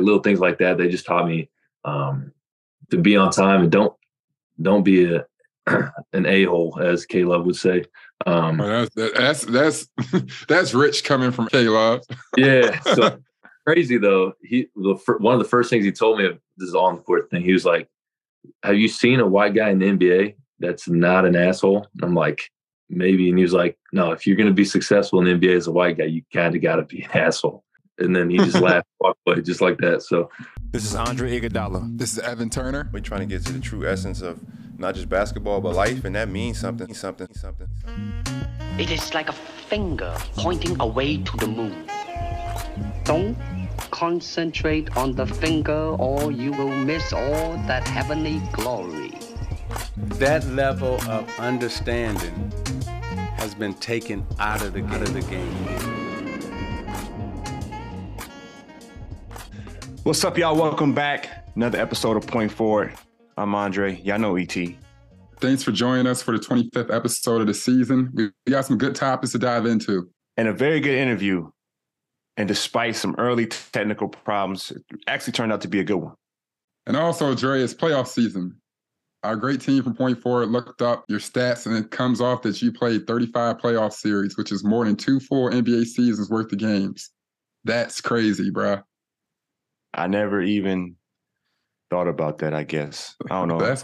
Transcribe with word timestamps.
little 0.00 0.22
things 0.22 0.40
like 0.40 0.58
that. 0.58 0.78
They 0.78 0.88
just 0.88 1.06
taught 1.06 1.26
me 1.26 1.48
um, 1.84 2.32
to 2.90 2.98
be 2.98 3.16
on 3.16 3.30
time 3.30 3.62
and 3.62 3.72
don't 3.72 3.94
don't 4.60 4.82
be 4.82 5.12
a 5.14 5.26
an 6.12 6.26
a 6.26 6.44
hole, 6.44 6.78
as 6.80 7.06
K 7.06 7.24
Love 7.24 7.46
would 7.46 7.56
say. 7.56 7.84
Um, 8.26 8.60
oh, 8.60 8.86
that's 8.94 9.44
that's 9.44 9.44
that's 9.44 9.88
that's 10.48 10.74
rich 10.74 11.04
coming 11.04 11.30
from 11.30 11.48
K 11.48 11.68
Love. 11.68 12.02
yeah. 12.36 12.78
So 12.80 13.18
crazy 13.66 13.98
though. 13.98 14.34
He 14.42 14.68
the 14.76 14.98
one 15.18 15.34
of 15.34 15.40
the 15.40 15.48
first 15.48 15.70
things 15.70 15.84
he 15.84 15.92
told 15.92 16.18
me 16.18 16.28
this 16.56 16.68
is 16.68 16.74
on 16.74 16.96
the 16.96 17.02
court 17.02 17.30
thing. 17.30 17.42
He 17.42 17.52
was 17.52 17.64
like, 17.64 17.88
"Have 18.62 18.76
you 18.76 18.88
seen 18.88 19.20
a 19.20 19.26
white 19.26 19.54
guy 19.54 19.70
in 19.70 19.78
the 19.78 19.86
NBA 19.86 20.34
that's 20.58 20.88
not 20.88 21.24
an 21.24 21.36
asshole?" 21.36 21.86
And 21.94 22.04
I'm 22.04 22.14
like, 22.14 22.50
"Maybe." 22.88 23.28
And 23.28 23.38
he 23.38 23.42
was 23.44 23.54
like, 23.54 23.78
"No, 23.92 24.12
if 24.12 24.26
you're 24.26 24.36
going 24.36 24.48
to 24.48 24.54
be 24.54 24.64
successful 24.64 25.20
in 25.20 25.40
the 25.40 25.48
NBA 25.48 25.56
as 25.56 25.66
a 25.66 25.72
white 25.72 25.98
guy, 25.98 26.04
you 26.04 26.22
kind 26.32 26.54
of 26.54 26.62
got 26.62 26.76
to 26.76 26.82
be 26.82 27.02
an 27.02 27.10
asshole." 27.14 27.64
And 28.00 28.16
then 28.16 28.30
he 28.30 28.38
just 28.38 28.60
laughed, 28.60 28.88
walked 29.00 29.20
away, 29.26 29.42
just 29.42 29.60
like 29.60 29.78
that. 29.78 30.02
So, 30.02 30.30
this 30.72 30.84
is 30.84 30.94
Andre 30.94 31.40
Iguodala. 31.40 31.98
This 31.98 32.12
is 32.12 32.18
Evan 32.20 32.50
Turner. 32.50 32.88
We're 32.92 33.00
trying 33.00 33.20
to 33.20 33.26
get 33.26 33.44
to 33.46 33.52
the 33.52 33.60
true 33.60 33.86
essence 33.86 34.22
of 34.22 34.40
not 34.78 34.94
just 34.94 35.08
basketball 35.08 35.60
but 35.60 35.74
life, 35.74 36.04
and 36.04 36.14
that 36.16 36.28
means 36.28 36.58
something, 36.58 36.94
something, 36.94 37.28
something. 37.34 37.68
It 38.78 38.90
is 38.90 39.12
like 39.12 39.28
a 39.28 39.32
finger 39.32 40.14
pointing 40.36 40.80
away 40.80 41.18
to 41.18 41.36
the 41.36 41.46
moon. 41.46 41.86
Don't 43.04 43.36
concentrate 43.90 44.96
on 44.96 45.12
the 45.12 45.26
finger 45.26 45.96
or 45.98 46.32
you 46.32 46.52
will 46.52 46.70
miss 46.70 47.12
all 47.12 47.52
that 47.66 47.86
heavenly 47.86 48.40
glory. 48.52 49.12
That 49.96 50.46
level 50.46 50.94
of 51.08 51.28
understanding 51.38 52.52
has 53.36 53.54
been 53.54 53.74
taken 53.74 54.26
out 54.38 54.62
of 54.62 54.72
the, 54.72 54.84
out 54.84 55.02
of 55.02 55.12
the 55.12 55.22
game. 55.22 55.99
What's 60.02 60.24
up, 60.24 60.38
y'all? 60.38 60.56
Welcome 60.56 60.94
back. 60.94 61.46
Another 61.56 61.78
episode 61.78 62.16
of 62.16 62.26
Point 62.26 62.50
Forward. 62.50 62.94
I'm 63.36 63.54
Andre. 63.54 64.00
Y'all 64.00 64.18
know 64.18 64.34
ET. 64.34 64.56
Thanks 65.40 65.62
for 65.62 65.72
joining 65.72 66.06
us 66.06 66.22
for 66.22 66.32
the 66.32 66.42
25th 66.42 66.90
episode 66.90 67.42
of 67.42 67.46
the 67.46 67.52
season. 67.52 68.10
We 68.14 68.30
got 68.50 68.64
some 68.64 68.78
good 68.78 68.94
topics 68.94 69.32
to 69.32 69.38
dive 69.38 69.66
into. 69.66 70.08
And 70.38 70.48
a 70.48 70.54
very 70.54 70.80
good 70.80 70.94
interview. 70.94 71.50
And 72.38 72.48
despite 72.48 72.96
some 72.96 73.14
early 73.18 73.46
technical 73.46 74.08
problems, 74.08 74.70
it 74.70 74.82
actually 75.06 75.34
turned 75.34 75.52
out 75.52 75.60
to 75.60 75.68
be 75.68 75.80
a 75.80 75.84
good 75.84 75.96
one. 75.96 76.14
And 76.86 76.96
also, 76.96 77.34
Dre, 77.34 77.60
it's 77.60 77.74
playoff 77.74 78.06
season. 78.06 78.56
Our 79.22 79.36
great 79.36 79.60
team 79.60 79.82
from 79.82 79.94
Point 79.94 80.22
Forward 80.22 80.48
looked 80.48 80.80
up 80.80 81.04
your 81.08 81.20
stats, 81.20 81.66
and 81.66 81.76
it 81.76 81.90
comes 81.90 82.22
off 82.22 82.40
that 82.42 82.62
you 82.62 82.72
played 82.72 83.06
35 83.06 83.58
playoff 83.58 83.92
series, 83.92 84.38
which 84.38 84.50
is 84.50 84.64
more 84.64 84.86
than 84.86 84.96
two 84.96 85.20
full 85.20 85.50
NBA 85.50 85.84
seasons 85.84 86.30
worth 86.30 86.50
of 86.52 86.58
games. 86.58 87.10
That's 87.64 88.00
crazy, 88.00 88.48
bro. 88.48 88.80
I 89.92 90.06
never 90.06 90.40
even 90.40 90.96
thought 91.90 92.08
about 92.08 92.38
that. 92.38 92.54
I 92.54 92.64
guess 92.64 93.14
I 93.30 93.40
don't 93.40 93.48
know. 93.48 93.60
that's 93.60 93.82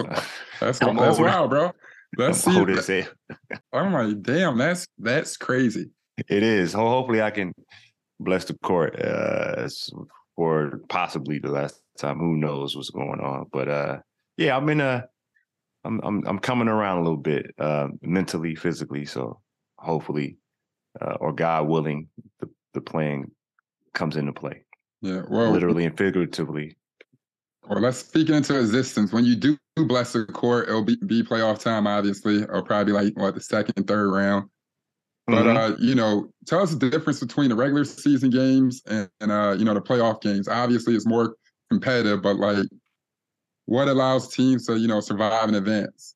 that's 0.61 0.79
that's 0.79 1.19
wild, 1.19 1.51
bro. 1.51 1.73
That's 2.17 2.47
I'm 2.47 2.83
say. 2.83 3.07
I'm 3.73 3.93
like, 3.93 4.23
damn, 4.23 4.57
that's 4.57 4.87
that's 4.99 5.37
crazy. 5.37 5.91
It 6.29 6.43
is. 6.43 6.73
Hopefully, 6.73 7.21
I 7.21 7.31
can 7.31 7.53
bless 8.21 8.45
the 8.47 8.55
court 8.55 9.01
uh, 9.01 9.69
for 10.34 10.81
possibly 10.89 11.39
the 11.39 11.51
last 11.51 11.81
time. 11.99 12.19
Who 12.19 12.37
knows 12.37 12.77
what's 12.77 12.91
going 12.91 13.21
on? 13.21 13.47
But 13.53 13.69
uh, 13.69 13.99
yeah, 14.37 14.57
I'm 14.57 14.69
in 14.69 14.81
a. 14.81 15.07
I'm 15.84 16.01
I'm 16.03 16.27
I'm 16.27 16.39
coming 16.39 16.69
around 16.69 16.99
a 16.99 17.03
little 17.03 17.19
bit 17.19 17.55
uh, 17.59 17.89
mentally, 18.03 18.55
physically. 18.55 19.05
So 19.05 19.41
hopefully, 19.79 20.39
uh, 21.01 21.17
or 21.21 21.33
God 21.33 21.69
willing, 21.69 22.09
the 22.41 22.49
the 22.73 22.81
playing 22.81 23.31
comes 23.95 24.17
into 24.17 24.33
play. 24.33 24.66
Yeah, 25.03 25.23
well, 25.29 25.51
literally 25.51 25.85
and 25.85 25.97
figuratively. 25.97 26.77
Well, 27.69 27.81
let's 27.81 27.99
speak 27.99 28.31
into 28.31 28.59
existence. 28.59 29.13
When 29.13 29.25
you 29.25 29.37
do 29.37 29.59
bless 29.77 30.13
the 30.13 30.25
court, 30.25 30.69
it'll 30.69 30.85
be, 30.85 30.97
be 31.07 31.23
playoff 31.23 31.61
time, 31.61 31.87
obviously, 31.87 32.45
or 32.45 32.63
probably 32.63 32.93
like 32.93 33.17
what 33.17 33.35
the 33.35 33.41
second, 33.41 33.87
third 33.87 34.11
round. 34.11 34.49
But 35.27 35.45
mm-hmm. 35.45 35.56
uh, 35.56 35.77
you 35.81 35.97
know, 35.97 36.31
tell 36.47 36.62
us 36.62 36.75
the 36.75 36.89
difference 36.89 37.19
between 37.19 37.49
the 37.49 37.56
regular 37.56 37.85
season 37.85 38.31
games 38.31 38.83
and, 38.87 39.09
and 39.21 39.33
uh, 39.33 39.56
you 39.59 39.65
know, 39.65 39.75
the 39.75 39.81
playoff 39.81 40.21
games. 40.21 40.47
Obviously, 40.47 40.95
it's 40.95 41.06
more 41.06 41.35
competitive, 41.71 42.23
but 42.23 42.37
like, 42.37 42.67
what 43.65 43.89
allows 43.89 44.33
teams 44.33 44.67
to 44.67 44.77
you 44.77 44.87
know 44.87 45.01
survive 45.01 45.49
in 45.49 45.56
advance? 45.56 46.15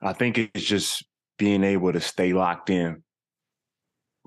I 0.00 0.14
think 0.14 0.38
it's 0.38 0.64
just 0.64 1.04
being 1.38 1.62
able 1.62 1.92
to 1.92 2.00
stay 2.00 2.32
locked 2.32 2.70
in 2.70 3.02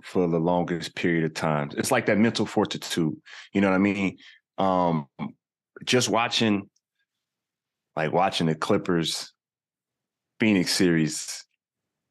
for 0.04 0.28
the 0.28 0.40
longest 0.40 0.96
period 0.96 1.24
of 1.24 1.34
time. 1.34 1.72
It's 1.78 1.92
like 1.92 2.06
that 2.08 2.18
mental 2.18 2.46
fortitude. 2.46 3.16
You 3.54 3.62
know 3.62 3.70
what 3.70 3.76
I 3.76 3.80
mean? 3.80 4.18
Um, 4.58 5.08
just 5.86 6.10
watching, 6.10 6.70
like 7.96 8.12
watching 8.12 8.48
the 8.48 8.56
Clippers 8.56 9.34
Phoenix 10.40 10.72
series, 10.72 11.46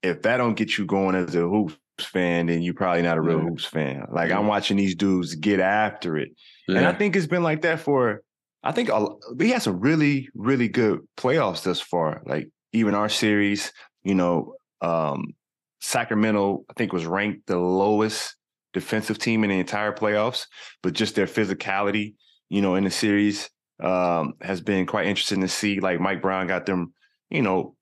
if 0.02 0.22
that 0.22 0.38
don't 0.38 0.54
get 0.54 0.78
you 0.78 0.86
going 0.86 1.14
as 1.14 1.34
a 1.34 1.40
hoops 1.40 1.76
fan, 2.00 2.46
then 2.46 2.62
you're 2.62 2.74
probably 2.74 3.02
not 3.02 3.18
a 3.18 3.20
real 3.20 3.38
yeah. 3.38 3.44
hoops 3.44 3.64
fan. 3.64 4.06
Like 4.10 4.30
yeah. 4.30 4.38
I'm 4.38 4.46
watching 4.46 4.76
these 4.76 4.94
dudes 4.94 5.34
get 5.34 5.60
after 5.60 6.16
it, 6.16 6.30
yeah. 6.66 6.78
and 6.78 6.86
I 6.86 6.92
think 6.92 7.16
it's 7.16 7.26
been 7.26 7.42
like 7.42 7.62
that 7.62 7.80
for. 7.80 8.22
I 8.62 8.72
think 8.72 8.90
we 9.36 9.50
had 9.50 9.62
some 9.62 9.80
really, 9.80 10.28
really 10.34 10.68
good 10.68 11.00
playoffs 11.16 11.62
thus 11.62 11.80
far. 11.80 12.22
Like 12.26 12.50
even 12.72 12.94
our 12.94 13.08
series, 13.08 13.72
you 14.02 14.14
know, 14.14 14.54
um, 14.82 15.34
Sacramento, 15.80 16.64
I 16.68 16.74
think 16.74 16.92
was 16.92 17.06
ranked 17.06 17.46
the 17.46 17.58
lowest 17.58 18.36
defensive 18.72 19.18
team 19.18 19.44
in 19.44 19.50
the 19.50 19.58
entire 19.58 19.92
playoffs, 19.92 20.46
but 20.82 20.92
just 20.92 21.14
their 21.14 21.26
physicality, 21.26 22.14
you 22.48 22.62
know, 22.62 22.74
in 22.74 22.84
the 22.84 22.90
series 22.90 23.50
um, 23.82 24.34
has 24.40 24.60
been 24.60 24.86
quite 24.86 25.06
interesting 25.06 25.40
to 25.40 25.48
see. 25.48 25.80
Like 25.80 26.00
Mike 26.00 26.22
Brown 26.22 26.46
got 26.46 26.66
them, 26.66 26.92
you 27.30 27.42
know, 27.42 27.76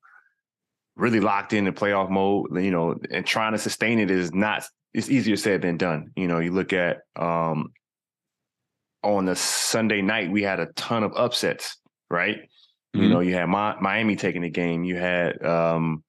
really 0.97 1.21
locked 1.21 1.53
in 1.53 1.65
the 1.65 1.73
playoff 1.73 2.11
mode, 2.11 2.47
you 2.63 2.71
know, 2.71 2.97
and 3.11 3.27
trying 3.27 3.53
to 3.53 3.59
sustain 3.59 3.99
it 3.99 4.11
is 4.11 4.33
not, 4.33 4.65
it's 4.95 5.11
easier 5.11 5.37
said 5.37 5.63
than 5.63 5.77
done. 5.77 6.11
You 6.17 6.29
know, 6.29 6.39
you 6.39 6.53
look 6.53 6.73
at 6.73 6.99
um, 7.17 7.73
on 9.03 9.27
the 9.27 9.37
Sunday 9.37 10.03
night, 10.03 10.31
we 10.31 10.43
had 10.43 10.61
a 10.61 10.67
ton 10.75 11.03
of 11.03 11.13
upsets, 11.17 11.77
right? 12.11 12.39
Mm-hmm. 12.97 13.03
You 13.03 13.09
know, 13.09 13.21
you 13.21 13.35
had 13.35 13.47
Miami 13.47 14.17
taking 14.17 14.43
the 14.43 14.51
game, 14.51 14.85
you 14.85 14.97
had 14.97 15.45
um, 15.45 16.03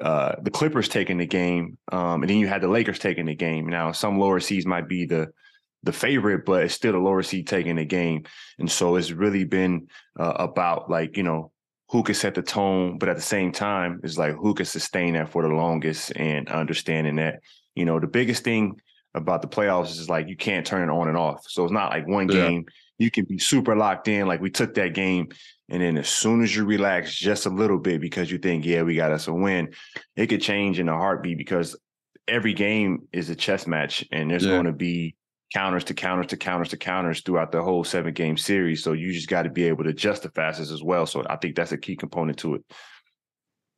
uh, 0.00 0.36
the 0.42 0.50
Clippers 0.50 0.88
taking 0.88 1.18
the 1.18 1.26
game, 1.26 1.78
um, 1.90 2.22
and 2.22 2.30
then 2.30 2.38
you 2.38 2.46
had 2.46 2.62
the 2.62 2.68
Lakers 2.68 2.98
taking 2.98 3.26
the 3.26 3.34
game. 3.34 3.66
Now, 3.66 3.92
some 3.92 4.18
lower 4.18 4.40
seeds 4.40 4.66
might 4.66 4.88
be 4.88 5.06
the 5.06 5.32
the 5.82 5.92
favorite, 5.92 6.44
but 6.44 6.64
it's 6.64 6.74
still 6.74 6.92
the 6.92 6.98
lower 6.98 7.22
seed 7.22 7.46
taking 7.46 7.76
the 7.76 7.84
game. 7.84 8.24
And 8.58 8.70
so 8.70 8.96
it's 8.96 9.12
really 9.12 9.44
been 9.44 9.88
uh, 10.18 10.34
about 10.36 10.90
like, 10.90 11.16
you 11.16 11.22
know, 11.22 11.52
who 11.88 12.02
can 12.02 12.14
set 12.14 12.34
the 12.34 12.42
tone, 12.42 12.98
but 12.98 13.08
at 13.08 13.16
the 13.16 13.22
same 13.22 13.50
time, 13.50 14.00
it's 14.04 14.18
like 14.18 14.34
who 14.34 14.54
can 14.54 14.66
sustain 14.66 15.14
that 15.14 15.30
for 15.30 15.42
the 15.42 15.48
longest 15.48 16.12
and 16.16 16.48
understanding 16.50 17.16
that, 17.16 17.40
you 17.74 17.84
know, 17.84 17.98
the 17.98 18.06
biggest 18.06 18.44
thing 18.44 18.78
about 19.14 19.42
the 19.42 19.48
playoffs 19.48 19.98
is 19.98 20.08
like 20.08 20.28
you 20.28 20.36
can't 20.36 20.66
turn 20.66 20.88
it 20.88 20.92
on 20.92 21.08
and 21.08 21.16
off. 21.16 21.44
So 21.48 21.64
it's 21.64 21.72
not 21.72 21.90
like 21.90 22.06
one 22.06 22.28
yeah. 22.28 22.48
game. 22.48 22.66
You 22.98 23.10
can 23.10 23.24
be 23.24 23.38
super 23.38 23.74
locked 23.74 24.06
in. 24.06 24.28
Like 24.28 24.40
we 24.40 24.50
took 24.50 24.74
that 24.74 24.94
game, 24.94 25.30
and 25.70 25.82
then 25.82 25.96
as 25.96 26.08
soon 26.08 26.42
as 26.42 26.54
you 26.54 26.64
relax 26.64 27.14
just 27.14 27.46
a 27.46 27.50
little 27.50 27.78
bit 27.78 28.00
because 28.00 28.30
you 28.30 28.38
think, 28.38 28.64
yeah, 28.64 28.82
we 28.82 28.96
got 28.96 29.12
us 29.12 29.28
a 29.28 29.32
win, 29.32 29.72
it 30.16 30.26
could 30.26 30.42
change 30.42 30.78
in 30.78 30.88
a 30.88 30.96
heartbeat 30.96 31.38
because 31.38 31.76
every 32.26 32.52
game 32.52 33.08
is 33.12 33.30
a 33.30 33.36
chess 33.36 33.66
match 33.66 34.04
and 34.12 34.30
there's 34.30 34.44
yeah. 34.44 34.52
going 34.52 34.66
to 34.66 34.72
be 34.72 35.14
counters 35.52 35.84
to 35.84 35.94
counters 35.94 36.26
to 36.28 36.36
counters 36.36 36.68
to 36.68 36.76
counters 36.76 37.20
throughout 37.20 37.52
the 37.52 37.62
whole 37.62 37.84
seven 37.84 38.12
game 38.12 38.36
series. 38.36 38.82
So 38.82 38.92
you 38.92 39.12
just 39.12 39.28
got 39.28 39.42
to 39.42 39.50
be 39.50 39.64
able 39.64 39.84
to 39.84 39.90
adjust 39.90 40.22
the 40.22 40.30
fastest 40.30 40.72
as 40.72 40.82
well. 40.82 41.06
So 41.06 41.24
I 41.28 41.36
think 41.36 41.56
that's 41.56 41.72
a 41.72 41.78
key 41.78 41.96
component 41.96 42.38
to 42.38 42.54
it. 42.56 42.64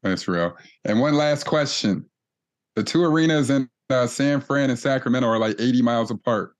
That's 0.03 0.27
real. 0.27 0.57
And 0.85 1.01
one 1.01 1.15
last 1.15 1.45
question: 1.45 2.07
the 2.75 2.83
two 2.83 3.05
arenas 3.05 3.51
in 3.51 3.69
uh, 3.91 4.07
San 4.07 4.41
Fran 4.41 4.71
and 4.71 4.79
Sacramento 4.79 5.29
are 5.29 5.39
like 5.39 5.61
80 5.61 5.83
miles 5.83 6.11
apart. 6.11 6.55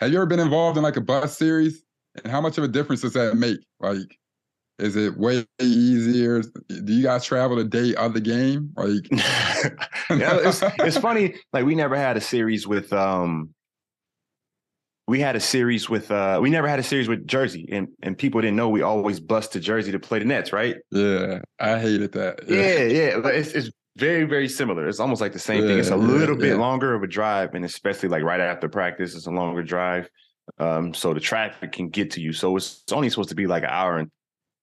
Have 0.00 0.10
you 0.10 0.16
ever 0.16 0.26
been 0.26 0.40
involved 0.40 0.76
in 0.76 0.82
like 0.82 0.96
a 0.96 1.00
bus 1.00 1.36
series? 1.38 1.84
And 2.22 2.30
how 2.30 2.40
much 2.40 2.58
of 2.58 2.64
a 2.64 2.68
difference 2.68 3.02
does 3.02 3.12
that 3.14 3.36
make? 3.36 3.58
Like, 3.80 4.18
is 4.78 4.96
it 4.96 5.16
way 5.16 5.44
easier? 5.60 6.42
Do 6.42 6.92
you 6.92 7.02
guys 7.02 7.24
travel 7.24 7.56
the 7.56 7.64
day 7.64 7.94
of 7.94 8.14
the 8.14 8.20
game? 8.20 8.72
Like, 8.76 9.10
yeah, 10.10 10.38
it's, 10.48 10.62
it's 10.78 10.98
funny. 10.98 11.36
Like, 11.52 11.64
we 11.64 11.74
never 11.74 11.96
had 11.96 12.16
a 12.16 12.20
series 12.20 12.66
with 12.66 12.92
um 12.92 13.54
we 15.08 15.20
had 15.20 15.36
a 15.36 15.40
series 15.40 15.90
with 15.90 16.10
uh 16.10 16.38
we 16.40 16.48
never 16.48 16.68
had 16.68 16.78
a 16.78 16.82
series 16.82 17.08
with 17.08 17.26
Jersey 17.26 17.68
and 17.72 17.88
and 18.02 18.16
people 18.16 18.40
didn't 18.40 18.56
know 18.56 18.68
we 18.68 18.82
always 18.82 19.20
bust 19.20 19.52
to 19.52 19.60
Jersey 19.60 19.92
to 19.92 19.98
play 19.98 20.18
the 20.18 20.24
Nets, 20.24 20.52
right? 20.52 20.76
Yeah, 20.90 21.40
I 21.58 21.78
hated 21.78 22.12
that. 22.12 22.40
Yeah, 22.48 22.84
yeah, 22.84 23.18
yeah. 23.18 23.28
it's 23.28 23.52
it's 23.52 23.70
very 23.96 24.24
very 24.24 24.48
similar. 24.48 24.88
It's 24.88 25.00
almost 25.00 25.20
like 25.20 25.32
the 25.32 25.38
same 25.38 25.62
yeah, 25.62 25.68
thing. 25.68 25.78
It's 25.80 25.90
a 25.90 25.96
little 25.96 26.36
yeah, 26.36 26.52
bit 26.52 26.58
longer 26.58 26.94
of 26.94 27.02
a 27.02 27.06
drive 27.06 27.54
and 27.54 27.64
especially 27.64 28.08
like 28.08 28.22
right 28.22 28.40
after 28.40 28.68
practice 28.68 29.14
it's 29.14 29.26
a 29.26 29.30
longer 29.30 29.62
drive. 29.62 30.08
Um 30.58 30.94
so 30.94 31.12
the 31.12 31.20
traffic 31.20 31.72
can 31.72 31.88
get 31.88 32.12
to 32.12 32.20
you. 32.20 32.32
So 32.32 32.56
it's, 32.56 32.82
it's 32.84 32.92
only 32.92 33.10
supposed 33.10 33.30
to 33.30 33.34
be 33.34 33.46
like 33.46 33.64
an 33.64 33.70
hour 33.70 33.98
and 33.98 34.10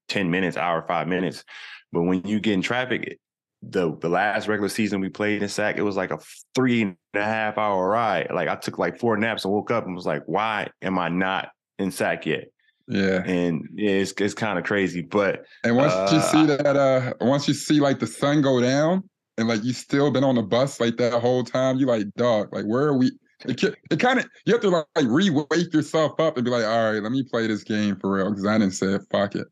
10 0.10 0.30
minutes, 0.30 0.58
hour 0.58 0.84
5 0.88 1.08
minutes. 1.08 1.44
But 1.92 2.04
when 2.04 2.26
you 2.28 2.40
get 2.40 2.54
in 2.54 2.62
traffic, 2.62 3.20
the 3.62 3.96
the 3.98 4.10
last 4.10 4.48
regular 4.48 4.70
season 4.70 5.02
we 5.02 5.10
played 5.10 5.44
in 5.44 5.50
SAC, 5.50 5.78
it 5.78 5.82
was 5.82 5.98
like 5.98 6.12
a 6.12 6.20
three 6.56 6.82
and 6.84 6.96
a 7.14 7.24
half 7.24 7.58
hour 7.58 7.90
ride. 7.90 8.28
Like 8.34 8.48
I 8.48 8.56
took 8.56 8.78
like 8.78 9.00
four 9.00 9.18
naps 9.18 9.44
and 9.44 9.54
woke 9.54 9.72
up 9.72 9.86
and 9.86 9.96
was 9.96 10.06
like, 10.06 10.24
why 10.28 10.70
am 10.82 10.98
I 10.98 11.10
not 11.10 11.50
in 11.80 11.92
SAC 11.92 12.26
yet. 12.28 12.52
Yeah. 12.88 13.24
And 13.26 13.68
yeah, 13.74 13.92
it's 13.92 14.14
it's 14.18 14.34
kind 14.34 14.60
of 14.60 14.66
crazy. 14.66 15.02
But 15.02 15.46
And 15.64 15.76
once 15.76 15.94
you 16.12 16.18
Uh, 16.18 16.22
see 16.22 16.46
that, 16.46 16.76
uh, 16.76 17.14
once 17.22 17.48
you 17.48 17.54
see 17.54 17.80
like 17.80 18.00
the 18.00 18.08
sun 18.08 18.42
go 18.42 18.62
down, 18.62 19.04
and 19.38 19.48
like 19.48 19.64
you 19.64 19.74
still 19.74 20.12
been 20.12 20.24
on 20.24 20.36
the 20.36 20.42
bus 20.42 20.80
like 20.80 20.98
that 20.98 21.14
whole 21.14 21.44
time, 21.44 21.78
you 21.78 21.86
like, 21.86 22.06
dog, 22.16 22.54
like 22.54 22.66
where 22.66 22.88
are 22.88 22.98
we? 22.98 23.12
It, 23.46 23.64
it 23.90 24.00
kind 24.00 24.20
of 24.20 24.26
you 24.46 24.54
have 24.54 24.62
to 24.64 24.70
like, 24.70 24.86
like 24.96 25.06
re-wake 25.08 25.74
yourself 25.74 26.20
up 26.20 26.36
and 26.36 26.44
be 26.44 26.52
like, 26.52 26.66
all 26.66 26.92
right, 26.92 27.02
let 27.02 27.12
me 27.12 27.24
play 27.24 27.48
this 27.48 27.64
game 27.64 27.96
for 27.96 28.12
real 28.12 28.30
because 28.30 28.46
I 28.46 28.58
didn't 28.58 28.74
say 28.74 28.98
fuck 29.12 29.36
it. 29.36 29.48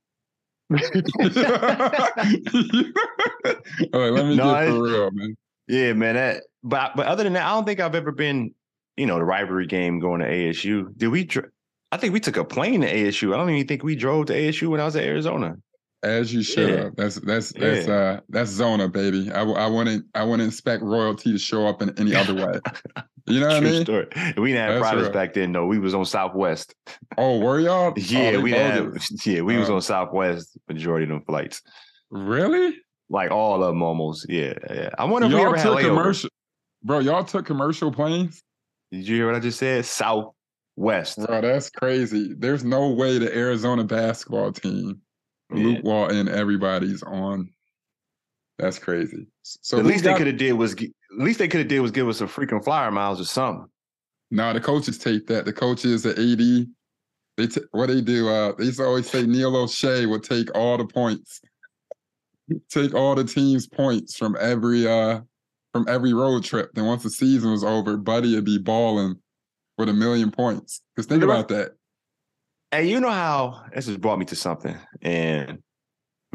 all 0.73 0.79
right, 4.01 4.11
let 4.11 4.25
me 4.25 4.35
No, 4.35 4.43
get 4.43 4.55
I- 4.55 4.67
for 4.67 4.83
real, 4.83 5.11
man. 5.11 5.35
yeah, 5.67 5.93
man. 5.93 6.15
That, 6.15 6.43
but 6.63 6.95
but 6.95 7.07
other 7.07 7.23
than 7.23 7.33
that, 7.33 7.45
I 7.45 7.53
don't 7.53 7.65
think 7.65 7.79
I've 7.79 7.95
ever 7.95 8.11
been, 8.11 8.53
you 8.97 9.05
know, 9.05 9.17
the 9.17 9.23
rivalry 9.23 9.67
game 9.67 9.99
going 9.99 10.19
to 10.21 10.27
ASU. 10.27 10.95
Did 10.97 11.07
we? 11.07 11.23
Dr- 11.23 11.51
I 11.91 11.97
think 11.97 12.13
we 12.13 12.19
took 12.19 12.35
a 12.37 12.43
plane 12.43 12.81
to 12.81 12.87
ASU. 12.93 13.33
I 13.33 13.37
don't 13.37 13.49
even 13.49 13.65
think 13.67 13.83
we 13.83 13.95
drove 13.95 14.25
to 14.25 14.33
ASU 14.33 14.67
when 14.69 14.81
I 14.81 14.85
was 14.85 14.95
at 14.97 15.03
Arizona. 15.05 15.55
As 16.03 16.33
you 16.33 16.43
should 16.43 16.69
Yeah. 16.69 16.89
That's 16.95 17.15
that's 17.15 17.53
that's 17.53 17.87
Yeah. 17.87 17.93
uh 17.93 18.19
that's 18.29 18.51
Zona, 18.51 18.87
baby. 18.89 19.31
I 19.31 19.43
wouldn't 19.67 20.05
I 20.13 20.23
wouldn't 20.23 20.47
expect 20.47 20.83
royalty 20.83 21.31
to 21.31 21.39
show 21.39 21.65
up 21.65 21.81
in 21.81 21.97
any 21.97 22.13
other 22.13 22.33
way. 22.35 22.59
You 23.27 23.39
know 23.41 23.47
what 23.47 23.57
I 23.57 23.59
mean? 23.59 23.81
story. 23.83 24.07
We 24.37 24.51
didn't 24.53 24.65
have 24.65 24.73
That's 24.75 24.81
privates 24.81 25.03
real. 25.05 25.13
back 25.13 25.33
then, 25.33 25.51
though. 25.51 25.65
We 25.65 25.79
was 25.79 25.93
on 25.93 26.05
Southwest. 26.05 26.73
Oh, 27.17 27.39
were 27.39 27.59
y'all? 27.59 27.93
Yeah, 27.97 28.33
oh, 28.35 28.41
we 28.41 28.51
didn't 28.51 28.93
have. 28.93 29.07
Yeah, 29.25 29.41
we 29.41 29.57
was 29.57 29.69
Uh. 29.69 29.75
on 29.75 29.81
Southwest 29.81 30.57
majority 30.69 31.03
of 31.03 31.09
them 31.09 31.21
flights. 31.27 31.61
Really? 32.09 32.77
Like 33.09 33.31
all 33.31 33.61
of 33.63 33.69
them 33.69 33.81
almost. 33.83 34.27
Yeah, 34.29 34.53
yeah. 34.69 34.89
I 34.97 35.05
wonder 35.05 35.27
if 35.27 35.33
we 35.33 35.39
y'all 35.39 35.47
ever 35.53 35.57
took 35.61 35.77
layovers. 35.79 35.87
commercial, 35.87 36.29
bro. 36.83 36.99
Y'all 36.99 37.23
took 37.23 37.45
commercial 37.45 37.91
planes, 37.91 38.43
Did 38.91 39.07
you 39.07 39.15
hear 39.17 39.25
what 39.27 39.35
I 39.35 39.39
just 39.39 39.59
said? 39.59 39.85
Southwest. 39.85 41.17
bro. 41.17 41.41
That's 41.41 41.69
crazy. 41.69 42.33
There's 42.37 42.63
no 42.63 42.89
way 42.91 43.17
the 43.17 43.35
Arizona 43.35 43.83
basketball 43.83 44.51
team, 44.53 45.01
Yeah. 45.53 45.63
Luke 45.63 45.83
Walton, 45.83 46.27
everybody's 46.29 47.03
on. 47.03 47.49
That's 48.59 48.79
crazy. 48.79 49.27
So 49.43 49.77
the 49.77 49.83
least 49.83 50.03
they 50.03 50.13
could 50.15 50.27
have 50.27 50.37
did 50.37 50.53
was 50.53 50.75
least 51.11 51.39
they 51.39 51.47
could 51.47 51.59
have 51.59 51.67
did 51.67 51.79
was 51.79 51.91
give 51.91 52.07
us 52.07 52.17
some 52.17 52.27
freaking 52.27 52.63
flyer 52.63 52.91
miles 52.91 53.19
or 53.19 53.25
something. 53.25 53.67
No, 54.29 54.53
the 54.53 54.59
coaches 54.59 54.97
take 54.97 55.27
that. 55.27 55.45
The 55.45 55.53
coaches, 55.53 56.03
the 56.03 56.11
AD, 56.11 56.67
they 57.37 57.47
t- 57.47 57.67
what 57.71 57.87
they 57.87 58.01
do. 58.01 58.27
Uh, 58.27 58.53
they 58.57 58.65
used 58.65 58.79
to 58.79 58.85
always 58.85 59.09
say 59.09 59.25
Neil 59.25 59.55
O'Shea 59.55 60.05
would 60.05 60.23
take 60.23 60.53
all 60.55 60.77
the 60.77 60.85
points, 60.85 61.39
take 62.69 62.93
all 62.93 63.15
the 63.15 63.23
team's 63.23 63.67
points 63.67 64.17
from 64.17 64.35
every 64.39 64.87
uh 64.87 65.21
from 65.73 65.85
every 65.87 66.13
road 66.13 66.43
trip. 66.43 66.71
Then 66.73 66.85
once 66.85 67.03
the 67.03 67.09
season 67.09 67.51
was 67.51 67.63
over, 67.63 67.95
Buddy 67.95 68.35
would 68.35 68.45
be 68.45 68.57
balling 68.57 69.15
with 69.77 69.89
a 69.89 69.93
million 69.93 70.31
points. 70.31 70.81
Because 70.95 71.07
think 71.07 71.23
about 71.23 71.47
that. 71.49 71.73
And 72.71 72.89
you 72.89 72.99
know 72.99 73.11
how 73.11 73.63
this 73.73 73.87
has 73.87 73.97
brought 73.97 74.19
me 74.19 74.25
to 74.25 74.35
something, 74.35 74.75
and 75.01 75.59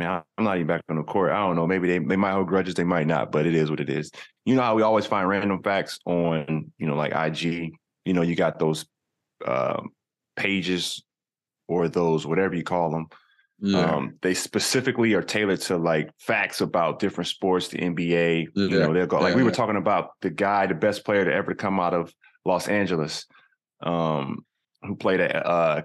man, 0.02 0.22
I'm 0.38 0.44
not 0.44 0.56
even 0.56 0.66
back 0.66 0.82
on 0.88 0.96
the 0.96 1.02
court. 1.02 1.30
I 1.30 1.38
don't 1.38 1.56
know. 1.56 1.66
Maybe 1.66 1.88
they 1.88 1.98
they 1.98 2.16
might 2.16 2.32
hold 2.32 2.48
grudges, 2.48 2.74
they 2.74 2.84
might 2.84 3.06
not, 3.06 3.32
but 3.32 3.46
it 3.46 3.54
is 3.54 3.70
what 3.70 3.80
it 3.80 3.90
is. 3.90 4.10
You 4.44 4.54
know 4.54 4.62
how 4.62 4.74
we 4.74 4.82
always 4.82 5.06
find 5.06 5.28
random 5.28 5.62
facts 5.62 5.98
on 6.06 6.72
you 6.78 6.86
know 6.86 6.96
like 6.96 7.14
IG. 7.14 7.72
You 8.04 8.14
know, 8.14 8.22
you 8.22 8.34
got 8.34 8.58
those 8.58 8.86
um, 9.46 9.90
pages 10.36 11.02
or 11.68 11.88
those 11.88 12.26
whatever 12.26 12.54
you 12.54 12.64
call 12.64 12.90
them. 12.90 13.06
Yeah. 13.60 13.78
Um, 13.78 14.14
they 14.22 14.34
specifically 14.34 15.14
are 15.14 15.22
tailored 15.22 15.60
to 15.62 15.76
like 15.76 16.10
facts 16.18 16.60
about 16.60 16.98
different 16.98 17.28
sports, 17.28 17.68
the 17.68 17.78
NBA. 17.78 18.48
You 18.54 18.68
know, 18.70 18.92
they'll 18.92 19.06
go 19.06 19.20
like 19.20 19.32
yeah, 19.32 19.36
we 19.36 19.44
were 19.44 19.52
talking 19.52 19.76
about 19.76 20.10
the 20.20 20.30
guy, 20.30 20.66
the 20.66 20.74
best 20.74 21.04
player 21.04 21.24
to 21.24 21.32
ever 21.32 21.54
come 21.54 21.78
out 21.78 21.94
of 21.94 22.12
Los 22.44 22.66
Angeles, 22.66 23.26
um, 23.80 24.44
who 24.82 24.96
played 24.96 25.20
at 25.20 25.46
uh, 25.46 25.82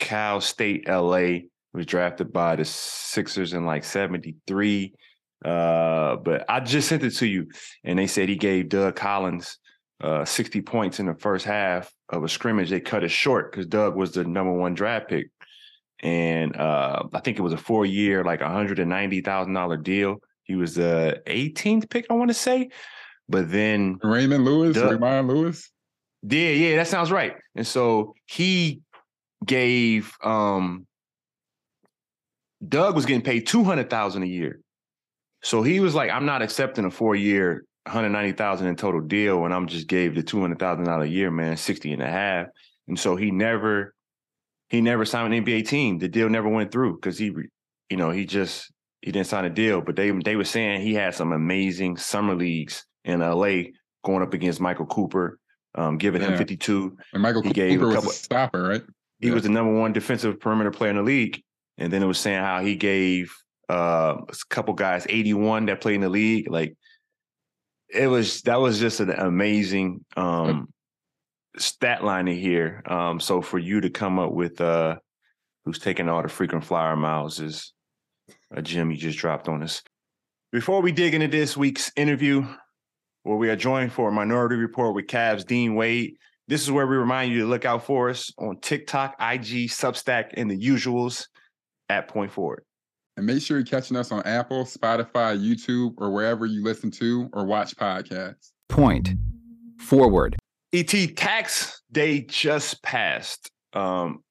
Cal 0.00 0.40
State, 0.40 0.88
LA. 0.88 1.38
Was 1.76 1.86
drafted 1.86 2.32
by 2.32 2.56
the 2.56 2.64
Sixers 2.64 3.52
in 3.52 3.64
like 3.66 3.84
'73. 3.84 4.94
Uh, 5.44 6.16
but 6.16 6.44
I 6.48 6.60
just 6.60 6.88
sent 6.88 7.04
it 7.04 7.10
to 7.16 7.26
you, 7.26 7.48
and 7.84 7.98
they 7.98 8.06
said 8.06 8.28
he 8.28 8.36
gave 8.36 8.70
Doug 8.70 8.96
Collins 8.96 9.58
uh, 10.02 10.24
60 10.24 10.62
points 10.62 10.98
in 10.98 11.06
the 11.06 11.14
first 11.14 11.44
half 11.44 11.92
of 12.08 12.24
a 12.24 12.28
scrimmage. 12.28 12.70
They 12.70 12.80
cut 12.80 13.04
it 13.04 13.10
short 13.10 13.52
because 13.52 13.66
Doug 13.66 13.94
was 13.94 14.12
the 14.12 14.24
number 14.24 14.52
one 14.52 14.74
draft 14.74 15.08
pick 15.08 15.30
and 16.00 16.54
uh, 16.56 17.04
I 17.12 17.20
think 17.20 17.38
it 17.38 17.42
was 17.42 17.52
a 17.52 17.58
four 17.58 17.86
year, 17.86 18.24
like 18.24 18.40
hundred 18.40 18.78
and 18.78 18.90
ninety 18.90 19.20
thousand 19.20 19.54
dollar 19.54 19.76
deal. 19.76 20.16
He 20.44 20.54
was 20.54 20.74
the 20.74 21.22
18th 21.26 21.90
pick, 21.90 22.06
I 22.08 22.14
want 22.14 22.30
to 22.30 22.34
say, 22.34 22.70
but 23.28 23.50
then 23.50 23.98
Raymond 24.02 24.44
Lewis, 24.44 24.76
Duh. 24.76 24.90
Raymond 24.90 25.28
Lewis. 25.28 25.70
yeah, 26.22 26.50
yeah, 26.50 26.76
that 26.76 26.86
sounds 26.86 27.10
right. 27.10 27.34
And 27.56 27.66
so 27.66 28.14
he 28.26 28.82
gave 29.44 30.12
um 30.22 30.86
Doug 32.68 32.94
was 32.94 33.06
getting 33.06 33.22
paid 33.22 33.46
two 33.46 33.64
hundred 33.64 33.90
thousand 33.90 34.22
a 34.22 34.26
year, 34.26 34.60
so 35.42 35.62
he 35.62 35.80
was 35.80 35.94
like, 35.94 36.10
"I'm 36.10 36.26
not 36.26 36.42
accepting 36.42 36.84
a 36.84 36.90
four 36.90 37.14
year." 37.14 37.64
190,000 37.86 38.66
in 38.66 38.74
total 38.74 39.00
deal 39.00 39.44
and 39.44 39.54
I'm 39.54 39.68
just 39.68 39.86
gave 39.86 40.16
the 40.16 40.22
$200,000 40.24 41.02
a 41.02 41.08
year 41.08 41.30
man 41.30 41.56
60 41.56 41.92
and 41.92 42.02
a 42.02 42.10
half 42.10 42.48
and 42.88 42.98
so 42.98 43.14
he 43.14 43.30
never 43.30 43.94
he 44.68 44.80
never 44.80 45.04
signed 45.04 45.32
an 45.32 45.44
NBA 45.44 45.66
team. 45.68 45.98
The 45.98 46.08
deal 46.08 46.28
never 46.28 46.48
went 46.48 46.72
through 46.72 46.96
because 46.96 47.18
he, 47.18 47.32
you 47.88 47.96
know, 47.96 48.10
he 48.10 48.26
just 48.26 48.72
he 49.00 49.12
didn't 49.12 49.28
sign 49.28 49.44
a 49.44 49.50
deal. 49.50 49.80
But 49.80 49.96
they 49.96 50.10
they 50.10 50.36
were 50.36 50.44
saying 50.44 50.82
he 50.82 50.94
had 50.94 51.14
some 51.14 51.32
amazing 51.32 51.96
summer 51.96 52.34
leagues 52.34 52.84
in 53.04 53.20
LA 53.20 53.70
going 54.04 54.22
up 54.22 54.34
against 54.34 54.60
Michael 54.60 54.86
Cooper, 54.86 55.38
um, 55.76 55.98
giving 55.98 56.22
him 56.22 56.36
52. 56.36 56.96
And 57.12 57.22
Michael 57.22 57.42
He 57.42 57.50
gave 57.50 57.80
a 57.80 57.84
Cooper 57.84 58.00
was 58.00 58.06
a 58.06 58.08
stopper, 58.10 58.62
right? 58.62 58.82
He 59.20 59.28
Yeah. 59.28 59.34
was 59.34 59.44
the 59.44 59.50
number 59.50 59.72
one 59.72 59.92
defensive 59.92 60.40
perimeter 60.40 60.70
player 60.70 60.90
in 60.90 60.96
the 60.96 61.02
league. 61.02 61.42
And 61.78 61.92
then 61.92 62.02
it 62.02 62.06
was 62.06 62.18
saying 62.18 62.42
how 62.42 62.60
he 62.62 62.76
gave 62.76 63.34
uh, 63.68 64.16
a 64.28 64.34
couple 64.48 64.74
guys 64.74 65.06
81 65.08 65.66
that 65.66 65.80
played 65.80 65.96
in 65.96 66.00
the 66.00 66.08
league. 66.08 66.50
Like 66.50 66.76
it 67.88 68.06
was 68.06 68.42
that 68.42 68.60
was 68.60 68.80
just 68.80 69.00
an 69.00 69.10
amazing 69.10 70.04
um, 70.16 70.72
stat 71.58 72.04
line 72.04 72.26
to 72.26 72.34
hear. 72.34 72.82
Um, 72.86 73.20
so 73.20 73.42
for 73.42 73.58
you 73.58 73.80
to 73.80 73.90
come 73.90 74.18
up 74.18 74.32
with 74.32 74.60
uh, 74.60 74.96
who's 75.64 75.78
taking 75.78 76.08
all 76.08 76.22
the 76.22 76.28
frequent 76.28 76.64
flyer 76.64 76.96
miles 76.96 77.40
is 77.40 77.72
a 78.50 78.62
gem 78.62 78.90
you 78.90 78.96
just 78.96 79.18
dropped 79.18 79.48
on 79.48 79.62
us. 79.62 79.82
Before 80.52 80.80
we 80.80 80.92
dig 80.92 81.14
into 81.14 81.28
this 81.28 81.56
week's 81.56 81.90
interview, 81.96 82.46
where 83.24 83.36
we 83.36 83.50
are 83.50 83.56
joined 83.56 83.92
for 83.92 84.08
a 84.08 84.12
Minority 84.12 84.54
Report 84.54 84.94
with 84.94 85.06
Cavs 85.06 85.44
Dean 85.44 85.74
Wade, 85.74 86.16
this 86.46 86.62
is 86.62 86.70
where 86.70 86.86
we 86.86 86.96
remind 86.96 87.32
you 87.32 87.40
to 87.40 87.46
look 87.46 87.64
out 87.64 87.84
for 87.84 88.08
us 88.08 88.32
on 88.38 88.60
TikTok, 88.60 89.16
IG, 89.18 89.68
Substack, 89.68 90.30
and 90.34 90.48
the 90.48 90.56
usuals 90.56 91.26
at 91.88 92.08
Point 92.08 92.30
Forward. 92.30 92.64
And 93.16 93.24
make 93.24 93.42
sure 93.42 93.56
you're 93.56 93.66
catching 93.66 93.96
us 93.96 94.12
on 94.12 94.22
Apple, 94.24 94.64
Spotify, 94.64 95.38
YouTube, 95.38 95.94
or 95.98 96.10
wherever 96.10 96.44
you 96.44 96.62
listen 96.62 96.90
to 96.92 97.30
or 97.32 97.46
watch 97.46 97.74
podcasts. 97.76 98.52
Point. 98.68 99.14
Forward. 99.78 100.36
ET 100.72 101.16
tax 101.16 101.82
day 101.92 102.20
just 102.20 102.82
passed. 102.82 103.50
Um, 103.72 104.22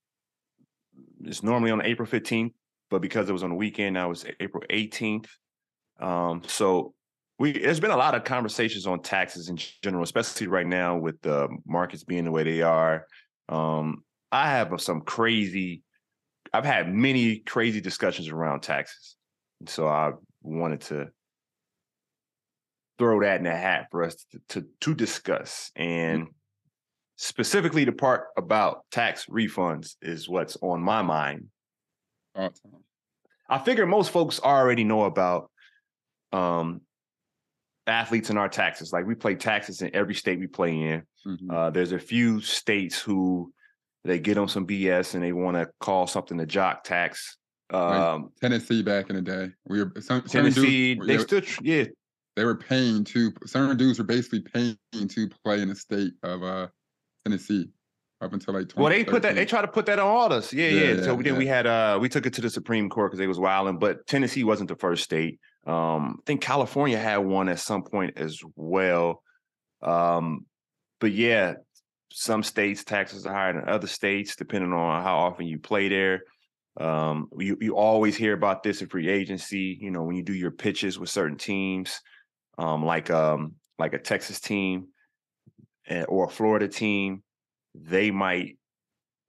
it's 1.24 1.42
normally 1.42 1.72
on 1.72 1.84
April 1.84 2.08
15th, 2.08 2.54
but 2.92 3.02
because 3.02 3.30
it 3.30 3.34
was 3.34 3.44
on 3.44 3.50
the 3.50 3.56
weekend, 3.56 3.96
now 3.96 4.12
it's 4.12 4.26
April 4.40 4.64
18th. 4.70 5.28
Um, 6.00 6.44
so 6.46 6.94
we 7.40 7.54
there's 7.54 7.80
been 7.80 7.92
a 7.92 7.98
lot 7.98 8.16
of 8.16 8.24
conversations 8.24 8.86
on 8.86 9.02
taxes 9.02 9.50
in 9.50 9.58
general, 9.84 10.04
especially 10.04 10.48
right 10.48 10.68
now 10.68 10.98
with 10.98 11.20
the 11.22 11.48
markets 11.66 12.04
being 12.04 12.26
the 12.26 12.32
way 12.32 12.44
they 12.44 12.62
are. 12.62 13.06
Um, 13.50 14.04
I 14.32 14.50
have 14.50 14.74
some 14.82 15.02
crazy, 15.02 15.84
I've 16.54 16.66
had 16.66 16.94
many 16.94 17.40
crazy 17.40 17.82
discussions 17.82 18.30
around 18.30 18.62
taxes. 18.62 19.16
So 19.68 19.88
I 19.88 20.12
wanted 20.42 20.82
to 20.82 21.08
throw 22.98 23.22
that 23.22 23.38
in 23.38 23.44
the 23.44 23.56
hat 23.56 23.88
for 23.92 24.04
us 24.04 24.26
to, 24.32 24.42
to, 24.50 24.68
to 24.82 24.96
discuss. 24.96 25.72
And 25.76 26.28
specifically 27.18 27.86
the 27.86 27.92
part 27.92 28.28
about 28.38 28.86
tax 28.92 29.26
refunds 29.26 29.96
is 30.02 30.30
what's 30.30 30.58
on 30.62 30.82
my 30.82 31.02
mind. 31.02 31.48
Awesome. 32.36 32.84
I 33.50 33.60
figure 33.60 33.86
most 33.86 34.12
folks 34.12 34.40
already 34.40 34.84
know 34.84 35.04
about 35.04 35.52
um, 36.32 36.82
athletes 37.88 38.30
and 38.30 38.40
our 38.40 38.50
taxes. 38.50 38.92
Like 38.92 39.06
we 39.06 39.16
pay 39.16 39.36
taxes 39.36 39.82
in 39.82 39.96
every 39.96 40.16
state 40.16 40.40
we 40.40 40.48
play 40.48 40.80
in. 40.80 41.04
Mhm. 41.26 41.52
Uh, 41.52 41.70
there's 41.70 41.92
a 41.92 42.00
few 42.00 42.42
states 42.42 43.00
who 43.00 43.54
they 44.06 44.20
get 44.20 44.38
on 44.38 44.48
some 44.48 44.66
BS 44.68 45.16
and 45.16 45.24
they 45.24 45.34
want 45.34 45.58
to 45.58 45.68
call 45.80 46.08
something 46.08 46.38
the 46.38 46.46
jock 46.46 46.84
tax. 46.84 47.38
Like 47.72 47.82
Um, 47.84 48.30
Tennessee 48.40 48.84
back 48.84 49.10
in 49.10 49.16
the 49.16 49.22
day. 49.22 49.50
We 49.68 49.84
were 49.84 49.92
some, 50.00 50.26
certain 50.28 50.46
dudes- 50.46 50.56
Tennessee, 50.56 50.94
they 50.94 51.18
they, 51.18 51.24
still, 51.24 51.42
yeah, 51.62 51.86
they 52.36 52.46
were 52.46 52.56
paying 52.56 53.04
to 53.06 53.34
certain 53.46 53.76
dudes 53.76 53.98
were 53.98 54.06
basically 54.06 54.42
paying 54.42 54.78
to 54.94 55.30
play 55.44 55.62
in 55.62 55.70
the 55.70 55.76
state 55.76 56.14
of 56.24 56.44
uh 56.44 56.68
Tennessee 57.26 57.70
up 58.22 58.34
until 58.34 58.54
like 58.54 58.72
Well, 58.78 58.90
they 58.90 59.04
put 59.04 59.24
that. 59.24 59.36
They 59.36 59.46
try 59.46 59.62
to 59.62 59.68
put 59.68 59.88
that 59.88 59.98
on 60.00 60.08
all 60.08 60.32
us. 60.32 60.54
Yeah, 60.54 60.68
Yeah, 60.70 60.94
yeah. 60.94 61.02
So 61.04 61.16
yeah, 61.18 61.24
then 61.24 61.38
we 61.38 61.48
had 61.48 61.66
uh 61.66 61.98
we 62.00 62.08
took 62.08 62.26
it 62.28 62.34
to 62.34 62.42
the 62.42 62.50
Supreme 62.50 62.90
Court 62.90 63.10
because 63.12 63.20
they 63.20 63.28
was 63.28 63.40
wilding, 63.40 63.80
but 63.80 64.06
Tennessee 64.06 64.44
wasn't 64.44 64.70
the 64.70 64.76
first 64.76 65.04
state. 65.04 65.40
Um, 65.66 66.18
I 66.20 66.24
think 66.28 66.42
California 66.42 67.00
had 67.00 67.18
one 67.18 67.50
at 67.50 67.60
some 67.60 67.82
point 67.84 68.18
as 68.18 68.40
well. 68.56 69.24
Um, 69.82 70.46
but 71.00 71.12
yeah, 71.12 71.56
some 72.12 72.44
states 72.44 72.84
taxes 72.84 73.26
are 73.26 73.34
higher 73.34 73.54
than 73.54 73.68
other 73.68 73.88
states, 73.88 74.36
depending 74.36 74.74
on 74.74 75.04
how 75.04 75.18
often 75.18 75.48
you 75.48 75.60
play 75.60 75.90
there. 75.90 76.22
Um, 76.80 77.30
you 77.38 77.58
you 77.62 77.76
always 77.76 78.16
hear 78.16 78.34
about 78.34 78.64
this 78.64 78.82
in 78.82 78.88
free 78.88 79.10
agency. 79.10 79.78
You 79.80 79.92
know, 79.92 80.04
when 80.04 80.16
you 80.16 80.24
do 80.24 80.34
your 80.34 80.52
pitches 80.52 81.00
with 81.00 81.10
certain 81.10 81.38
teams, 81.38 82.02
um, 82.58 82.86
like 82.86 83.10
um 83.10 83.54
like 83.80 83.94
a 83.94 84.00
Texas 84.00 84.40
team 84.40 84.88
eh, 85.88 86.04
or 86.04 86.26
a 86.26 86.30
Florida 86.30 86.68
team, 86.68 87.24
they 87.74 88.12
might 88.12 88.58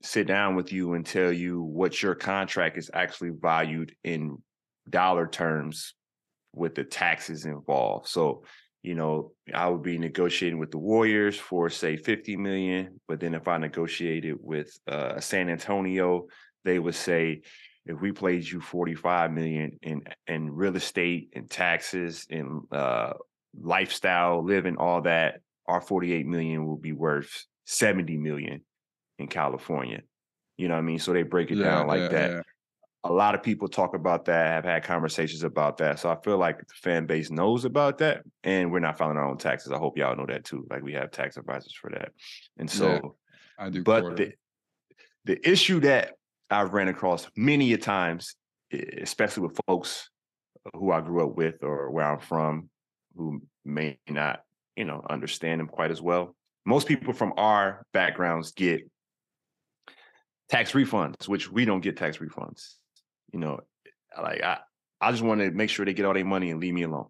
sit 0.03 0.27
down 0.27 0.55
with 0.55 0.73
you 0.73 0.95
and 0.95 1.05
tell 1.05 1.33
you 1.33 1.63
what 1.63 2.03
your 2.03 2.15
contract 2.15 2.79
is 2.79 2.91
actually 2.95 3.31
valued 3.31 3.95
in 4.05 4.39
dollar 4.89 5.27
terms 5.27 5.95
with 6.55 6.75
the 6.75 6.85
taxes 6.85 7.45
involved. 7.45 8.09
So, 8.09 8.45
you 8.87 8.95
know, 8.95 9.33
I 9.53 9.69
would 9.69 9.83
be 9.83 9.99
negotiating 9.99 10.61
with 10.61 10.71
the 10.71 10.79
Warriors 10.79 11.37
for 11.37 11.69
say 11.69 11.97
50 11.97 12.37
million, 12.37 13.01
but 13.09 13.19
then 13.19 13.35
if 13.35 13.49
I 13.49 13.59
negotiated 13.59 14.37
with 14.41 14.79
uh, 14.87 15.19
San 15.19 15.49
Antonio, 15.51 16.29
they 16.65 16.79
would 16.79 16.95
say 16.95 17.43
if 17.85 18.01
we 18.01 18.13
played 18.13 18.45
you 18.47 18.61
45 18.61 19.33
million 19.33 19.81
in 19.83 20.03
in 20.29 20.53
real 20.53 20.77
estate 20.77 21.31
and 21.35 21.51
taxes 21.51 22.29
and 22.31 22.63
uh, 22.71 23.15
lifestyle 23.61 24.45
living 24.45 24.77
all 24.77 25.03
that, 25.03 25.41
our 25.67 25.81
48 25.81 26.25
million 26.25 26.65
will 26.65 26.77
be 26.77 26.93
worth 26.93 27.45
70 27.65 28.17
million 28.19 28.61
in 29.19 29.27
California. 29.27 30.03
You 30.57 30.69
know 30.69 30.75
what 30.75 30.81
I 30.81 30.85
mean? 30.85 31.01
So 31.01 31.13
they 31.13 31.25
break 31.25 31.51
it 31.51 31.59
Yeah, 31.59 31.65
down 31.65 31.89
like 31.89 32.03
yeah, 32.03 32.09
that 32.09 32.31
yeah. 32.31 32.41
A 33.11 33.13
lot 33.13 33.35
of 33.35 33.43
people 33.43 33.69
talk 33.69 33.95
about 33.95 34.25
that, 34.27 34.49
have 34.49 34.65
had 34.65 34.85
conversations 34.85 35.43
about 35.43 35.77
that. 35.79 35.99
So 35.99 36.11
I 36.11 36.17
feel 36.23 36.39
like 36.39 36.59
the 36.59 36.75
fan 36.75 37.07
base 37.07 37.31
knows 37.31 37.65
about 37.65 37.99
that, 37.99 38.23
and 38.45 38.71
we're 38.71 38.81
not 38.81 38.99
filing 38.99 39.17
our 39.17 39.27
own 39.27 39.39
taxes. 39.39 39.73
I 39.73 39.79
hope 39.79 39.97
y'all 39.99 40.17
know 40.17 40.27
that 40.27 40.45
too. 40.45 40.67
Like 40.71 40.83
we 40.83 40.93
have 40.95 41.11
tax 41.11 41.37
advisors 41.37 41.75
for 41.75 41.91
that. 41.91 42.13
And 42.59 42.71
so, 42.71 42.89
Yeah, 43.59 43.67
I 43.67 43.71
do. 43.71 43.83
but 43.83 44.17
the 44.17 44.33
the 45.25 45.49
issue 45.49 45.81
that 45.81 46.15
I've 46.51 46.73
ran 46.73 46.89
across 46.89 47.29
many 47.37 47.73
a 47.73 47.79
times, 47.79 48.37
especially 48.73 49.49
with 49.49 49.59
folks 49.67 50.11
who 50.75 50.93
I 50.93 51.01
grew 51.01 51.29
up 51.29 51.37
with 51.37 51.63
or 51.63 51.91
where 51.91 52.07
I'm 52.07 52.21
from, 52.21 52.69
who 53.17 53.43
may 53.65 53.99
not, 54.09 54.43
you 54.77 54.85
know, 54.85 55.05
understand 55.09 55.61
them 55.61 55.69
quite 55.69 55.91
as 55.91 56.01
well. 56.01 56.35
Most 56.65 56.87
people 56.89 57.13
from 57.13 57.33
our 57.37 57.85
backgrounds 57.93 58.53
get 58.53 58.89
tax 60.49 60.73
refunds, 60.73 61.29
which 61.29 61.51
we 61.51 61.65
don't 61.65 61.81
get 61.81 61.97
tax 61.97 62.19
refunds. 62.19 62.75
You 63.33 63.39
know, 63.41 63.61
like 64.21 64.43
I, 64.43 64.59
I 65.01 65.11
just 65.11 65.23
want 65.23 65.41
to 65.41 65.51
make 65.51 65.71
sure 65.71 65.85
they 65.85 65.95
get 65.95 66.07
all 66.07 66.15
their 66.15 66.25
money 66.25 66.51
and 66.51 66.61
leave 66.61 66.75
me 66.75 66.83
alone. 66.83 67.09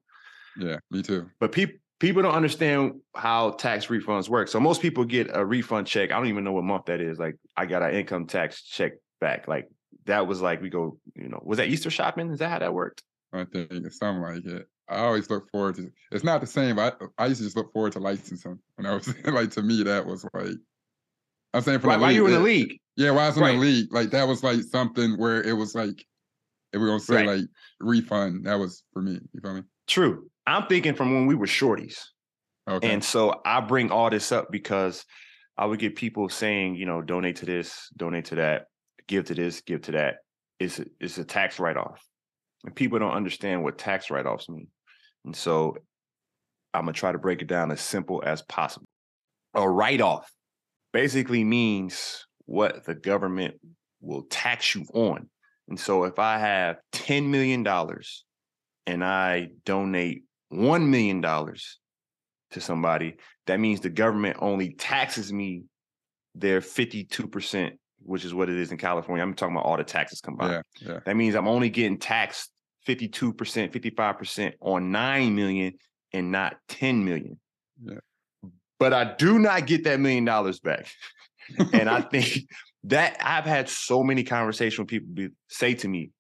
yeah, 0.59 0.79
me 0.91 1.03
too. 1.03 1.31
But 1.39 1.53
people 1.53 1.77
people 1.99 2.23
don't 2.23 2.35
understand 2.35 3.01
how 3.15 3.51
tax 3.53 3.87
refunds 3.87 4.29
work. 4.29 4.49
So 4.49 4.61
most 4.61 4.83
people 4.83 5.05
get 5.05 5.31
a 5.33 5.45
refund 5.45 5.87
check. 5.87 6.13
I 6.13 6.17
don't 6.17 6.29
even 6.29 6.45
know 6.45 6.53
what 6.53 6.65
month 6.65 6.87
that 6.87 7.01
is. 7.01 7.19
Like 7.19 7.37
I 7.57 7.67
got 7.67 7.83
an 7.83 7.95
income 7.95 8.27
tax 8.27 8.63
check 8.63 8.93
back. 9.21 9.49
Like 9.49 9.69
that 10.07 10.27
was 10.27 10.41
like 10.41 10.61
we 10.61 10.69
go, 10.71 10.99
you 11.15 11.29
know, 11.29 11.41
was 11.45 11.59
that 11.59 11.69
Easter 11.69 11.91
shopping? 11.91 12.31
Is 12.31 12.39
that 12.41 12.51
how 12.51 12.59
that 12.59 12.75
worked? 12.75 13.03
I 13.33 13.45
think 13.45 13.71
it's 13.71 13.99
something 13.99 14.23
like 14.23 14.45
it. 14.45 14.69
I 14.89 14.99
always 14.99 15.29
look 15.29 15.51
forward 15.51 15.75
to. 15.77 15.91
It's 16.13 16.25
not 16.25 16.41
the 16.41 16.47
same. 16.47 16.77
But 16.77 16.97
I 17.19 17.25
I 17.25 17.27
used 17.27 17.41
to 17.41 17.45
just 17.47 17.57
look 17.57 17.73
forward 17.73 17.93
to 17.93 17.99
licensing. 17.99 18.59
When 18.77 18.87
I 18.87 18.95
was 18.95 19.13
like 19.25 19.51
to 19.53 19.63
me, 19.63 19.83
that 19.83 20.07
was 20.07 20.25
like. 20.33 20.57
I'm 21.55 21.63
saying 21.63 21.81
for 21.81 21.89
Why, 21.89 21.97
the 21.97 22.03
why 22.03 22.11
you 22.11 22.23
were 22.23 22.29
in 22.29 22.35
the 22.35 22.41
league? 22.41 22.81
Yeah, 22.97 23.11
while 23.11 23.21
I 23.25 23.27
was 23.29 23.37
in 23.37 23.43
Right. 23.43 23.53
the 23.53 23.59
league, 23.59 23.93
like 23.93 24.11
that 24.11 24.27
was 24.27 24.43
like 24.43 24.63
something 24.63 25.19
where 25.19 25.43
it 25.43 25.53
was 25.53 25.75
like, 25.75 26.05
if 26.73 26.81
we're 26.81 26.87
gonna 26.89 27.01
say 27.01 27.17
Right. 27.17 27.39
like 27.39 27.47
refund, 27.81 28.47
that 28.47 28.55
was 28.55 28.85
for 28.93 29.03
me. 29.03 29.21
You 29.33 29.41
feel 29.41 29.55
me? 29.55 29.63
True. 29.87 30.31
I'm 30.47 30.67
thinking 30.67 30.95
from 30.95 31.13
when 31.15 31.27
we 31.27 31.35
were 31.35 31.47
shorties. 31.47 31.99
Okay. 32.69 32.91
And 32.93 33.03
so 33.05 33.41
I 33.45 33.61
bring 33.61 33.91
all 33.91 34.11
this 34.11 34.33
up 34.33 34.51
because 34.51 35.05
I 35.57 35.67
would 35.67 35.79
get 35.79 35.97
people 35.97 36.29
saying, 36.29 36.75
you 36.77 36.87
know, 36.87 37.01
donate 37.03 37.37
to 37.37 37.47
this, 37.47 37.89
donate 37.97 38.27
to 38.27 38.37
that, 38.37 38.67
give 39.07 39.25
to 39.27 39.35
this, 39.35 39.61
give 39.61 39.83
to 39.83 39.93
that. 39.93 40.17
It's 40.59 40.79
a, 40.79 40.87
it's 41.01 41.19
a 41.19 41.25
tax 41.25 41.59
write 41.61 41.77
off. 41.77 42.05
And 42.65 42.75
people 42.75 42.99
don't 42.99 43.13
understand 43.13 43.63
what 43.63 43.79
tax 43.79 44.11
write 44.11 44.27
offs 44.27 44.49
mean. 44.49 44.69
And 45.25 45.35
so 45.35 45.77
I'm 46.75 46.83
going 46.85 46.95
to 46.95 46.99
try 46.99 47.13
to 47.13 47.19
break 47.19 47.41
it 47.43 47.49
down 47.49 47.71
as 47.71 47.81
simple 47.81 48.23
as 48.25 48.43
possible. 48.43 48.87
A 49.55 49.69
write 49.69 50.01
off 50.01 50.31
basically 50.93 51.45
means 51.45 52.26
what 52.47 52.85
the 52.85 52.95
government 52.95 53.57
will 54.01 54.23
tax 54.23 54.75
you 54.75 54.85
on. 54.95 55.29
And 55.69 55.79
so 55.79 56.05
if 56.05 56.19
I 56.19 56.39
have 56.39 56.77
$10 56.93 57.27
million 57.27 57.67
and 58.87 59.05
I 59.05 59.49
donate 59.65 60.23
$1 60.53 60.89
million 60.89 61.23
to 61.23 62.61
somebody, 62.61 63.17
that 63.47 63.61
means 63.61 63.81
the 63.81 63.91
government 63.91 64.39
only 64.41 64.75
taxes 64.75 65.33
me 65.33 65.65
their 66.35 66.61
52%, 66.61 67.73
which 68.03 68.25
is 68.25 68.33
what 68.33 68.49
it 68.49 68.57
is 68.57 68.71
in 68.71 68.79
California. 68.79 69.25
I'm 69.25 69.35
talking 69.35 69.57
about 69.57 69.67
all 69.67 69.77
the 69.77 69.85
taxes 69.85 70.21
combined. 70.21 70.63
yeah, 70.81 70.93
yeah. 70.93 71.01
That 71.05 71.17
means 71.17 71.35
I'm 71.35 71.49
only 71.49 71.69
getting 71.69 71.99
taxed 71.99 72.51
52%, 72.87 73.33
55% 73.73 74.53
on 74.61 74.93
9 74.93 75.35
million 75.35 75.75
and 76.13 76.31
not 76.31 76.57
10 76.69 77.05
million. 77.05 77.41
Yeah. 77.83 77.99
But 78.79 78.93
I 78.93 79.15
do 79.17 79.39
not 79.39 79.67
get 79.67 79.85
that 79.85 79.99
million 80.01 80.25
dollars 80.25 80.61
back. 80.61 80.87
and 81.73 81.89
I 81.89 82.01
think 82.11 82.49
that 82.85 83.17
I've 83.21 83.45
had 83.45 83.69
so 83.69 84.03
many 84.03 84.25
conversations 84.25 84.79
with 84.79 84.89
people 84.89 85.09
be, 85.13 85.29
say 85.49 85.75
to 85.75 85.89
me, 85.89 86.11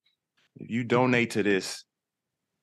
if 0.57 0.71
you 0.71 0.81
mm-hmm. 0.81 0.89
donate 0.89 1.31
to 1.33 1.43
this, 1.43 1.85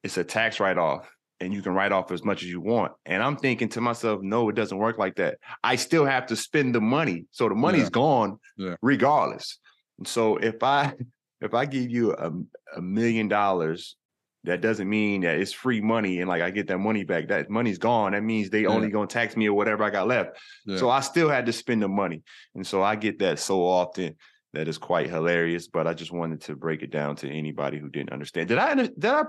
it's 0.03 0.17
a 0.17 0.23
tax 0.23 0.59
write-off 0.59 1.09
and 1.39 1.53
you 1.53 1.61
can 1.61 1.73
write 1.73 1.91
off 1.91 2.11
as 2.11 2.23
much 2.23 2.43
as 2.43 2.49
you 2.49 2.61
want. 2.61 2.93
And 3.05 3.21
I'm 3.21 3.37
thinking 3.37 3.69
to 3.69 3.81
myself, 3.81 4.21
no, 4.21 4.49
it 4.49 4.55
doesn't 4.55 4.77
work 4.77 4.97
like 4.97 5.15
that. 5.15 5.37
I 5.63 5.75
still 5.75 6.05
have 6.05 6.27
to 6.27 6.35
spend 6.35 6.75
the 6.75 6.81
money. 6.81 7.25
So 7.31 7.49
the 7.49 7.55
money's 7.55 7.83
Yeah. 7.83 7.89
gone 7.89 8.39
Yeah. 8.57 8.75
regardless. 8.81 9.59
And 9.97 10.07
so 10.07 10.37
if 10.37 10.63
I 10.63 10.93
if 11.41 11.53
I 11.53 11.65
give 11.65 11.89
you 11.89 12.13
a, 12.13 12.31
a 12.77 12.81
million 12.81 13.27
dollars, 13.27 13.97
that 14.45 14.61
doesn't 14.61 14.89
mean 14.89 15.21
that 15.21 15.37
it's 15.39 15.53
free 15.53 15.79
money 15.81 16.19
and 16.19 16.27
like 16.29 16.41
I 16.41 16.49
get 16.49 16.67
that 16.67 16.77
money 16.79 17.03
back. 17.03 17.27
That 17.29 17.49
money's 17.49 17.77
gone. 17.77 18.11
That 18.11 18.23
means 18.23 18.49
they 18.49 18.61
Yeah. 18.63 18.69
only 18.69 18.89
gonna 18.89 19.07
tax 19.07 19.37
me 19.37 19.47
or 19.47 19.53
whatever 19.53 19.83
I 19.83 19.89
got 19.89 20.07
left. 20.07 20.37
Yeah. 20.65 20.77
So 20.77 20.89
I 20.89 20.99
still 20.99 21.29
had 21.29 21.45
to 21.45 21.53
spend 21.53 21.81
the 21.81 21.87
money. 21.87 22.23
And 22.55 22.65
so 22.67 22.81
I 22.83 22.95
get 22.95 23.19
that 23.19 23.39
so 23.39 23.61
often 23.65 24.15
that 24.53 24.67
is 24.67 24.77
quite 24.77 25.09
hilarious. 25.09 25.67
But 25.67 25.87
I 25.87 25.93
just 25.93 26.11
wanted 26.11 26.41
to 26.41 26.55
break 26.55 26.81
it 26.83 26.91
down 26.91 27.15
to 27.17 27.29
anybody 27.29 27.79
who 27.79 27.89
didn't 27.89 28.11
understand. 28.11 28.49
Did 28.49 28.57
I 28.57 28.75
did 28.75 29.05
I 29.05 29.23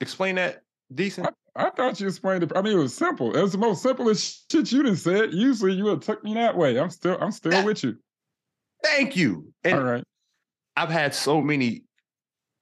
explain 0.00 0.36
that 0.36 0.60
decent? 0.94 1.28
I 1.56 1.70
thought 1.70 2.00
you 2.00 2.08
explained 2.08 2.42
it. 2.42 2.52
I 2.56 2.62
mean, 2.62 2.72
it 2.72 2.80
was 2.80 2.94
simple. 2.94 3.36
It 3.36 3.40
was 3.42 3.52
the 3.52 3.58
most 3.58 3.82
simplest 3.82 4.50
shit 4.50 4.72
you 4.72 4.82
done 4.82 4.96
said. 4.96 5.32
Usually, 5.32 5.72
you 5.72 5.84
would 5.84 5.90
have 5.90 6.00
took 6.00 6.24
me 6.24 6.34
that 6.34 6.56
way. 6.56 6.76
I'm 6.80 6.90
still, 6.90 7.16
I'm 7.20 7.30
still 7.30 7.52
That- 7.52 7.64
with 7.64 7.84
you. 7.84 7.96
Thank 8.82 9.14
you. 9.16 9.52
And 9.62 9.78
All 9.78 9.84
right. 9.84 10.04
I've 10.76 10.90
had 10.90 11.14
so 11.14 11.40
many 11.40 11.84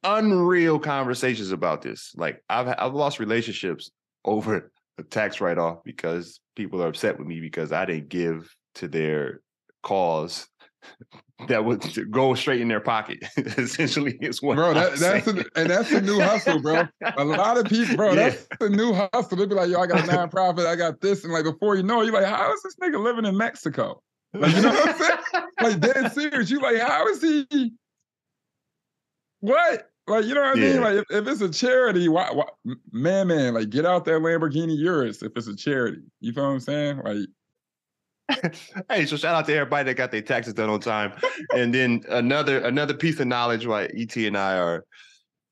unreal 0.04 0.78
conversations 0.78 1.52
about 1.52 1.82
this. 1.82 2.12
Like 2.16 2.42
I've 2.49 2.75
I've 2.78 2.94
lost 2.94 3.18
relationships 3.18 3.90
over 4.25 4.71
a 4.99 5.02
tax 5.04 5.40
write 5.40 5.59
off 5.59 5.82
because 5.85 6.40
people 6.56 6.82
are 6.82 6.88
upset 6.88 7.18
with 7.18 7.26
me 7.26 7.40
because 7.40 7.73
I 7.73 7.85
didn't 7.85 8.09
give 8.09 8.54
to 8.76 8.88
their 8.88 9.40
cause 9.82 10.47
that 11.49 11.64
would 11.64 12.11
go 12.11 12.35
straight 12.35 12.61
in 12.61 12.68
their 12.68 12.80
pocket. 12.80 13.18
Essentially, 13.37 14.16
is 14.21 14.42
what 14.42 14.56
bro. 14.56 14.68
I'm 14.68 14.75
That, 14.75 14.97
that's 14.97 15.25
saying. 15.25 15.38
a, 15.38 15.59
and 15.61 15.71
that's 15.71 15.90
the 15.90 16.00
new 16.00 16.21
hustle, 16.21 16.61
bro. 16.61 16.87
A 17.16 17.25
lot 17.25 17.56
of 17.59 17.66
people, 17.66 17.97
bro. 17.97 18.12
Yeah. 18.12 18.30
That's 18.30 18.47
the 18.61 18.68
new 18.68 18.92
hustle. 18.92 19.37
They'd 19.38 19.49
be 19.49 19.54
like, 19.54 19.71
"Yo, 19.71 19.80
I 19.80 19.87
got 19.87 20.00
a 20.00 20.12
nonprofit. 20.12 20.66
I 20.66 20.76
got 20.76 21.00
this," 21.00 21.25
and 21.25 21.32
like 21.32 21.44
before 21.44 21.76
you 21.76 21.82
know, 21.82 22.00
it, 22.02 22.06
you're 22.06 22.14
like, 22.14 22.25
"How 22.25 22.52
is 22.52 22.62
this 22.62 22.76
nigga 22.76 23.02
living 23.02 23.25
in 23.25 23.37
Mexico?" 23.37 24.02
Like, 24.35 24.54
you 24.56 24.62
know 24.62 24.71
what 24.71 24.88
I'm 24.88 24.99
saying? 24.99 25.47
Like 25.61 25.80
dead 25.80 26.12
serious. 26.12 26.50
You 26.50 26.61
like, 26.61 26.78
how 26.78 27.06
is 27.09 27.21
he? 27.21 27.73
What? 29.40 29.90
Like, 30.06 30.25
you 30.25 30.35
know 30.35 30.40
what 30.40 30.52
I 30.52 30.56
Yeah. 30.56 30.73
mean? 30.73 30.80
Like, 30.80 30.94
if, 30.97 31.04
if 31.11 31.28
it's 31.28 31.40
a 31.40 31.49
charity, 31.49 32.09
why, 32.09 32.30
why, 32.32 32.47
man, 32.90 33.28
man, 33.28 33.54
like, 33.54 33.71
get 33.71 33.87
out 33.87 34.04
that 34.06 34.21
Lamborghini 34.21 34.76
Urus 34.76 35.23
if 35.23 35.32
it's 35.37 35.47
a 35.47 35.54
charity. 35.56 36.02
You 36.21 36.32
feel 36.32 36.44
what 36.44 36.50
I'm 36.50 36.61
saying? 36.61 37.02
Like, 37.04 37.28
hey, 38.88 39.06
so 39.06 39.16
shout 39.16 39.35
out 39.35 39.47
to 39.47 39.54
everybody 39.54 39.85
that 39.85 39.94
got 39.94 40.11
their 40.11 40.23
taxes 40.23 40.54
done 40.54 40.71
on 40.71 40.80
time. 40.80 41.12
and 41.54 41.73
then 41.73 42.02
another 42.09 42.61
another 42.61 42.94
piece 42.94 43.21
of 43.21 43.26
knowledge 43.26 43.66
why 43.66 43.85
ET 43.85 44.16
and 44.16 44.37
I 44.37 44.59
are 44.59 44.85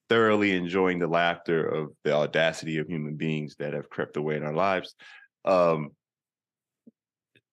thoroughly 0.09 0.53
enjoying 0.57 0.99
the 0.99 1.07
laughter 1.07 1.65
of 1.65 1.93
the 2.05 2.13
audacity 2.13 2.79
of 2.79 2.89
human 2.89 3.17
beings 3.17 3.57
that 3.59 3.73
have 3.75 3.89
crept 3.91 4.17
away 4.17 4.37
in 4.37 4.43
our 4.43 4.53
lives. 4.55 4.95
Um, 5.45 5.91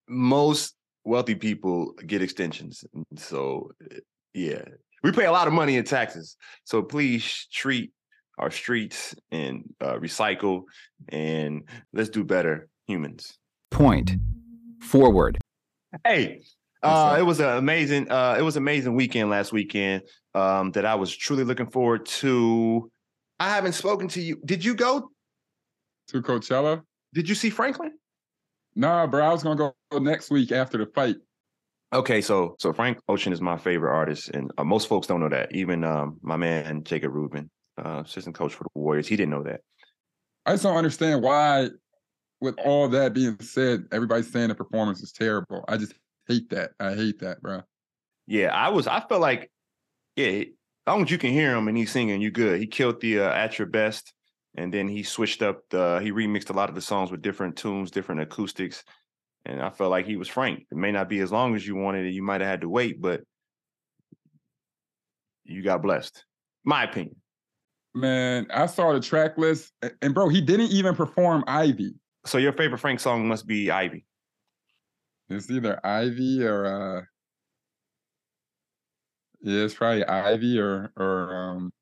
most 0.08 0.74
wealthy 1.04 1.34
people 1.34 1.92
get 2.06 2.22
extensions. 2.22 2.84
And 2.92 3.18
so 3.18 3.70
eh, 3.90 4.00
yeah, 4.34 4.64
we 5.02 5.12
pay 5.12 5.26
a 5.26 5.32
lot 5.32 5.46
of 5.46 5.52
money 5.52 5.76
in 5.76 5.84
taxes. 5.84 6.36
So 6.64 6.82
please 6.82 7.46
treat 7.52 7.92
our 8.38 8.50
streets 8.50 9.14
and 9.30 9.62
uh, 9.80 9.94
recycle 9.94 10.62
and 11.08 11.62
let's 11.92 12.08
do 12.08 12.24
better 12.24 12.68
humans. 12.86 13.38
Point. 13.70 14.16
Forward. 14.82 15.38
Hey, 16.04 16.42
uh, 16.82 17.16
it 17.18 17.22
was 17.22 17.40
an 17.40 17.56
amazing. 17.56 18.10
Uh, 18.10 18.36
it 18.38 18.42
was 18.42 18.56
an 18.56 18.62
amazing 18.62 18.94
weekend 18.94 19.30
last 19.30 19.52
weekend 19.52 20.02
um, 20.34 20.70
that 20.72 20.84
I 20.84 20.94
was 20.94 21.14
truly 21.14 21.44
looking 21.44 21.68
forward 21.68 22.06
to. 22.06 22.90
I 23.40 23.48
haven't 23.48 23.72
spoken 23.72 24.08
to 24.08 24.20
you. 24.20 24.40
Did 24.44 24.64
you 24.64 24.74
go? 24.74 25.10
to 26.08 26.22
Coachella? 26.22 26.82
Did 27.14 27.28
you 27.28 27.34
see 27.34 27.50
Franklin? 27.50 27.92
Nah, 28.74 29.06
bro. 29.06 29.24
I 29.24 29.32
was 29.32 29.42
gonna 29.42 29.56
go 29.56 29.98
next 29.98 30.30
week 30.30 30.52
after 30.52 30.78
the 30.78 30.86
fight. 30.86 31.16
Okay, 31.90 32.20
so 32.20 32.54
so 32.58 32.72
Frank 32.72 32.98
Ocean 33.08 33.32
is 33.32 33.40
my 33.40 33.56
favorite 33.56 33.94
artist, 33.94 34.28
and 34.28 34.50
uh, 34.58 34.64
most 34.64 34.88
folks 34.88 35.06
don't 35.06 35.20
know 35.20 35.30
that. 35.30 35.54
Even 35.54 35.84
um, 35.84 36.18
my 36.20 36.36
man 36.36 36.84
Jacob 36.84 37.14
Rubin, 37.14 37.50
uh, 37.82 38.02
assistant 38.04 38.36
coach 38.36 38.52
for 38.52 38.64
the 38.64 38.70
Warriors, 38.74 39.08
he 39.08 39.16
didn't 39.16 39.30
know 39.30 39.44
that. 39.44 39.60
I 40.44 40.52
just 40.52 40.64
don't 40.64 40.76
understand 40.76 41.22
why, 41.22 41.68
with 42.42 42.56
all 42.62 42.88
that 42.88 43.14
being 43.14 43.40
said, 43.40 43.86
everybody's 43.90 44.30
saying 44.30 44.48
the 44.48 44.54
performance 44.54 45.02
is 45.02 45.12
terrible. 45.12 45.64
I 45.66 45.78
just 45.78 45.94
hate 46.26 46.50
that. 46.50 46.72
I 46.78 46.94
hate 46.94 47.20
that, 47.20 47.40
bro. 47.40 47.62
Yeah, 48.26 48.48
I 48.48 48.68
was. 48.68 48.86
I 48.86 49.00
felt 49.00 49.22
like, 49.22 49.50
yeah, 50.14 50.26
as 50.26 50.46
long 50.86 51.04
as 51.04 51.10
you 51.10 51.16
can 51.16 51.32
hear 51.32 51.56
him 51.56 51.68
and 51.68 51.76
he's 51.76 51.90
singing, 51.90 52.20
you 52.20 52.30
good. 52.30 52.60
He 52.60 52.66
killed 52.66 53.00
the 53.00 53.20
uh, 53.20 53.32
at 53.32 53.58
your 53.58 53.66
best, 53.66 54.12
and 54.54 54.72
then 54.72 54.88
he 54.88 55.02
switched 55.04 55.40
up 55.40 55.62
the. 55.70 56.00
He 56.02 56.12
remixed 56.12 56.50
a 56.50 56.54
lot 56.54 56.68
of 56.68 56.74
the 56.74 56.82
songs 56.82 57.10
with 57.10 57.22
different 57.22 57.56
tunes, 57.56 57.90
different 57.90 58.20
acoustics, 58.20 58.84
and 59.48 59.62
I 59.62 59.70
felt 59.70 59.90
like 59.90 60.06
he 60.06 60.16
was 60.16 60.28
Frank. 60.28 60.66
It 60.70 60.76
may 60.76 60.92
not 60.92 61.08
be 61.08 61.20
as 61.20 61.32
long 61.32 61.56
as 61.56 61.66
you 61.66 61.74
wanted 61.74 62.06
it. 62.06 62.10
You 62.10 62.22
might 62.22 62.42
have 62.42 62.50
had 62.50 62.60
to 62.60 62.68
wait, 62.68 63.00
but 63.00 63.22
you 65.44 65.62
got 65.62 65.82
blessed. 65.82 66.24
My 66.64 66.84
opinion. 66.84 67.16
Man, 67.94 68.46
I 68.52 68.66
saw 68.66 68.92
the 68.92 69.00
track 69.00 69.38
list, 69.38 69.72
and 70.02 70.14
bro, 70.14 70.28
he 70.28 70.42
didn't 70.42 70.70
even 70.70 70.94
perform 70.94 71.42
Ivy. 71.46 71.94
So 72.26 72.36
your 72.36 72.52
favorite 72.52 72.78
Frank 72.78 73.00
song 73.00 73.26
must 73.26 73.46
be 73.46 73.70
Ivy. 73.70 74.04
It's 75.30 75.50
either 75.50 75.80
Ivy 75.84 76.44
or 76.44 76.66
uh 76.66 77.00
yeah, 79.40 79.64
it's 79.64 79.74
probably 79.74 80.04
Ivy 80.04 80.58
or 80.58 80.92
or 80.96 81.34
um 81.34 81.72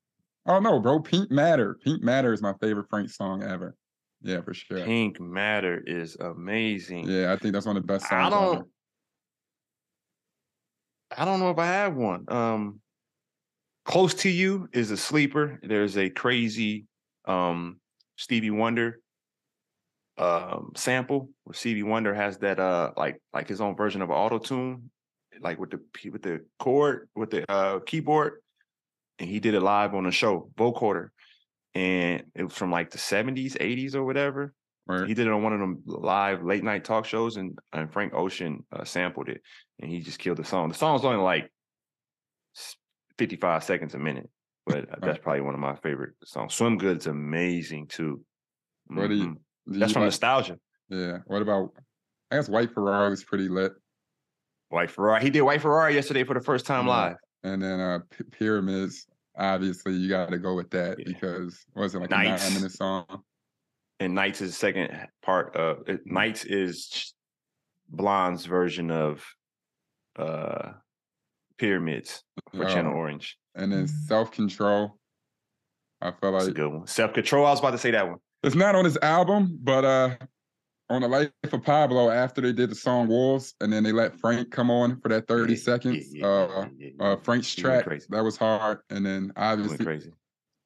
oh 0.45 0.59
no, 0.59 0.79
bro, 0.79 1.01
Pink 1.01 1.29
Matter. 1.29 1.77
Pink 1.83 2.01
Matter 2.01 2.31
is 2.31 2.41
my 2.41 2.53
favorite 2.61 2.87
Frank 2.89 3.09
song 3.09 3.43
ever. 3.43 3.75
Yeah, 4.27 4.41
for 4.41 4.53
sure. 4.53 4.83
Pink 4.83 5.21
Matter 5.21 5.81
is 5.87 6.17
amazing. 6.19 7.07
Yeah, 7.07 7.31
I 7.31 7.37
think 7.37 7.53
that's 7.53 7.65
one 7.65 7.77
of 7.77 7.83
the 7.83 7.87
best 7.87 8.09
songs. 8.09 8.25
I 8.25 8.29
don't. 8.29 8.55
ever. 8.55 8.65
I 11.17 11.23
don't 11.23 11.39
know 11.39 11.49
if 11.49 11.57
I 11.57 11.65
have 11.65 11.95
one. 11.95 12.25
Um, 12.27 12.81
Close 13.85 14.13
to 14.15 14.29
You 14.29 14.67
is 14.73 14.91
a 14.91 14.97
sleeper. 14.97 15.61
There's 15.63 15.97
a 15.97 16.09
crazy 16.09 16.87
um 17.23 17.79
Stevie 18.17 18.51
Wonder 18.51 18.99
um 20.17 20.71
sample 20.75 21.29
where 21.45 21.53
Stevie 21.53 21.83
Wonder 21.83 22.13
has 22.13 22.37
that 22.39 22.59
uh 22.59 22.91
like 22.97 23.21
like 23.33 23.47
his 23.47 23.61
own 23.61 23.77
version 23.77 24.01
of 24.01 24.11
auto 24.11 24.39
tune, 24.39 24.89
like 25.39 25.57
with 25.57 25.69
the 25.69 25.79
with 26.11 26.21
the 26.21 26.41
chord 26.59 27.07
with 27.15 27.29
the 27.29 27.49
uh 27.49 27.79
keyboard, 27.79 28.41
and 29.19 29.29
he 29.29 29.39
did 29.39 29.53
it 29.53 29.61
live 29.61 29.95
on 29.95 30.03
the 30.03 30.11
show, 30.11 30.49
vocoder, 30.57 31.11
and 31.75 32.23
it 32.35 32.43
was 32.43 32.53
from 32.53 32.71
like 32.71 32.89
the 32.91 32.97
70s, 32.97 33.57
80s 33.57 33.95
or 33.95 34.03
whatever. 34.03 34.53
Word. 34.87 35.07
He 35.09 35.13
did 35.13 35.27
it 35.27 35.33
on 35.33 35.43
one 35.43 35.51
of 35.53 35.59
them 35.59 35.83
live 35.85 36.43
late 36.43 36.63
night 36.63 36.85
talk 36.85 37.05
shows, 37.05 37.35
and, 37.37 37.57
and 37.73 37.91
Frank 37.91 38.13
Ocean 38.13 38.65
uh, 38.71 38.85
sampled 38.85 39.27
it, 39.29 39.41
and 39.81 39.91
he 39.91 39.99
just 39.99 40.17
killed 40.19 40.37
the 40.37 40.45
song. 40.45 40.69
The 40.69 40.75
song's 40.75 41.03
only 41.03 41.17
like 41.21 41.51
55 43.17 43.63
seconds 43.63 43.93
a 43.95 43.99
minute, 43.99 44.29
but 44.65 44.85
that's 45.01 45.19
probably 45.19 45.41
one 45.41 45.53
of 45.53 45.59
my 45.59 45.75
favorite 45.77 46.13
songs. 46.23 46.53
Swim 46.53 46.77
Good's 46.77 47.07
amazing 47.07 47.87
too. 47.87 48.23
What 48.87 49.07
do 49.09 49.15
you- 49.15 49.25
Mhm. 49.27 49.37
Do 49.73 49.79
That's 49.79 49.89
you 49.89 49.93
from 49.95 50.01
like- 50.03 50.07
nostalgia. 50.07 50.59
Yeah. 50.89 51.17
What 51.25 51.41
about 51.41 51.73
I 52.31 52.35
guess 52.37 52.47
White 52.49 52.71
Ferrari 52.73 53.09
was 53.09 53.23
pretty 53.23 53.47
lit. 53.49 53.73
White 54.69 54.91
Ferrari. 54.91 55.21
He 55.23 55.29
did 55.29 55.41
White 55.41 55.61
Ferrari 55.61 55.95
yesterday 55.95 56.23
for 56.23 56.33
the 56.33 56.41
first 56.41 56.65
time 56.65 56.85
Yeah. 56.85 56.91
live. 56.93 57.15
And 57.43 57.61
then 57.61 57.79
uh 57.81 57.99
Pyramids, 58.31 59.05
obviously 59.37 59.93
you 59.93 60.09
gotta 60.09 60.37
go 60.37 60.55
with 60.55 60.69
that 60.71 60.97
Yeah. 60.99 61.05
because 61.07 61.63
was 61.75 61.95
it 61.95 61.99
like 61.99 62.11
a 62.11 62.15
Nights. 62.15 62.43
nine 62.45 62.53
minute 62.55 62.71
song? 62.71 63.05
And 63.99 64.13
Nights 64.13 64.41
is 64.41 64.51
the 64.51 64.57
second 64.57 65.07
part 65.23 65.55
of 65.55 65.87
it, 65.87 66.01
Nights 66.05 66.45
is 66.45 67.13
Blonde's 67.89 68.45
version 68.45 68.91
of 68.91 69.23
uh 70.17 70.73
Pyramids 71.57 72.23
for 72.53 72.65
Channel 72.65 72.93
Oh, 72.93 72.97
Orange. 72.97 73.37
And 73.55 73.71
then 73.71 73.87
self 73.87 74.31
control. 74.31 74.97
I 76.01 76.09
a 76.21 76.29
like 76.29 76.53
good 76.53 76.71
one. 76.71 76.85
Self 76.87 77.13
control. 77.13 77.45
I 77.45 77.49
was 77.51 77.59
about 77.59 77.71
to 77.71 77.77
say 77.79 77.91
that 77.91 78.07
one. 78.07 78.19
it's 78.43 78.55
not 78.55 78.75
on 78.75 78.85
his 78.85 78.97
album, 79.01 79.57
but 79.63 79.83
uh 79.85 80.15
on 80.89 81.01
the 81.01 81.07
life 81.07 81.29
of 81.51 81.63
Pablo, 81.63 82.09
after 82.09 82.41
they 82.41 82.53
did 82.53 82.69
the 82.69 82.75
song 82.75 83.07
Wolves, 83.07 83.55
and 83.59 83.71
then 83.71 83.83
they 83.83 83.91
let 83.91 84.17
Frank 84.19 84.51
come 84.51 84.71
on 84.71 84.99
for 85.01 85.09
that 85.09 85.27
30 85.27 85.53
Yeah, 85.53 85.57
yeah, 85.57 85.63
seconds. 85.63 86.15
yeah, 86.15 86.21
yeah, 86.21 86.27
uh 86.27 86.67
yeah, 86.77 86.89
yeah, 86.97 87.05
uh 87.05 87.09
yeah. 87.09 87.15
Frank's 87.23 87.53
track 87.53 87.85
that 88.09 88.23
was 88.23 88.37
hard. 88.37 88.79
And 88.89 89.05
then 89.05 89.33
obviously 89.35 90.11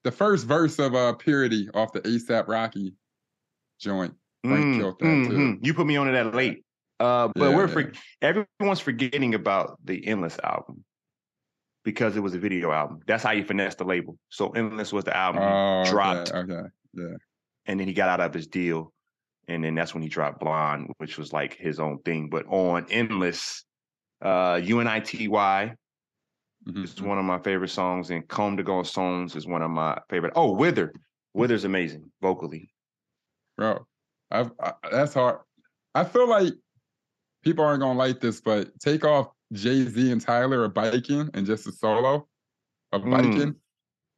the 0.03 0.12
first 0.12 0.45
verse 0.45 0.79
of 0.79 0.93
uh 0.95 1.13
Purity 1.13 1.69
off 1.73 1.91
the 1.93 2.01
ASAP 2.01 2.47
Rocky 2.47 2.93
joint. 3.79 4.13
Frank 4.43 4.65
Mm, 4.65 4.77
killed 4.77 4.99
that 4.99 5.05
too. 5.25 5.34
mhm. 5.38 5.65
You 5.65 5.73
put 5.73 5.86
me 5.88 5.95
on 5.97 6.07
to 6.07 6.13
that 6.13 6.34
late. 6.36 6.63
Uh, 6.99 7.29
but 7.36 7.49
Yeah, 7.49 7.55
we're 7.55 7.67
yeah. 7.67 7.73
for, 7.73 7.91
everyone's 8.21 8.79
forgetting 8.79 9.34
about 9.34 9.79
the 9.84 10.05
Endless 10.07 10.38
album 10.43 10.84
because 11.84 12.15
it 12.15 12.19
was 12.19 12.36
a 12.36 12.39
video 12.39 12.71
album. 12.71 12.99
That's 13.07 13.23
how 13.23 13.31
you 13.31 13.43
finesse 13.43 13.75
the 13.75 13.86
label. 13.86 14.19
So 14.29 14.49
Endless 14.49 14.93
was 14.93 15.03
the 15.05 15.15
album, 15.17 15.41
Oh, 15.41 15.84
dropped, 15.89 16.29
okay, 16.31 16.53
okay. 16.53 17.15
and 17.65 17.79
then 17.79 17.88
he 17.88 17.93
got 17.93 18.10
out 18.10 18.19
of 18.19 18.34
his 18.36 18.45
deal, 18.47 18.93
and 19.47 19.63
then 19.63 19.75
that's 19.75 19.93
when 19.93 20.04
he 20.04 20.10
dropped 20.10 20.39
Blonde, 20.39 20.91
which 20.97 21.17
was 21.17 21.34
like 21.34 21.56
his 21.56 21.80
own 21.80 21.99
thing. 22.04 22.30
But 22.30 22.45
on 22.47 22.86
Endless, 22.89 23.65
uh, 24.21 24.60
UNITY 24.63 25.27
Mhm, 26.67 26.84
is 26.84 27.01
one 27.01 27.17
of 27.17 27.25
my 27.25 27.39
favorite 27.39 27.69
songs, 27.69 28.12
and 28.12 28.27
Comme 28.27 28.56
des 28.56 28.63
Garçons 28.63 29.36
is 29.36 29.47
one 29.47 29.62
of 29.63 29.71
my 29.71 29.99
favorite. 30.10 30.34
Oh, 30.36 30.51
Wither, 30.54 30.93
Wither's 31.34 31.63
amazing 31.63 32.12
vocally. 32.21 32.69
bro. 33.58 33.86
I've, 34.32 34.51
I, 34.60 34.73
that's 34.91 35.13
hard. 35.13 35.41
I 35.93 36.04
feel 36.04 36.27
like 36.30 36.54
people 37.43 37.65
aren't 37.65 37.82
gonna 37.82 37.97
like 37.97 38.19
this, 38.21 38.41
but 38.41 38.71
take 38.80 39.04
off 39.06 39.32
Jay 39.54 39.84
Z 39.86 40.12
and 40.12 40.21
Tyler 40.21 40.62
are 40.63 40.69
biking 40.69 41.30
and 41.34 41.45
just 41.45 41.67
a 41.67 41.71
solo 41.71 42.27
of 42.91 43.01
Mm. 43.04 43.12
biking. 43.12 43.56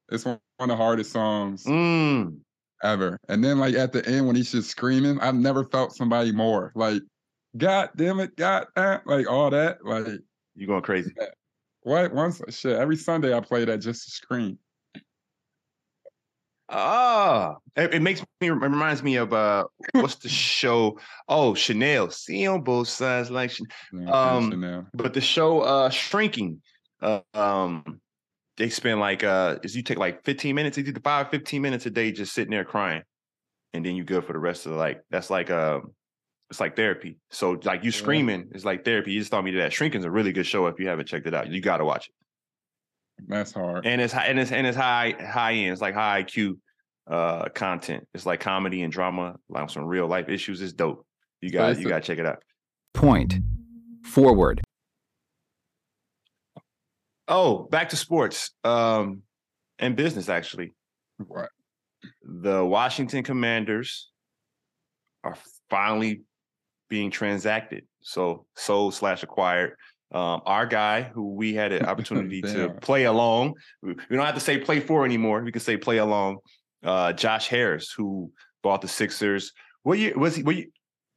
It's 0.10 0.26
one 0.26 0.40
one 0.58 0.70
of 0.70 0.78
the 0.78 0.84
hardest 0.84 1.12
songs 1.12 1.66
Mm. 1.66 2.42
Ever. 2.84 3.20
And 3.30 3.44
then 3.44 3.60
like 3.60 3.76
at 3.76 3.92
the 3.94 4.06
end 4.08 4.28
when 4.28 4.36
he's 4.36 4.52
just 4.52 4.70
screaming, 4.70 5.20
I've 5.20 5.36
never 5.36 5.64
felt 5.66 5.96
somebody 5.96 6.32
more 6.32 6.72
like, 6.76 7.02
God 7.58 7.90
damn 7.96 8.20
it, 8.20 8.36
God, 8.36 8.68
damn, 8.76 9.02
like 9.06 9.30
all 9.30 9.50
that. 9.50 9.84
Like 9.86 10.08
You 10.56 10.68
going 10.68 10.82
crazy? 10.84 11.14
what? 11.82 12.14
Once 12.14 12.42
shit. 12.50 12.78
Every 12.78 12.96
Sunday 12.98 13.34
I 13.36 13.40
play 13.40 13.66
that 13.66 13.78
just 13.80 14.06
to 14.06 14.12
scream. 14.12 14.58
Ah, 16.70 17.56
it, 17.76 17.94
it 17.96 18.02
makes 18.02 18.22
me 18.42 18.48
it 18.48 18.52
reminds 18.52 19.04
me 19.04 19.18
of 19.18 19.34
uh, 19.34 19.66
what's 19.92 20.16
the 20.16 20.30
show? 20.30 20.98
Oh, 21.28 21.54
Chanel. 21.54 22.10
See 22.10 22.48
on 22.48 22.62
both 22.64 22.88
sides, 22.88 23.30
like, 23.30 23.52
Um, 24.08 24.50
Chanel. 24.50 24.88
but 24.94 25.14
the 25.14 25.22
show 25.22 25.62
uh, 25.62 25.90
Shrinking. 25.90 26.62
Uh, 27.02 27.20
um, 27.34 28.00
they 28.58 28.70
spend 28.70 29.00
like 29.00 29.24
uh, 29.24 29.58
is 29.64 29.76
you 29.76 29.84
take 29.84 29.98
like 29.98 30.24
15 30.26 30.56
minutes, 30.56 30.78
you 30.78 30.84
do 30.84 30.92
the 30.92 31.00
five, 31.00 31.30
15 31.30 31.62
minutes 31.62 31.86
a 31.86 31.90
day 31.90 32.12
just 32.12 32.34
sitting 32.34 32.52
there 32.52 32.66
crying, 32.66 33.02
and 33.74 33.86
then 33.86 33.96
you 33.96 34.04
good 34.04 34.24
for 34.26 34.34
the 34.34 34.40
rest 34.40 34.66
of 34.66 34.74
the 34.74 34.78
like. 34.78 35.02
That's 35.10 35.30
like 35.30 35.50
um, 35.50 35.94
it's 36.50 36.60
like 36.60 36.76
therapy. 36.76 37.18
So 37.32 37.60
like 37.64 37.84
you 37.84 37.92
Yeah. 37.92 37.98
screaming 37.98 38.50
is 38.54 38.64
like 38.66 38.86
therapy. 38.86 39.12
You 39.14 39.20
just 39.20 39.32
taught 39.32 39.44
me 39.44 39.52
that. 39.52 39.74
Shrinking's 39.74 40.06
a 40.06 40.12
really 40.12 40.32
good 40.32 40.46
show 40.46 40.68
if 40.68 40.80
you 40.80 40.88
haven't 40.88 41.08
checked 41.08 41.26
it 41.28 41.34
out. 41.34 41.48
You 41.50 41.62
got 41.62 41.78
to 41.78 41.86
watch 41.86 42.08
it. 42.10 42.14
That's 43.28 43.54
hard. 43.54 43.86
and 43.86 44.02
it's 44.02 44.12
high 44.14 44.26
and 44.26 44.40
it's 44.40 44.52
and 44.52 44.66
it's 44.68 44.78
high 44.78 45.16
high 45.20 45.54
end. 45.54 45.72
It's 45.72 45.82
like 45.82 45.94
high 45.94 46.24
IQ 46.24 46.58
uh 47.10 47.50
content. 47.50 48.08
It's 48.14 48.26
like 48.26 48.40
comedy 48.40 48.82
and 48.84 48.92
drama, 48.94 49.36
like 49.50 49.70
some 49.70 49.86
real 49.86 50.08
life 50.08 50.30
issues. 50.30 50.62
It's 50.62 50.74
dope. 50.74 51.06
You 51.42 51.50
got 51.50 51.72
it's 51.72 51.80
you 51.80 51.88
a- 51.88 51.90
got 51.90 52.04
to 52.04 52.08
check 52.08 52.20
it 52.20 52.26
out. 52.26 52.44
Point. 52.94 53.40
Forward. 54.04 54.62
Oh, 57.28 57.64
back 57.64 57.90
to 57.90 57.96
sports 57.96 58.52
um 58.64 59.22
and 59.80 59.96
business 59.96 60.30
actually. 60.30 60.74
What? 61.18 61.50
The 62.24 62.64
Washington 62.66 63.24
Commanders 63.24 64.12
are 65.24 65.38
finally 65.70 66.22
being 66.90 67.12
transacted. 67.12 67.86
So 68.02 68.46
sold 68.56 68.94
slash 68.94 69.24
acquired. 69.24 69.76
Um, 70.12 70.42
our 70.46 70.68
guy, 70.68 71.02
who 71.02 71.34
we 71.34 71.54
had 71.56 71.72
an 71.72 71.86
opportunity 71.86 72.42
to 72.54 72.70
play 72.82 73.06
along, 73.06 73.54
we 73.82 73.96
don't 74.12 74.26
have 74.26 74.36
to 74.36 74.42
say 74.42 74.60
play 74.60 74.80
for 74.80 75.06
anymore. 75.06 75.42
We 75.42 75.52
can 75.52 75.62
say 75.62 75.78
play 75.78 75.98
along. 75.98 76.38
Uh, 76.84 77.14
Josh 77.14 77.48
Harris, 77.48 77.92
who 77.92 78.32
bought 78.62 78.82
the 78.82 78.88
Sixers. 78.88 79.54
What 79.84 79.98
year 79.98 80.14
was 80.16 80.36
he? 80.36 80.44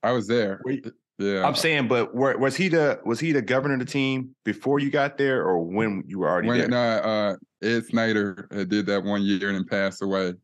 I 0.03 0.13
was 0.13 0.27
there. 0.27 0.61
You- 0.65 0.93
Yeah. 1.19 1.47
I'm 1.47 1.55
saying, 1.55 1.89
but 1.89 2.15
were, 2.15 2.37
was 2.37 2.57
he 2.57 2.69
the 2.69 3.01
was 3.05 3.19
he 3.19 3.33
the 3.33 3.41
governor 3.41 3.75
of 3.75 3.81
the 3.81 3.87
team 3.87 4.35
before 4.45 4.79
you 4.81 4.91
got 4.91 5.17
there, 5.17 5.43
or 5.43 5.59
when 5.59 6.05
you 6.07 6.19
were 6.19 6.29
already 6.29 6.49
when 6.49 6.59
there? 6.59 6.69
no, 6.69 6.77
uh, 6.77 7.37
Ed 7.63 7.87
Snider 7.87 8.49
uh, 8.51 8.65
did 8.65 8.87
that 8.87 9.03
one 9.03 9.23
year 9.23 9.49
and 9.49 9.57
then 9.57 9.65
passed 9.65 10.03
away, 10.03 10.35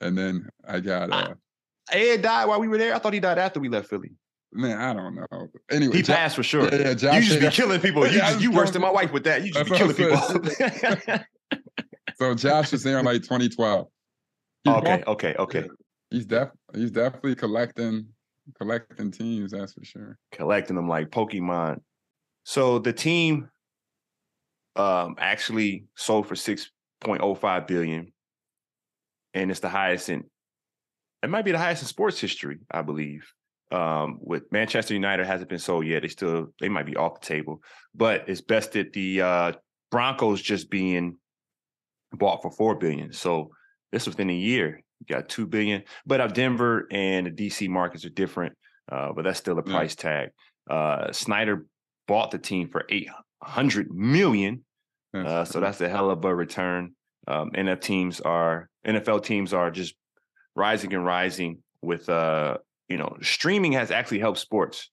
and 0.00 0.16
then 0.16 0.48
I 0.66 0.80
got 0.80 1.12
uh, 1.12 1.34
Ed 1.92 2.22
died 2.22 2.46
while 2.46 2.58
we 2.60 2.68
were 2.68 2.78
there. 2.78 2.94
I 2.94 2.98
thought 2.98 3.12
he 3.12 3.20
died 3.20 3.38
after 3.38 3.60
we 3.60 3.68
left 3.68 3.88
Philly. 3.90 4.12
man, 4.52 4.80
I 4.80 4.94
don't 4.94 5.14
know. 5.14 5.48
Anyway, 5.70 5.96
He 5.96 6.02
Jo- 6.02 6.14
passed 6.14 6.36
for 6.36 6.42
sure. 6.42 6.64
Yeah, 6.72 6.94
yeah, 6.98 7.18
you 7.18 7.22
just 7.22 7.40
be 7.40 7.50
killing 7.50 7.80
people. 7.80 8.06
You, 8.06 8.16
Yeah, 8.16 8.30
just, 8.30 8.42
you 8.42 8.50
worse 8.50 8.70
than 8.70 8.80
my 8.80 8.90
wife 8.90 9.12
with 9.12 9.24
that. 9.24 9.44
You 9.44 9.52
just 9.52 9.70
be 9.70 9.76
killing 9.76 9.94
people. 9.94 10.18
So 12.16 12.34
Josh 12.34 12.70
was 12.70 12.82
there 12.82 12.98
in 13.00 13.04
like 13.04 13.22
2012. 13.22 13.86
He's 14.62 14.72
okay, 14.72 15.02
okay, 15.06 15.34
okay. 15.38 15.68
He's 16.10 16.26
def 16.26 16.50
he's 16.74 16.90
definitely 16.90 17.34
collecting 17.34 18.06
collecting 18.58 19.10
teams. 19.10 19.52
That's 19.52 19.72
for 19.72 19.84
sure. 19.84 20.18
Collecting 20.32 20.76
them 20.76 20.88
like 20.88 21.10
Pokemon. 21.10 21.80
So 22.44 22.78
the 22.78 22.92
team 22.92 23.48
um, 24.76 25.16
actually 25.18 25.86
sold 25.96 26.26
for 26.26 26.36
six 26.36 26.70
point 27.00 27.22
oh 27.22 27.34
five 27.34 27.66
billion, 27.66 28.12
and 29.32 29.50
it's 29.50 29.60
the 29.60 29.68
highest 29.68 30.08
in. 30.08 30.24
It 31.22 31.30
might 31.30 31.44
be 31.44 31.52
the 31.52 31.58
highest 31.58 31.82
in 31.82 31.88
sports 31.88 32.20
history, 32.20 32.58
I 32.70 32.82
believe. 32.82 33.32
Um, 33.72 34.18
with 34.20 34.52
Manchester 34.52 34.92
United 34.94 35.26
hasn't 35.26 35.48
been 35.48 35.58
sold 35.58 35.86
yet. 35.86 36.02
They 36.02 36.08
still 36.08 36.52
they 36.60 36.68
might 36.68 36.86
be 36.86 36.96
off 36.96 37.20
the 37.20 37.26
table, 37.26 37.62
but 37.94 38.28
it's 38.28 38.42
bested 38.42 38.92
the 38.92 39.22
uh, 39.22 39.52
Broncos 39.90 40.42
just 40.42 40.70
being 40.70 41.16
bought 42.12 42.42
for 42.42 42.50
four 42.50 42.76
billion. 42.76 43.12
So 43.12 43.50
this 43.90 44.06
within 44.06 44.28
a 44.28 44.34
year, 44.34 44.83
you 45.00 45.06
got 45.14 45.28
two 45.28 45.46
billion. 45.46 45.82
But 46.06 46.20
uh, 46.20 46.26
Denver 46.28 46.86
and 46.90 47.26
the 47.26 47.30
DC 47.30 47.68
markets 47.68 48.04
are 48.04 48.10
different, 48.10 48.56
uh, 48.90 49.12
but 49.12 49.22
that's 49.24 49.38
still 49.38 49.58
a 49.58 49.62
Yeah. 49.66 49.72
price 49.72 49.94
tag. 49.94 50.30
Uh, 50.68 51.12
Snyder 51.12 51.66
bought 52.06 52.30
the 52.30 52.38
team 52.38 52.68
for 52.68 52.84
eight 52.88 53.08
hundred 53.42 53.90
million. 53.90 54.64
That's 55.12 55.28
Uh, 55.28 55.44
so 55.44 55.60
that's 55.60 55.80
a 55.80 55.88
hell 55.88 56.10
of 56.10 56.24
a 56.24 56.34
return. 56.34 56.94
Um, 57.26 57.50
NFL 57.52 57.80
teams 57.80 58.20
are 58.20 58.68
NFL 58.86 59.22
teams 59.24 59.52
are 59.54 59.70
just 59.70 59.94
rising 60.56 60.92
and 60.94 61.04
rising 61.04 61.62
with 61.82 62.08
uh, 62.08 62.58
you 62.88 62.96
know, 62.98 63.16
streaming 63.22 63.72
has 63.72 63.90
actually 63.90 64.18
helped 64.20 64.38
sports 64.38 64.90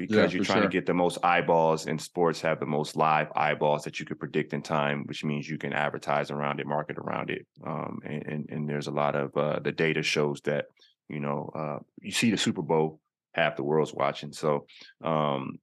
because 0.00 0.16
Yeah, 0.32 0.36
you're 0.36 0.44
trying 0.44 0.62
sure. 0.62 0.70
to 0.70 0.76
get 0.78 0.86
the 0.86 0.94
most 0.94 1.18
eyeballs 1.22 1.86
and 1.86 2.00
sports 2.00 2.40
have 2.40 2.58
the 2.58 2.66
most 2.78 2.96
live 2.96 3.28
eyeballs 3.36 3.84
that 3.84 4.00
you 4.00 4.06
could 4.06 4.18
predict 4.18 4.54
in 4.54 4.62
time, 4.62 5.04
which 5.06 5.22
means 5.24 5.48
you 5.48 5.58
can 5.58 5.72
advertise 5.74 6.30
around 6.30 6.58
it, 6.60 6.66
market 6.66 6.96
around 6.98 7.28
it. 7.30 7.46
Um, 7.66 8.00
and, 8.04 8.22
and 8.26 8.50
and 8.50 8.68
there's 8.68 8.86
a 8.86 8.96
lot 9.02 9.14
of 9.14 9.36
uh, 9.36 9.58
the 9.60 9.72
data 9.72 10.02
shows 10.02 10.40
that, 10.42 10.64
you 11.08 11.20
know, 11.20 11.50
uh, 11.54 11.78
you 12.00 12.12
see 12.12 12.30
the 12.30 12.38
Super 12.38 12.62
Bowl, 12.62 12.98
half 13.34 13.56
the 13.56 13.62
world's 13.62 13.92
watching. 13.92 14.32
So 14.32 14.66
um, 15.04 15.58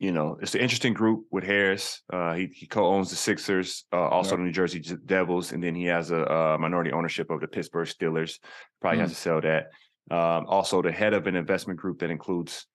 you 0.00 0.12
know, 0.12 0.38
it's 0.40 0.54
an 0.54 0.62
interesting 0.62 0.94
group 0.94 1.26
with 1.30 1.44
Harris. 1.44 2.02
Uh, 2.10 2.32
he, 2.34 2.46
he 2.60 2.66
co-owns 2.66 3.10
the 3.10 3.16
Sixers, 3.16 3.84
uh, 3.92 4.08
also 4.08 4.34
the 4.36 4.42
New 4.42 4.50
Jersey 4.50 4.80
Devils, 4.80 5.52
and 5.52 5.62
then 5.62 5.74
he 5.74 5.84
has 5.84 6.10
a, 6.10 6.22
uh 6.36 6.56
minority 6.58 6.90
ownership 6.90 7.30
of 7.30 7.40
the 7.40 7.46
Pittsburgh 7.46 7.86
Steelers. 7.86 8.38
Probably 8.80 8.98
has 9.00 9.10
Mm. 9.10 9.14
to 9.14 9.20
sell 9.20 9.40
that. 9.42 9.64
Um, 10.10 10.46
also, 10.46 10.82
the 10.82 10.90
head 10.90 11.12
of 11.14 11.26
an 11.28 11.36
investment 11.36 11.78
group 11.78 11.98
that 12.00 12.10
includes 12.10 12.66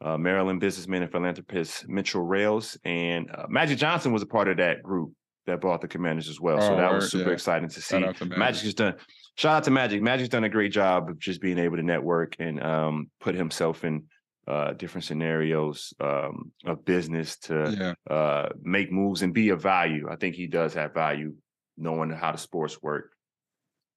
uh, 0.00 0.16
Maryland 0.16 0.60
businessman 0.60 1.02
and 1.02 1.10
philanthropist 1.10 1.88
Mitchell 1.88 2.22
Rales, 2.22 2.78
and 2.84 3.30
uh, 3.30 3.46
Magic 3.48 3.78
Johnson 3.78 4.12
was 4.12 4.22
a 4.22 4.26
part 4.26 4.48
of 4.48 4.58
that 4.58 4.82
group 4.82 5.12
that 5.46 5.60
brought 5.60 5.80
the 5.80 5.88
Commanders 5.88 6.28
as 6.28 6.40
well. 6.40 6.60
so 6.60 6.74
Oh, 6.74 6.76
that 6.76 6.92
was 6.92 7.10
super 7.10 7.30
yeah. 7.30 7.34
exciting 7.34 7.68
to 7.68 7.80
see. 7.80 7.98
Shout 7.98 8.04
out 8.04 8.16
to 8.16 8.24
Magic 8.26 8.38
Magic. 8.38 8.62
has 8.62 8.74
done. 8.74 8.94
Shout 9.36 9.56
out 9.56 9.64
to 9.64 9.70
Magic. 9.70 10.02
Magic's 10.02 10.28
done 10.28 10.44
a 10.44 10.48
great 10.48 10.72
job 10.72 11.08
of 11.08 11.18
just 11.18 11.40
being 11.40 11.58
able 11.58 11.76
to 11.76 11.82
network 11.82 12.36
and 12.38 12.62
um, 12.62 13.10
put 13.20 13.34
himself 13.34 13.84
in 13.84 14.04
uh, 14.46 14.72
different 14.72 15.04
scenarios 15.04 15.92
um, 16.00 16.52
of 16.64 16.84
business 16.84 17.38
to 17.38 17.94
yeah. 18.08 18.14
uh, 18.14 18.48
make 18.62 18.90
moves 18.92 19.22
and 19.22 19.34
be 19.34 19.50
of 19.50 19.62
value. 19.62 20.08
I 20.10 20.16
think 20.16 20.34
he 20.34 20.46
does 20.46 20.74
have 20.74 20.94
value, 20.94 21.34
knowing 21.76 22.10
how 22.10 22.32
the 22.32 22.38
sports 22.38 22.80
work, 22.82 23.10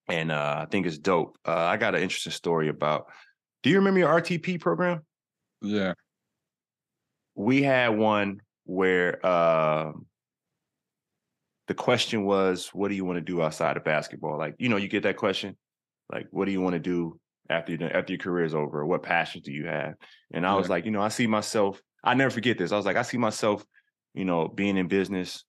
and 0.07 0.31
uh, 0.31 0.63
I 0.63 0.67
think 0.69 0.87
it's 0.87 0.97
dope. 0.97 1.37
Uh, 1.45 1.55
I 1.55 1.77
got 1.77 1.95
an 1.95 2.01
interesting 2.01 2.33
story 2.33 2.69
about. 2.69 3.05
Do 3.63 3.69
you 3.69 3.77
remember 3.77 3.99
your 3.99 4.09
RTP 4.09 4.59
program? 4.59 5.01
Yeah. 5.61 5.93
we 7.35 7.63
had 7.63 7.89
one 7.97 8.41
where 8.65 9.25
um 9.25 10.05
the 11.67 11.73
question 11.73 12.25
was, 12.25 12.69
"What 12.73 12.89
do 12.89 12.95
you 12.95 13.05
want 13.05 13.17
to 13.17 13.21
do 13.21 13.41
outside 13.41 13.77
of 13.77 13.83
basketball?" 13.83 14.37
Like, 14.37 14.55
you 14.59 14.69
know, 14.69 14.77
you 14.77 14.87
get 14.87 15.03
that 15.03 15.17
question, 15.17 15.57
like, 16.11 16.27
"What 16.31 16.45
do 16.45 16.51
you 16.51 16.61
want 16.61 16.73
to 16.73 16.79
do 16.79 17.19
after 17.49 17.73
you 17.73 17.85
after 17.87 18.13
your 18.13 18.19
career 18.19 18.45
is 18.45 18.53
over? 18.53 18.85
What 18.85 19.03
passions 19.03 19.45
do 19.45 19.51
you 19.51 19.67
have?" 19.67 19.95
And 20.33 20.45
I 20.45 20.55
was 20.55 20.69
like, 20.69 20.85
you 20.85 20.91
know, 20.91 21.01
I 21.01 21.09
see 21.09 21.27
myself. 21.27 21.81
I 22.03 22.13
never 22.13 22.31
forget 22.31 22.57
this. 22.57 22.71
I 22.71 22.77
was 22.77 22.85
like, 22.85 22.97
I 22.97 23.03
see 23.03 23.17
myself, 23.17 23.63
you 24.13 24.25
know, 24.25 24.47
being 24.47 24.77
in 24.77 24.87
business, 24.87 25.45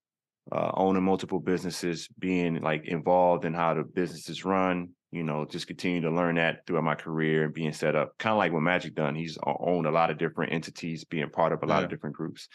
uh, 0.51 0.73
owning 0.75 1.05
multiple 1.05 1.39
businesses, 1.39 2.09
being 2.19 2.61
like 2.61 2.87
involved 2.87 3.45
in 3.45 3.55
how 3.55 3.75
the 3.75 3.85
businesses 3.85 4.45
run. 4.45 4.91
You 5.11 5.23
know, 5.23 5.45
just 5.45 5.67
continue 5.67 6.01
to 6.01 6.11
learn 6.11 6.37
that 6.37 6.67
throughout 6.67 6.85
my 6.85 6.95
career 6.95 7.45
and 7.45 7.53
being 7.53 7.75
set 7.75 7.95
up. 7.95 8.17
Kind 8.19 8.33
of 8.33 8.39
like 8.39 8.53
what 8.53 8.63
Magic 8.63 8.95
done. 8.95 9.15
He's 9.15 9.39
owned 9.45 9.87
a 9.87 9.91
lot 9.91 10.11
of 10.11 10.17
different 10.19 10.53
entities, 10.53 11.05
being 11.05 11.29
part 11.29 11.53
of 11.53 11.63
a 11.63 11.67
lot 11.67 11.85
of 11.85 11.91
different 11.91 12.17
groups. 12.17 12.49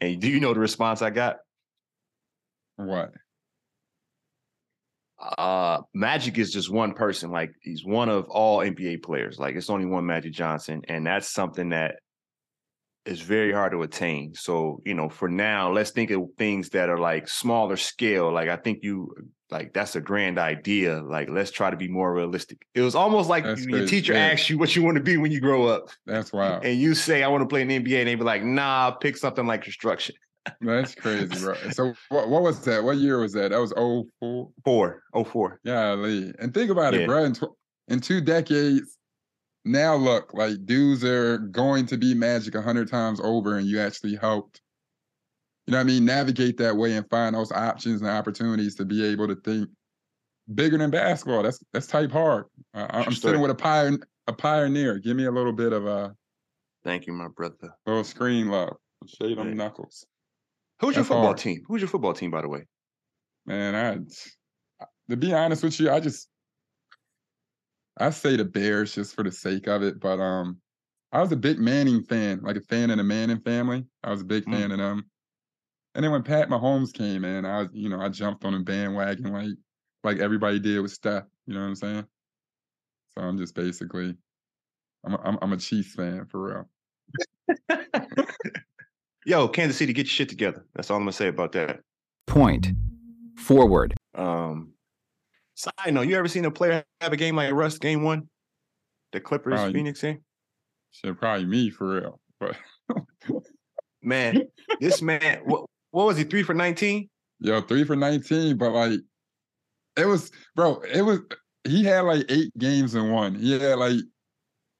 And 0.00 0.20
do 0.20 0.28
you 0.28 0.40
know 0.40 0.52
the 0.52 0.60
response 0.60 1.00
I 1.00 1.10
got? 1.10 1.36
What? 2.76 3.12
uh 5.38 5.80
Magic 5.94 6.38
is 6.38 6.52
just 6.52 6.70
one 6.70 6.94
person. 6.94 7.30
Like 7.30 7.52
he's 7.62 7.84
one 7.84 8.08
of 8.08 8.26
all 8.28 8.58
NBA 8.58 9.02
players. 9.02 9.38
Like 9.38 9.54
it's 9.54 9.70
only 9.70 9.86
one 9.86 10.06
Magic 10.06 10.32
Johnson, 10.32 10.82
and 10.88 11.06
that's 11.06 11.28
something 11.28 11.70
that 11.70 11.96
is 13.04 13.20
very 13.20 13.52
hard 13.52 13.72
to 13.72 13.82
attain. 13.82 14.34
So 14.34 14.80
you 14.84 14.94
know, 14.94 15.08
for 15.08 15.28
now, 15.28 15.70
let's 15.72 15.90
think 15.90 16.10
of 16.10 16.22
things 16.38 16.68
that 16.70 16.88
are 16.88 16.98
like 16.98 17.28
smaller 17.28 17.76
scale. 17.76 18.32
Like 18.32 18.48
I 18.48 18.56
think 18.56 18.80
you 18.82 19.12
like 19.50 19.72
that's 19.74 19.96
a 19.96 20.00
grand 20.00 20.38
idea. 20.38 21.00
Like 21.02 21.28
let's 21.28 21.50
try 21.50 21.70
to 21.70 21.76
be 21.76 21.88
more 21.88 22.14
realistic. 22.14 22.58
It 22.74 22.80
was 22.80 22.94
almost 22.94 23.28
like 23.28 23.44
That's 23.44 23.64
your 23.64 23.78
crazy, 23.80 23.90
teacher 24.00 24.12
yeah. 24.14 24.26
asks 24.28 24.48
you 24.48 24.56
what 24.58 24.74
you 24.76 24.82
want 24.82 24.96
to 24.96 25.02
be 25.02 25.16
when 25.18 25.30
you 25.32 25.40
grow 25.40 25.66
up, 25.66 25.88
That's 26.06 26.32
wild. 26.32 26.64
and 26.64 26.78
you 26.78 26.94
say 26.94 27.22
I 27.22 27.28
want 27.28 27.42
to 27.42 27.46
play 27.48 27.62
in 27.62 27.68
the 27.68 27.78
NBA, 27.80 27.98
and 28.00 28.08
they 28.08 28.14
be 28.14 28.24
like, 28.24 28.42
Nah, 28.44 28.92
pick 28.92 29.16
something 29.16 29.46
like 29.46 29.62
construction. 29.62 30.14
That's 30.60 30.94
crazy, 30.94 31.26
bro. 31.38 31.54
So 31.72 31.94
what, 32.08 32.28
what 32.28 32.42
was 32.42 32.64
that? 32.64 32.82
What 32.82 32.96
year 32.96 33.20
was 33.20 33.32
that? 33.34 33.50
That 33.52 33.58
was 33.60 33.72
04? 33.76 35.60
Yeah, 35.64 35.94
Golly. 35.94 36.32
And 36.38 36.52
think 36.54 36.70
about 36.70 36.94
Yeah. 36.94 37.00
it, 37.00 37.06
bro. 37.06 37.24
In, 37.24 37.34
tw- 37.34 37.56
in 37.88 38.00
two 38.00 38.20
decades, 38.20 38.98
now 39.64 39.94
look, 39.94 40.32
like 40.34 40.64
dudes 40.64 41.04
are 41.04 41.38
going 41.38 41.86
to 41.86 41.96
be 41.96 42.14
magic 42.14 42.54
a 42.54 42.62
hundred 42.62 42.88
times 42.88 43.20
over, 43.22 43.56
and 43.56 43.66
you 43.66 43.80
actually 43.80 44.16
helped, 44.16 44.60
you 45.66 45.72
know 45.72 45.78
what 45.78 45.82
I 45.82 45.86
mean, 45.86 46.04
navigate 46.04 46.56
that 46.58 46.76
way 46.76 46.96
and 46.96 47.08
find 47.08 47.34
those 47.34 47.52
options 47.52 48.00
and 48.00 48.10
opportunities 48.10 48.74
to 48.76 48.84
be 48.84 49.04
able 49.04 49.28
to 49.28 49.36
think 49.36 49.68
bigger 50.54 50.78
than 50.78 50.90
basketball. 50.90 51.42
That's 51.42 51.62
that's 51.72 51.86
type 51.86 52.10
hard. 52.10 52.46
I, 52.74 53.04
I'm 53.06 53.12
sitting 53.12 53.40
with 53.40 53.50
a 53.50 53.54
pioneer, 53.54 54.00
a 54.26 54.32
pioneer. 54.32 54.98
Give 54.98 55.16
me 55.16 55.26
a 55.26 55.30
little 55.30 55.52
bit 55.52 55.72
of 55.72 55.86
a 55.86 56.14
Thank 56.84 57.06
you, 57.06 57.12
my 57.12 57.28
brother. 57.28 57.74
little 57.86 58.02
screen 58.02 58.48
love. 58.48 58.76
Shade 59.06 59.38
on 59.38 59.48
Yeah. 59.48 59.54
knuckles. 59.54 60.04
Who's 60.80 60.96
your 60.96 61.04
football 61.04 61.26
hard. 61.26 61.38
team? 61.38 61.62
Who's 61.68 61.80
your 61.80 61.88
football 61.88 62.12
team, 62.12 62.32
by 62.32 62.42
the 62.42 62.48
way? 62.48 62.66
Man, 63.46 63.74
I 63.76 64.84
to 65.08 65.16
be 65.16 65.32
honest 65.32 65.62
with 65.62 65.78
you, 65.78 65.90
I 65.90 66.00
just 66.00 66.28
I 67.98 68.10
say 68.10 68.36
the 68.36 68.44
Bears 68.44 68.94
just 68.94 69.14
for 69.14 69.22
the 69.22 69.32
sake 69.32 69.66
of 69.68 69.82
it, 69.82 70.00
but 70.00 70.20
um 70.20 70.58
I 71.12 71.20
was 71.20 71.30
a 71.32 71.36
big 71.36 71.58
Manning 71.58 72.02
fan, 72.04 72.40
like 72.42 72.56
a 72.56 72.62
fan 72.62 72.90
of 72.90 72.96
the 72.96 73.04
Manning 73.04 73.40
family. 73.40 73.84
I 74.02 74.10
was 74.10 74.22
a 74.22 74.24
big 74.24 74.44
Mm. 74.46 74.52
fan 74.52 74.70
of 74.72 74.78
them. 74.78 75.04
And 75.94 76.02
then 76.02 76.10
when 76.10 76.22
Pat 76.22 76.48
Mahomes 76.48 76.90
came 76.92 77.22
in, 77.24 77.44
I 77.44 77.58
was, 77.58 77.68
you 77.74 77.90
know, 77.90 78.00
I 78.00 78.08
jumped 78.08 78.44
on 78.46 78.54
a 78.54 78.60
bandwagon 78.60 79.30
like 79.32 79.50
like 80.04 80.18
everybody 80.18 80.58
did 80.58 80.80
with 80.80 80.90
Steph. 80.92 81.24
You 81.46 81.54
know 81.54 81.60
what 81.60 81.66
I'm 81.66 81.74
saying? 81.76 82.06
So 83.14 83.20
I'm 83.22 83.36
just 83.36 83.54
basically 83.54 84.16
I'm 85.04 85.14
a, 85.14 85.20
I'm, 85.22 85.38
I'm 85.42 85.52
a 85.52 85.56
Chiefs 85.58 85.94
fan 85.94 86.24
for 86.26 86.66
real. 87.68 87.78
Yo, 89.26 89.48
Kansas 89.48 89.76
City, 89.76 89.92
get 89.92 90.06
your 90.06 90.10
shit 90.10 90.28
together. 90.28 90.64
That's 90.74 90.90
all 90.90 90.96
I'm 90.96 91.02
gonna 91.02 91.12
say 91.12 91.28
about 91.28 91.52
that. 91.52 91.80
Point. 92.26 92.72
Forward. 93.36 93.94
Um, 94.14 94.71
side 95.62 95.94
note, 95.94 96.08
you 96.08 96.16
ever 96.16 96.28
seen 96.28 96.44
a 96.44 96.50
player 96.50 96.84
have 97.00 97.12
a 97.12 97.16
game 97.16 97.36
like 97.36 97.52
Russ 97.52 97.78
game 97.78 98.02
one? 98.02 98.28
The 99.12 99.20
Clippers, 99.20 99.60
you- 99.60 99.72
Phoenix 99.72 100.00
game? 100.00 100.24
Shit, 100.90 101.18
probably 101.18 101.46
me 101.46 101.70
for 101.70 101.94
real. 101.94 102.20
But 102.38 102.56
Man, 104.02 104.42
this 104.80 105.00
man, 105.00 105.42
what, 105.44 105.64
what 105.92 106.06
was 106.06 106.16
he? 106.16 106.24
Three 106.24 106.42
for 106.42 106.54
19? 106.54 107.08
Yo, 107.38 107.60
three 107.60 107.84
for 107.84 107.94
19, 107.94 108.56
but 108.56 108.72
like 108.72 109.00
it 109.96 110.06
was, 110.06 110.30
bro, 110.56 110.80
it 110.92 111.02
was 111.02 111.20
he 111.64 111.84
had 111.84 112.00
like 112.00 112.24
eight 112.28 112.50
games 112.58 112.94
in 112.94 113.10
one. 113.10 113.34
He 113.34 113.58
had 113.58 113.78
like 113.78 114.00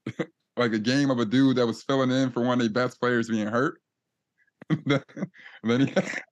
like 0.56 0.72
a 0.72 0.78
game 0.78 1.10
of 1.10 1.18
a 1.18 1.24
dude 1.24 1.56
that 1.56 1.66
was 1.66 1.82
filling 1.84 2.10
in 2.10 2.30
for 2.30 2.42
one 2.42 2.60
of 2.60 2.66
the 2.66 2.72
best 2.72 3.00
players 3.00 3.28
being 3.28 3.46
hurt. 3.46 3.80
then 4.86 5.00
he 5.64 5.86
had, 5.86 6.22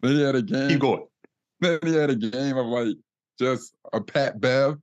then 0.00 0.12
he 0.12 0.22
had 0.22 0.34
a 0.34 0.42
game. 0.42 0.68
Keep 0.68 0.80
going. 0.80 1.06
Then 1.60 1.78
he 1.82 1.94
had 1.94 2.10
a 2.10 2.16
game 2.16 2.56
of 2.56 2.66
like 2.66 2.96
just 3.38 3.74
a 3.92 4.00
Pat 4.00 4.40
Bev. 4.40 4.78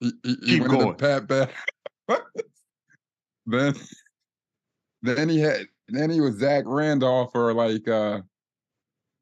He, 0.00 0.12
he, 0.22 0.36
he 0.42 0.58
Keep 0.58 0.68
going. 0.68 0.94
Pat 0.94 1.26
Bev. 1.26 1.50
then 3.46 3.74
then 5.02 5.28
he 5.28 5.40
had 5.40 5.66
then 5.88 6.10
he 6.10 6.20
was 6.20 6.36
Zach 6.36 6.64
Randolph 6.66 7.30
or 7.34 7.52
like 7.52 7.86
uh 7.88 8.20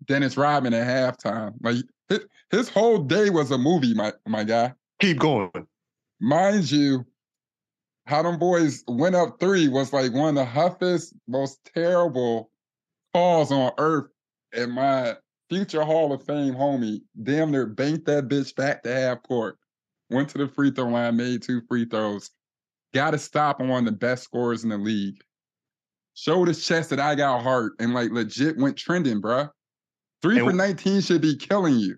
Dennis 0.06 0.36
Rodman 0.36 0.74
at 0.74 0.86
halftime. 0.86 1.54
Like 1.60 1.76
his, 2.08 2.20
his 2.50 2.68
whole 2.68 2.98
day 2.98 3.30
was 3.30 3.50
a 3.50 3.58
movie, 3.58 3.94
my 3.94 4.12
my 4.26 4.44
guy. 4.44 4.74
Keep 5.00 5.18
going. 5.18 5.50
Mind 6.20 6.70
you, 6.70 7.04
how 8.06 8.22
them 8.22 8.38
boys 8.38 8.82
went 8.88 9.14
up 9.14 9.38
three 9.38 9.68
was 9.68 9.92
like 9.92 10.12
one 10.12 10.30
of 10.30 10.34
the 10.34 10.44
huffest, 10.44 11.14
most 11.28 11.60
terrible 11.74 12.50
calls 13.12 13.52
on 13.52 13.72
earth. 13.78 14.08
And 14.52 14.72
my 14.72 15.14
future 15.48 15.84
Hall 15.84 16.12
of 16.12 16.24
Fame 16.24 16.54
homie 16.54 17.00
damn 17.22 17.50
near 17.50 17.66
banked 17.66 18.06
that 18.06 18.28
bitch 18.28 18.54
back 18.54 18.82
to 18.82 18.92
half 18.92 19.22
court. 19.22 19.58
Went 20.10 20.30
to 20.30 20.38
the 20.38 20.48
free 20.48 20.70
throw 20.70 20.88
line, 20.88 21.16
made 21.16 21.42
two 21.42 21.60
free 21.68 21.84
throws. 21.84 22.30
Got 22.94 23.10
to 23.10 23.18
stop 23.18 23.60
on 23.60 23.68
one 23.68 23.86
of 23.86 23.92
the 23.92 23.98
best 23.98 24.24
scorers 24.24 24.64
in 24.64 24.70
the 24.70 24.78
league. 24.78 25.20
showed 26.14 26.48
his 26.48 26.64
chest 26.64 26.90
that 26.90 27.00
I 27.00 27.14
got 27.14 27.42
heart 27.42 27.72
and 27.78 27.92
like 27.92 28.10
legit 28.10 28.56
went 28.56 28.76
trending, 28.76 29.20
bruh. 29.20 29.50
Three 30.22 30.38
And 30.38 30.46
for 30.46 30.52
19 30.52 31.00
should 31.02 31.20
be 31.20 31.36
killing 31.36 31.78
you. 31.78 31.96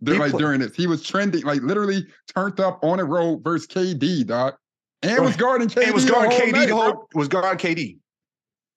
They're 0.00 0.18
like 0.18 0.32
play- 0.32 0.40
during 0.40 0.60
this. 0.60 0.74
He 0.74 0.86
was 0.86 1.02
trending, 1.02 1.44
like 1.44 1.62
literally 1.62 2.06
turned 2.34 2.60
up 2.60 2.82
on 2.82 2.98
the 2.98 3.04
road 3.04 3.42
versus 3.42 3.66
KD, 3.66 4.26
dog. 4.26 4.54
And 5.02 5.16
Bro, 5.16 5.26
was 5.26 5.36
guarding 5.36 5.68
KD. 5.68 5.88
It 5.88 5.94
was 5.94 6.04
guarding 6.04 6.38
KD 6.38 6.52
night, 6.52 6.68
the 6.68 6.76
whole 6.76 7.08
was 7.14 7.28
guarding 7.28 7.58
KD. 7.58 7.98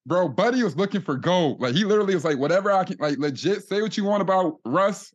Bro, 0.08 0.30
Buddy 0.30 0.62
was 0.62 0.74
looking 0.74 1.02
for 1.02 1.16
gold. 1.16 1.60
Like 1.60 1.74
he 1.74 1.84
literally 1.84 2.14
was 2.14 2.24
like, 2.24 2.38
whatever 2.38 2.72
I 2.72 2.82
can, 2.84 2.96
like 2.98 3.18
legit 3.18 3.68
say 3.68 3.82
what 3.82 3.94
you 3.98 4.04
want 4.04 4.22
about 4.22 4.54
Russ. 4.64 5.12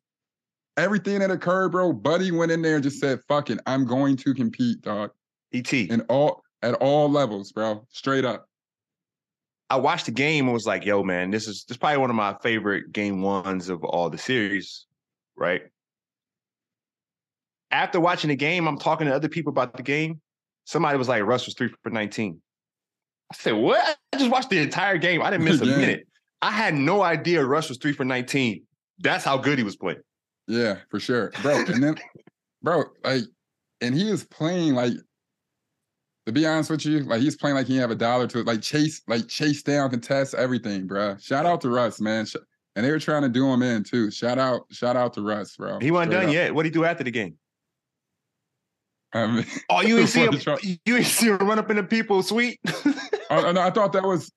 Everything 0.78 1.20
that 1.20 1.32
occurred, 1.32 1.70
bro. 1.72 1.94
Buddy 1.94 2.32
went 2.32 2.52
in 2.52 2.62
there 2.62 2.76
and 2.76 2.84
just 2.84 3.00
said, 3.00 3.20
"Fuck 3.28 3.50
it, 3.50 3.60
I'm 3.66 3.86
going 3.86 4.16
to 4.18 4.34
compete, 4.36 4.82
dog." 4.82 5.10
ET. 5.52 5.72
And 5.74 6.04
all 6.10 6.44
at 6.62 6.76
all 6.76 7.10
levels, 7.10 7.52
bro. 7.52 7.88
Straight 7.90 8.24
up. 8.24 8.48
I 9.72 9.78
watched 9.78 10.06
the 10.06 10.12
game 10.12 10.46
and 10.46 10.54
was 10.54 10.68
like, 10.68 10.86
yo, 10.86 11.02
man, 11.02 11.32
this 11.32 11.48
is 11.48 11.64
this 11.64 11.76
is 11.76 11.78
probably 11.78 11.98
one 11.98 12.12
of 12.12 12.16
my 12.16 12.36
favorite 12.44 12.92
game 12.92 13.24
ones 13.24 13.70
of 13.70 13.84
all 13.84 14.12
the 14.12 14.20
series, 14.20 14.86
right? 15.36 15.64
After 17.72 18.00
watching 18.00 18.28
the 18.28 18.36
game, 18.36 18.68
I'm 18.68 18.78
talking 18.78 19.08
to 19.08 19.16
other 19.16 19.30
people 19.30 19.50
about 19.50 19.76
the 19.76 19.82
game. 19.82 20.22
Somebody 20.66 21.00
was 21.00 21.10
like, 21.10 21.24
Russ 21.24 21.48
was 21.48 21.56
three 21.56 21.74
for 21.82 21.90
19. 21.90 22.40
I 23.32 23.36
said, 23.36 23.54
what? 23.54 23.98
I 24.14 24.18
just 24.18 24.30
watched 24.32 24.50
the 24.50 24.60
entire 24.60 24.98
game. 24.98 25.22
I 25.22 25.30
didn't 25.32 25.46
miss 25.46 25.62
a 25.62 25.66
Yeah. 25.66 25.78
minute. 25.78 26.08
I 26.42 26.52
had 26.52 26.74
no 26.76 27.02
idea 27.02 27.44
Russ 27.46 27.70
was 27.70 27.78
three 27.78 27.94
for 27.94 28.04
19. 28.06 28.64
That's 29.00 29.24
how 29.24 29.38
good 29.38 29.58
he 29.58 29.64
was 29.64 29.76
playing. 29.76 30.02
Yeah, 30.48 30.78
for 30.90 31.00
sure, 31.00 31.32
bro. 31.42 31.64
And 31.68 31.82
then, 31.84 31.96
bro, 32.62 32.84
like, 33.04 33.24
and 33.82 33.96
he 33.96 34.12
was 34.12 34.24
playing 34.26 34.74
like. 34.76 34.94
To 36.26 36.32
be 36.32 36.46
honest 36.48 36.70
with 36.70 36.86
you, 36.86 37.02
like 37.02 37.20
he's 37.20 37.36
playing 37.36 37.58
like 37.58 37.68
he 37.68 37.76
have 37.76 37.92
a 37.92 37.96
dollar 37.96 38.28
to 38.28 38.40
it, 38.40 38.46
like 38.48 38.62
chase, 38.62 39.02
like 39.10 39.28
chase 39.28 39.62
down, 39.62 39.90
contest 39.90 40.34
everything, 40.34 40.88
bro. 40.88 41.18
Shout 41.18 41.46
out 41.46 41.60
to 41.62 41.70
Russ, 41.70 42.00
man. 42.00 42.26
And 42.78 42.86
they 42.86 42.92
were 42.92 43.00
trying 43.00 43.24
to 43.24 43.28
do 43.30 43.46
him 43.52 43.62
in 43.62 43.84
too. 43.84 44.10
Shout 44.10 44.40
out, 44.40 44.62
shout 44.72 44.96
out 44.96 45.14
to 45.16 45.22
Russ, 45.22 45.58
bro. 45.58 45.80
He 45.82 45.92
wasn't 45.92 46.14
Straight 46.14 46.20
done 46.22 46.30
up. 46.30 46.34
yet. 46.34 46.56
What 46.56 46.64
did 46.64 46.70
he 46.70 46.74
do 46.80 46.86
after 46.86 47.04
the 47.04 47.12
game? 47.12 47.26
I 47.26 47.30
mean, 47.30 47.34
Oh, 47.34 47.34
you 47.34 47.34
ain't 47.34 47.34
see 47.34 47.34
him. 47.34 47.36
Fucking 47.42 48.94
try- 48.94 49.03
Oh, 49.16 49.82
you 49.82 50.00
ain't 50.00 50.10
see 50.10 51.28
him 51.28 51.38
run 51.38 51.60
up 51.60 51.70
in 51.70 51.76
the 51.78 51.84
people 51.84 52.24
suite. 52.24 52.60
Oh, 53.30 53.52
no, 53.52 53.62
I 53.62 53.72
thought 53.72 53.94
that 53.94 54.04
was 54.04 54.32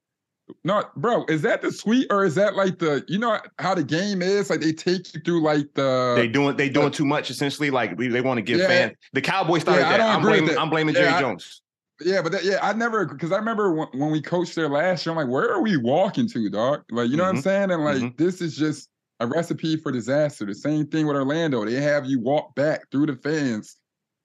not, 0.64 0.94
bro. 0.98 1.26
Is 1.26 1.42
that 1.42 1.60
the 1.60 1.70
suite 1.70 2.06
or 2.08 2.24
is 2.24 2.34
that 2.36 2.54
like 2.56 2.78
the 2.78 3.04
you 3.08 3.18
know 3.18 3.38
how 3.58 3.74
the 3.74 3.82
game 3.84 4.22
is? 4.22 4.48
Like 4.48 4.60
they 4.60 4.72
take 4.72 5.12
you 5.12 5.20
through 5.20 5.42
like 5.42 5.66
the 5.74 6.14
they 6.16 6.28
doing 6.28 6.56
they 6.56 6.70
doing 6.70 6.92
too 6.92 7.04
much 7.04 7.28
essentially. 7.28 7.68
Like 7.68 7.98
we, 7.98 8.08
they 8.08 8.22
want 8.22 8.38
to 8.38 8.42
give 8.42 8.58
Yeah. 8.60 8.68
fans. 8.68 8.92
The 9.12 9.20
Cowboys 9.20 9.62
started 9.62 9.82
Yeah, 9.82 9.98
that. 9.98 10.00
I'm 10.16 10.22
blaming. 10.22 10.48
that. 10.50 10.58
I'm 10.60 10.70
blaming 10.70 10.94
Yeah, 10.94 11.00
Jerry 11.02 11.12
I- 11.14 11.20
Jones. 11.20 11.60
yeah, 12.00 12.22
but 12.22 12.32
that, 12.32 12.44
yeah, 12.44 12.58
I 12.62 12.72
never 12.72 13.04
because 13.04 13.32
I 13.32 13.36
remember 13.36 13.74
when, 13.74 13.88
when 13.92 14.10
we 14.10 14.22
coached 14.22 14.54
there 14.54 14.68
last 14.70 15.04
year. 15.04 15.10
I'm 15.12 15.16
like, 15.18 15.28
where 15.28 15.50
are 15.52 15.60
we 15.60 15.76
walking 15.76 16.26
to, 16.28 16.48
dog? 16.48 16.84
Like 16.90 17.10
you 17.10 17.18
know 17.18 17.24
what 17.24 17.30
I'm 17.30 17.36
Mhm. 17.36 17.42
saying? 17.42 17.70
And 17.72 17.84
like 17.84 17.96
Mhm. 17.98 18.16
this 18.16 18.40
is 18.40 18.56
just 18.56 18.88
a 19.20 19.26
recipe 19.26 19.76
for 19.76 19.92
disaster. 19.92 20.46
The 20.46 20.54
same 20.54 20.86
thing 20.86 21.06
with 21.06 21.16
Orlando. 21.16 21.66
They 21.66 21.74
have 21.82 22.06
you 22.06 22.18
walk 22.20 22.54
back 22.54 22.90
through 22.90 23.06
the 23.06 23.16
fans, 23.16 23.76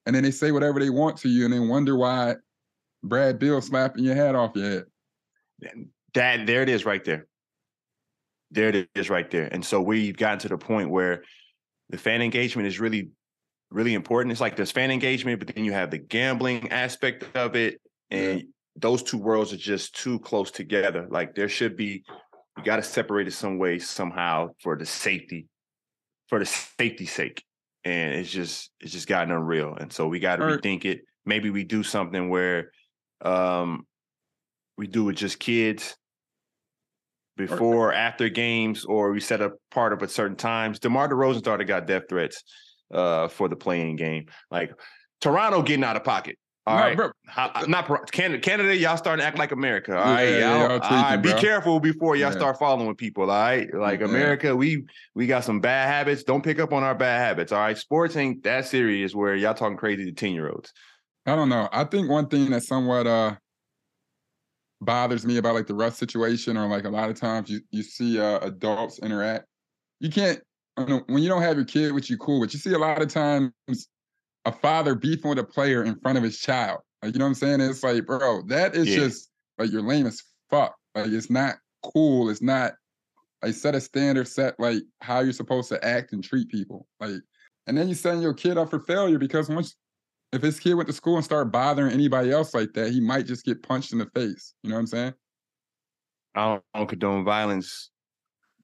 and 0.06 0.16
then 0.16 0.24
they 0.24 0.32
say 0.32 0.52
whatever 0.52 0.80
they 0.80 0.90
want 0.90 1.18
to 1.18 1.30
you, 1.30 1.46
and 1.46 1.54
then 1.54 1.68
wonder 1.68 1.96
why 1.96 2.36
Brad 3.04 3.40
Beal 3.40 3.62
slapping 3.62 4.04
your 4.04 4.16
hat 4.16 4.36
off 4.36 4.56
your 4.56 4.70
head. 4.70 4.86
That 6.14 6.46
there 6.46 6.62
it 6.62 6.70
is 6.70 6.86
right 6.86 7.04
there. 7.04 7.28
There 8.52 8.70
it 8.70 8.90
is 8.96 9.10
right 9.10 9.30
there. 9.32 9.48
And 9.52 9.64
so 9.64 9.82
we've 9.82 10.18
gotten 10.18 10.40
to 10.40 10.50
the 10.50 10.58
point 10.58 10.90
where 10.90 11.24
the 11.90 11.98
fan 11.98 12.22
engagement 12.22 12.68
is 12.68 12.80
really, 12.80 13.10
really 13.70 13.94
important. 13.94 14.32
It's 14.32 14.42
like 14.42 14.56
there's 14.56 14.72
fan 14.72 14.92
engagement, 14.92 15.40
but 15.40 15.56
then 15.56 15.64
you 15.64 15.72
have 15.72 15.92
the 15.92 15.98
gambling 15.98 16.72
aspect 16.72 17.24
of 17.36 17.56
it. 17.56 17.80
And 18.10 18.44
those 18.76 19.04
two 19.04 19.18
worlds 19.18 19.54
are 19.54 19.58
just 19.58 19.96
too 19.96 20.20
close 20.20 20.52
together. 20.52 21.08
Like 21.10 21.34
there 21.34 21.48
should 21.48 21.78
be, 21.78 22.04
you 22.58 22.64
got 22.64 22.76
to 22.76 22.84
separate 22.84 23.28
it 23.28 23.32
some 23.32 23.58
way, 23.58 23.80
somehow 23.80 24.50
for 24.60 24.76
the 24.76 24.86
safety, 24.86 25.48
for 26.28 26.40
the 26.40 26.46
safety 26.46 27.06
sake. 27.06 27.46
And 27.84 28.14
it's 28.14 28.30
just, 28.30 28.72
it's 28.80 28.92
just 28.92 29.08
gotten 29.08 29.32
unreal. 29.32 29.76
And 29.76 29.92
so 29.92 30.08
we 30.08 30.20
got 30.20 30.38
to 30.38 30.44
rethink 30.44 30.86
it. 30.86 31.02
Maybe 31.26 31.50
we 31.50 31.64
do 31.64 31.84
something 31.84 32.30
where 32.30 32.72
um 33.22 33.86
we 34.78 34.88
do 34.88 35.10
it 35.10 35.14
just 35.14 35.40
kids 35.40 35.96
before 37.38 37.90
or 37.90 37.94
after 37.94 38.30
games, 38.30 38.86
or 38.86 39.12
we 39.12 39.20
set 39.20 39.42
up 39.42 39.54
part 39.72 39.94
of 39.94 40.02
at 40.04 40.12
certain 40.12 40.38
times. 40.38 40.80
DeMar 40.80 41.10
DeRozan 41.10 41.40
started 41.40 41.66
got 41.68 41.88
death 41.88 42.04
threats 42.10 42.44
uh, 42.94 43.28
for 43.28 43.48
the 43.48 43.56
playing 43.56 43.96
game. 43.96 44.26
Like 44.50 44.72
Toronto 45.22 45.62
getting 45.62 45.84
out 45.84 45.96
of 45.96 46.04
pocket. 46.04 46.38
All 46.68 46.78
No, 46.78 46.84
right, 46.84 46.96
bro, 46.96 47.12
How- 47.26 47.64
not 47.68 48.12
Canada. 48.12 48.40
Canada, 48.40 48.76
y'all 48.78 48.96
starting 48.96 49.24
to 49.24 49.28
act 49.28 49.40
like 49.40 49.52
America. 49.52 49.98
All 49.98 50.04
right, 50.14 50.30
Yeah, 50.30 50.68
y'all, 50.68 50.72
all 50.74 50.80
right, 50.80 51.18
be 51.18 51.34
careful 51.34 51.80
before 51.80 52.16
y'all 52.16 52.32
Yeah. 52.32 52.38
start 52.38 52.60
following 52.60 52.96
people. 52.96 53.24
All 53.24 53.30
right, 53.30 53.68
like 53.74 54.02
Yeah. 54.02 54.06
America, 54.06 54.56
we 54.56 54.86
we 55.16 55.26
got 55.26 55.44
some 55.44 55.60
bad 55.60 55.88
habits. 55.88 56.24
Don't 56.24 56.44
pick 56.44 56.60
up 56.60 56.72
on 56.72 56.84
our 56.84 56.94
bad 56.94 57.20
habits. 57.20 57.52
All 57.52 57.60
right, 57.60 57.76
sports 57.78 58.16
ain't 58.16 58.44
that 58.44 58.68
serious. 58.68 59.16
Where 59.16 59.36
y'all 59.36 59.56
talking 59.56 59.76
crazy 59.78 60.06
to 60.06 60.12
ten 60.12 60.34
year 60.34 60.50
olds. 60.50 60.72
I 61.26 61.36
don't 61.36 61.50
know. 61.50 61.68
I 61.72 61.84
think 61.84 62.10
one 62.10 62.28
thing 62.28 62.52
that 62.52 62.62
somewhat 62.64 63.08
uh 63.08 63.36
bothers 64.82 65.26
me 65.26 65.38
about 65.38 65.56
like 65.56 65.68
the 65.68 65.76
Russ 65.76 65.98
situation, 65.98 66.58
or 66.58 66.68
like 66.68 66.86
a 66.86 66.90
lot 66.90 67.10
of 67.10 67.20
times 67.20 67.50
you 67.50 67.62
you 67.72 67.82
see 67.82 68.20
uh, 68.20 68.38
adults 68.40 69.00
interact. 69.00 69.46
You 70.00 70.12
can't 70.12 70.40
I 70.78 70.84
don't 70.86 70.90
know, 70.90 71.04
when 71.14 71.22
you 71.22 71.28
don't 71.30 71.42
have 71.42 71.58
your 71.58 71.66
kid, 71.66 71.92
which 71.92 72.10
you 72.10 72.18
cool, 72.18 72.40
but 72.40 72.54
you 72.54 72.60
see 72.60 72.74
a 72.74 72.80
lot 72.80 73.02
of 73.02 73.08
times 73.10 73.52
a 74.46 74.52
father 74.52 74.96
beefing 74.96 75.30
with 75.30 75.40
a 75.40 75.44
player 75.44 75.84
in 75.84 76.00
front 76.00 76.18
of 76.18 76.24
his 76.24 76.40
child. 76.40 76.80
Like 77.02 77.14
you 77.14 77.20
know 77.20 77.26
what 77.26 77.30
I'm 77.30 77.36
saying? 77.36 77.62
It's 77.62 77.84
like, 77.84 78.06
bro, 78.06 78.44
that 78.48 78.76
is 78.76 78.88
Yeah. 78.90 78.96
just 78.96 79.30
like 79.58 79.72
you're 79.72 79.82
lame 79.82 80.08
as 80.08 80.22
fuck. 80.50 80.76
Like 80.96 81.08
it's 81.08 81.30
not 81.30 81.58
cool. 81.84 82.30
It's 82.30 82.42
not 82.42 82.74
like 83.44 83.56
set 83.56 83.76
a 83.76 83.82
standard, 83.82 84.28
set 84.28 84.60
like 84.60 84.84
how 85.02 85.20
you're 85.20 85.34
supposed 85.34 85.70
to 85.70 85.84
act 85.84 86.14
and 86.14 86.24
treat 86.24 86.50
people. 86.50 86.88
Like, 87.00 87.22
and 87.68 87.78
then 87.78 87.88
you 87.88 87.96
setting 87.96 88.22
your 88.22 88.34
kid 88.34 88.58
up 88.58 88.70
for 88.70 88.80
failure 88.80 89.18
because 89.18 89.50
once 89.50 89.76
if 90.32 90.42
his 90.42 90.60
kid 90.60 90.76
went 90.76 90.88
to 90.88 90.94
school 90.94 91.16
and 91.18 91.26
started 91.26 91.52
bothering 91.52 91.92
anybody 91.92 92.32
else 92.32 92.54
like 92.54 92.74
that, 92.74 92.92
he 92.92 93.02
might 93.02 93.26
just 93.26 93.44
get 93.46 93.64
punched 93.64 93.92
in 93.92 94.00
the 94.00 94.06
face. 94.16 94.54
You 94.64 94.70
know 94.70 94.76
what 94.76 94.82
I'm 94.82 94.88
saying? 94.88 95.14
I 96.36 96.46
don't, 96.46 96.64
I 96.74 96.80
don't 96.80 96.88
condone 96.88 97.26
violence. 97.26 97.91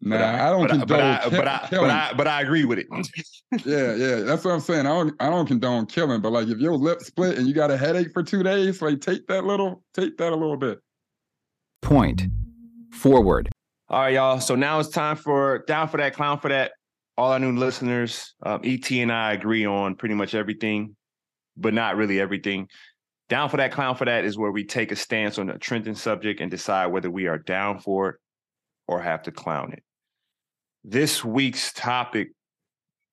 Nah, 0.02 0.18
but 0.18 0.24
I, 0.24 0.50
don't 0.52 0.62
but 0.62 0.70
condone 0.70 0.88
but 0.88 1.02
I, 1.02 1.24
ki- 1.24 1.30
but 1.30 1.48
I, 1.48 1.68
but. 1.72 1.90
I, 1.90 2.14
but 2.16 2.28
I 2.28 2.42
agree 2.42 2.66
with 2.66 2.80
it. 2.80 2.88
yeah, 3.66 3.96
yeah, 3.96 4.16
that's 4.22 4.46
what 4.46 4.52
I'm 4.52 4.60
saying. 4.60 4.86
I 4.86 4.90
don't, 4.90 5.16
I 5.20 5.30
don't 5.30 5.48
condone 5.48 5.86
killing, 5.88 6.22
but 6.22 6.32
like 6.32 6.48
if 6.48 6.60
your 6.60 6.76
lip 6.76 7.02
split 7.02 7.38
and 7.38 7.48
you 7.48 7.54
got 7.54 7.72
a 7.72 7.78
headache 7.78 8.14
for 8.14 8.22
two 8.24 8.44
days, 8.44 8.82
like 8.82 9.02
take 9.02 9.26
that 9.28 9.46
little, 9.46 9.84
take 9.94 10.18
that 10.18 10.32
a 10.32 10.36
little 10.36 10.58
bit. 10.58 10.80
Point. 11.82 12.24
Forward. 12.92 13.50
All 13.90 14.02
right, 14.02 14.14
y'all. 14.14 14.40
So 14.40 14.56
now 14.56 14.80
it's 14.80 14.90
time 14.90 15.16
for 15.16 15.64
down 15.68 15.88
for 15.88 15.98
that, 15.98 16.14
clown 16.14 16.40
for 16.40 16.50
that. 16.50 16.74
All 17.18 17.32
our 17.32 17.40
new 17.40 17.56
listeners, 17.56 18.36
um, 18.44 18.62
ET 18.64 18.92
and 18.92 19.12
I 19.12 19.34
agree 19.34 19.66
on 19.66 19.96
pretty 19.96 20.14
much 20.14 20.36
everything, 20.36 20.96
but 21.56 21.74
not 21.74 21.96
really 21.96 22.20
everything. 22.20 22.68
Down 23.30 23.50
for 23.50 23.58
that, 23.58 23.72
clown 23.72 23.96
for 23.96 24.06
that 24.06 24.24
is 24.24 24.38
where 24.38 24.52
we 24.52 24.64
take 24.64 24.92
a 24.92 24.96
stance 24.96 25.40
on 25.40 25.50
a 25.50 25.58
trending 25.58 25.96
subject 25.96 26.40
and 26.40 26.52
decide 26.52 26.88
whether 26.88 27.10
we 27.10 27.28
are 27.28 27.40
down 27.40 27.80
for 27.80 28.10
it 28.10 28.16
or 28.88 29.02
have 29.02 29.24
to 29.24 29.32
clown 29.32 29.74
it. 29.74 29.84
This 30.90 31.22
week's 31.22 31.74
topic, 31.74 32.30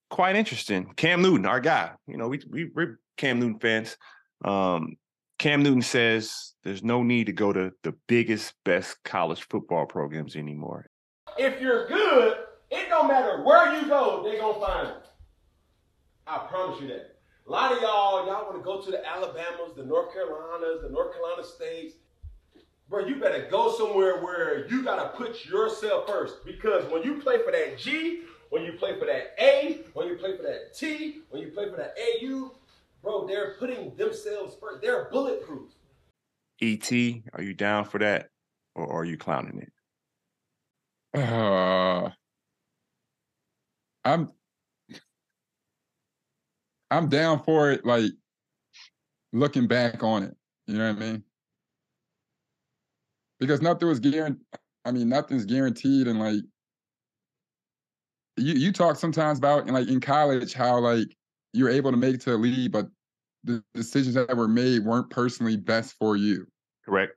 quite 0.08 0.36
interesting. 0.36 0.94
Cam 0.94 1.22
Newton, 1.22 1.44
our 1.44 1.58
guy. 1.58 1.90
You 2.06 2.16
know, 2.16 2.28
we, 2.28 2.40
we 2.48 2.70
we're 2.72 3.00
Cam 3.16 3.40
Newton 3.40 3.58
fans. 3.58 3.96
Um, 4.44 4.94
Cam 5.40 5.64
Newton 5.64 5.82
says 5.82 6.52
there's 6.62 6.84
no 6.84 7.02
need 7.02 7.26
to 7.26 7.32
go 7.32 7.52
to 7.52 7.72
the 7.82 7.92
biggest, 8.06 8.54
best 8.64 8.96
college 9.02 9.44
football 9.50 9.86
programs 9.86 10.36
anymore. 10.36 10.86
If 11.36 11.60
you're 11.60 11.88
good, 11.88 12.36
it 12.70 12.88
don't 12.90 13.08
matter 13.08 13.42
where 13.42 13.74
you 13.74 13.88
go, 13.88 14.22
they're 14.22 14.40
gonna 14.40 14.64
find 14.64 14.88
you. 14.90 14.94
I 16.28 16.46
promise 16.46 16.80
you 16.80 16.86
that. 16.86 17.18
A 17.48 17.50
lot 17.50 17.72
of 17.72 17.82
y'all, 17.82 18.24
y'all 18.24 18.44
want 18.44 18.56
to 18.56 18.62
go 18.62 18.82
to 18.82 18.90
the 18.92 19.04
Alabamas, 19.04 19.74
the 19.76 19.84
North 19.84 20.12
Carolinas, 20.12 20.82
the 20.82 20.90
North 20.90 21.12
Carolina 21.12 21.42
states. 21.42 21.94
Bro, 22.94 23.06
you 23.06 23.16
better 23.16 23.48
go 23.50 23.76
somewhere 23.76 24.22
where 24.22 24.68
you 24.68 24.84
gotta 24.84 25.08
put 25.16 25.44
yourself 25.46 26.06
first. 26.06 26.44
Because 26.44 26.88
when 26.92 27.02
you 27.02 27.20
play 27.20 27.38
for 27.42 27.50
that 27.50 27.76
G, 27.76 28.20
when 28.50 28.62
you 28.62 28.74
play 28.74 28.96
for 28.96 29.04
that 29.04 29.34
A, 29.36 29.80
when 29.94 30.06
you 30.06 30.14
play 30.14 30.36
for 30.36 30.44
that 30.44 30.76
T, 30.78 31.22
when 31.30 31.42
you 31.42 31.48
play 31.48 31.68
for 31.68 31.76
that 31.76 31.96
AU, 31.98 32.52
bro, 33.02 33.26
they're 33.26 33.54
putting 33.58 33.96
themselves 33.96 34.56
first. 34.60 34.80
They're 34.80 35.08
bulletproof. 35.10 35.72
ET, 36.62 36.92
are 37.32 37.42
you 37.42 37.52
down 37.52 37.84
for 37.84 37.98
that 37.98 38.28
or 38.76 38.88
are 38.88 39.04
you 39.04 39.16
clowning 39.16 39.66
it? 41.14 41.20
Uh, 41.20 42.10
I'm, 44.04 44.30
I'm 46.92 47.08
down 47.08 47.42
for 47.42 47.72
it. 47.72 47.84
Like 47.84 48.12
looking 49.32 49.66
back 49.66 50.04
on 50.04 50.22
it, 50.22 50.36
you 50.68 50.78
know 50.78 50.92
what 50.92 51.02
I 51.02 51.06
mean? 51.06 51.24
Because 53.46 53.60
nothing 53.60 53.88
was 53.88 54.00
guaranteed. 54.00 54.40
I 54.86 54.90
mean, 54.90 55.10
nothing's 55.10 55.44
guaranteed, 55.44 56.08
and 56.08 56.18
like 56.18 56.42
you, 58.38 58.54
you 58.54 58.72
talk 58.72 58.96
sometimes 58.96 59.38
about 59.38 59.66
like 59.66 59.88
in 59.88 60.00
college 60.00 60.54
how 60.54 60.78
like 60.78 61.14
you're 61.52 61.68
able 61.68 61.90
to 61.90 61.96
make 61.96 62.14
it 62.14 62.20
to 62.22 62.30
the 62.30 62.38
league, 62.38 62.72
but 62.72 62.86
the 63.44 63.62
decisions 63.74 64.14
that 64.14 64.34
were 64.34 64.48
made 64.48 64.82
weren't 64.84 65.10
personally 65.10 65.58
best 65.58 65.94
for 65.98 66.16
you. 66.16 66.46
Correct. 66.86 67.12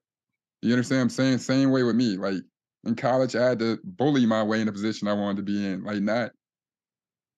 You 0.61 0.73
understand 0.73 0.99
what 0.99 1.03
I'm 1.03 1.09
saying? 1.11 1.37
Same 1.37 1.71
way 1.71 1.83
with 1.83 1.95
me. 1.95 2.17
Like 2.17 2.41
in 2.83 2.95
college, 2.95 3.35
I 3.35 3.47
had 3.47 3.59
to 3.59 3.79
bully 3.85 4.25
my 4.25 4.43
way 4.43 4.59
in 4.59 4.65
the 4.65 4.73
position 4.73 5.07
I 5.07 5.13
wanted 5.13 5.37
to 5.37 5.43
be 5.43 5.65
in. 5.65 5.85
Like 5.85 6.01
not 6.01 6.31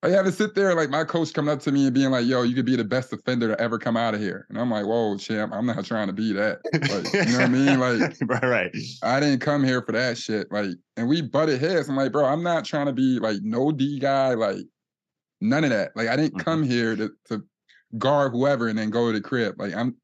I 0.02 0.10
had 0.10 0.24
to 0.24 0.32
sit 0.32 0.56
there 0.56 0.74
like 0.76 0.90
my 0.90 1.04
coach 1.04 1.34
coming 1.34 1.54
up 1.54 1.60
to 1.62 1.74
me 1.74 1.86
and 1.86 1.94
being 1.94 2.10
like, 2.10 2.26
"Yo, 2.26 2.44
you 2.44 2.56
could 2.56 2.66
be 2.66 2.78
the 2.78 2.86
best 2.86 3.10
defender 3.10 3.50
to 3.50 3.60
ever 3.60 3.78
come 3.78 3.98
out 3.98 4.14
of 4.14 4.22
here," 4.22 4.46
and 4.50 4.58
I'm 4.58 4.72
like, 4.72 4.86
"Whoa, 4.86 5.18
champ, 5.18 5.52
I'm 5.54 5.66
not 5.66 5.84
trying 5.84 6.08
to 6.08 6.14
be 6.14 6.32
that." 6.34 6.60
Like, 6.74 7.14
you 7.14 7.34
know 7.34 7.40
what 7.40 7.46
I 7.46 7.48
mean? 7.48 7.80
Like, 7.80 8.18
right, 8.22 8.44
right. 8.44 8.76
I 9.04 9.20
didn't 9.20 9.42
come 9.42 9.64
here 9.64 9.82
for 9.82 9.92
that 9.92 10.18
shit. 10.18 10.50
Like, 10.52 10.70
and 10.96 11.08
we 11.10 11.22
butted 11.22 11.60
heads. 11.60 11.90
I'm 11.90 11.98
like, 11.98 12.14
bro, 12.14 12.26
I'm 12.26 12.44
not 12.44 12.64
trying 12.64 12.86
to 12.86 12.94
be 12.94 13.20
like 13.20 13.40
no 13.42 13.72
D 13.72 14.00
guy. 14.00 14.36
Like, 14.36 14.66
none 15.42 15.66
of 15.66 15.70
that. 15.72 15.92
Like, 15.96 16.08
I 16.08 16.16
didn't 16.16 16.36
mm-hmm. 16.36 16.50
come 16.50 16.64
here 16.64 16.96
to 16.96 17.12
to 17.26 17.44
guard 17.98 18.32
whoever 18.32 18.70
and 18.70 18.80
then 18.80 18.92
go 18.92 19.08
to 19.08 19.14
the 19.14 19.22
crib. 19.22 19.56
Like, 19.58 19.76
I'm. 19.76 19.98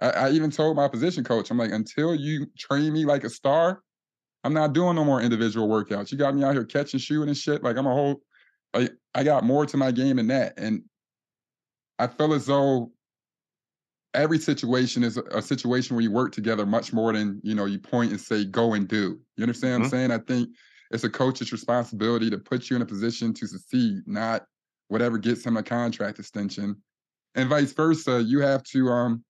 I, 0.00 0.10
I 0.10 0.30
even 0.30 0.50
told 0.50 0.76
my 0.76 0.88
position 0.88 1.24
coach, 1.24 1.50
I'm 1.50 1.58
like, 1.58 1.72
until 1.72 2.14
you 2.14 2.46
train 2.58 2.92
me 2.92 3.04
like 3.04 3.24
a 3.24 3.30
star, 3.30 3.82
I'm 4.44 4.54
not 4.54 4.72
doing 4.72 4.96
no 4.96 5.04
more 5.04 5.20
individual 5.20 5.68
workouts. 5.68 6.10
You 6.10 6.16
got 6.16 6.34
me 6.34 6.42
out 6.42 6.54
here 6.54 6.64
catching, 6.64 7.00
shooting, 7.00 7.28
and 7.28 7.36
shit. 7.36 7.62
Like, 7.62 7.76
I'm 7.76 7.86
a 7.86 7.92
whole 7.92 8.22
I 8.74 8.88
I 9.14 9.24
got 9.24 9.44
more 9.44 9.66
to 9.66 9.76
my 9.76 9.90
game 9.90 10.16
than 10.16 10.28
that, 10.28 10.54
and 10.58 10.82
I 11.98 12.06
feel 12.06 12.32
as 12.32 12.46
though 12.46 12.92
every 14.14 14.38
situation 14.38 15.02
is 15.02 15.16
a, 15.16 15.22
a 15.32 15.42
situation 15.42 15.96
where 15.96 16.02
you 16.02 16.10
work 16.10 16.32
together 16.32 16.66
much 16.66 16.92
more 16.92 17.12
than 17.12 17.40
you 17.42 17.54
know 17.54 17.64
you 17.64 17.78
point 17.78 18.10
and 18.10 18.20
say 18.20 18.44
go 18.44 18.74
and 18.74 18.88
do. 18.88 19.20
You 19.36 19.42
understand 19.42 19.80
what 19.80 19.86
I'm 19.86 19.90
saying? 19.90 20.10
I 20.10 20.18
think 20.18 20.50
it's 20.90 21.04
a 21.04 21.10
coach's 21.10 21.52
responsibility 21.52 22.30
to 22.30 22.38
put 22.38 22.68
you 22.68 22.76
in 22.76 22.82
a 22.82 22.86
position 22.86 23.32
to 23.34 23.46
succeed, 23.46 24.02
not 24.06 24.44
whatever 24.88 25.18
gets 25.18 25.44
him 25.44 25.56
a 25.56 25.62
contract 25.62 26.18
extension, 26.18 26.76
and 27.34 27.48
vice 27.48 27.72
versa. 27.72 28.22
You 28.22 28.40
have 28.40 28.62
to 28.64 28.88
um 28.88 29.24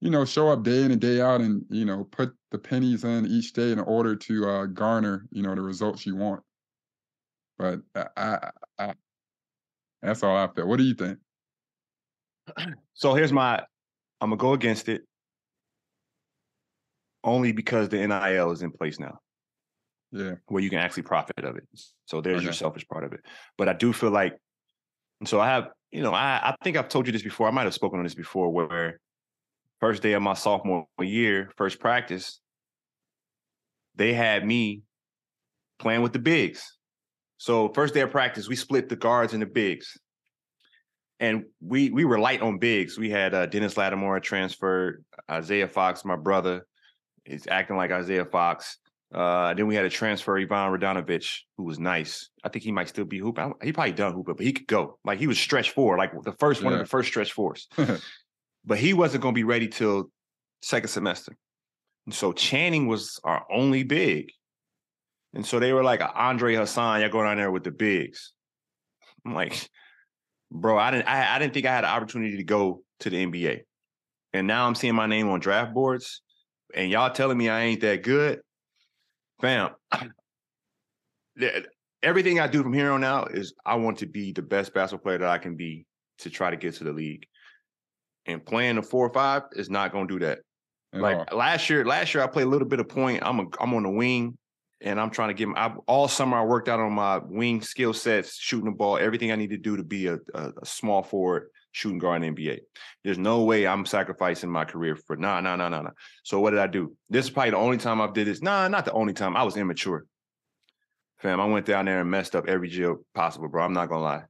you 0.00 0.10
know 0.10 0.24
show 0.24 0.48
up 0.48 0.62
day 0.62 0.82
in 0.82 0.90
and 0.90 1.00
day 1.00 1.20
out 1.20 1.40
and 1.40 1.64
you 1.70 1.84
know 1.84 2.04
put 2.04 2.34
the 2.50 2.58
pennies 2.58 3.04
in 3.04 3.26
each 3.26 3.52
day 3.52 3.70
in 3.70 3.78
order 3.78 4.16
to 4.16 4.48
uh, 4.48 4.66
garner 4.66 5.26
you 5.30 5.42
know 5.42 5.54
the 5.54 5.62
results 5.62 6.06
you 6.06 6.16
want. 6.16 6.42
But 7.60 7.80
I, 7.94 8.06
I, 8.16 8.50
I 8.78 8.94
that's 10.00 10.22
all 10.22 10.34
I 10.34 10.48
feel. 10.54 10.66
What 10.66 10.78
do 10.78 10.84
you 10.84 10.94
think? 10.94 11.18
So 12.94 13.14
here's 13.14 13.32
my 13.32 13.62
I'm 14.20 14.28
gonna 14.30 14.36
go 14.36 14.52
against 14.52 14.90
it 14.90 15.02
only 17.24 17.52
because 17.52 17.88
the 17.88 18.06
NIL 18.06 18.50
is 18.50 18.60
in 18.60 18.70
place 18.72 18.98
now. 18.98 19.20
Yeah. 20.12 20.34
Where 20.46 20.62
you 20.62 20.68
can 20.68 20.80
actually 20.80 21.04
profit 21.04 21.44
of 21.44 21.56
it. 21.56 21.64
So 22.04 22.20
there's 22.20 22.42
your 22.42 22.52
selfish 22.52 22.86
part 22.88 23.04
of 23.04 23.14
it. 23.14 23.20
But 23.56 23.70
I 23.70 23.72
do 23.72 23.94
feel 23.94 24.10
like 24.10 24.36
so 25.24 25.40
I 25.40 25.48
have, 25.48 25.68
you 25.90 26.02
know, 26.02 26.12
I, 26.12 26.40
I 26.42 26.56
think 26.62 26.76
I've 26.76 26.90
told 26.90 27.06
you 27.06 27.12
this 27.12 27.22
before. 27.22 27.48
I 27.48 27.50
might 27.50 27.64
have 27.64 27.74
spoken 27.74 27.98
on 27.98 28.04
this 28.04 28.14
before 28.14 28.50
where 28.50 29.00
first 29.80 30.02
day 30.02 30.12
of 30.12 30.22
my 30.22 30.34
sophomore 30.34 30.86
year, 31.00 31.50
first 31.56 31.80
practice, 31.80 32.40
they 33.94 34.12
had 34.12 34.46
me 34.46 34.82
playing 35.78 36.02
with 36.02 36.12
the 36.12 36.18
bigs. 36.18 36.76
So 37.40 37.70
first 37.70 37.94
day 37.94 38.02
of 38.02 38.10
practice, 38.10 38.48
we 38.48 38.54
split 38.54 38.90
the 38.90 38.96
guards 38.96 39.32
and 39.32 39.40
the 39.40 39.46
bigs. 39.46 39.96
And 41.20 41.44
we 41.62 41.88
we 41.88 42.04
were 42.04 42.18
light 42.18 42.42
on 42.42 42.58
bigs. 42.58 42.98
We 42.98 43.08
had 43.08 43.32
uh, 43.32 43.46
Dennis 43.46 43.74
Latimore 43.74 44.22
transferred, 44.22 45.02
Isaiah 45.30 45.66
Fox, 45.66 46.04
my 46.04 46.16
brother, 46.16 46.66
is 47.24 47.46
acting 47.50 47.78
like 47.78 47.92
Isaiah 47.92 48.26
Fox. 48.26 48.76
Uh, 49.12 49.54
then 49.54 49.66
we 49.66 49.74
had 49.74 49.86
a 49.86 49.90
transfer, 49.90 50.38
Ivan 50.38 50.70
Radenovic, 50.70 51.38
who 51.56 51.64
was 51.64 51.78
nice. 51.78 52.28
I 52.44 52.50
think 52.50 52.62
he 52.62 52.72
might 52.72 52.90
still 52.90 53.06
be 53.06 53.18
hooping. 53.18 53.54
He 53.62 53.72
probably 53.72 53.92
done 53.92 54.12
hooping, 54.12 54.34
but 54.34 54.44
he 54.44 54.52
could 54.52 54.66
go. 54.66 54.98
Like 55.02 55.18
he 55.18 55.26
was 55.26 55.38
stretch 55.38 55.70
four, 55.70 55.96
like 55.96 56.12
the 56.22 56.32
first 56.32 56.62
one 56.62 56.74
of 56.74 56.78
the 56.78 56.84
first 56.84 57.08
stretch 57.08 57.32
fours. 57.32 57.68
but 58.66 58.78
he 58.78 58.92
wasn't 58.92 59.22
going 59.22 59.34
to 59.34 59.38
be 59.38 59.44
ready 59.44 59.66
till 59.66 60.10
second 60.60 60.88
semester. 60.88 61.34
And 62.04 62.14
so 62.14 62.32
Channing 62.32 62.86
was 62.86 63.18
our 63.24 63.46
only 63.50 63.82
big. 63.82 64.30
And 65.34 65.46
so 65.46 65.58
they 65.60 65.72
were 65.72 65.84
like, 65.84 66.00
Andre 66.14 66.56
Hassan, 66.56 67.00
y'all 67.00 67.10
going 67.10 67.26
down 67.26 67.36
there 67.36 67.50
with 67.50 67.64
the 67.64 67.70
bigs. 67.70 68.32
I'm 69.24 69.34
like, 69.34 69.68
bro, 70.50 70.78
I 70.78 70.90
didn't 70.90 71.06
I, 71.08 71.36
I 71.36 71.38
didn't 71.38 71.54
think 71.54 71.66
I 71.66 71.74
had 71.74 71.84
an 71.84 71.90
opportunity 71.90 72.36
to 72.38 72.44
go 72.44 72.82
to 73.00 73.10
the 73.10 73.24
NBA. 73.24 73.60
And 74.32 74.46
now 74.46 74.66
I'm 74.66 74.74
seeing 74.74 74.94
my 74.94 75.06
name 75.06 75.28
on 75.28 75.40
draft 75.40 75.74
boards, 75.74 76.22
and 76.74 76.90
y'all 76.90 77.10
telling 77.10 77.36
me 77.36 77.48
I 77.48 77.62
ain't 77.62 77.80
that 77.80 78.02
good. 78.02 78.40
Fam, 79.40 79.70
everything 82.02 82.40
I 82.40 82.46
do 82.46 82.62
from 82.62 82.72
here 82.72 82.92
on 82.92 83.04
out 83.04 83.34
is 83.34 83.54
I 83.64 83.76
want 83.76 83.98
to 83.98 84.06
be 84.06 84.32
the 84.32 84.42
best 84.42 84.72
basketball 84.74 85.02
player 85.02 85.18
that 85.18 85.28
I 85.28 85.38
can 85.38 85.56
be 85.56 85.86
to 86.18 86.30
try 86.30 86.50
to 86.50 86.56
get 86.56 86.74
to 86.76 86.84
the 86.84 86.92
league. 86.92 87.26
And 88.26 88.44
playing 88.44 88.76
the 88.76 88.82
four 88.82 89.06
or 89.06 89.12
five 89.12 89.42
is 89.52 89.70
not 89.70 89.92
going 89.92 90.06
to 90.06 90.18
do 90.18 90.26
that. 90.26 90.40
At 90.92 91.00
Like 91.00 91.16
all. 91.32 91.38
last 91.38 91.70
year, 91.70 91.84
last 91.84 92.14
year 92.14 92.22
I 92.22 92.26
played 92.26 92.46
a 92.46 92.50
little 92.50 92.68
bit 92.68 92.80
of 92.80 92.88
point. 92.88 93.22
I'm 93.24 93.40
a, 93.40 93.44
I'm 93.60 93.74
on 93.74 93.82
the 93.82 93.90
wing, 93.90 94.36
and 94.80 95.00
I'm 95.00 95.10
trying 95.10 95.28
to 95.28 95.34
get. 95.34 95.48
My, 95.48 95.66
I, 95.66 95.74
all 95.86 96.08
summer 96.08 96.38
I 96.38 96.44
worked 96.44 96.68
out 96.68 96.80
on 96.80 96.92
my 96.92 97.18
wing 97.18 97.62
skill 97.62 97.92
sets, 97.92 98.36
shooting 98.36 98.66
the 98.66 98.76
ball, 98.76 98.96
everything 98.96 99.32
I 99.32 99.36
need 99.36 99.50
to 99.50 99.58
do 99.58 99.76
to 99.76 99.82
be 99.82 100.06
a, 100.06 100.18
a, 100.34 100.52
a 100.62 100.66
small 100.66 101.02
forward 101.02 101.50
shooting 101.72 101.98
guard 101.98 102.22
in 102.22 102.34
the 102.34 102.46
NBA. 102.46 102.60
There's 103.04 103.18
no 103.18 103.44
way 103.44 103.66
I'm 103.66 103.86
sacrificing 103.86 104.50
my 104.50 104.64
career 104.64 104.96
for 104.96 105.16
nah, 105.16 105.40
nah, 105.40 105.56
nah, 105.56 105.68
nah, 105.68 105.82
nah. 105.82 105.90
So 106.24 106.40
what 106.40 106.50
did 106.50 106.60
I 106.60 106.66
do? 106.66 106.96
This 107.08 107.26
is 107.26 107.30
probably 107.30 107.50
the 107.50 107.58
only 107.58 107.78
time 107.78 108.00
I've 108.00 108.14
did 108.14 108.26
this. 108.26 108.42
Nah, 108.42 108.68
not 108.68 108.84
the 108.84 108.92
only 108.92 109.12
time. 109.12 109.36
I 109.36 109.42
was 109.42 109.56
immature. 109.56 110.06
Fam, 111.18 111.40
I 111.40 111.44
went 111.46 111.66
down 111.66 111.84
there 111.84 112.00
and 112.00 112.10
messed 112.10 112.34
up 112.34 112.48
every 112.48 112.68
jail 112.68 113.04
possible, 113.14 113.48
bro. 113.48 113.64
I'm 113.64 113.74
not 113.74 113.88
gonna 113.88 114.02
lie. 114.02 114.22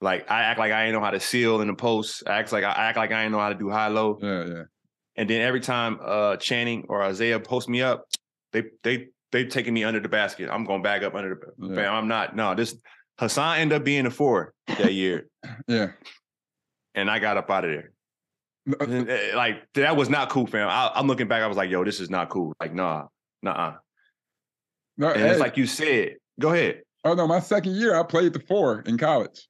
Like 0.00 0.30
I 0.30 0.42
act 0.44 0.58
like 0.58 0.72
I 0.72 0.84
ain't 0.84 0.94
know 0.94 1.00
how 1.00 1.10
to 1.10 1.20
seal 1.20 1.60
in 1.60 1.68
the 1.68 1.74
post. 1.74 2.22
I 2.26 2.38
act 2.38 2.52
like 2.52 2.64
I 2.64 2.72
act 2.72 2.96
like 2.96 3.12
I 3.12 3.22
ain't 3.22 3.32
know 3.32 3.38
how 3.38 3.50
to 3.50 3.54
do 3.54 3.68
high 3.68 3.88
low. 3.88 4.18
Yeah, 4.20 4.44
yeah. 4.46 4.62
And 5.16 5.30
then 5.30 5.42
every 5.42 5.60
time 5.60 5.98
uh 6.02 6.36
Channing 6.36 6.86
or 6.88 7.02
Isaiah 7.02 7.38
post 7.40 7.68
me 7.68 7.82
up, 7.82 8.06
they 8.52 8.64
they 8.82 9.08
they 9.34 9.44
taking 9.44 9.74
me 9.74 9.82
under 9.84 9.98
the 10.00 10.08
basket. 10.08 10.48
I'm 10.50 10.64
going 10.64 10.80
back 10.80 11.02
up 11.02 11.14
under 11.14 11.34
the 11.58 11.68
Yeah. 11.68 11.74
fam. 11.74 11.92
I'm 11.94 12.08
not. 12.08 12.36
No, 12.36 12.54
this 12.54 12.76
Hassan 13.18 13.58
ended 13.58 13.76
up 13.76 13.84
being 13.84 14.06
a 14.06 14.10
four 14.10 14.54
that 14.68 14.94
year, 14.94 15.26
Yeah. 15.68 15.88
and 16.94 17.10
I 17.10 17.18
got 17.18 17.36
up 17.36 17.50
out 17.50 17.64
of 17.64 17.70
there. 17.72 17.90
And, 18.80 19.10
uh, 19.10 19.36
like 19.36 19.56
that 19.74 19.96
was 19.96 20.08
not 20.08 20.30
cool, 20.30 20.46
fam. 20.46 20.68
I, 20.68 20.90
I'm 20.94 21.06
looking 21.08 21.28
back. 21.28 21.42
I 21.42 21.46
was 21.48 21.56
like, 21.56 21.68
yo, 21.68 21.84
this 21.84 22.00
is 22.00 22.08
not 22.10 22.28
cool. 22.30 22.54
Like, 22.60 22.72
nah, 22.72 23.08
nah. 23.42 23.74
no, 24.96 25.10
And 25.10 25.20
hey, 25.20 25.30
it's 25.30 25.40
like 25.40 25.56
you 25.56 25.66
said. 25.66 26.14
Go 26.40 26.52
ahead. 26.52 26.82
oh 27.04 27.14
no, 27.14 27.26
my 27.26 27.40
second 27.40 27.74
year 27.76 27.94
I 27.98 28.02
played 28.04 28.32
the 28.32 28.40
four 28.40 28.80
in 28.86 28.96
college. 28.98 29.46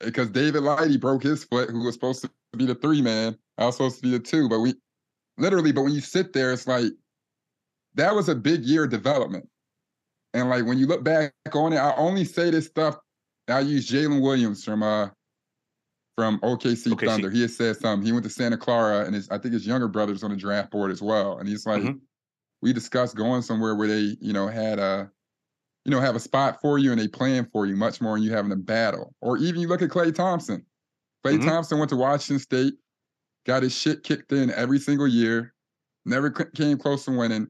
Because 0.00 0.28
David 0.30 0.62
Lighty 0.62 1.00
broke 1.00 1.22
his 1.22 1.44
foot, 1.44 1.70
who 1.70 1.84
was 1.84 1.94
supposed 1.94 2.22
to 2.22 2.30
be 2.56 2.66
the 2.66 2.74
three 2.74 3.00
man. 3.02 3.36
I 3.58 3.64
was 3.66 3.76
supposed 3.76 3.96
to 3.96 4.02
be 4.02 4.10
the 4.10 4.18
two, 4.18 4.48
but 4.48 4.60
we 4.60 4.74
literally, 5.38 5.72
but 5.72 5.82
when 5.82 5.92
you 5.92 6.00
sit 6.00 6.32
there, 6.32 6.52
it's 6.52 6.66
like 6.66 6.92
that 7.94 8.14
was 8.14 8.28
a 8.28 8.34
big 8.34 8.64
year 8.64 8.84
of 8.84 8.90
development. 8.90 9.48
And 10.34 10.48
like 10.48 10.64
when 10.64 10.78
you 10.78 10.86
look 10.86 11.04
back 11.04 11.32
on 11.52 11.72
it, 11.72 11.76
I 11.76 11.94
only 11.96 12.24
say 12.24 12.50
this 12.50 12.66
stuff. 12.66 12.96
I 13.48 13.60
use 13.60 13.88
Jalen 13.90 14.22
Williams 14.22 14.64
from 14.64 14.82
uh 14.82 15.08
from 16.16 16.38
OKC, 16.40 16.92
OKC. 16.92 17.06
Thunder. 17.06 17.30
He 17.30 17.40
had 17.40 17.50
said 17.50 17.76
something. 17.76 18.04
He 18.06 18.12
went 18.12 18.24
to 18.24 18.30
Santa 18.30 18.56
Clara, 18.56 19.04
and 19.04 19.14
his 19.14 19.28
I 19.30 19.38
think 19.38 19.54
his 19.54 19.66
younger 19.66 19.88
brother's 19.88 20.22
on 20.22 20.30
the 20.30 20.36
draft 20.36 20.70
board 20.70 20.90
as 20.90 21.02
well. 21.02 21.38
And 21.38 21.48
he's 21.48 21.66
like, 21.66 21.82
Mhm. 21.82 22.00
we 22.60 22.72
discussed 22.72 23.16
going 23.16 23.42
somewhere 23.42 23.74
where 23.74 23.88
they, 23.88 24.16
you 24.20 24.32
know, 24.32 24.46
had 24.46 24.78
a, 24.78 25.10
you 25.84 25.90
know, 25.90 26.00
have 26.00 26.14
a 26.14 26.20
spot 26.20 26.60
for 26.60 26.78
you 26.78 26.92
and 26.92 27.00
they 27.00 27.08
plan 27.08 27.48
for 27.52 27.66
you 27.66 27.76
much 27.76 28.00
more, 28.00 28.14
and 28.14 28.24
you 28.24 28.30
having 28.32 28.52
a 28.52 28.56
battle. 28.56 29.14
Or 29.20 29.36
even 29.38 29.60
you 29.60 29.68
look 29.68 29.82
at 29.82 29.90
Klay 29.90 30.14
Thompson. 30.14 30.64
Klay 31.26 31.38
Mhm. 31.38 31.44
Thompson 31.44 31.78
went 31.78 31.88
to 31.90 31.96
Washington 31.96 32.38
State, 32.38 32.74
got 33.46 33.62
his 33.62 33.74
shit 33.74 34.02
kicked 34.02 34.32
in 34.32 34.50
every 34.50 34.78
single 34.78 35.08
year, 35.08 35.54
never 36.04 36.30
came 36.30 36.78
close 36.78 37.04
to 37.06 37.10
winning, 37.12 37.48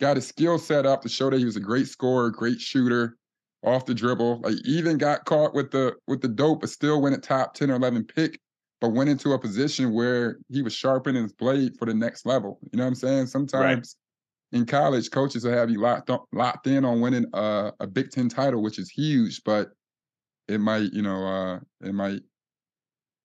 got 0.00 0.16
his 0.16 0.26
skill 0.26 0.58
set 0.58 0.86
up 0.86 1.02
to 1.02 1.08
show 1.08 1.30
that 1.30 1.38
he 1.38 1.44
was 1.44 1.56
a 1.56 1.60
great 1.60 1.88
scorer, 1.88 2.30
great 2.30 2.60
shooter, 2.60 3.16
off 3.64 3.86
the 3.86 3.94
dribble. 3.94 4.40
Like 4.42 4.56
even 4.64 4.98
got 4.98 5.24
caught 5.24 5.54
with 5.54 5.70
the 5.70 5.96
with 6.06 6.20
the 6.20 6.28
dope, 6.28 6.60
but 6.60 6.70
still 6.70 7.00
went 7.00 7.16
a 7.16 7.20
top 7.20 7.54
10 7.54 7.70
or 7.70 7.76
11 7.76 8.04
pick, 8.04 8.40
but 8.80 8.90
went 8.90 9.10
into 9.10 9.32
a 9.32 9.38
position 9.38 9.92
where 9.92 10.38
he 10.48 10.62
was 10.62 10.72
sharpening 10.72 11.22
his 11.22 11.32
blade 11.32 11.76
for 11.78 11.86
the 11.86 11.94
next 11.94 12.26
level. 12.26 12.58
You 12.72 12.78
know 12.78 12.84
what 12.84 12.88
I'm 12.88 12.94
saying? 12.94 13.26
Sometimes 13.26 13.96
in 14.52 14.64
college, 14.66 15.10
coaches 15.10 15.44
will 15.44 15.52
have 15.52 15.70
you 15.70 15.80
locked 15.80 16.10
on, 16.10 16.20
locked 16.32 16.66
in 16.66 16.84
on 16.84 17.00
winning 17.00 17.26
a, 17.32 17.72
a 17.80 17.86
Big 17.86 18.10
Ten 18.10 18.28
title, 18.28 18.62
which 18.62 18.78
is 18.78 18.88
huge, 18.90 19.42
but 19.44 19.68
it 20.46 20.58
might, 20.58 20.92
you 20.92 21.02
know, 21.02 21.26
uh, 21.26 21.60
it 21.86 21.92
might 21.92 22.20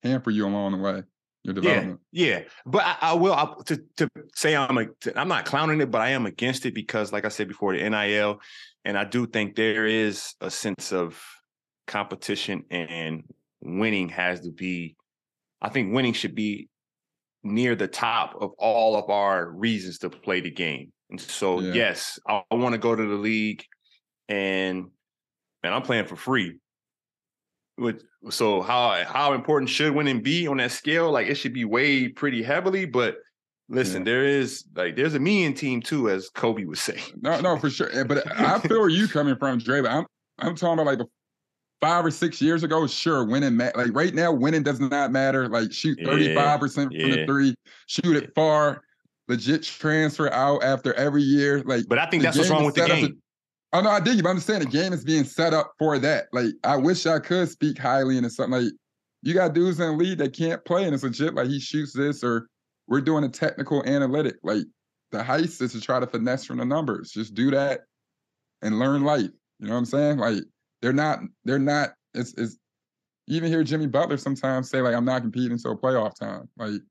hamper 0.04 0.32
you 0.32 0.46
along 0.46 0.74
the 0.74 0.78
way, 0.80 1.04
your 1.44 1.54
development. 1.54 2.00
Yeah, 2.12 2.42
but 2.66 2.84
I, 2.84 2.98
I 3.02 3.14
will 3.14 3.34
I, 3.34 3.54
to 3.66 3.84
to 3.98 4.10
say 4.36 4.56
I'm 4.56 4.78
a, 4.78 4.86
to, 5.02 5.20
I'm 5.20 5.28
not 5.28 5.46
clowning 5.46 5.82
it, 5.82 5.92
but 5.92 6.02
I 6.02 6.10
am 6.10 6.26
against 6.26 6.66
it 6.66 6.74
because, 6.74 7.12
like 7.12 7.26
I 7.26 7.30
said 7.30 7.48
before, 7.48 7.76
the 7.76 7.90
NIL, 7.90 8.40
and 8.86 8.98
I 8.98 9.04
do 9.04 9.28
think 9.28 9.56
there 9.56 9.86
is 9.86 10.34
a 10.42 10.50
sense 10.50 10.94
of 10.94 11.22
competition 11.88 12.64
and 12.70 13.24
winning 13.62 14.10
has 14.10 14.42
to 14.42 14.52
be. 14.52 14.96
I 15.62 15.70
think 15.70 15.94
winning 15.94 16.14
should 16.14 16.36
be 16.36 16.70
near 17.44 17.76
the 17.76 17.88
top 17.88 18.36
of 18.42 18.52
all 18.58 18.96
of 18.96 19.10
our 19.10 19.50
reasons 19.50 20.00
to 20.00 20.10
play 20.10 20.40
the 20.42 20.52
game. 20.52 20.92
And 21.10 21.20
so, 21.20 21.60
Yeah. 21.60 21.74
yes, 21.74 22.20
I, 22.28 22.42
I 22.50 22.56
want 22.56 22.74
to 22.74 22.80
go 22.80 22.96
to 22.96 23.06
the 23.06 23.16
league, 23.16 23.64
and 24.30 24.88
man, 25.62 25.74
I'm 25.74 25.82
playing 25.82 26.06
for 26.06 26.16
free. 26.16 26.58
With 27.78 28.04
so 28.30 28.62
how 28.62 29.04
how 29.06 29.34
important 29.34 29.70
should 29.70 29.94
winning 29.96 30.22
be 30.22 30.48
on 30.48 30.58
that 30.58 30.72
scale? 30.72 31.12
Like 31.12 31.28
it 31.28 31.36
should 31.36 31.54
be 31.54 31.66
weighed 31.66 32.16
pretty 32.16 32.44
heavily, 32.44 32.86
but 32.86 33.18
Listen, 33.70 34.02
Yeah. 34.02 34.12
there 34.12 34.26
is 34.26 34.66
like 34.76 34.96
there's 34.98 35.16
a 35.16 35.20
mean 35.20 35.54
team 35.54 35.82
too, 35.82 36.10
as 36.10 36.30
Kobe 36.30 36.66
would 36.66 36.78
say. 36.90 37.00
No, 37.22 37.40
no, 37.40 37.58
for 37.58 37.70
sure. 37.70 37.90
But 38.06 38.30
I 38.40 38.60
feel 38.60 38.80
where 38.80 38.90
you 38.90 39.08
coming 39.08 39.38
from, 39.38 39.58
Dre. 39.60 39.82
But 39.82 39.92
I'm 39.92 40.06
I'm 40.40 40.56
talking 40.56 40.80
about 40.82 41.00
like 41.00 41.08
five 41.82 42.06
or 42.06 42.12
six 42.12 42.42
years 42.42 42.64
ago. 42.64 42.86
Sure, 42.88 43.24
winning 43.26 43.56
ma- 43.56 43.72
like 43.76 43.92
right 43.94 44.14
now, 44.14 44.32
winning 44.34 44.64
does 44.64 44.82
not 44.82 45.12
matter. 45.12 45.48
Like 45.48 45.72
shoot 45.72 45.98
35 46.04 46.60
percent 46.60 46.92
from 46.92 47.10
the 47.12 47.26
three, 47.26 47.56
shoot 47.88 48.18
it 48.18 48.32
far, 48.36 48.82
legit 49.30 49.64
transfer 49.64 50.30
out 50.32 50.62
after 50.64 50.94
every 50.96 51.24
year. 51.24 51.64
Like, 51.66 51.86
But 51.88 52.00
I 52.00 52.06
think 52.08 52.22
that's 52.22 52.38
what's 52.38 52.50
wrong 52.50 52.66
with 52.66 52.76
the 52.76 52.86
game. 52.86 53.18
Oh 53.74 53.82
no, 53.82 53.90
I 53.90 54.00
dig 54.00 54.18
you, 54.18 54.24
but 54.24 54.30
I'm 54.30 54.40
saying 54.40 54.60
the 54.60 54.68
game 54.68 54.94
is 54.94 55.04
being 55.04 55.24
set 55.24 55.52
up 55.52 55.74
for 55.80 55.98
that. 55.98 56.28
Like, 56.32 56.54
I 56.64 56.78
wish 56.78 57.08
I 57.08 57.18
could 57.18 57.50
speak 57.50 57.80
highly 57.80 58.18
into 58.18 58.30
something 58.30 58.64
like 58.64 58.74
you 59.24 59.34
got 59.34 59.54
dudes 59.54 59.80
in 59.80 59.98
league 59.98 60.20
that 60.20 60.34
can't 60.34 60.64
play, 60.64 60.84
and 60.84 60.94
it's 60.94 61.04
legit. 61.04 61.34
Like 61.34 61.48
he 61.48 61.60
shoots 61.60 61.92
this, 61.92 62.24
or 62.24 62.48
we're 62.88 63.02
doing 63.02 63.24
a 63.24 63.30
technical 63.30 63.84
analytic. 63.86 64.36
Like 64.44 64.66
the 65.12 65.24
heist 65.24 65.62
is 65.62 65.72
to 65.72 65.82
try 65.82 66.00
to 66.00 66.06
finesse 66.06 66.46
from 66.46 66.58
the 66.58 66.66
numbers. 66.66 67.10
Just 67.12 67.34
do 67.34 67.50
that 67.52 67.82
and 68.62 68.78
learn 68.78 69.04
life. 69.04 69.32
You 69.60 69.68
know 69.68 69.74
what 69.74 69.80
I'm 69.80 69.86
saying? 69.86 70.18
Like 70.18 70.44
they're 70.82 70.94
not, 70.94 71.20
they're 71.44 71.58
not. 71.58 71.94
It's 72.14 72.36
it's 72.36 72.58
even 73.28 73.50
hear 73.50 73.64
Jimmy 73.64 73.88
Butler 73.88 74.18
sometimes 74.18 74.70
say 74.70 74.82
like 74.82 74.94
I'm 74.94 75.06
not 75.06 75.22
competing 75.22 75.54
until 75.54 75.76
playoff 75.76 76.14
time. 76.14 76.48
Like 76.58 76.82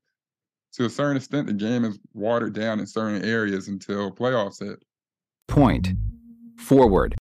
to 0.73 0.85
a 0.85 0.89
certain 0.89 1.15
extent, 1.15 1.47
the 1.47 1.53
game 1.53 1.85
is 1.85 1.97
watered 2.13 2.53
down 2.53 2.81
in 2.81 2.87
certain 2.87 3.23
areas 3.23 3.69
until 3.69 4.11
playoffs 4.11 4.59
hit. 4.59 4.83
Point. 5.47 5.89
Forward. 6.57 7.15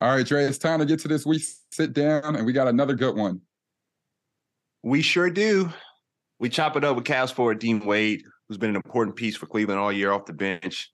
All 0.00 0.14
right, 0.14 0.26
Dre, 0.26 0.44
it's 0.44 0.58
time 0.58 0.78
to 0.78 0.86
get 0.86 1.00
to 1.00 1.08
this. 1.08 1.26
We 1.26 1.42
sit 1.72 1.92
down 1.92 2.36
and 2.36 2.46
we 2.46 2.52
got 2.52 2.68
another 2.68 2.94
good 2.94 3.16
one. 3.16 3.40
We 4.82 5.02
sure 5.02 5.30
do. 5.30 5.72
We 6.38 6.48
chop 6.48 6.76
it 6.76 6.84
up 6.84 6.96
with 6.96 7.04
Cavs 7.04 7.32
forward 7.32 7.58
Dean 7.58 7.80
Wade, 7.80 8.22
who's 8.48 8.58
been 8.58 8.70
an 8.70 8.76
important 8.76 9.16
piece 9.16 9.36
for 9.36 9.46
Cleveland 9.46 9.80
all 9.80 9.92
year 9.92 10.12
off 10.12 10.26
the 10.26 10.32
bench. 10.32 10.90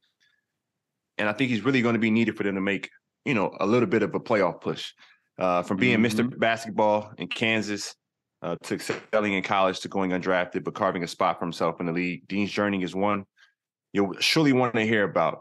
And 1.19 1.29
I 1.29 1.33
think 1.33 1.51
he's 1.51 1.65
really 1.65 1.83
going 1.83 1.95
to 1.95 1.99
be 1.99 2.11
needed 2.11 2.37
for 2.37 2.43
them 2.43 2.55
to 2.55 2.61
make, 2.61 2.91
you 3.25 3.35
know, 3.35 3.55
a 3.61 3.67
little 3.67 3.89
bit 3.89 4.03
of 4.03 4.15
a 4.15 4.21
playoff 4.21 4.61
push. 4.61 4.93
Uh, 5.37 5.62
from 5.62 5.77
being 5.77 5.99
Mr. 5.99 6.39
Basketball 6.39 7.12
in 7.19 7.27
Kansas 7.27 7.97
uh, 8.41 8.55
to 8.62 8.75
excelling 8.75 9.33
in 9.33 9.43
college 9.43 9.81
to 9.81 9.89
going 9.89 10.12
undrafted, 10.12 10.62
but 10.62 10.75
carving 10.75 11.03
a 11.03 11.09
spot 11.09 11.41
for 11.41 11.45
himself 11.45 11.81
in 11.81 11.87
the 11.87 11.93
league. 11.93 12.27
Dean's 12.29 12.53
journey 12.53 12.85
is 12.85 12.95
one 12.95 13.25
you'll 13.95 14.12
surely 14.19 14.53
want 14.53 14.75
to 14.75 14.83
hear 14.83 15.05
about. 15.05 15.41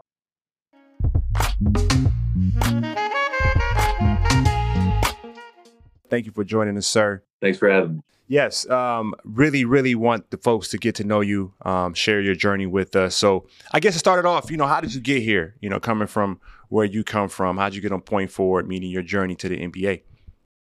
Thank 6.10 6.26
you 6.26 6.32
for 6.32 6.44
joining 6.44 6.76
us, 6.76 6.86
sir. 6.86 7.22
Thanks 7.40 7.58
for 7.58 7.68
having 7.68 7.96
me. 7.96 8.02
Yes, 8.26 8.68
um, 8.70 9.14
really, 9.24 9.64
really 9.64 9.94
want 9.94 10.30
the 10.30 10.38
folks 10.38 10.68
to 10.68 10.78
get 10.78 10.94
to 10.94 11.04
know 11.04 11.20
you, 11.20 11.52
um, 11.62 11.92
share 11.92 12.22
your 12.22 12.34
journey 12.34 12.66
with 12.66 12.96
us. 12.96 13.14
So, 13.14 13.46
I 13.72 13.80
guess 13.80 13.92
to 13.92 13.98
start 13.98 14.18
it 14.18 14.22
started 14.22 14.28
off, 14.28 14.50
you 14.50 14.56
know, 14.56 14.66
how 14.66 14.80
did 14.80 14.94
you 14.94 15.00
get 15.00 15.22
here? 15.22 15.56
You 15.60 15.68
know, 15.68 15.78
coming 15.78 16.06
from 16.06 16.40
where 16.68 16.86
you 16.86 17.04
come 17.04 17.28
from, 17.28 17.58
how'd 17.58 17.74
you 17.74 17.82
get 17.82 17.92
on 17.92 18.00
point 18.00 18.30
forward, 18.30 18.66
meaning 18.66 18.90
your 18.90 19.02
journey 19.02 19.34
to 19.36 19.48
the 19.48 19.58
NBA? 19.58 20.02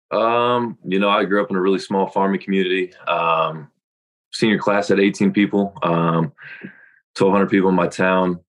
Um, 0.09 0.77
you 0.83 0.99
know, 0.99 1.09
I 1.09 1.25
grew 1.25 1.43
up 1.43 1.49
in 1.51 1.55
a 1.55 1.61
really 1.61 1.79
small 1.79 2.07
farming 2.07 2.41
community. 2.41 2.93
Um, 3.07 3.69
senior 4.31 4.57
class 4.57 4.88
had 4.88 4.99
18 4.99 5.31
people, 5.31 5.77
um, 5.83 6.31
1,200 7.17 7.49
people 7.49 7.69
in 7.69 7.75
my 7.75 7.88
town. 7.88 8.39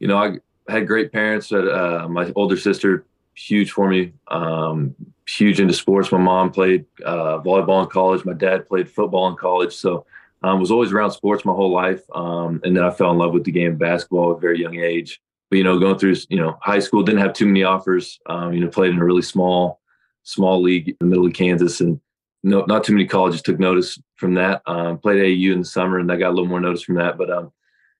You 0.00 0.08
know, 0.08 0.18
I 0.18 0.38
had 0.68 0.86
great 0.86 1.12
parents. 1.12 1.52
Uh, 1.52 2.06
my 2.08 2.32
older 2.36 2.56
sister, 2.56 3.04
huge 3.34 3.72
for 3.72 3.88
me, 3.88 4.12
um, 4.28 4.94
huge 5.28 5.60
into 5.60 5.74
sports. 5.74 6.12
My 6.12 6.18
mom 6.18 6.50
played 6.50 6.86
uh, 7.04 7.38
volleyball 7.40 7.82
in 7.82 7.90
college. 7.90 8.24
My 8.24 8.32
dad 8.32 8.66
played 8.66 8.88
football 8.88 9.28
in 9.28 9.36
college. 9.36 9.74
So 9.74 10.06
um, 10.42 10.60
was 10.60 10.70
always 10.70 10.92
around 10.92 11.12
sports 11.12 11.44
my 11.44 11.52
whole 11.52 11.72
life. 11.72 12.02
Um, 12.14 12.60
and 12.64 12.76
then 12.76 12.84
I 12.84 12.90
fell 12.90 13.10
in 13.10 13.18
love 13.18 13.32
with 13.32 13.44
the 13.44 13.52
game 13.52 13.72
of 13.72 13.78
basketball 13.78 14.32
at 14.32 14.36
a 14.36 14.40
very 14.40 14.60
young 14.60 14.78
age. 14.78 15.20
But, 15.50 15.58
you 15.58 15.64
know, 15.64 15.78
going 15.78 15.98
through, 15.98 16.16
you 16.28 16.38
know, 16.38 16.58
high 16.60 16.80
school, 16.80 17.02
didn't 17.02 17.20
have 17.20 17.32
too 17.32 17.46
many 17.46 17.62
offers. 17.62 18.18
Um, 18.26 18.52
you 18.52 18.60
know, 18.60 18.68
played 18.68 18.92
in 18.92 18.98
a 18.98 19.04
really 19.04 19.22
small, 19.22 19.80
small 20.22 20.60
league 20.60 20.88
in 20.88 20.96
the 21.00 21.06
middle 21.06 21.26
of 21.26 21.32
Kansas 21.32 21.80
and 21.80 22.00
no, 22.42 22.62
not 22.68 22.84
too 22.84 22.92
many 22.92 23.06
colleges 23.06 23.40
took 23.40 23.58
notice 23.58 23.98
from 24.16 24.34
that. 24.34 24.60
Um, 24.66 24.98
played 24.98 25.22
AU 25.22 25.52
in 25.52 25.60
the 25.60 25.64
summer 25.64 25.98
and 25.98 26.12
I 26.12 26.16
got 26.16 26.28
a 26.28 26.34
little 26.34 26.46
more 26.46 26.60
notice 26.60 26.82
from 26.82 26.96
that. 26.96 27.16
But, 27.16 27.30
um, 27.30 27.52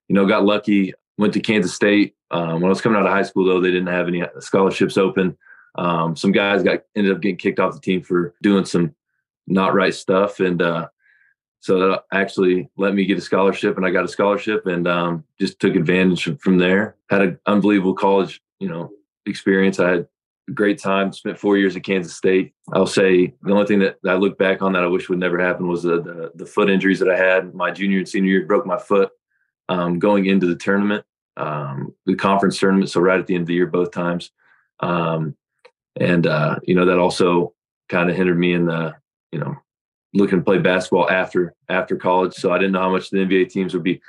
you 0.08 0.14
know, 0.14 0.26
got 0.26 0.44
lucky, 0.44 0.92
went 1.18 1.32
to 1.34 1.40
Kansas 1.40 1.74
State. 1.74 2.14
Um, 2.30 2.54
when 2.54 2.64
I 2.64 2.68
was 2.68 2.80
coming 2.80 2.98
out 2.98 3.06
of 3.06 3.12
high 3.12 3.22
school, 3.22 3.44
though, 3.44 3.60
they 3.60 3.70
didn't 3.70 3.88
have 3.88 4.08
any 4.08 4.22
scholarships 4.40 4.96
open. 4.96 5.36
Um, 5.76 6.16
some 6.16 6.32
guys 6.32 6.62
got 6.62 6.80
ended 6.94 7.14
up 7.14 7.20
getting 7.20 7.36
kicked 7.36 7.60
off 7.60 7.74
the 7.74 7.80
team 7.80 8.02
for 8.02 8.34
doing 8.42 8.64
some 8.64 8.94
not 9.46 9.74
right 9.74 9.94
stuff. 9.94 10.40
And 10.40 10.62
uh, 10.62 10.88
so 11.60 11.78
that 11.78 12.04
actually 12.12 12.68
let 12.76 12.94
me 12.94 13.04
get 13.04 13.18
a 13.18 13.22
scholarship 13.22 13.76
and 13.76 13.86
I 13.86 13.90
got 13.90 14.04
a 14.04 14.08
scholarship 14.08 14.66
and 14.66 14.86
um, 14.86 15.24
just 15.40 15.60
took 15.60 15.74
advantage 15.76 16.28
from 16.40 16.58
there. 16.58 16.96
Had 17.10 17.22
an 17.22 17.38
unbelievable 17.46 17.94
college, 17.94 18.40
you 18.60 18.68
know, 18.68 18.90
experience. 19.26 19.80
I 19.80 19.90
had 19.90 20.06
a 20.48 20.52
great 20.52 20.78
time, 20.78 21.12
spent 21.12 21.38
four 21.38 21.56
years 21.56 21.74
at 21.74 21.84
Kansas 21.84 22.16
State. 22.16 22.52
I'll 22.72 22.86
say 22.86 23.34
the 23.42 23.52
only 23.52 23.66
thing 23.66 23.80
that 23.80 23.96
I 24.06 24.14
look 24.14 24.38
back 24.38 24.62
on 24.62 24.72
that 24.72 24.84
I 24.84 24.88
wish 24.88 25.08
would 25.08 25.18
never 25.18 25.38
happen 25.38 25.66
was 25.66 25.82
the, 25.82 26.02
the, 26.02 26.32
the 26.34 26.46
foot 26.46 26.70
injuries 26.70 26.98
that 27.00 27.10
I 27.10 27.16
had 27.16 27.54
my 27.54 27.70
junior 27.70 27.98
and 27.98 28.08
senior 28.08 28.30
year, 28.30 28.46
broke 28.46 28.66
my 28.66 28.78
foot 28.78 29.10
um, 29.68 29.98
going 29.98 30.26
into 30.26 30.46
the 30.46 30.56
tournament, 30.56 31.04
um, 31.36 31.94
the 32.06 32.14
conference 32.14 32.58
tournament. 32.58 32.90
So 32.90 33.00
right 33.00 33.18
at 33.18 33.26
the 33.26 33.34
end 33.34 33.42
of 33.42 33.48
the 33.48 33.54
year, 33.54 33.66
both 33.66 33.92
times. 33.92 34.30
Um, 34.80 35.36
and, 35.96 36.26
uh, 36.26 36.58
you 36.64 36.74
know, 36.74 36.84
that 36.86 36.98
also 36.98 37.54
kind 37.88 38.10
of 38.10 38.16
hindered 38.16 38.38
me 38.38 38.52
in 38.52 38.66
the, 38.66 38.94
you 39.32 39.38
know, 39.38 39.56
looking 40.12 40.38
to 40.38 40.44
play 40.44 40.58
basketball 40.58 41.10
after, 41.10 41.54
after 41.68 41.96
college. 41.96 42.34
So 42.34 42.52
I 42.52 42.58
didn't 42.58 42.72
know 42.72 42.80
how 42.80 42.90
much 42.90 43.10
the 43.10 43.18
NBA 43.18 43.50
teams 43.50 43.74
would 43.74 43.82
be, 43.82 44.00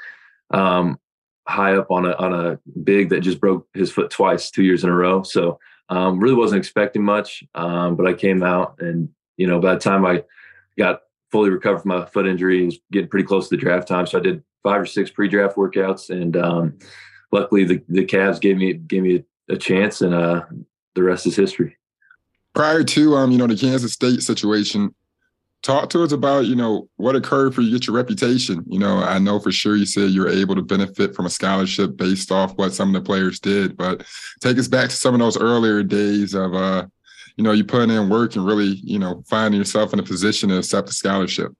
um, 0.51 0.99
high 1.47 1.75
up 1.75 1.91
on 1.91 2.05
a, 2.05 2.13
on 2.13 2.33
a 2.33 2.59
big 2.83 3.09
that 3.09 3.21
just 3.21 3.39
broke 3.39 3.67
his 3.73 3.91
foot 3.91 4.09
twice, 4.09 4.49
two 4.49 4.63
years 4.63 4.83
in 4.83 4.89
a 4.89 4.95
row. 4.95 5.23
So, 5.23 5.59
um, 5.89 6.19
really 6.19 6.35
wasn't 6.35 6.59
expecting 6.59 7.03
much. 7.03 7.43
Um, 7.53 7.95
but 7.95 8.07
I 8.07 8.13
came 8.13 8.43
out 8.43 8.75
and, 8.79 9.09
you 9.37 9.47
know, 9.47 9.59
by 9.59 9.75
the 9.75 9.79
time 9.79 10.05
I 10.05 10.23
got 10.77 11.01
fully 11.31 11.49
recovered 11.49 11.81
from 11.81 11.89
my 11.89 12.05
foot 12.05 12.27
injury, 12.27 12.65
was 12.65 12.79
getting 12.91 13.09
pretty 13.09 13.27
close 13.27 13.49
to 13.49 13.55
the 13.55 13.61
draft 13.61 13.87
time. 13.87 14.07
So 14.07 14.17
I 14.17 14.21
did 14.21 14.43
five 14.65 14.81
or 14.81 14.85
six 14.85 15.11
pre-draft 15.11 15.55
workouts, 15.55 16.09
and 16.09 16.35
um, 16.35 16.77
luckily 17.31 17.63
the 17.63 17.81
the 17.87 18.03
Cavs 18.03 18.41
gave 18.41 18.57
me 18.57 18.73
gave 18.73 19.03
me 19.03 19.23
a, 19.47 19.55
chance, 19.55 20.01
and 20.01 20.13
uh, 20.13 20.41
the 20.95 21.03
rest 21.03 21.27
is 21.27 21.35
history. 21.35 21.77
Prior 22.55 22.83
to 22.83 23.15
um, 23.15 23.31
you 23.31 23.37
know, 23.37 23.47
the 23.47 23.55
Kansas 23.55 23.93
State 23.93 24.21
situation, 24.21 24.95
talk 25.61 25.89
to 25.91 26.03
us 26.03 26.11
about, 26.11 26.45
you 26.45 26.55
know, 26.55 26.89
what 26.95 27.15
occurred 27.15 27.53
for 27.53 27.61
you 27.61 27.71
get 27.71 27.85
your 27.85 27.95
reputation. 27.95 28.63
You 28.67 28.79
know, 28.79 28.97
I 28.97 29.19
know 29.19 29.39
for 29.39 29.51
sure 29.51 29.75
you 29.75 29.85
said 29.85 30.09
you 30.09 30.21
were 30.21 30.29
able 30.29 30.55
to 30.55 30.63
benefit 30.63 31.15
from 31.15 31.27
a 31.27 31.29
scholarship 31.29 31.95
based 31.95 32.31
off 32.31 32.57
what 32.57 32.73
some 32.73 32.95
of 32.95 33.03
the 33.03 33.05
players 33.05 33.39
did, 33.39 33.77
but 33.77 34.03
take 34.41 34.57
us 34.57 34.67
back 34.67 34.89
to 34.89 34.95
some 34.95 35.13
of 35.13 35.19
those 35.19 35.37
earlier 35.37 35.83
days 35.83 36.33
of 36.33 36.55
uh, 36.55 36.85
you 37.37 37.43
know, 37.43 37.51
you 37.51 37.65
putting 37.65 37.95
in 37.95 38.09
work 38.09 38.35
and 38.35 38.45
really, 38.45 38.79
you 38.83 38.97
know, 38.97 39.23
finding 39.27 39.59
yourself 39.59 39.93
in 39.93 39.99
a 39.99 40.03
position 40.03 40.49
to 40.49 40.57
accept 40.57 40.89
a 40.89 40.93
scholarship. 40.93 41.51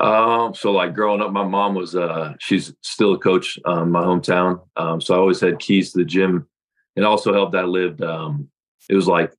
Um, 0.00 0.54
so 0.54 0.72
like 0.72 0.94
growing 0.94 1.20
up, 1.20 1.32
my 1.32 1.44
mom 1.44 1.74
was 1.74 1.94
uh 1.94 2.34
she's 2.40 2.74
still 2.82 3.14
a 3.14 3.18
coach 3.18 3.58
um 3.64 3.90
my 3.90 4.02
hometown. 4.02 4.60
Um, 4.76 5.00
so 5.00 5.14
I 5.14 5.18
always 5.18 5.40
had 5.40 5.58
keys 5.58 5.92
to 5.92 5.98
the 5.98 6.04
gym. 6.04 6.48
It 6.96 7.04
also 7.04 7.32
helped 7.32 7.52
that 7.52 7.64
I 7.64 7.66
lived 7.66 8.02
um 8.02 8.48
it 8.88 8.94
was 8.94 9.08
like 9.08 9.32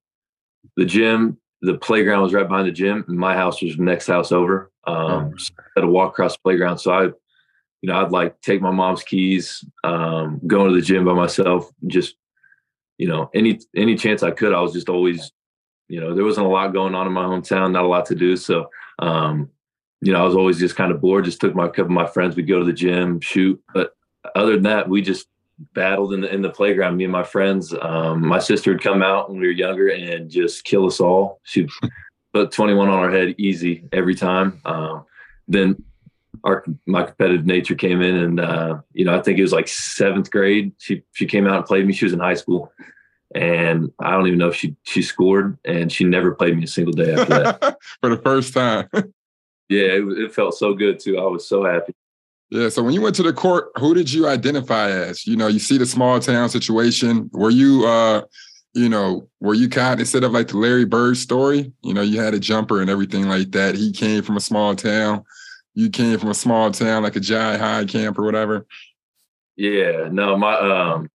the 0.78 0.86
gym, 0.86 1.38
the 1.62 1.78
playground 1.78 2.24
was 2.24 2.34
right 2.34 2.48
behind 2.48 2.68
the 2.68 2.72
gym, 2.72 3.04
and 3.08 3.18
my 3.18 3.36
house 3.36 3.62
was 3.62 3.76
the 3.76 3.84
next 3.84 4.08
house 4.08 4.32
over. 4.32 4.72
Um 4.88 5.38
so 5.38 5.54
I 5.60 5.64
had 5.76 5.82
to 5.82 5.88
walk 5.88 6.12
across 6.12 6.34
the 6.34 6.42
playground. 6.44 6.78
So 6.78 6.92
I 6.92 7.10
you 7.82 7.92
know, 7.92 8.02
I'd 8.02 8.12
like 8.12 8.42
take 8.42 8.62
my 8.62 8.72
mom's 8.72 9.04
keys, 9.04 9.64
um, 9.84 10.42
go 10.48 10.68
to 10.68 10.74
the 10.74 10.82
gym 10.82 11.06
by 11.06 11.14
myself, 11.14 11.70
just 11.86 12.16
you 12.98 13.08
know, 13.08 13.30
any 13.34 13.60
any 13.76 13.96
chance 13.96 14.24
I 14.24 14.32
could, 14.32 14.54
I 14.54 14.62
was 14.62 14.74
just 14.74 14.90
always, 14.90 15.32
you 15.88 16.00
know, 16.00 16.16
there 16.16 16.24
wasn't 16.24 16.48
a 16.48 16.50
lot 16.50 16.74
going 16.74 16.96
on 16.96 17.06
in 17.08 17.14
my 17.14 17.26
hometown, 17.26 17.72
not 17.74 17.84
a 17.84 17.88
lot 17.88 18.06
to 18.08 18.16
do. 18.16 18.38
So 18.38 18.70
um 19.00 19.50
you 20.02 20.14
know, 20.14 20.22
I 20.22 20.26
was 20.26 20.36
always 20.36 20.60
just 20.60 20.76
kind 20.76 20.92
of 20.92 21.02
bored. 21.02 21.26
Just 21.26 21.42
took 21.42 21.56
my 21.56 21.68
couple 21.68 21.86
of 21.86 21.92
my 21.92 22.08
friends. 22.08 22.36
We'd 22.36 22.48
go 22.48 22.60
to 22.60 22.66
the 22.66 22.74
gym, 22.74 23.20
shoot. 23.22 23.62
But 23.74 23.96
other 24.36 24.54
than 24.54 24.64
that, 24.64 24.90
we 24.90 25.02
just 25.02 25.28
battled 25.74 26.14
in 26.14 26.22
the 26.22 26.34
in 26.34 26.42
the 26.42 26.50
playground. 26.50 26.98
Me 26.98 27.06
and 27.06 27.14
my 27.14 27.24
friends. 27.24 27.74
Um, 27.82 28.26
my 28.26 28.40
sister 28.40 28.72
would 28.72 28.84
come 28.84 29.02
out 29.02 29.30
when 29.30 29.40
we 29.40 29.48
were 29.48 29.54
younger 29.54 29.90
and 29.90 30.30
just 30.30 30.64
kill 30.66 30.86
us 30.86 31.00
all. 31.00 31.40
She'd 31.44 31.70
put 32.34 32.52
21 32.52 32.90
on 32.90 32.94
our 32.94 33.12
head 33.12 33.36
easy 33.38 33.88
every 33.92 34.16
time. 34.16 34.62
Um, 34.66 35.06
then 35.48 35.84
our 36.44 36.64
my 36.86 37.04
competitive 37.04 37.46
nature 37.46 37.76
came 37.76 38.02
in, 38.02 38.16
and 38.16 38.40
uh, 38.40 38.78
you 38.94 39.06
know, 39.06 39.16
I 39.18 39.22
think 39.22 39.40
it 39.40 39.42
was 39.42 39.54
like 39.54 39.68
seventh 39.68 40.32
grade. 40.32 40.74
She 40.78 41.04
she 41.14 41.26
came 41.26 41.48
out 41.48 41.58
and 41.58 41.66
played 41.66 41.86
me. 41.86 41.94
She 41.94 42.06
was 42.06 42.14
in 42.14 42.20
high 42.20 42.36
school, 42.36 42.72
and 43.34 43.92
I 44.00 44.12
don't 44.12 44.28
even 44.28 44.40
know 44.40 44.50
if 44.50 44.56
she 44.56 44.76
she 44.84 45.02
scored, 45.02 45.58
and 45.66 45.92
she 45.92 46.04
never 46.04 46.36
played 46.36 46.56
me 46.56 46.66
a 46.66 46.68
single 46.68 46.94
day 46.94 47.14
after 47.14 47.44
that. 47.44 47.78
for 48.02 48.10
the 48.10 48.22
first 48.22 48.54
time. 48.54 48.90
yeah, 49.70 49.84
it, 49.84 50.04
it 50.20 50.34
felt 50.34 50.56
so 50.56 50.74
good 50.74 51.00
too. 51.00 51.18
I 51.18 51.24
was 51.24 51.48
so 51.48 51.64
happy. 51.64 51.94
Yeah. 52.50 52.70
So 52.70 52.84
when 52.84 52.94
you 52.94 53.02
went 53.02 53.16
to 53.16 53.24
the 53.24 53.34
court, 53.34 53.72
who 53.80 53.94
did 53.96 54.12
you 54.12 54.28
identify 54.28 54.92
as? 54.92 55.26
You 55.26 55.36
know, 55.36 55.48
you 55.48 55.60
see 55.60 55.78
the 55.78 55.86
small 55.86 56.20
town 56.20 56.50
situation. 56.50 57.30
Were 57.34 57.50
you, 57.50 57.86
uh, 57.88 58.22
you 58.74 58.88
know, 58.88 59.28
were 59.40 59.56
you 59.56 59.68
kind 59.68 59.96
of, 59.96 60.00
instead 60.02 60.24
of 60.24 60.32
like 60.32 60.50
the 60.50 60.58
Larry 60.58 60.86
Bird 60.86 61.18
story, 61.18 61.72
you 61.82 61.94
know, 61.94 62.02
you 62.02 62.20
had 62.22 62.34
a 62.34 62.40
jumper 62.40 62.82
and 62.82 62.90
everything 62.90 63.28
like 63.28 63.52
that. 63.52 63.76
He 63.76 63.92
came 63.92 64.22
from 64.22 64.38
a 64.38 64.42
small 64.42 64.76
town. 64.76 65.24
you 65.76 65.90
came 65.90 66.18
from 66.18 66.30
a 66.30 66.36
small 66.36 66.72
town 66.72 67.04
like 67.04 67.16
a 67.16 67.20
Jai 67.20 67.58
High 67.58 67.86
camp 67.86 68.18
or 68.18 68.24
whatever? 68.24 68.66
Yeah, 69.58 70.10
no, 70.12 70.38
my 70.38 70.56
um, 70.58 71.10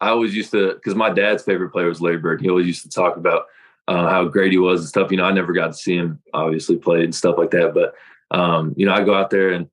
I 0.00 0.08
always 0.08 0.34
used 0.34 0.52
to 0.52 0.74
because 0.74 0.94
my 0.94 1.10
dad's 1.10 1.42
favorite 1.42 1.70
player 1.70 1.88
was 1.88 2.00
Larry 2.00 2.18
Bird. 2.18 2.40
He 2.40 2.48
always 2.48 2.66
used 2.66 2.82
to 2.82 2.88
talk 2.88 3.16
about 3.16 3.46
uh, 3.88 4.08
how 4.08 4.24
great 4.24 4.52
he 4.52 4.58
was 4.58 4.80
and 4.80 4.88
stuff. 4.88 5.10
You 5.10 5.16
know, 5.16 5.24
I 5.24 5.32
never 5.32 5.52
got 5.52 5.68
to 5.68 5.74
see 5.74 5.96
him 5.96 6.20
obviously 6.34 6.76
play 6.76 7.02
and 7.02 7.14
stuff 7.14 7.36
like 7.38 7.50
that, 7.50 7.74
but 7.74 7.94
um, 8.30 8.74
you 8.76 8.86
know, 8.86 8.92
I 8.92 9.02
go 9.02 9.14
out 9.14 9.30
there 9.30 9.50
and 9.50 9.68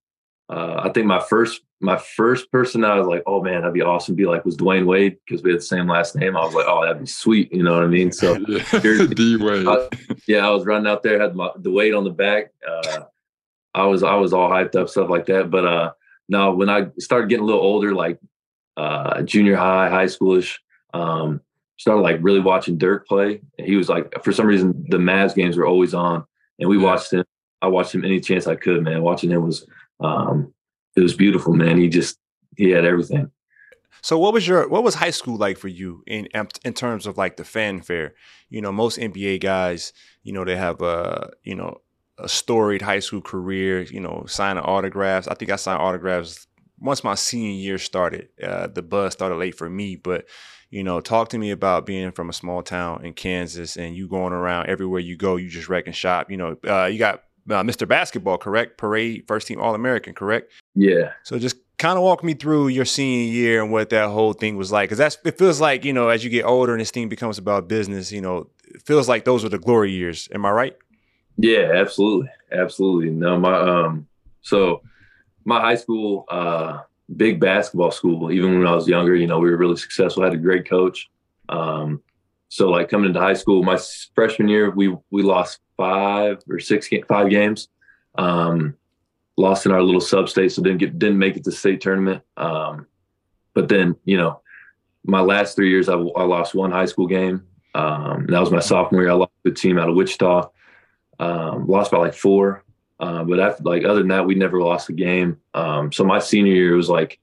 uh, 0.50 0.82
I 0.84 0.90
think 0.90 1.06
my 1.06 1.20
first 1.20 1.62
my 1.82 1.98
first 1.98 2.52
person 2.52 2.86
I 2.86 2.96
was 2.96 3.08
like, 3.08 3.24
oh 3.28 3.44
man, 3.44 3.62
that'd 3.62 3.74
be 3.74 3.82
awesome. 3.82 4.16
To 4.16 4.18
be 4.18 4.26
like 4.26 4.46
was 4.46 4.56
Dwyane 4.56 4.86
Wade 4.86 5.18
because 5.26 5.44
we 5.44 5.52
had 5.52 5.60
the 5.60 5.66
same 5.66 5.88
last 5.88 6.16
name. 6.16 6.38
I 6.38 6.44
was 6.46 6.54
like, 6.54 6.66
oh, 6.68 6.84
that'd 6.84 7.02
be 7.02 7.06
sweet. 7.06 7.52
You 7.54 7.64
know 7.64 7.74
what 7.74 7.84
I 7.84 7.88
mean? 7.88 8.12
So 8.12 8.38
D 8.82 9.36
Wade. 9.36 9.68
yeah, 10.28 10.48
I 10.48 10.52
was 10.52 10.66
running 10.66 10.88
out 10.88 11.04
there, 11.04 11.22
had 11.22 11.36
my, 11.36 11.50
the 11.58 11.72
weight 11.72 11.94
on 11.94 12.06
the 12.06 12.12
back. 12.12 12.54
Uh, 12.68 13.02
I 13.74 13.86
was 13.86 14.04
I 14.04 14.16
was 14.16 14.34
all 14.34 14.50
hyped 14.50 14.76
up, 14.76 14.90
stuff 14.90 15.10
like 15.10 15.26
that. 15.26 15.52
But 15.52 15.66
uh, 15.66 15.92
no, 16.30 16.54
when 16.54 16.70
I 16.70 16.88
started 17.00 17.30
getting 17.30 17.44
a 17.44 17.48
little 17.48 17.62
older, 17.62 17.94
like 17.94 18.20
uh, 18.78 19.22
junior 19.24 19.58
high, 19.58 19.90
high 19.90 20.06
schoolish, 20.06 20.56
um, 20.94 21.42
started 21.78 22.02
like 22.02 22.18
really 22.22 22.40
watching 22.40 22.78
Dirk 22.78 23.08
play. 23.08 23.42
And 23.58 23.68
he 23.68 23.76
was 23.76 23.90
like, 23.90 24.24
for 24.24 24.32
some 24.32 24.46
reason, 24.46 24.86
the 24.90 24.98
Mavs 24.98 25.36
games 25.36 25.58
were 25.58 25.68
always 25.68 25.94
on, 25.94 26.26
and 26.60 26.70
we 26.70 26.78
yeah. 26.78 26.84
watched 26.84 27.14
him. 27.14 27.24
I 27.62 27.68
watched 27.68 27.96
him 27.96 28.06
any 28.06 28.20
chance 28.20 28.48
I 28.48 28.56
could, 28.56 28.84
man. 28.84 29.02
Watching 29.02 29.32
him 29.32 29.46
was 29.46 29.66
um, 30.00 30.54
it 30.96 31.02
was 31.02 31.16
beautiful, 31.16 31.54
man. 31.54 31.78
He 31.78 31.90
just 31.90 32.18
he 32.58 32.70
had 32.70 32.86
everything. 32.86 33.32
So 34.02 34.20
what 34.20 34.34
was 34.34 34.48
your 34.48 34.68
what 34.68 34.84
was 34.84 34.96
high 34.96 35.12
school 35.12 35.38
like 35.38 35.58
for 35.58 35.68
you 35.68 36.04
in 36.06 36.28
in 36.64 36.74
terms 36.74 37.08
of 37.08 37.18
like 37.18 37.38
the 37.38 37.44
fanfare? 37.44 38.14
You 38.50 38.62
know, 38.62 38.72
most 38.72 39.00
NBA 39.00 39.42
guys, 39.42 39.94
you 40.24 40.32
know, 40.32 40.46
they 40.46 40.56
have 40.56 40.82
a 40.82 41.32
you 41.44 41.56
know 41.56 41.82
a 42.18 42.30
storied 42.30 42.82
high 42.82 43.00
school 43.00 43.22
career. 43.22 43.82
You 43.82 44.00
know, 44.00 44.26
signing 44.28 44.64
autographs. 44.64 45.28
I 45.28 45.34
think 45.34 45.52
I 45.52 45.56
signed 45.56 45.82
autographs 45.82 46.46
once 46.80 47.04
my 47.04 47.16
senior 47.16 47.52
year 47.52 47.78
started. 47.78 48.30
Uh, 48.42 48.68
the 48.68 48.82
buzz 48.82 49.14
started 49.14 49.36
late 49.36 49.56
for 49.56 49.70
me, 49.70 49.96
but 49.96 50.26
you 50.70 50.84
know, 50.84 51.00
talk 51.00 51.30
to 51.30 51.38
me 51.38 51.52
about 51.52 51.86
being 51.86 52.12
from 52.12 52.30
a 52.30 52.34
small 52.34 52.62
town 52.62 53.06
in 53.06 53.14
Kansas 53.14 53.78
and 53.78 53.96
you 53.96 54.08
going 54.08 54.34
around 54.34 54.68
everywhere 54.68 55.00
you 55.00 55.16
go, 55.16 55.36
you 55.36 55.50
just 55.50 55.70
wrecking 55.70 55.94
shop. 55.94 56.30
You 56.30 56.38
know, 56.38 56.58
uh, 56.68 56.86
you 56.86 56.98
got 57.00 57.24
uh, 57.50 57.64
Mr. 57.64 57.88
Basketball, 57.88 58.38
correct? 58.38 58.78
Parade, 58.78 59.26
first 59.28 59.48
team 59.48 59.60
All 59.60 59.76
American, 59.76 60.14
correct? 60.14 60.52
Yeah. 60.74 61.12
So 61.24 61.38
just 61.38 61.58
kind 61.78 61.98
of 61.98 62.04
walk 62.04 62.24
me 62.24 62.34
through 62.34 62.70
your 62.70 62.86
senior 62.86 63.32
year 63.32 63.62
and 63.62 63.72
what 63.72 63.90
that 63.90 64.10
whole 64.10 64.34
thing 64.34 64.58
was 64.58 64.72
like, 64.72 64.90
because 64.90 64.98
that's 64.98 65.18
it 65.26 65.38
feels 65.38 65.62
like 65.62 65.86
you 65.86 65.94
know 65.94 66.10
as 66.10 66.24
you 66.24 66.30
get 66.30 66.46
older 66.46 66.74
and 66.74 66.82
this 66.82 66.92
thing 66.92 67.10
becomes 67.10 67.38
about 67.38 67.68
business, 67.68 68.12
you 68.12 68.22
know, 68.22 68.50
it 68.66 68.82
feels 68.82 69.08
like 69.08 69.26
those 69.26 69.44
were 69.44 69.50
the 69.50 69.60
glory 69.60 69.92
years. 69.92 70.28
Am 70.34 70.46
I 70.46 70.52
right? 70.52 70.78
Yeah, 71.38 71.72
absolutely, 71.76 72.30
absolutely. 72.52 73.12
No, 73.12 73.38
my 73.38 73.60
um, 73.60 74.08
so 74.42 74.82
my 75.44 75.60
high 75.60 75.76
school, 75.76 76.26
uh, 76.30 76.80
big 77.16 77.40
basketball 77.40 77.92
school. 77.92 78.32
Even 78.32 78.60
when 78.60 78.68
I 78.68 78.76
was 78.76 78.88
younger, 78.88 79.16
you 79.16 79.28
know, 79.28 79.40
we 79.40 79.50
were 79.50 79.58
really 79.58 79.78
successful. 79.78 80.24
I 80.24 80.28
had 80.28 80.36
a 80.36 80.38
great 80.38 80.68
coach. 80.68 81.10
Um, 81.50 82.02
so 82.50 82.70
like 82.70 82.90
coming 82.90 83.08
into 83.08 83.20
high 83.20 83.34
school, 83.34 83.64
my 83.64 83.80
freshman 84.14 84.48
year, 84.48 84.70
we 84.72 84.96
we 85.12 85.24
lost 85.24 85.60
five 85.78 86.42
or 86.50 86.60
six 86.60 86.90
five 87.08 87.30
games. 87.30 87.70
Um, 88.18 88.76
lost 89.38 89.66
in 89.66 89.72
our 89.72 89.82
little 89.82 90.02
sub 90.02 90.30
state, 90.30 90.52
so 90.52 90.62
didn't 90.62 90.80
get 90.80 90.98
didn't 90.98 91.18
make 91.18 91.38
it 91.38 91.44
to 91.44 91.52
state 91.52 91.82
tournament. 91.82 92.24
Um, 92.38 92.88
but 93.54 93.68
then 93.70 93.96
you 94.06 94.18
know, 94.18 94.42
my 95.04 95.22
last 95.22 95.56
three 95.56 95.70
years, 95.70 95.90
I, 95.90 95.96
I 95.96 96.24
lost 96.24 96.56
one 96.56 96.72
high 96.72 96.86
school 96.86 97.08
game. 97.08 97.44
Um, 97.74 98.26
that 98.28 98.40
was 98.40 98.52
my 98.52 98.60
sophomore 98.60 99.02
year. 99.02 99.12
I 99.12 99.16
lost 99.16 99.34
the 99.44 99.52
team 99.52 99.78
out 99.78 99.90
of 99.90 99.96
Wichita. 99.96 100.50
Um, 101.20 101.68
lost 101.68 101.92
by 101.92 101.98
like 101.98 102.14
four. 102.14 102.64
Uh, 103.00 103.24
but 103.24 103.64
like 103.66 103.84
other 103.84 104.00
than 104.00 104.08
that, 104.10 104.26
we 104.26 104.36
never 104.36 104.62
lost 104.62 104.90
a 104.90 104.94
game. 104.94 105.38
Um, 105.54 105.92
so 105.92 106.04
my 106.04 106.20
senior 106.20 106.54
year 106.54 106.76
was 106.76 106.90
like 106.90 107.20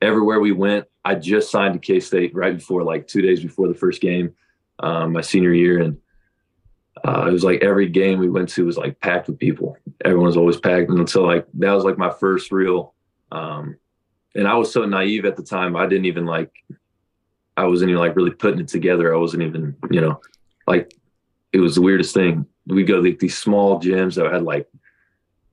everywhere 0.00 0.40
we 0.40 0.52
went. 0.52 0.86
I 1.04 1.14
just 1.14 1.50
signed 1.50 1.74
to 1.74 1.80
K 1.80 2.00
State 2.00 2.34
right 2.34 2.56
before, 2.56 2.84
like 2.84 3.06
two 3.06 3.22
days 3.22 3.42
before 3.42 3.68
the 3.68 3.74
first 3.74 4.00
game, 4.00 4.34
um, 4.78 5.12
my 5.12 5.20
senior 5.20 5.52
year, 5.52 5.80
and 5.80 5.96
uh, 7.04 7.26
it 7.28 7.32
was 7.32 7.44
like 7.44 7.62
every 7.62 7.88
game 7.88 8.18
we 8.18 8.28
went 8.28 8.48
to 8.50 8.66
was 8.66 8.76
like 8.76 9.00
packed 9.00 9.28
with 9.28 9.38
people. 9.38 9.76
Everyone 10.04 10.26
was 10.26 10.36
always 10.36 10.58
packed, 10.58 10.90
and 10.90 11.08
so 11.08 11.24
like 11.24 11.46
that 11.54 11.72
was 11.72 11.84
like 11.84 11.98
my 11.98 12.10
first 12.10 12.52
real. 12.52 12.94
Um, 13.32 13.76
and 14.34 14.46
I 14.46 14.54
was 14.54 14.72
so 14.72 14.84
naive 14.84 15.24
at 15.24 15.36
the 15.36 15.42
time. 15.42 15.76
I 15.76 15.86
didn't 15.86 16.06
even 16.06 16.26
like. 16.26 16.52
I 17.56 17.64
wasn't 17.64 17.90
even 17.90 18.00
like 18.00 18.14
really 18.14 18.30
putting 18.30 18.60
it 18.60 18.68
together. 18.68 19.12
I 19.12 19.18
wasn't 19.18 19.42
even, 19.42 19.74
you 19.90 20.00
know, 20.00 20.20
like 20.68 20.94
it 21.52 21.58
was 21.58 21.74
the 21.74 21.82
weirdest 21.82 22.14
thing. 22.14 22.46
We 22.68 22.84
go 22.84 23.02
to 23.02 23.02
like, 23.02 23.18
these 23.18 23.36
small 23.36 23.80
gyms 23.80 24.14
that 24.14 24.32
had 24.32 24.44
like, 24.44 24.68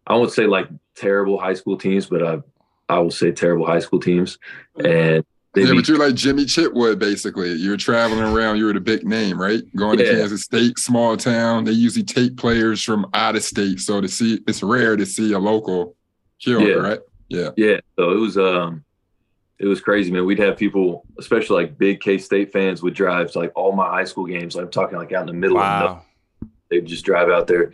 I 0.07 0.15
won't 0.15 0.31
say 0.31 0.45
like 0.45 0.67
terrible 0.95 1.39
high 1.39 1.53
school 1.53 1.77
teams, 1.77 2.05
but 2.05 2.23
I, 2.23 2.37
I 2.89 2.99
will 2.99 3.11
say 3.11 3.31
terrible 3.31 3.65
high 3.65 3.79
school 3.79 3.99
teams, 3.99 4.37
and 4.77 5.25
yeah, 5.55 5.73
but 5.73 5.87
you're 5.87 5.97
like 5.97 6.15
Jimmy 6.15 6.45
Chitwood, 6.45 6.99
basically. 6.99 7.53
You're 7.53 7.77
traveling 7.77 8.21
around. 8.21 8.57
You're 8.57 8.73
the 8.73 8.81
big 8.81 9.05
name, 9.05 9.39
right? 9.39 9.61
Going 9.75 9.99
yeah. 9.99 10.05
to 10.05 10.11
Kansas 10.17 10.43
State, 10.43 10.77
small 10.77 11.15
town. 11.15 11.63
They 11.63 11.71
usually 11.71 12.03
take 12.03 12.35
players 12.35 12.83
from 12.83 13.07
out 13.13 13.35
of 13.35 13.43
state, 13.43 13.79
so 13.79 14.01
to 14.01 14.07
see 14.07 14.41
it's 14.47 14.61
rare 14.61 14.95
to 14.95 15.05
see 15.05 15.33
a 15.33 15.39
local 15.39 15.95
kill, 16.39 16.61
yeah. 16.61 16.75
right? 16.75 16.99
Yeah, 17.29 17.49
yeah. 17.57 17.79
So 17.95 18.11
it 18.11 18.19
was 18.19 18.37
um, 18.37 18.83
it 19.57 19.65
was 19.65 19.79
crazy, 19.79 20.11
man. 20.11 20.25
We'd 20.25 20.39
have 20.39 20.57
people, 20.57 21.05
especially 21.17 21.63
like 21.63 21.77
big 21.77 22.01
K 22.01 22.17
State 22.17 22.51
fans, 22.51 22.83
would 22.83 22.93
drive 22.93 23.31
to 23.31 23.39
like 23.39 23.51
all 23.55 23.71
my 23.71 23.87
high 23.87 24.03
school 24.03 24.25
games. 24.25 24.55
I'm 24.55 24.69
talking 24.69 24.97
like 24.97 25.13
out 25.13 25.21
in 25.21 25.27
the 25.27 25.33
middle 25.33 25.57
wow. 25.57 25.85
of 25.85 26.03
the, 26.41 26.47
they'd 26.69 26.85
just 26.85 27.05
drive 27.05 27.29
out 27.29 27.47
there 27.47 27.71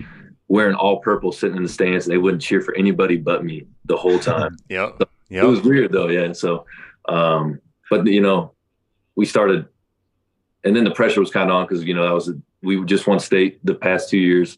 wearing 0.51 0.75
all 0.75 0.99
purple, 0.99 1.31
sitting 1.31 1.55
in 1.55 1.63
the 1.63 1.69
stands, 1.69 2.05
and 2.05 2.13
they 2.13 2.17
wouldn't 2.17 2.41
cheer 2.41 2.61
for 2.61 2.75
anybody 2.75 3.15
but 3.15 3.43
me 3.45 3.65
the 3.85 3.95
whole 3.95 4.19
time. 4.33 4.57
yep. 4.69 4.95
So 4.99 5.07
yep. 5.29 5.43
It 5.43 5.47
was 5.47 5.61
weird 5.61 5.91
though, 5.91 6.09
yeah. 6.09 6.33
So 6.33 6.65
um 7.07 7.61
but 7.91 8.07
you 8.07 8.21
know, 8.21 8.53
we 9.15 9.25
started, 9.25 9.67
and 10.63 10.75
then 10.75 10.85
the 10.85 10.91
pressure 10.91 11.19
was 11.19 11.29
kind 11.29 11.49
of 11.49 11.55
on 11.55 11.67
because 11.67 11.83
you 11.83 11.93
know 11.93 12.03
that 12.03 12.13
was 12.13 12.29
a, 12.29 12.33
we 12.61 12.83
just 12.85 13.05
won 13.05 13.19
state 13.19 13.63
the 13.65 13.75
past 13.75 14.09
two 14.09 14.17
years, 14.17 14.57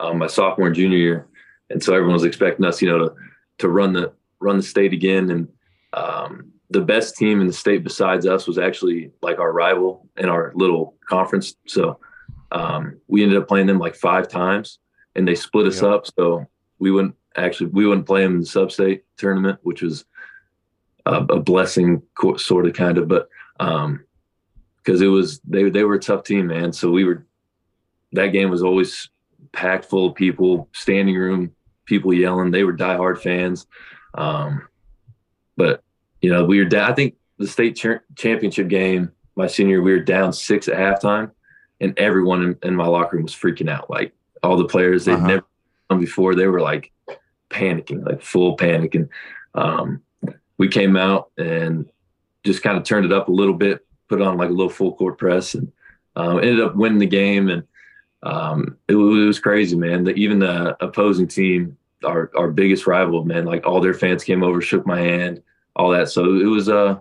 um, 0.00 0.18
my 0.18 0.26
sophomore 0.26 0.66
and 0.66 0.76
junior 0.76 0.98
year, 0.98 1.26
and 1.70 1.82
so 1.82 1.94
everyone 1.94 2.14
was 2.14 2.24
expecting 2.24 2.64
us, 2.66 2.82
you 2.82 2.88
know, 2.88 2.98
to 2.98 3.14
to 3.58 3.68
run 3.68 3.94
the 3.94 4.12
run 4.40 4.58
the 4.58 4.62
state 4.62 4.92
again. 4.92 5.30
And 5.30 5.48
um, 5.94 6.52
the 6.70 6.82
best 6.82 7.16
team 7.16 7.40
in 7.40 7.46
the 7.46 7.52
state 7.52 7.82
besides 7.84 8.26
us 8.26 8.46
was 8.46 8.58
actually 8.58 9.10
like 9.22 9.38
our 9.38 9.52
rival 9.52 10.06
in 10.18 10.28
our 10.28 10.52
little 10.54 10.94
conference. 11.08 11.54
So 11.66 11.98
um, 12.52 13.00
we 13.08 13.22
ended 13.22 13.38
up 13.38 13.48
playing 13.48 13.66
them 13.66 13.78
like 13.78 13.94
five 13.94 14.28
times, 14.28 14.78
and 15.16 15.26
they 15.26 15.34
split 15.34 15.66
us 15.66 15.82
up. 15.82 16.06
So 16.18 16.46
we 16.78 16.90
wouldn't 16.90 17.14
actually 17.36 17.70
we 17.70 17.86
wouldn't 17.86 18.06
play 18.06 18.22
them 18.22 18.34
in 18.34 18.40
the 18.40 18.46
sub 18.46 18.72
state 18.72 19.04
tournament, 19.16 19.58
which 19.62 19.82
was 19.82 20.04
a, 21.06 21.16
a 21.16 21.40
blessing, 21.40 22.02
sort 22.36 22.66
of, 22.66 22.74
kind 22.74 22.98
of. 22.98 23.08
But 23.08 23.28
um, 23.60 24.04
because 24.76 25.00
it 25.00 25.06
was 25.06 25.40
they 25.40 25.70
they 25.70 25.84
were 25.84 25.94
a 25.94 26.00
tough 26.00 26.24
team, 26.24 26.48
man. 26.48 26.72
So 26.72 26.90
we 26.90 27.04
were 27.04 27.26
that 28.12 28.28
game 28.28 28.50
was 28.50 28.62
always 28.62 29.08
packed 29.52 29.86
full 29.86 30.06
of 30.06 30.14
people, 30.14 30.68
standing 30.72 31.16
room, 31.16 31.52
people 31.84 32.12
yelling. 32.12 32.50
They 32.50 32.64
were 32.64 32.76
diehard 32.76 33.20
fans. 33.20 33.66
Um, 34.14 34.68
but 35.56 35.82
you 36.20 36.30
know, 36.30 36.44
we 36.44 36.58
were 36.58 36.68
down. 36.68 36.90
I 36.90 36.94
think 36.94 37.14
the 37.38 37.46
state 37.46 37.76
ch- 37.76 38.02
championship 38.16 38.68
game 38.68 39.12
my 39.36 39.46
senior, 39.46 39.82
we 39.82 39.92
were 39.92 40.00
down 40.00 40.32
six 40.32 40.68
at 40.68 40.76
halftime, 40.76 41.30
and 41.80 41.98
everyone 41.98 42.42
in, 42.42 42.58
in 42.62 42.76
my 42.76 42.86
locker 42.86 43.16
room 43.16 43.24
was 43.24 43.34
freaking 43.34 43.68
out. 43.68 43.90
Like 43.90 44.12
all 44.44 44.56
the 44.56 44.64
players 44.64 45.04
they'd 45.04 45.14
uh-huh. 45.14 45.26
never 45.26 45.46
done 45.90 46.00
before, 46.00 46.34
they 46.34 46.46
were 46.46 46.60
like 46.60 46.92
panicking, 47.50 48.06
like 48.06 48.22
full 48.22 48.56
panic. 48.56 48.94
And 48.94 49.08
um, 49.54 50.02
we 50.58 50.68
came 50.68 50.96
out 50.96 51.30
and 51.38 51.88
just 52.44 52.62
kind 52.62 52.76
of 52.76 52.84
turned 52.84 53.06
it 53.06 53.12
up 53.12 53.28
a 53.28 53.32
little 53.32 53.54
bit, 53.54 53.84
put 54.08 54.20
on 54.20 54.36
like 54.36 54.50
a 54.50 54.52
little 54.52 54.70
full 54.70 54.94
court 54.94 55.18
press, 55.18 55.54
and 55.54 55.72
um, 56.16 56.38
ended 56.38 56.60
up 56.60 56.76
winning 56.76 56.98
the 56.98 57.06
game. 57.06 57.48
And 57.48 57.64
um, 58.22 58.76
it, 58.88 58.94
it, 58.94 58.96
was 58.96 59.38
crazy, 59.38 59.76
man. 59.76 60.04
The, 60.04 60.14
even 60.14 60.38
the 60.38 60.76
opposing 60.84 61.28
team, 61.28 61.76
our 62.04 62.30
our 62.36 62.50
biggest 62.50 62.86
rival, 62.86 63.24
man, 63.24 63.44
like 63.44 63.66
all 63.66 63.80
their 63.80 63.94
fans 63.94 64.24
came 64.24 64.42
over, 64.42 64.60
shook 64.60 64.86
my 64.86 65.00
hand, 65.00 65.42
all 65.76 65.90
that. 65.90 66.10
So 66.10 66.24
it 66.24 66.46
was 66.46 66.68
uh, 66.68 66.98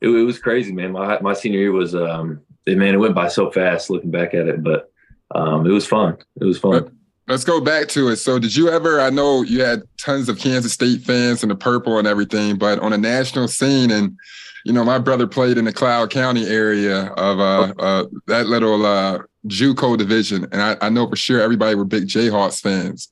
it, 0.00 0.08
it 0.08 0.24
was 0.24 0.38
crazy, 0.38 0.72
man. 0.72 0.92
My 0.92 1.20
my 1.20 1.34
senior 1.34 1.60
year 1.60 1.72
was 1.72 1.94
um, 1.94 2.40
it, 2.66 2.78
man, 2.78 2.94
it 2.94 2.98
went 2.98 3.14
by 3.14 3.28
so 3.28 3.50
fast 3.50 3.90
looking 3.90 4.10
back 4.10 4.34
at 4.34 4.48
it, 4.48 4.62
but 4.62 4.90
um, 5.32 5.66
it 5.66 5.70
was 5.70 5.86
fun. 5.86 6.16
It 6.40 6.44
was 6.44 6.58
fun. 6.58 6.90
Let's 7.26 7.44
go 7.44 7.60
back 7.60 7.88
to 7.88 8.08
it. 8.08 8.16
So, 8.16 8.38
did 8.38 8.54
you 8.54 8.68
ever? 8.68 9.00
I 9.00 9.10
know 9.10 9.42
you 9.42 9.62
had 9.62 9.82
tons 9.98 10.28
of 10.28 10.38
Kansas 10.38 10.72
State 10.72 11.02
fans 11.02 11.42
and 11.42 11.50
the 11.50 11.56
purple 11.56 11.98
and 11.98 12.06
everything, 12.06 12.56
but 12.56 12.78
on 12.80 12.92
a 12.92 12.98
national 12.98 13.48
scene, 13.48 13.90
and 13.90 14.16
you 14.64 14.72
know, 14.72 14.84
my 14.84 14.98
brother 14.98 15.26
played 15.26 15.56
in 15.56 15.64
the 15.64 15.72
Cloud 15.72 16.10
County 16.10 16.46
area 16.46 17.06
of 17.12 17.40
uh, 17.40 17.72
uh 17.78 18.04
that 18.26 18.46
little 18.46 18.84
uh, 18.84 19.20
JUCO 19.46 19.96
division, 19.96 20.46
and 20.52 20.60
I, 20.60 20.76
I 20.82 20.88
know 20.90 21.08
for 21.08 21.16
sure 21.16 21.40
everybody 21.40 21.74
were 21.74 21.86
big 21.86 22.08
Jayhawks 22.08 22.60
fans. 22.60 23.08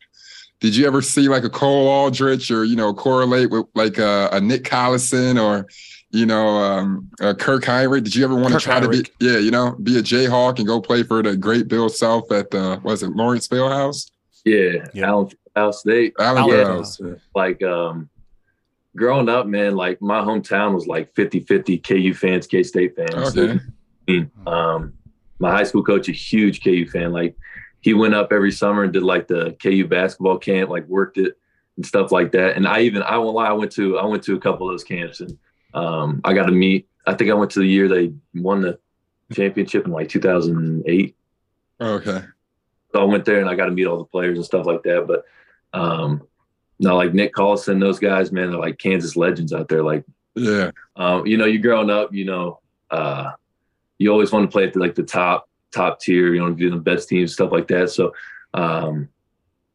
Did 0.61 0.77
you 0.77 0.87
ever 0.87 1.03
see 1.03 1.29
like 1.29 1.43
a 1.43 1.51
Cole 1.51 1.89
Aldrich 1.89 2.51
or 2.51 2.65
you 2.65 2.77
know 2.77 2.93
correlate 2.93 3.51
with 3.51 3.67
like 3.75 3.97
a, 3.99 4.29
a 4.31 4.41
Nick 4.41 4.65
Collison 4.65 5.43
or 5.43 5.67
you 6.13 6.27
know, 6.27 6.47
um, 6.49 7.11
uh, 7.21 7.35
Kirk 7.35 7.65
Hinrich. 7.65 8.05
Did 8.05 8.15
you 8.15 8.25
ever 8.25 8.37
want 8.37 8.53
to 8.55 8.61
try 8.61 8.81
Heinrich. 8.81 9.07
to 9.07 9.13
be, 9.19 9.27
yeah, 9.27 9.39
you 9.39 9.51
know, 9.51 9.73
be 9.83 9.99
a 9.99 10.03
Jayhawk 10.03 10.59
and 10.59 10.67
go 10.67 10.81
play 10.81 11.03
for 11.03 11.23
the 11.23 11.37
great 11.37 11.69
Bill 11.69 11.89
Self 11.89 12.31
at 12.31 12.51
the, 12.51 12.81
was 12.85 13.03
it 13.03 13.11
Lawrence 13.17 13.49
House? 13.51 14.11
Yeah, 14.45 14.89
yeah. 14.93 15.07
Allen 15.07 15.31
House. 15.57 15.83
They 15.83 16.13
Allen 16.19 16.49
Yeah. 16.49 16.65
House. 16.65 17.01
like 17.35 17.63
um 17.63 18.11
growing 18.95 19.29
up, 19.29 19.47
man, 19.47 19.75
like 19.75 20.03
my 20.03 20.21
hometown 20.21 20.75
was 20.75 20.87
like 20.87 21.15
50-50 21.15 21.83
KU 21.83 22.15
fans, 22.15 22.47
K 22.47 22.63
State 22.63 22.95
fans. 22.95 23.37
Okay. 23.37 23.59
Um 24.47 24.93
my 25.39 25.51
high 25.51 25.65
school 25.65 25.83
coach, 25.83 26.09
a 26.09 26.13
huge 26.13 26.63
KU 26.63 26.87
fan. 26.87 27.13
Like 27.13 27.37
he 27.81 27.95
went 27.95 28.15
up 28.15 28.33
every 28.33 28.53
summer 28.53 28.85
and 28.85 28.93
did 28.93 29.03
like 29.03 29.29
the 29.29 29.57
KU 29.63 29.87
basketball 29.87 30.39
camp, 30.39 30.71
like 30.71 30.87
worked 30.89 31.19
it 31.19 31.37
and 31.77 31.87
stuff 31.87 32.13
like 32.13 32.33
that. 32.33 32.57
And 32.57 32.67
I 32.67 32.81
even 32.81 33.03
I 33.03 33.17
won't 33.19 33.35
lie, 33.35 33.49
I 33.49 33.53
went 33.53 33.73
to 33.73 33.99
I 33.99 34.05
went 34.05 34.23
to 34.25 34.37
a 34.37 34.41
couple 34.41 34.69
of 34.69 34.75
those 34.75 34.85
camps 34.85 35.21
and 35.21 35.37
um 35.75 36.21
I 36.25 36.33
got 36.35 36.47
to 36.47 36.53
meet 36.53 36.89
I 37.07 37.15
think 37.15 37.31
I 37.31 37.35
went 37.35 37.51
to 37.53 37.61
the 37.61 37.67
year 37.67 37.89
they 37.89 38.13
won 38.35 38.61
the 38.63 38.79
championship 39.33 39.87
in 39.87 39.93
like 39.93 40.09
2008. 40.09 41.17
Okay. 41.81 42.23
So 42.93 43.01
I 43.01 43.05
went 43.05 43.25
there 43.25 43.41
and 43.41 43.49
I 43.49 43.55
got 43.55 43.67
to 43.67 43.73
meet 43.73 43.87
all 43.87 43.99
the 43.99 44.05
players 44.05 44.37
and 44.39 44.45
stuff 44.45 44.67
like 44.67 44.83
that. 44.85 45.07
But 45.07 45.25
um 45.79 46.23
no, 46.79 46.97
like 46.97 47.15
Nick 47.15 47.33
Collison, 47.35 47.81
those 47.81 47.99
guys, 48.01 48.33
man, 48.33 48.51
they're 48.51 48.59
like 48.59 48.79
Kansas 48.79 49.17
legends 49.17 49.53
out 49.53 49.69
there. 49.69 49.83
Like 49.85 50.05
Yeah. 50.35 50.71
um, 50.97 51.27
you 51.27 51.37
know, 51.37 51.45
you 51.45 51.59
growing 51.61 51.91
up, 51.91 52.13
you 52.13 52.25
know, 52.25 52.61
uh, 52.91 53.31
you 53.99 54.11
always 54.11 54.33
want 54.33 54.51
to 54.51 54.53
play 54.53 54.65
at 54.65 54.73
the, 54.73 54.81
like 54.81 54.95
the 54.97 55.03
top 55.05 55.49
top 55.71 56.01
tier. 56.01 56.35
You 56.35 56.43
want 56.43 56.59
to 56.59 56.65
be 56.65 56.69
the 56.69 56.77
best 56.83 57.09
teams, 57.09 57.33
stuff 57.33 57.53
like 57.53 57.69
that. 57.69 57.91
So 57.91 58.13
um, 58.53 59.09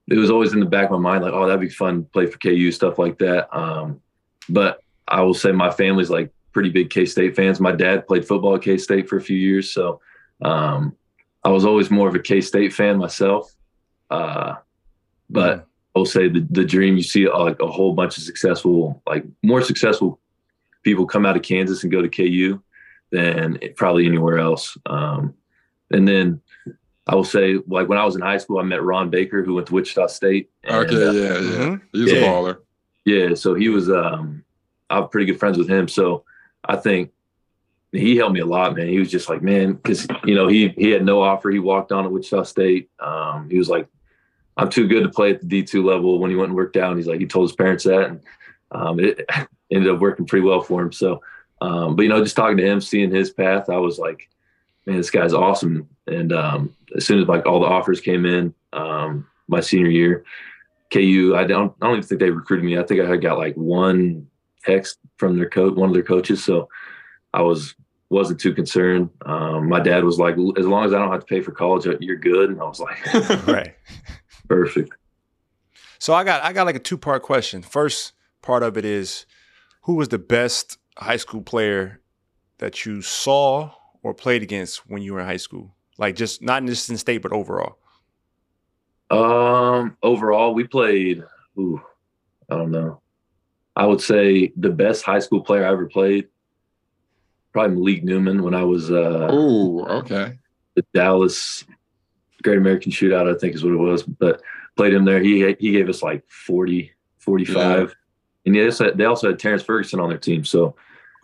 it 0.10 0.18
was 0.18 0.30
always 0.30 0.54
in 0.54 0.60
the 0.60 0.66
back 0.66 0.86
of 0.86 1.00
my 1.00 1.12
mind, 1.12 1.24
like, 1.24 1.34
oh, 1.34 1.45
that'd 1.48 1.62
be 1.62 1.70
fun 1.70 2.04
to 2.04 2.10
play 2.10 2.26
for 2.28 2.38
KU, 2.39 2.72
stuff 2.72 3.00
like 3.00 3.18
that. 3.20 3.48
Um, 3.58 4.02
but 4.50 4.82
I 5.08 5.22
will 5.22 5.34
say 5.34 5.51
my 5.51 5.70
family's 5.72 6.10
like 6.10 6.32
pretty 6.53 6.70
big 6.70 6.89
K 6.89 7.05
State 7.05 7.36
fans. 7.36 7.60
My 7.60 7.72
dad 7.72 8.08
played 8.08 8.28
football 8.28 8.55
at 8.55 8.62
K 8.62 8.78
State 8.78 9.08
for 9.08 9.18
a 9.18 9.22
few 9.22 9.38
years, 9.38 9.72
so 9.72 10.01
um, 10.41 10.95
I 11.43 11.49
was 11.49 11.66
always 11.66 11.89
more 11.91 12.08
of 12.08 12.16
a 12.16 12.20
K 12.20 12.41
State 12.41 12.74
fan 12.74 12.97
myself. 12.97 13.53
Uh, 14.10 14.55
but 15.30 15.68
I 15.95 15.99
will 15.99 16.05
say 16.05 16.30
the, 16.30 16.45
the 16.51 16.64
dream 16.66 16.95
you 16.97 17.03
see 17.03 17.28
uh, 17.28 17.39
like 17.39 17.62
a 17.62 17.68
whole 17.68 17.93
bunch 17.93 18.18
of 18.18 18.24
successful, 18.24 19.01
like 19.08 19.26
more 19.43 19.62
successful 19.62 20.20
people 20.84 21.05
come 21.05 21.26
out 21.26 21.36
of 21.36 21.41
Kansas 21.41 21.84
and 21.84 21.91
go 21.91 22.01
to 22.01 22.08
KU 22.10 22.62
than 23.12 23.60
probably 23.76 24.05
anywhere 24.05 24.38
else. 24.38 24.78
Um, 24.86 25.34
and 25.91 26.08
then 26.08 26.41
I 27.08 27.16
will 27.16 27.24
say, 27.24 27.58
like 27.68 27.88
when 27.89 27.97
I 27.97 28.05
was 28.05 28.16
in 28.16 28.22
high 28.22 28.38
school, 28.38 28.60
I 28.60 28.64
met 28.64 28.84
Ron 28.84 29.10
Baker, 29.10 29.43
who 29.43 29.55
went 29.55 29.68
to 29.68 29.74
Wichita 29.74 30.08
State. 30.08 30.49
and, 30.64 30.76
Okay. 30.86 30.95
uh, 31.08 31.12
Yeah. 31.12 31.22
Yeah. 31.39 31.39
Mhm. 31.66 31.82
He's 31.93 32.12
Yeah. 32.12 32.18
a 32.20 32.24
baller. 32.26 32.58
yeah, 33.05 33.34
so 33.34 33.53
he 33.53 33.70
was. 33.70 33.89
Um, 33.89 34.43
I'm 34.90 35.10
pretty 35.10 35.26
good 35.26 35.40
friends 35.40 35.58
with 35.58 35.70
him, 35.70 35.88
so 35.88 36.24
I 36.64 36.76
think 36.76 37.12
he 37.92 38.18
helped 38.18 38.34
me 38.34 38.42
a 38.42 38.46
lot, 38.46 38.76
man. 38.76 38.88
He 38.88 39.00
was 39.00 39.10
just 39.10 39.30
like, 39.30 39.42
man, 39.42 39.74
because 39.74 40.08
you 40.26 40.36
know 40.36 40.48
he 40.48 40.70
he 40.70 40.90
had 40.90 41.06
no 41.06 41.22
offer. 41.22 41.50
He 41.50 41.60
walked 41.60 41.92
on 41.92 42.06
at 42.06 42.12
Wichita 42.12 42.44
State. 42.44 42.90
Um, 43.00 43.50
he 43.50 43.58
was 43.58 43.70
like, 43.70 43.88
I'm 44.58 44.70
too 44.70 44.88
good 44.88 45.04
to 45.04 45.10
play 45.10 45.32
at 45.32 45.42
the 45.42 45.64
D2 45.64 45.84
level. 45.84 46.20
When 46.20 46.30
he 46.30 46.36
went 46.36 46.50
and 46.50 46.56
worked 46.56 46.78
out, 46.78 46.92
and 46.92 47.00
he's 47.00 47.08
like, 47.08 47.20
he 47.20 47.28
told 47.28 47.50
his 47.50 47.56
parents 47.56 47.86
that, 47.86 48.10
and 48.10 48.22
um, 48.72 49.00
it 49.00 49.30
ended 49.72 49.92
up 49.92 50.00
working 50.00 50.26
pretty 50.26 50.46
well 50.46 50.62
for 50.62 50.82
him. 50.82 50.92
So, 50.92 51.22
um, 51.62 51.96
but 51.96 52.04
you 52.04 52.10
know, 52.10 52.24
just 52.24 52.36
talking 52.36 52.58
to 52.58 52.66
him, 52.66 52.82
seeing 52.82 53.12
his 53.12 53.30
path, 53.30 53.70
I 53.70 53.78
was 53.78 53.98
like, 53.98 54.30
man, 54.86 54.98
this 54.98 55.12
guy's 55.12 55.34
awesome. 55.34 55.88
And 56.08 56.34
um, 56.34 56.76
as 56.96 57.06
soon 57.06 57.22
as 57.22 57.28
like 57.28 57.46
all 57.46 57.60
the 57.60 57.68
offers 57.68 58.02
came 58.02 58.26
in, 58.26 58.54
um, 58.74 59.28
my 59.48 59.60
senior 59.60 59.90
year, 59.90 60.24
KU, 60.92 61.34
I 61.36 61.44
don't, 61.44 61.74
I 61.82 61.88
don't 61.88 61.98
even 61.98 62.08
think 62.08 62.20
they 62.20 62.30
recruited 62.30 62.66
me. 62.66 62.78
I 62.78 62.84
think 62.84 63.02
I 63.02 63.18
got 63.18 63.38
like 63.38 63.56
one 63.56 64.28
text 64.68 64.97
from 65.18 65.38
their 65.38 65.49
coach, 65.49 65.76
one 65.76 65.89
of 65.89 65.93
their 65.93 66.03
coaches. 66.03 66.43
So 66.43 66.68
I 67.34 67.41
was 67.41 67.76
wasn't 68.09 68.39
too 68.39 68.53
concerned. 68.53 69.09
Um, 69.26 69.68
my 69.68 69.80
dad 69.80 70.03
was 70.03 70.18
like, 70.18 70.36
as 70.57 70.65
long 70.65 70.86
as 70.86 70.93
I 70.93 70.97
don't 70.99 71.11
have 71.11 71.20
to 71.22 71.26
pay 71.26 71.41
for 71.41 71.51
college, 71.51 71.86
you're 71.99 72.15
good. 72.15 72.49
And 72.49 72.61
I 72.61 72.63
was 72.63 72.80
like, 72.80 72.97
Right. 73.47 73.76
perfect. 74.47 74.93
So 75.99 76.13
I 76.13 76.24
got 76.24 76.43
I 76.43 76.53
got 76.53 76.65
like 76.65 76.76
a 76.76 76.80
two 76.80 76.97
part 76.97 77.24
question. 77.24 77.61
First 77.61 78.13
part 78.41 78.63
of 78.63 78.78
it 78.78 78.86
is 78.86 79.26
who 79.84 79.95
was 79.95 80.09
the 80.09 80.20
best 80.20 80.78
high 80.97 81.18
school 81.18 81.41
player 81.41 82.01
that 82.59 82.86
you 82.86 83.01
saw 83.01 83.72
or 84.03 84.13
played 84.13 84.43
against 84.43 84.88
when 84.89 85.01
you 85.01 85.13
were 85.13 85.20
in 85.20 85.26
high 85.26 85.38
school? 85.38 85.76
Like 85.97 86.15
just 86.15 86.41
not 86.41 86.63
just 86.65 86.89
in 86.89 86.97
state, 86.97 87.22
but 87.22 87.32
overall. 87.34 87.80
Um, 89.09 89.97
overall, 90.03 90.53
we 90.53 90.65
played. 90.65 91.24
Ooh, 91.57 91.82
I 92.49 92.55
don't 92.57 92.72
know. 92.72 93.01
I 93.78 93.86
would 93.86 94.02
say 94.02 94.52
the 94.58 94.70
best 94.72 95.04
high 95.04 95.20
school 95.20 95.42
player 95.42 95.64
I 95.66 95.72
ever 95.72 95.86
played, 95.86 96.28
probably 97.54 97.76
Malik 97.76 98.04
Newman 98.04 98.44
when 98.44 98.54
I 98.56 98.64
was 98.64 98.90
uh, 98.92 99.28
Oh. 99.30 99.86
Okay. 100.00 100.38
the 100.76 100.84
Dallas 100.94 101.64
Great 102.44 102.58
American 102.58 102.92
Shootout, 102.92 103.34
I 103.34 103.38
think 103.38 103.56
is 103.56 103.64
what 103.64 103.74
it 103.74 103.78
was. 103.78 104.04
But 104.04 104.42
played 104.76 104.94
him 104.94 105.06
there. 105.06 105.22
He 105.22 105.56
he 105.60 105.72
gave 105.72 105.90
us 105.90 106.02
like 106.04 106.24
40, 106.28 106.92
45. 107.20 107.96
And 108.46 108.56
they 108.56 108.66
also, 108.66 108.92
they 108.92 109.06
also 109.06 109.30
had 109.30 109.40
Terrence 109.40 109.64
Ferguson 109.64 110.00
on 110.00 110.10
their 110.10 110.18
team. 110.18 110.44
So 110.44 110.76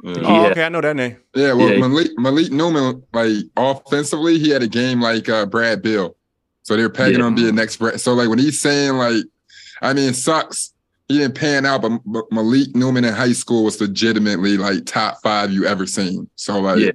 Yeah. 0.04 0.14
Oh, 0.18 0.44
had- 0.44 0.52
okay, 0.52 0.64
I 0.66 0.70
know 0.70 0.82
that 0.82 0.96
name. 0.96 1.18
Yeah, 1.36 1.54
well, 1.54 1.70
Yeah. 1.70 1.80
Malik, 1.80 2.12
Malik 2.18 2.52
Newman, 2.52 3.04
like 3.14 3.46
offensively, 3.58 4.38
he 4.40 4.50
had 4.50 4.62
a 4.62 4.68
game 4.68 5.02
like 5.02 5.28
uh, 5.30 5.46
Brad 5.46 5.82
Beal. 5.82 6.16
So 6.64 6.76
they're 6.78 6.90
pegging 6.90 7.20
Yeah. 7.20 7.28
him 7.28 7.36
to 7.36 7.42
be 7.42 7.46
the 7.46 7.52
next 7.54 7.78
Brad. 7.78 8.00
So 8.02 8.14
like 8.14 8.30
when 8.30 8.40
he's 8.40 8.60
saying 8.62 8.94
like, 8.94 9.24
I 9.82 9.94
mean, 9.94 10.10
it 10.10 10.16
sucks. 10.16 10.74
He 11.10 11.18
didn't 11.20 11.36
pan 11.36 11.66
out, 11.66 11.82
but, 11.82 12.00
but 12.06 12.26
Malik 12.32 12.76
Newman 12.76 13.04
in 13.06 13.14
high 13.14 13.34
school 13.34 13.66
was 13.66 13.80
legitimately 13.82 14.58
like 14.58 14.86
top 14.86 15.22
five 15.22 15.52
you 15.52 15.66
ever 15.66 15.86
seen. 15.86 16.30
So 16.36 16.60
like 16.62 16.80
Yeah, 16.80 16.92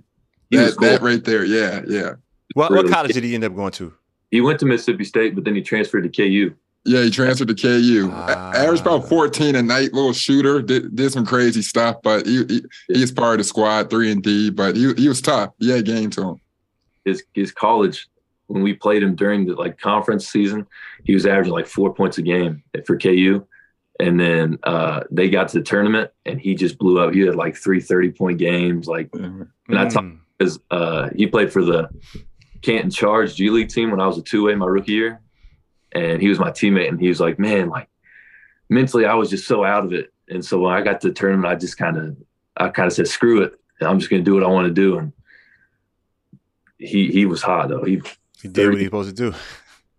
that, 0.65 0.77
cool. 0.77 0.89
that 0.89 1.03
right 1.03 1.23
there, 1.25 1.45
yeah, 1.45 1.83
yeah, 1.87 2.13
What 2.55 2.73
what 2.73 2.89
college 2.89 3.13
did 3.13 3.25
he 3.25 3.35
end 3.35 3.45
up 3.45 3.55
going 3.55 3.73
to? 3.73 3.93
he 4.31 4.41
went 4.41 4.59
to 4.61 4.67
Mississippi 4.67 5.05
State, 5.05 5.35
but 5.35 5.45
then 5.45 5.55
he 5.55 5.63
transferred 5.63 6.03
to 6.03 6.09
KU. 6.11 6.55
yeah. 6.85 7.03
He 7.03 7.11
transferred 7.11 7.49
to 7.49 7.55
KU. 7.55 8.09
Ah. 8.13 8.53
Averaged 8.55 8.83
about 8.83 9.09
fourteen 9.09 9.55
a 9.55 9.63
night, 9.63 9.93
little 9.93 10.13
shooter. 10.15 10.63
Did, 10.63 10.95
did 10.97 11.13
some 11.13 11.25
crazy 11.27 11.61
stuff, 11.63 11.97
but 12.03 12.27
he, 12.27 12.45
he 12.47 12.63
he's 12.89 13.13
part 13.13 13.35
of 13.35 13.39
the 13.39 13.45
squad, 13.45 13.91
three 13.91 14.11
and 14.11 14.23
D. 14.23 14.49
But 14.51 14.75
he 14.77 14.93
he 14.95 15.09
was 15.09 15.21
tough. 15.21 15.51
He 15.59 15.71
had 15.71 15.85
game 15.85 16.09
to 16.11 16.23
him. 16.31 16.41
his 17.05 17.23
his 17.35 17.53
college 17.53 18.07
when 18.47 18.63
we 18.63 18.73
played 18.73 19.03
him 19.03 19.15
during 19.15 19.47
the 19.47 19.55
like 19.55 19.79
conference 19.79 20.27
season, 20.29 20.67
he 21.05 21.13
was 21.13 21.27
averaging 21.27 21.53
like 21.53 21.67
four 21.67 21.93
points 21.95 22.17
a 22.17 22.23
game 22.23 22.63
for 22.87 22.97
KU. 22.99 23.47
And 24.01 24.18
then 24.20 24.59
uh, 24.62 25.01
they 25.11 25.28
got 25.28 25.49
to 25.49 25.59
the 25.59 25.64
tournament 25.64 26.11
and 26.24 26.40
he 26.40 26.55
just 26.55 26.78
blew 26.78 27.01
up. 27.01 27.12
He 27.12 27.20
had 27.20 27.34
like 27.34 27.57
three 27.57 27.80
30 27.80 28.12
point 28.12 28.38
games. 28.38 28.86
Like, 28.86 29.11
and 29.12 29.49
I 29.68 29.88
talked 29.88 30.07
Mm. 30.07 30.18
because 30.38 30.61
uh, 30.70 31.09
he 31.16 31.26
played 31.26 31.53
for 31.53 31.64
the 31.64 31.88
Canton 32.62 32.90
Charge 32.92 33.34
G 33.34 33.51
League 33.51 33.70
team 33.70 33.90
when 33.90 34.01
I 34.01 34.07
was 34.07 34.16
a 34.18 34.22
two 34.22 34.44
way 34.46 34.55
my 34.55 34.66
rookie 34.66 34.92
year. 34.92 35.20
And 35.92 36.22
he 36.22 36.28
was 36.28 36.38
my 36.38 36.51
teammate. 36.51 36.88
And 36.88 37.01
he 37.01 37.09
was 37.09 37.18
like, 37.20 37.38
man, 37.40 37.68
like 37.70 37.88
mentally, 38.68 39.05
I 39.05 39.14
was 39.14 39.30
just 39.30 39.46
so 39.49 39.64
out 39.64 39.84
of 39.84 39.92
it. 39.92 40.12
And 40.28 40.44
so 40.44 40.61
when 40.61 40.72
I 40.72 40.80
got 40.82 41.01
to 41.01 41.09
the 41.09 41.14
tournament, 41.14 41.51
I 41.53 41.57
just 41.57 41.76
kind 41.78 41.96
of, 41.96 42.16
I 42.57 42.68
kind 42.68 42.86
of 42.86 42.92
said, 42.92 43.09
screw 43.09 43.42
it. 43.42 43.55
I'm 43.80 43.99
just 43.99 44.11
going 44.11 44.22
to 44.22 44.28
do 44.30 44.34
what 44.34 44.42
I 44.44 44.49
want 44.49 44.66
to 44.68 44.74
do. 44.74 44.99
And 44.99 45.12
he, 46.78 47.11
he 47.11 47.26
was 47.26 47.42
hot 47.42 47.68
though. 47.68 47.82
He 47.84 48.01
He 48.40 48.49
did 48.49 48.68
what 48.68 48.78
he 48.78 48.88
was 48.88 49.07
supposed 49.07 49.16
to 49.16 49.30
do. 49.32 49.36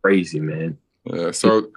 crazy, 0.02 0.40
man. 0.40 0.78
Yeah. 1.06 1.32
So, 1.32 1.70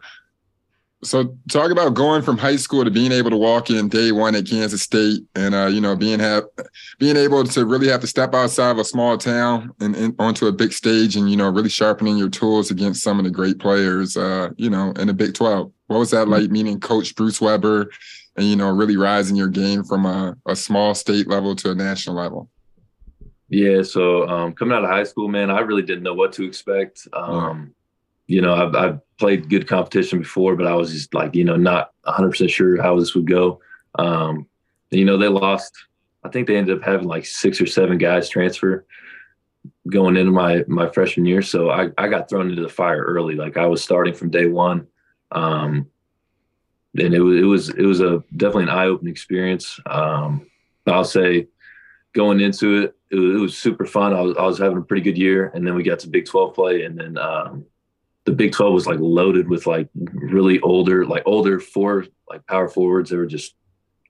so 1.05 1.37
talk 1.51 1.71
about 1.71 1.95
going 1.95 2.23
from 2.23 2.39
high 2.39 2.57
school 2.57 2.85
to 2.85 2.91
being 2.91 3.13
able 3.13 3.31
to 3.31 3.37
walk 3.37 3.71
in 3.71 3.89
day 3.89 4.13
one 4.13 4.35
at 4.35 4.47
Kansas 4.47 4.83
State, 4.83 5.23
and 5.35 5.55
uh, 5.55 5.67
you 5.67 5.81
know, 5.81 5.97
being 5.97 6.21
have 6.21 6.45
being 6.99 7.17
able 7.17 7.45
to 7.45 7.67
really 7.67 7.89
have 7.89 8.01
to 8.01 8.07
step 8.07 8.35
outside 8.35 8.71
of 8.71 8.79
a 8.79 8.85
small 8.85 9.19
town 9.19 9.73
and, 9.81 9.97
and 9.97 10.15
onto 10.19 10.47
a 10.47 10.53
big 10.53 10.73
stage, 10.73 11.17
and 11.17 11.31
you 11.31 11.37
know, 11.37 11.51
really 11.51 11.69
sharpening 11.69 12.17
your 12.17 12.29
tools 12.29 12.71
against 12.71 13.03
some 13.03 13.19
of 13.19 13.25
the 13.25 13.31
great 13.31 13.59
players, 13.59 14.17
uh, 14.17 14.51
you 14.57 14.71
know, 14.71 14.93
in 14.93 15.09
the 15.09 15.15
Big 15.15 15.35
Twelve. 15.35 15.73
What 15.89 15.99
was 15.99 16.11
that 16.13 16.29
like? 16.29 16.51
Meaning 16.51 16.81
Coach 16.81 17.15
Bruce 17.17 17.41
Weber, 17.41 17.91
and 18.37 18.47
you 18.47 18.57
know, 18.57 18.71
really 18.71 18.97
rising 18.97 19.37
your 19.37 19.49
game 19.49 19.83
from 19.85 20.07
a, 20.07 20.37
a 20.47 20.55
small 20.55 20.95
state 20.95 21.27
level 21.27 21.57
to 21.57 21.71
a 21.73 21.75
national 21.75 22.17
level. 22.17 22.49
Yeah. 23.49 23.83
So 23.83 24.29
um, 24.29 24.53
coming 24.53 24.77
out 24.77 24.85
of 24.85 24.91
high 24.91 25.05
school, 25.05 25.29
man, 25.29 25.51
I 25.51 25.61
really 25.61 25.83
didn't 25.83 26.05
know 26.05 26.15
what 26.15 26.33
to 26.35 26.45
expect. 26.45 27.07
Um, 27.13 27.75
You 28.29 28.41
know, 28.41 28.55
I've, 28.55 28.75
I've 28.75 29.01
played 29.23 29.49
good 29.49 29.69
competition 29.69 30.19
before, 30.19 30.57
but 30.57 30.67
I 30.67 30.75
was 30.75 30.93
just 30.93 31.15
like, 31.15 31.37
you 31.37 31.45
know, 31.45 31.55
not 31.55 31.93
100% 32.07 32.51
sure 32.51 32.83
how 32.83 32.99
this 32.99 33.15
would 33.15 33.29
go. 33.29 33.61
Um, 33.97 34.49
you 34.91 35.05
know, 35.05 35.17
they 35.17 35.29
lost, 35.29 35.73
I 36.25 36.29
think 36.29 36.49
they 36.49 36.57
ended 36.57 36.77
up 36.77 36.83
having 36.83 37.07
like 37.07 37.25
six 37.25 37.61
or 37.61 37.67
seven 37.67 37.99
guys 37.99 38.29
transfer 38.29 38.85
going 39.89 40.17
into 40.17 40.33
my 40.33 40.65
my 40.67 40.89
freshman 40.89 41.25
year. 41.25 41.41
So 41.41 41.71
I, 41.71 41.91
I 41.97 42.09
got 42.09 42.29
thrown 42.29 42.51
into 42.51 42.63
the 42.63 42.69
fire 42.69 43.01
early. 43.01 43.37
Like 43.37 43.57
I 43.57 43.67
was 43.67 43.81
starting 43.81 44.13
from 44.13 44.31
day 44.31 44.47
one. 44.47 44.89
Um, 45.31 45.89
and 46.99 47.15
it 47.15 47.21
was 47.21 47.39
it 47.39 47.45
was 47.45 47.69
it 47.69 47.87
was 47.87 48.01
a 48.01 48.25
definitely 48.37 48.65
an 48.65 48.71
eye 48.71 48.87
opening 48.87 49.13
experience. 49.13 49.79
Um, 49.87 50.51
I'll 50.89 51.05
say 51.05 51.47
going 52.13 52.41
into 52.41 52.83
it, 52.83 52.97
it 53.13 53.15
was, 53.15 53.35
it 53.37 53.39
was 53.39 53.57
super 53.57 53.87
fun. 53.87 54.15
I 54.15 54.21
was 54.21 54.37
I 54.37 54.43
was 54.43 54.59
having 54.59 54.79
a 54.79 54.83
pretty 54.83 55.03
good 55.05 55.17
year, 55.17 55.53
and 55.55 55.65
then 55.65 55.77
we 55.77 55.85
got 55.85 56.01
to 56.01 56.09
Big 56.09 56.27
Twelve 56.27 56.55
play, 56.55 56.83
and 56.83 56.99
then 56.99 57.17
um, 57.19 57.67
the 58.25 58.33
Big 58.33 58.53
Twelve 58.53 58.73
was 58.75 58.87
like 58.87 58.99
loaded 59.01 59.49
with 59.49 59.67
like 59.67 59.89
really 59.95 60.61
older, 60.61 61.05
like 61.07 61.23
older 61.27 61.59
four 61.61 62.07
like 62.29 62.47
power 62.47 62.69
forwards. 62.69 63.11
that 63.11 63.17
were 63.17 63.27
just 63.27 63.55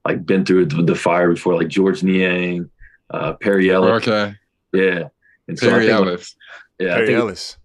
like 0.05 0.25
been 0.27 0.45
through 0.45 0.67
the, 0.67 0.83
the 0.83 0.95
fire 0.95 1.33
before, 1.33 1.57
like 1.57 1.69
Georges 1.69 2.03
Niang, 2.03 2.71
uh, 3.11 3.35
Perry 3.35 3.71
Ellis, 3.71 4.07
Okay, 4.07 4.35
yeah. 4.73 5.09
And 5.49 5.59
so 5.59 5.69
I 5.69 5.71
Perry 5.71 5.87
think, 5.87 5.97
Ellis. 5.99 6.37
yeah, 6.79 6.89
I 6.89 6.95
Perry 6.95 7.07
think 7.07 7.19
Ellis. 7.19 7.57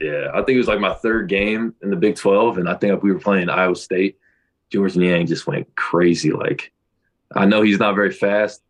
Yeah, 0.00 0.28
I 0.32 0.36
think 0.36 0.50
it 0.50 0.58
was 0.58 0.68
like 0.68 0.80
my 0.80 0.94
third 0.94 1.28
game 1.28 1.74
in 1.82 1.90
the 1.90 1.96
Big 1.96 2.14
12, 2.14 2.58
and 2.58 2.68
I 2.68 2.74
think 2.74 2.94
if 2.96 3.02
we 3.02 3.12
were 3.12 3.18
playing 3.18 3.48
Iowa 3.50 3.74
State. 3.74 4.18
Georges 4.70 4.96
Niang 4.96 5.26
just 5.26 5.46
went 5.46 5.74
crazy. 5.76 6.30
Like, 6.30 6.72
I 7.34 7.46
know 7.46 7.62
he's 7.62 7.78
not 7.78 7.94
very 7.94 8.12
fast, 8.12 8.62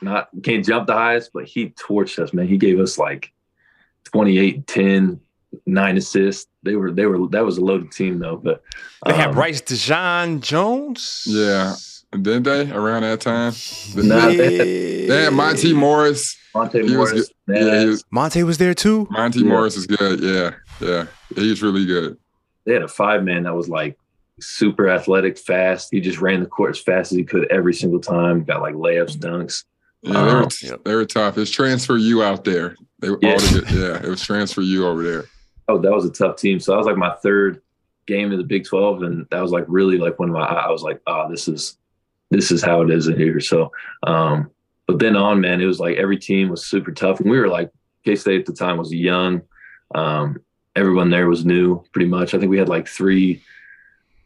not 0.00 0.28
can't 0.42 0.64
jump 0.64 0.86
the 0.86 0.92
highest, 0.92 1.32
but 1.32 1.46
he 1.46 1.70
torched 1.70 2.18
us, 2.18 2.32
man. 2.32 2.46
He 2.46 2.58
gave 2.58 2.78
us 2.78 2.96
like 2.96 3.32
28, 4.04 4.66
10, 4.66 5.20
nine 5.66 5.96
assists. 5.96 6.46
They 6.62 6.76
were 6.76 6.90
they 6.90 7.06
were 7.06 7.26
that 7.28 7.44
was 7.44 7.58
a 7.58 7.64
loaded 7.64 7.92
team 7.92 8.18
though. 8.18 8.36
But 8.36 8.62
They 9.06 9.14
had 9.14 9.28
um, 9.28 9.34
Bryce 9.34 9.60
Dejean-Jones. 9.62 11.24
Yeah. 11.26 11.74
Didn't 12.12 12.44
they 12.44 12.70
around 12.70 13.02
that 13.02 13.20
time? 13.20 13.52
Nah, 13.96 14.26
they, 14.28 15.06
they 15.06 15.24
had 15.24 15.32
Monté 15.32 15.74
Morris. 15.74 16.36
Monté 16.54 16.74
He 16.88 16.96
was 16.96 17.12
Morris, 17.12 17.30
good. 17.46 17.56
Yeah, 17.66 17.80
he 17.80 17.86
was- 17.86 18.04
Monté 18.14 18.42
was 18.44 18.58
there 18.58 18.74
too. 18.74 19.06
Monté 19.06 19.36
Yeah. 19.42 19.48
Morris 19.48 19.76
is 19.76 19.86
good. 19.86 20.20
Yeah, 20.20 20.54
yeah. 20.80 21.06
He's 21.34 21.62
really 21.62 21.84
good. 21.84 22.16
they 22.64 22.72
had 22.72 22.82
a 22.82 22.88
five 22.88 23.22
man 23.24 23.42
that 23.42 23.54
was 23.54 23.68
like 23.68 23.98
super 24.40 24.88
athletic, 24.88 25.36
fast. 25.38 25.88
He 25.90 26.00
just 26.00 26.20
ran 26.20 26.40
the 26.40 26.46
court 26.46 26.70
as 26.70 26.78
fast 26.82 27.12
as 27.12 27.18
he 27.18 27.24
could 27.24 27.50
every 27.50 27.74
single 27.74 28.00
time. 28.00 28.44
Got 28.44 28.62
like 28.62 28.74
layups, 28.74 29.16
dunks. 29.18 29.64
Yeah, 30.02 30.12
they 30.12 30.18
were, 30.34 30.42
Um, 30.44 30.48
Yep. 30.62 30.84
they 30.84 30.94
were 30.94 31.04
tough. 31.06 31.36
It's 31.38 31.50
transfer 31.50 31.96
you 31.96 32.22
out 32.22 32.44
there. 32.44 32.76
They 33.00 33.10
were 33.10 33.16
all 33.16 33.30
Yeah. 33.30 33.36
the 33.38 33.60
good, 33.60 33.70
yeah, 33.70 34.02
it 34.02 34.08
was 34.08 34.22
transfer 34.22 34.62
you 34.62 34.86
over 34.86 35.02
there. 35.02 35.24
Oh, 35.68 35.78
that 35.78 35.92
was 35.92 36.04
a 36.04 36.10
tough 36.10 36.36
team. 36.36 36.60
So 36.60 36.72
that 36.72 36.78
was 36.78 36.86
like 36.86 36.96
my 36.96 37.14
third 37.16 37.62
game 38.06 38.32
in 38.32 38.38
the 38.38 38.44
Big 38.44 38.64
Twelve, 38.64 39.02
and 39.02 39.26
that 39.30 39.40
was 39.42 39.52
like 39.52 39.64
really 39.68 39.98
like 39.98 40.18
when 40.18 40.30
my 40.30 40.44
I 40.44 40.70
was 40.70 40.82
like, 40.82 41.00
oh, 41.06 41.28
this 41.30 41.48
is 41.48 41.76
this 42.30 42.50
is 42.50 42.62
how 42.62 42.82
it 42.82 42.90
is 42.90 43.08
in 43.08 43.16
here. 43.16 43.40
So, 43.40 43.72
um, 44.02 44.50
but 44.86 44.98
then 44.98 45.16
on, 45.16 45.40
man, 45.40 45.60
it 45.60 45.66
was 45.66 45.80
like 45.80 45.96
every 45.96 46.18
team 46.18 46.48
was 46.48 46.64
super 46.64 46.92
tough, 46.92 47.20
and 47.20 47.30
we 47.30 47.38
were 47.38 47.48
like 47.48 47.70
K 48.04 48.16
State 48.16 48.40
at 48.40 48.46
the 48.46 48.52
time 48.52 48.78
was 48.78 48.92
young. 48.92 49.42
Um, 49.94 50.40
everyone 50.74 51.10
there 51.10 51.28
was 51.28 51.44
new, 51.44 51.82
pretty 51.92 52.08
much. 52.08 52.34
I 52.34 52.38
think 52.38 52.50
we 52.50 52.58
had 52.58 52.68
like 52.68 52.86
three 52.88 53.42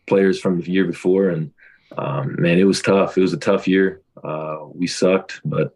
players 0.06 0.40
from 0.40 0.60
the 0.60 0.70
year 0.70 0.84
before, 0.84 1.30
and 1.30 1.52
um, 1.96 2.36
man, 2.40 2.58
it 2.58 2.64
was 2.64 2.82
tough. 2.82 3.16
It 3.16 3.22
was 3.22 3.32
a 3.32 3.38
tough 3.38 3.66
year. 3.66 4.02
Uh, 4.22 4.58
we 4.74 4.86
sucked, 4.86 5.40
but 5.44 5.74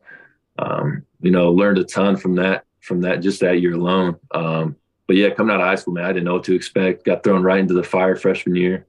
um, 0.59 1.05
you 1.21 1.31
know, 1.31 1.53
learned 1.53 1.79
a 1.79 1.85
ton 1.85 2.17
from 2.17 2.37
that 2.37 2.65
from 2.81 3.01
that 3.01 3.21
just 3.21 3.41
that 3.41 3.61
year 3.61 3.75
alone. 3.75 4.17
Um, 4.31 4.77
but 5.07 5.17
yeah, 5.17 5.31
coming 5.31 5.55
out 5.55 5.61
of 5.61 5.67
high 5.67 5.75
school, 5.75 5.95
man, 5.95 6.05
I 6.05 6.09
didn't 6.09 6.25
know 6.25 6.35
what 6.35 6.45
to 6.45 6.55
expect. 6.55 7.05
Got 7.05 7.23
thrown 7.23 7.43
right 7.43 7.61
into 7.61 7.75
the 7.75 7.83
fire 7.83 8.17
freshman 8.17 8.57
year. 8.57 8.87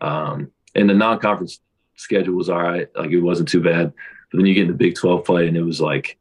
Um, 0.00 0.50
and 0.74 0.88
the 0.88 0.94
non-conference 0.94 1.60
schedule 1.96 2.34
was 2.34 2.48
all 2.48 2.62
right. 2.62 2.88
Like 2.96 3.10
it 3.10 3.20
wasn't 3.20 3.48
too 3.48 3.62
bad. 3.62 3.92
But 4.30 4.38
then 4.38 4.46
you 4.46 4.54
get 4.54 4.62
in 4.62 4.68
the 4.68 4.74
Big 4.74 4.94
12 4.94 5.24
play, 5.24 5.48
and 5.48 5.56
it 5.56 5.62
was 5.62 5.80
like 5.80 6.18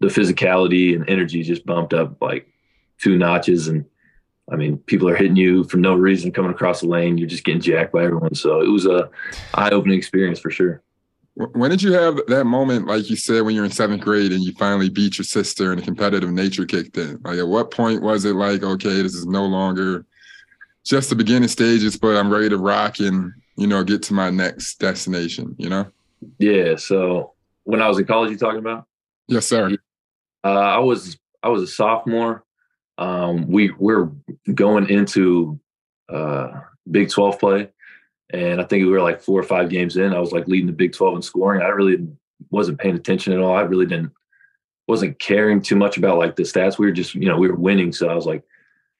the 0.00 0.08
physicality 0.08 0.94
and 0.94 1.08
energy 1.08 1.42
just 1.42 1.66
bumped 1.66 1.94
up 1.94 2.20
like 2.20 2.48
two 3.00 3.16
notches. 3.16 3.68
And 3.68 3.84
I 4.50 4.56
mean, 4.56 4.78
people 4.78 5.08
are 5.08 5.16
hitting 5.16 5.36
you 5.36 5.64
for 5.64 5.76
no 5.76 5.94
reason 5.94 6.32
coming 6.32 6.50
across 6.50 6.80
the 6.80 6.88
lane. 6.88 7.18
You're 7.18 7.28
just 7.28 7.44
getting 7.44 7.60
jacked 7.60 7.92
by 7.92 8.04
everyone. 8.04 8.34
So 8.34 8.60
it 8.60 8.68
was 8.68 8.86
a 8.86 9.10
eye-opening 9.54 9.98
experience 9.98 10.38
for 10.38 10.50
sure. 10.50 10.82
Wh- 11.36 11.54
When 11.54 11.70
did 11.70 11.82
you 11.82 11.92
have 11.92 12.18
that 12.28 12.44
moment, 12.44 12.86
like 12.86 13.08
you 13.10 13.16
said, 13.16 13.42
when 13.42 13.54
you're 13.54 13.64
in 13.64 13.70
seventh 13.70 14.02
grade 14.02 14.32
and 14.32 14.42
you 14.42 14.52
finally 14.54 14.88
beat 14.88 15.18
your 15.18 15.24
sister 15.24 15.70
and 15.72 15.80
the 15.80 15.84
competitive 15.84 16.30
nature 16.30 16.64
kicked 16.66 16.96
in? 16.96 17.20
Like, 17.24 17.38
at 17.38 17.48
what 17.48 17.70
point 17.70 18.02
was 18.02 18.24
it 18.24 18.34
like, 18.34 18.62
okay, 18.62 19.02
this 19.02 19.14
is 19.14 19.26
no 19.26 19.44
longer 19.44 20.04
just 20.84 21.10
the 21.10 21.16
beginning 21.16 21.48
stages, 21.48 21.96
but 21.96 22.16
I'm 22.16 22.30
ready 22.32 22.48
to 22.48 22.58
rock 22.58 23.00
and 23.00 23.32
you 23.56 23.66
know 23.66 23.82
get 23.82 24.02
to 24.04 24.14
my 24.14 24.30
next 24.30 24.78
destination? 24.78 25.54
You 25.58 25.68
know? 25.68 25.86
Yeah. 26.38 26.76
So 26.76 27.32
when 27.64 27.82
I 27.82 27.88
was 27.88 27.98
in 27.98 28.06
college, 28.06 28.30
you 28.30 28.38
talking 28.38 28.60
about? 28.60 28.86
Yes, 29.28 29.46
sir. 29.46 29.76
Uh, 30.44 30.48
I 30.48 30.78
was 30.78 31.18
I 31.42 31.48
was 31.48 31.62
a 31.62 31.66
sophomore. 31.66 32.44
Um, 32.98 33.48
we 33.48 33.72
we're 33.78 34.10
going 34.54 34.88
into 34.88 35.58
uh, 36.08 36.48
Big 36.90 37.10
Twelve 37.10 37.38
play, 37.38 37.68
and 38.30 38.60
I 38.60 38.64
think 38.64 38.84
we 38.84 38.90
were 38.90 39.02
like 39.02 39.20
four 39.20 39.38
or 39.38 39.44
five 39.44 39.70
games 39.70 39.96
in. 39.96 40.12
I 40.12 40.18
was 40.18 40.32
like 40.32 40.48
leading 40.48 40.66
the 40.66 40.72
Big 40.72 40.92
Twelve 40.92 41.14
in 41.14 41.22
scoring. 41.22 41.62
I 41.62 41.68
really 41.68 42.06
wasn't 42.50 42.78
paying 42.78 42.96
attention 42.96 43.32
at 43.32 43.40
all. 43.40 43.54
I 43.54 43.62
really 43.62 43.86
didn't 43.86 44.12
wasn't 44.88 45.18
caring 45.18 45.60
too 45.60 45.76
much 45.76 45.96
about 45.96 46.18
like 46.18 46.36
the 46.36 46.42
stats. 46.42 46.78
We 46.78 46.86
were 46.86 46.92
just 46.92 47.14
you 47.14 47.28
know 47.28 47.38
we 47.38 47.48
were 47.48 47.56
winning, 47.56 47.92
so 47.92 48.08
I 48.08 48.14
was 48.14 48.26
like 48.26 48.42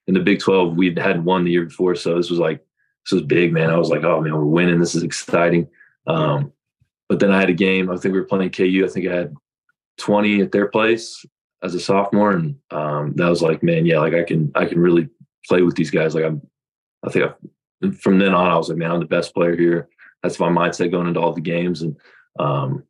in 0.07 0.15
the 0.15 0.21
Big 0.21 0.41
Twelve 0.41 0.77
we 0.77 0.95
hadn't 0.95 1.25
won 1.25 1.45
the 1.45 1.53
year 1.53 1.65
before, 1.65 1.95
so 1.95 2.17
this 2.17 2.31
was 2.31 2.39
like 2.39 2.65
this 3.05 3.13
was 3.13 3.23
big, 3.23 3.53
man. 3.53 3.71
I 3.71 3.77
was 3.77 3.91
like, 3.91 4.05
oh 4.05 4.21
man, 4.21 4.35
we're 4.35 4.45
winning. 4.45 4.81
This 4.81 4.95
is 4.95 5.03
exciting. 5.03 5.69
Um, 6.07 6.53
but 7.09 7.21
then 7.21 7.31
I 7.31 7.39
had 7.39 7.51
a 7.51 7.55
game. 7.55 7.91
I 7.91 7.97
think 7.97 8.13
we 8.13 8.21
were 8.21 8.27
playing 8.27 8.51
KU. 8.51 8.85
I 8.85 8.89
think 8.89 9.07
I 9.07 9.15
had 9.15 9.35
20 9.99 10.41
at 10.41 10.53
their 10.53 10.67
place 10.67 11.25
as 11.63 11.75
a 11.75 11.81
sophomore, 11.81 12.33
and 12.33 12.57
um, 12.71 13.15
that 13.15 13.29
was 13.29 13.43
like, 13.43 13.63
man, 13.63 13.87
yeah, 13.87 14.01
like 14.01 14.15
I 14.15 14.25
can 14.25 14.51
I 14.55 14.67
can 14.67 14.79
really 14.79 15.09
play 15.47 15.63
with 15.63 15.77
these 15.77 15.91
guys. 15.91 16.15
Like 16.15 16.25
I'm, 16.25 16.43
I 17.05 17.11
think 17.11 17.27
I, 17.27 17.35
from 17.99 18.19
then 18.19 18.35
on, 18.35 18.51
I 18.51 18.57
was 18.57 18.69
like, 18.69 18.79
man, 18.79 18.91
I'm 18.91 19.01
the 19.01 19.07
best 19.07 19.35
player 19.35 19.57
here. 19.57 19.89
That's 20.23 20.41
my 20.41 20.49
mindset 20.49 20.91
going 20.91 21.09
into 21.09 21.21
all 21.21 21.33
the 21.33 21.41
games, 21.41 21.83
and 21.83 21.97
um, 22.39 22.85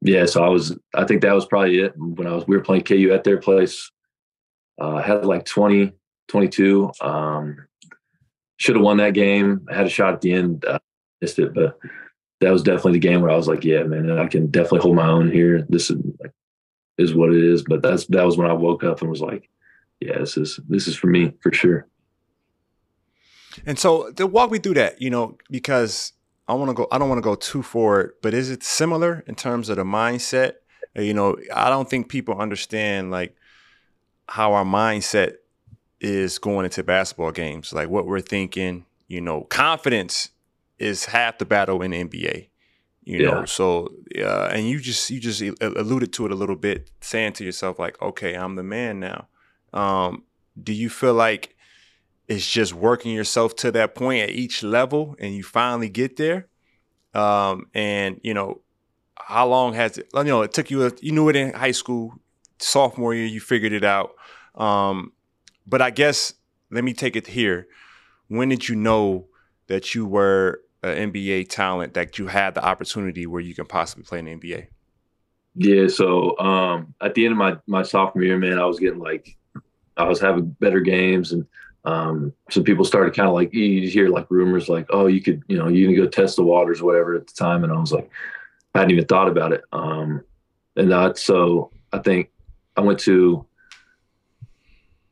yeah, 0.00 0.26
so 0.26 0.42
I 0.42 0.48
was. 0.48 0.76
I 0.94 1.04
think 1.04 1.22
that 1.22 1.34
was 1.34 1.46
probably 1.46 1.80
it 1.80 1.92
when 1.96 2.26
I 2.26 2.34
was. 2.34 2.46
We 2.46 2.56
were 2.56 2.62
playing 2.62 2.84
KU 2.84 3.12
at 3.12 3.24
their 3.24 3.38
place. 3.38 3.90
Uh, 4.80 5.02
had 5.02 5.24
like 5.24 5.44
20, 5.44 5.92
22. 6.28 6.92
Um, 7.00 7.66
should 8.58 8.76
have 8.76 8.84
won 8.84 8.98
that 8.98 9.14
game. 9.14 9.66
I 9.68 9.74
had 9.74 9.86
a 9.86 9.90
shot 9.90 10.14
at 10.14 10.20
the 10.20 10.32
end, 10.32 10.64
uh, 10.64 10.78
missed 11.20 11.38
it, 11.40 11.52
but 11.52 11.78
that 12.40 12.52
was 12.52 12.62
definitely 12.62 12.92
the 12.92 12.98
game 13.00 13.20
where 13.20 13.30
I 13.30 13.36
was 13.36 13.48
like, 13.48 13.64
yeah, 13.64 13.82
man, 13.82 14.10
I 14.18 14.26
can 14.26 14.48
definitely 14.48 14.80
hold 14.80 14.96
my 14.96 15.08
own 15.08 15.30
here. 15.30 15.66
This 15.68 15.90
is 15.90 16.00
is 16.96 17.14
what 17.14 17.32
it 17.32 17.42
is. 17.42 17.62
But 17.62 17.82
that's 17.82 18.06
that 18.06 18.24
was 18.24 18.36
when 18.36 18.50
I 18.50 18.52
woke 18.52 18.84
up 18.84 19.00
and 19.00 19.10
was 19.10 19.20
like, 19.20 19.48
yeah, 20.00 20.18
this 20.18 20.36
is 20.36 20.60
this 20.68 20.86
is 20.86 20.96
for 20.96 21.08
me 21.08 21.32
for 21.40 21.52
sure. 21.52 21.86
And 23.66 23.78
so 23.78 24.10
to 24.12 24.26
walk 24.26 24.50
me 24.50 24.58
through 24.58 24.74
that, 24.74 25.00
you 25.00 25.10
know, 25.10 25.36
because 25.50 26.12
I 26.46 26.54
want 26.54 26.70
to 26.70 26.74
go, 26.74 26.88
I 26.90 26.98
don't 26.98 27.08
want 27.08 27.18
to 27.18 27.22
go 27.22 27.34
too 27.34 27.62
forward, 27.62 28.14
but 28.22 28.34
is 28.34 28.50
it 28.50 28.62
similar 28.62 29.24
in 29.26 29.34
terms 29.34 29.68
of 29.68 29.76
the 29.76 29.84
mindset? 29.84 30.54
Uh, 30.96 31.02
You 31.02 31.14
know, 31.14 31.36
I 31.54 31.68
don't 31.68 31.88
think 31.88 32.08
people 32.08 32.38
understand 32.38 33.10
like 33.10 33.36
how 34.28 34.52
our 34.54 34.64
mindset 34.64 35.34
is 36.00 36.38
going 36.38 36.64
into 36.64 36.82
basketball 36.82 37.32
games, 37.32 37.72
like 37.72 37.88
what 37.88 38.06
we're 38.06 38.20
thinking. 38.20 38.86
You 39.08 39.20
know, 39.20 39.42
confidence 39.42 40.30
is 40.78 41.06
half 41.06 41.38
the 41.38 41.46
battle 41.46 41.82
in 41.82 41.90
the 41.92 42.04
NBA. 42.04 42.48
You 43.04 43.22
know, 43.22 43.44
so 43.46 43.88
uh, 44.18 44.50
and 44.52 44.68
you 44.68 44.78
just 44.80 45.10
you 45.10 45.18
just 45.18 45.40
alluded 45.62 46.12
to 46.12 46.26
it 46.26 46.32
a 46.32 46.34
little 46.34 46.56
bit, 46.56 46.90
saying 47.00 47.32
to 47.34 47.44
yourself 47.44 47.78
like, 47.78 48.00
okay, 48.02 48.34
I'm 48.34 48.56
the 48.56 48.62
man 48.62 49.00
now. 49.00 49.28
Um, 49.72 50.24
do 50.62 50.74
you 50.74 50.90
feel 50.90 51.14
like 51.14 51.56
it's 52.28 52.48
just 52.48 52.74
working 52.74 53.12
yourself 53.12 53.56
to 53.56 53.72
that 53.72 53.94
point 53.94 54.22
at 54.22 54.30
each 54.30 54.62
level 54.62 55.16
and 55.18 55.34
you 55.34 55.42
finally 55.42 55.88
get 55.88 56.16
there. 56.16 56.48
Um 57.14 57.66
and 57.74 58.20
you 58.22 58.34
know 58.34 58.60
how 59.18 59.46
long 59.48 59.74
has 59.74 59.98
it 59.98 60.08
you 60.14 60.24
know 60.24 60.42
it 60.42 60.52
took 60.52 60.70
you 60.70 60.86
a, 60.86 60.92
you 61.00 61.12
knew 61.12 61.28
it 61.28 61.36
in 61.36 61.52
high 61.54 61.72
school 61.72 62.14
sophomore 62.58 63.14
year 63.14 63.26
you 63.26 63.40
figured 63.40 63.72
it 63.72 63.84
out. 63.84 64.10
Um 64.54 65.12
but 65.66 65.82
i 65.82 65.90
guess 65.90 66.34
let 66.70 66.84
me 66.84 66.92
take 66.92 67.16
it 67.16 67.26
here. 67.26 67.66
When 68.28 68.50
did 68.50 68.68
you 68.68 68.76
know 68.76 69.28
that 69.68 69.94
you 69.94 70.06
were 70.06 70.60
an 70.82 71.12
nba 71.12 71.48
talent 71.48 71.94
that 71.94 72.18
you 72.18 72.26
had 72.28 72.54
the 72.54 72.64
opportunity 72.64 73.26
where 73.26 73.40
you 73.40 73.54
can 73.54 73.66
possibly 73.66 74.04
play 74.04 74.18
in 74.18 74.26
the 74.26 74.36
nba 74.36 74.66
Yeah. 75.54 75.88
So 75.88 76.38
um, 76.38 76.94
at 77.00 77.14
the 77.14 77.24
end 77.24 77.32
of 77.32 77.38
my 77.38 77.56
my 77.66 77.82
sophomore 77.82 78.24
year, 78.24 78.38
man, 78.38 78.58
I 78.58 78.66
was 78.66 78.78
getting 78.78 79.00
like 79.00 79.36
I 79.96 80.04
was 80.04 80.20
having 80.20 80.50
better 80.60 80.80
games, 80.80 81.32
and 81.32 81.46
um, 81.88 82.34
some 82.50 82.64
people 82.64 82.84
started 82.84 83.14
kind 83.14 83.28
of 83.28 83.34
like 83.34 83.54
you 83.54 83.88
hear 83.88 84.10
like 84.10 84.30
rumors 84.30 84.68
like, 84.68 84.86
oh, 84.90 85.06
you 85.06 85.22
could 85.22 85.42
you 85.48 85.56
know 85.56 85.68
you 85.68 85.86
can 85.86 85.96
go 85.96 86.06
test 86.06 86.36
the 86.36 86.42
waters, 86.42 86.82
whatever 86.82 87.14
at 87.14 87.26
the 87.26 87.32
time, 87.32 87.64
and 87.64 87.72
I 87.72 87.78
was 87.78 87.92
like, 87.92 88.10
I 88.74 88.80
hadn't 88.80 88.92
even 88.92 89.06
thought 89.06 89.28
about 89.28 89.52
it. 89.52 89.64
Um, 89.72 90.22
and 90.76 90.92
that 90.92 91.16
so 91.16 91.70
I 91.90 91.98
think 92.00 92.30
I 92.76 92.82
went 92.82 92.98
to 93.00 93.46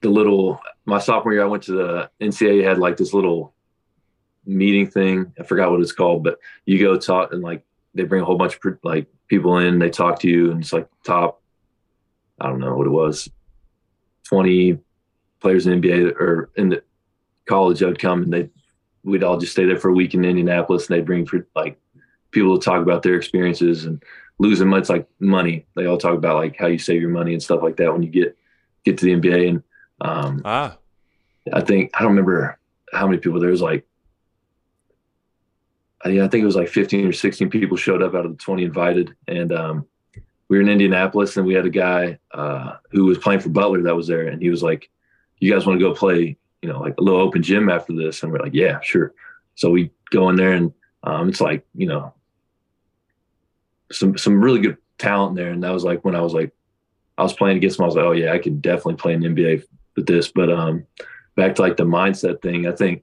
the 0.03 0.11
little 0.11 0.61
my 0.85 0.99
sophomore 0.99 1.33
year. 1.33 1.45
I 1.45 1.49
went 1.49 1.63
to 1.63 1.73
the 1.73 2.11
NCAA 2.21 2.65
had 2.65 2.79
like 2.79 2.99
this 2.99 3.15
little 3.15 3.55
meeting 4.45 4.87
thing. 4.87 5.33
I 5.41 5.45
forgot 5.45 5.71
what 5.71 5.81
it's 5.81 5.93
called, 5.93 6.25
but 6.25 6.39
you 6.67 6.79
go 6.79 6.99
talk 6.99 7.33
and 7.33 7.43
like 7.43 7.65
they 7.95 8.05
bring 8.05 8.21
a 8.21 8.27
whole 8.27 8.37
bunch 8.37 8.55
of 8.63 8.79
like 8.85 9.07
people 9.29 9.57
in, 9.59 9.79
they 9.79 9.89
talk 9.89 10.21
to 10.21 10.29
you, 10.29 10.51
and 10.51 10.61
it's 10.61 10.75
like 10.75 10.89
top, 11.05 11.41
I 12.39 12.49
don't 12.49 12.61
know 12.61 12.77
what 12.77 12.87
it 12.87 12.91
was, 12.91 13.31
twenty 14.25 14.79
players 15.47 15.67
in 15.67 15.81
the 15.81 15.89
NBA 15.89 16.17
or 16.17 16.51
in 16.57 16.71
the 16.71 16.83
college 17.47 17.81
would 17.81 18.01
come, 18.01 18.23
and 18.25 18.33
they 18.33 18.51
we'd 19.05 19.23
all 19.23 19.39
just 19.39 19.53
stay 19.53 19.65
there 19.65 19.79
for 19.79 19.91
a 19.91 19.95
week 19.95 20.15
in 20.15 20.25
Indianapolis, 20.25 20.89
and 20.89 20.97
they'd 20.97 21.07
bring 21.07 21.25
for 21.25 21.47
like 21.55 21.79
people 22.33 22.59
to 22.59 22.65
talk 22.65 22.83
about 22.83 23.05
their 23.05 23.15
experiences 23.15 23.85
and 23.85 24.03
losing 24.39 24.69
money. 24.69 24.81
It's 24.81 24.91
like 24.91 25.09
money. 25.21 25.65
They 25.77 25.87
all 25.87 25.99
talk 25.99 26.15
about 26.15 26.37
like 26.37 26.57
how 26.59 26.67
you 26.67 26.79
save 26.79 27.01
your 27.01 27.11
money 27.11 27.33
and 27.33 27.43
stuff 27.43 27.63
like 27.63 27.77
that 27.77 27.93
when 27.93 28.03
you 28.03 28.11
get 28.11 28.37
get 28.85 28.99
to 28.99 29.05
the 29.05 29.15
NBA. 29.15 29.49
And 29.49 29.63
um, 30.01 30.43
ah 30.45 30.77
I 31.53 31.61
think 31.61 31.93
I 31.95 32.01
don't 32.01 32.11
remember 32.11 32.59
how 32.93 33.07
many 33.07 33.19
people 33.19 33.41
there 33.41 33.51
was 33.51 33.63
like 33.63 33.87
I 36.05 36.11
think 36.11 36.35
it 36.35 36.45
was 36.45 36.57
like 36.57 36.69
15 36.69 37.07
or 37.07 37.13
16 37.13 37.51
people 37.51 37.77
showed 37.77 38.03
up 38.03 38.15
out 38.15 38.27
of 38.27 38.33
the 38.33 38.39
20 38.39 38.65
invited. 38.65 39.17
And 39.27 39.53
um, 39.53 39.87
we 40.49 40.57
were 40.57 40.63
in 40.63 40.69
Indianapolis 40.69 41.37
and 41.37 41.47
we 41.47 41.55
had 41.55 41.67
a 41.67 41.71
guy 41.71 42.19
uh, 42.33 42.77
who 42.93 43.07
was 43.07 43.19
playing 43.19 43.41
for 43.41 43.49
Butler 43.49 43.83
that 43.83 43.97
was 43.97 44.07
there. 44.07 44.29
And 44.29 44.41
he 44.41 44.49
was 44.49 44.63
like, 44.63 44.89
you 45.39 45.53
guys 45.53 45.67
want 45.67 45.79
to 45.79 45.85
go 45.85 45.95
play, 45.95 46.37
you 46.63 46.69
know, 46.69 46.81
like 46.81 46.95
a 46.99 47.03
little 47.03 47.21
open 47.21 47.43
gym 47.43 47.69
after 47.69 47.93
this? 47.93 48.23
And 48.23 48.33
we're 48.33 48.39
like, 48.39 48.55
yeah, 48.55 48.81
sure. 48.81 49.13
So 49.55 49.71
we 49.71 49.91
go 50.11 50.29
in 50.29 50.37
there 50.37 50.53
and 50.53 50.73
um, 51.03 51.29
it's 51.29 51.41
like, 51.41 51.65
you 51.75 51.87
know, 51.87 52.15
some 53.93 54.17
some 54.19 54.43
really 54.43 54.61
good 54.61 54.77
talent 54.99 55.37
there. 55.37 55.51
And 55.51 55.63
that 55.63 55.73
was 55.73 55.85
like 55.85 56.05
when 56.05 56.17
I 56.17 56.21
was 56.21 56.35
like, 56.35 56.53
I 57.19 57.23
was 57.23 57.33
playing 57.33 57.59
against 57.59 57.77
them. 57.77 57.85
I 57.85 57.87
was 57.87 57.97
like, 57.97 58.05
oh 58.05 58.13
yeah, 58.13 58.33
I 58.33 58.39
could 58.39 58.61
definitely 58.61 58.97
play 58.97 59.15
in 59.15 59.21
the 59.21 59.29
NBA 59.29 59.65
with 59.95 60.07
this. 60.07 60.29
But 60.29 60.51
um, 60.51 60.87
back 61.37 61.55
to 61.57 61.63
like 61.63 61.77
the 61.77 61.85
mindset 61.85 62.43
thing, 62.43 62.67
I 62.67 62.73
think, 62.73 63.03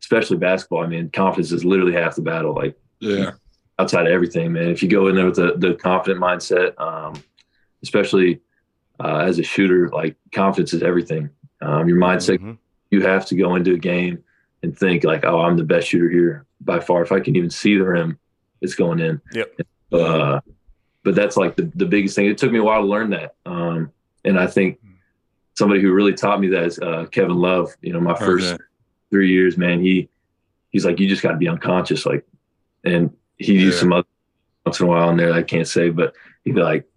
especially 0.00 0.36
basketball. 0.36 0.84
I 0.84 0.86
mean, 0.86 1.10
confidence 1.10 1.52
is 1.52 1.64
literally 1.64 1.94
half 1.94 2.16
the 2.16 2.22
battle. 2.22 2.54
Like, 2.54 2.76
yeah, 3.00 3.32
outside 3.78 4.06
of 4.06 4.12
everything, 4.12 4.52
man. 4.52 4.68
If 4.68 4.82
you 4.82 4.88
go 4.88 5.08
in 5.08 5.16
there 5.16 5.26
with 5.26 5.36
the 5.36 5.54
the 5.56 5.74
confident 5.74 6.20
mindset, 6.20 6.78
um, 6.80 7.22
especially 7.82 8.40
uh, 9.00 9.18
as 9.18 9.38
a 9.38 9.42
shooter, 9.42 9.88
like 9.88 10.16
confidence 10.32 10.72
is 10.72 10.82
everything. 10.82 11.30
Um, 11.62 11.88
your 11.88 11.98
mindset, 11.98 12.38
mm-hmm. 12.38 12.52
you 12.90 13.02
have 13.02 13.26
to 13.26 13.36
go 13.36 13.54
into 13.54 13.72
a 13.74 13.78
game 13.78 14.22
and 14.62 14.76
think 14.76 15.04
like, 15.04 15.24
oh, 15.24 15.40
I'm 15.40 15.56
the 15.56 15.64
best 15.64 15.88
shooter 15.88 16.10
here 16.10 16.46
by 16.60 16.80
far. 16.80 17.02
If 17.02 17.12
I 17.12 17.20
can 17.20 17.36
even 17.36 17.50
see 17.50 17.76
the 17.76 17.84
rim, 17.84 18.18
it's 18.60 18.74
going 18.74 19.00
in. 19.00 19.20
Yep. 19.32 19.60
Uh, 19.92 20.40
but 21.02 21.14
that's 21.14 21.36
like 21.36 21.56
the, 21.56 21.70
the 21.74 21.86
biggest 21.86 22.14
thing. 22.14 22.26
It 22.26 22.38
took 22.38 22.52
me 22.52 22.58
a 22.58 22.62
while 22.62 22.82
to 22.82 22.86
learn 22.86 23.10
that. 23.10 23.34
Um, 23.46 23.92
and 24.24 24.38
I 24.38 24.46
think 24.46 24.78
somebody 25.54 25.80
who 25.80 25.92
really 25.92 26.14
taught 26.14 26.40
me 26.40 26.48
that 26.48 26.64
is 26.64 26.78
uh, 26.78 27.06
Kevin 27.10 27.36
Love. 27.36 27.74
You 27.80 27.92
know, 27.92 28.00
my 28.00 28.14
first 28.14 28.54
okay. 28.54 28.62
three 29.10 29.30
years, 29.30 29.56
man, 29.56 29.80
he 29.80 30.08
he's 30.70 30.84
like, 30.84 30.98
you 31.00 31.08
just 31.08 31.22
got 31.22 31.32
to 31.32 31.36
be 31.36 31.48
unconscious, 31.48 32.06
like, 32.06 32.26
and 32.84 33.10
he 33.36 33.54
yeah. 33.54 33.60
used 33.62 33.78
some 33.80 33.92
other 33.92 34.06
once 34.64 34.80
in 34.80 34.86
a 34.86 34.88
while 34.88 35.10
in 35.10 35.16
there 35.16 35.32
I 35.32 35.42
can't 35.42 35.66
say, 35.66 35.90
but 35.90 36.14
he'd 36.44 36.54
be 36.54 36.62
like, 36.62 36.88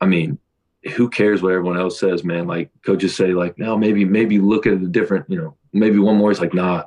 I 0.00 0.06
mean, 0.06 0.38
who 0.94 1.08
cares 1.08 1.42
what 1.42 1.52
everyone 1.52 1.78
else 1.78 1.98
says, 1.98 2.24
man? 2.24 2.46
Like 2.46 2.70
coaches 2.84 3.16
say, 3.16 3.34
like, 3.34 3.58
no, 3.58 3.76
maybe 3.76 4.04
maybe 4.04 4.38
look 4.38 4.66
at 4.66 4.80
the 4.80 4.86
different, 4.86 5.28
you 5.28 5.36
know, 5.36 5.56
maybe 5.72 5.98
one 5.98 6.16
more. 6.16 6.30
He's 6.30 6.40
like, 6.40 6.54
nah. 6.54 6.84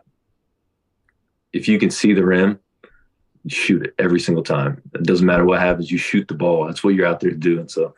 If 1.54 1.68
you 1.68 1.78
can 1.78 1.92
see 1.92 2.14
the 2.14 2.26
rim, 2.26 2.60
shoot 3.48 3.86
it 3.86 3.96
every 4.00 4.20
single 4.20 4.44
time. 4.44 4.82
It 4.94 5.04
doesn't 5.04 5.26
matter 5.26 5.44
what 5.44 5.60
happens. 5.60 5.92
You 5.92 5.98
shoot 5.98 6.28
the 6.28 6.34
ball. 6.34 6.66
That's 6.66 6.84
what 6.84 6.96
you're 6.96 7.08
out 7.08 7.20
there 7.20 7.32
doing. 7.32 7.68
So 7.68 7.94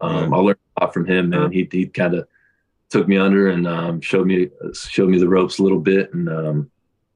um, 0.00 0.34
I 0.34 0.36
learned 0.36 0.58
a 0.76 0.84
lot 0.84 0.94
from 0.94 1.06
him, 1.06 1.30
man. 1.30 1.52
He 1.52 1.68
he 1.70 1.86
kind 1.86 2.14
of 2.14 2.28
took 2.90 3.08
me 3.08 3.16
under 3.16 3.48
and 3.48 3.66
um, 3.66 4.00
showed 4.00 4.26
me 4.26 4.50
showed 4.74 5.08
me 5.08 5.18
the 5.18 5.28
ropes 5.28 5.58
a 5.58 5.62
little 5.62 5.80
bit, 5.80 6.12
and 6.12 6.28
um, 6.28 6.70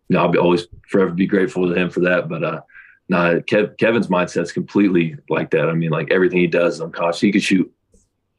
you 0.08 0.16
know, 0.16 0.22
I'll 0.22 0.28
be 0.28 0.38
always 0.38 0.66
forever 0.88 1.10
be 1.10 1.26
grateful 1.26 1.68
to 1.68 1.74
him 1.74 1.90
for 1.90 2.00
that. 2.00 2.28
But 2.28 2.44
uh, 2.44 2.60
nah, 3.08 3.34
Kev, 3.34 3.78
Kevin's 3.78 4.08
mindset's 4.08 4.52
completely 4.52 5.16
like 5.28 5.50
that. 5.50 5.68
I 5.68 5.74
mean, 5.74 5.90
like 5.90 6.10
everything 6.10 6.38
he 6.38 6.46
does 6.46 6.74
is 6.74 6.80
unconscious. 6.80 7.20
He 7.20 7.32
could 7.32 7.42
shoot 7.42 7.72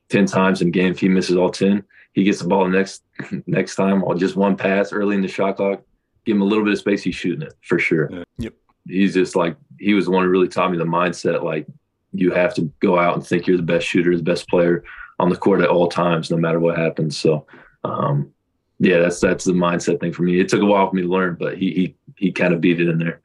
ten 0.09 0.25
times 0.25 0.61
in 0.61 0.67
a 0.69 0.71
game 0.71 0.91
if 0.91 0.99
he 0.99 1.09
misses 1.09 1.37
all 1.37 1.49
ten. 1.49 1.83
He 2.13 2.23
gets 2.23 2.39
the 2.39 2.47
ball 2.47 2.67
next 2.67 3.03
next 3.47 3.75
time 3.75 4.03
on 4.03 4.19
just 4.19 4.35
one 4.35 4.55
pass 4.55 4.91
early 4.91 5.15
in 5.15 5.21
the 5.21 5.27
shot 5.27 5.57
clock. 5.57 5.81
Give 6.25 6.35
him 6.35 6.41
a 6.41 6.45
little 6.45 6.63
bit 6.63 6.73
of 6.73 6.79
space. 6.79 7.03
He's 7.03 7.15
shooting 7.15 7.41
it 7.41 7.53
for 7.61 7.79
sure. 7.79 8.09
Yeah. 8.11 8.23
Yep 8.37 8.53
he's 8.87 9.13
just 9.13 9.35
like 9.35 9.55
he 9.79 9.93
was 9.93 10.05
the 10.05 10.11
one 10.11 10.23
who 10.23 10.29
really 10.29 10.47
taught 10.47 10.71
me 10.71 10.77
the 10.77 10.83
mindset 10.83 11.43
like 11.43 11.65
you 12.11 12.31
have 12.31 12.53
to 12.53 12.71
go 12.79 12.99
out 12.99 13.15
and 13.15 13.25
think 13.25 13.47
you're 13.47 13.57
the 13.57 13.63
best 13.63 13.87
shooter, 13.87 14.15
the 14.15 14.23
best 14.23 14.47
player 14.47 14.83
on 15.19 15.29
the 15.29 15.35
court 15.35 15.61
at 15.61 15.69
all 15.69 15.87
times, 15.87 16.29
no 16.29 16.37
matter 16.37 16.59
what 16.59 16.77
happens. 16.77 17.17
So, 17.17 17.47
um, 17.83 18.31
yeah, 18.79 18.99
that's 18.99 19.19
that's 19.19 19.45
the 19.45 19.53
mindset 19.53 19.99
thing 19.99 20.13
for 20.13 20.23
me. 20.23 20.39
It 20.39 20.49
took 20.49 20.61
a 20.61 20.65
while 20.65 20.89
for 20.89 20.95
me 20.95 21.03
to 21.03 21.07
learn, 21.07 21.37
but 21.39 21.57
he 21.57 21.71
he 21.71 21.95
he 22.17 22.31
kind 22.31 22.53
of 22.53 22.61
beat 22.61 22.79
it 22.79 22.89
in 22.89 22.97
there. 22.97 23.21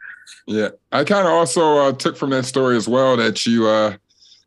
Yeah, 0.47 0.70
I 0.93 1.05
kind 1.05 1.26
of 1.26 1.33
also 1.33 1.79
uh, 1.79 1.93
took 1.93 2.16
from 2.16 2.31
that 2.31 2.45
story 2.45 2.76
as 2.76 2.89
well 2.89 3.16
that 3.16 3.45
you 3.47 3.66
uh, 3.66 3.97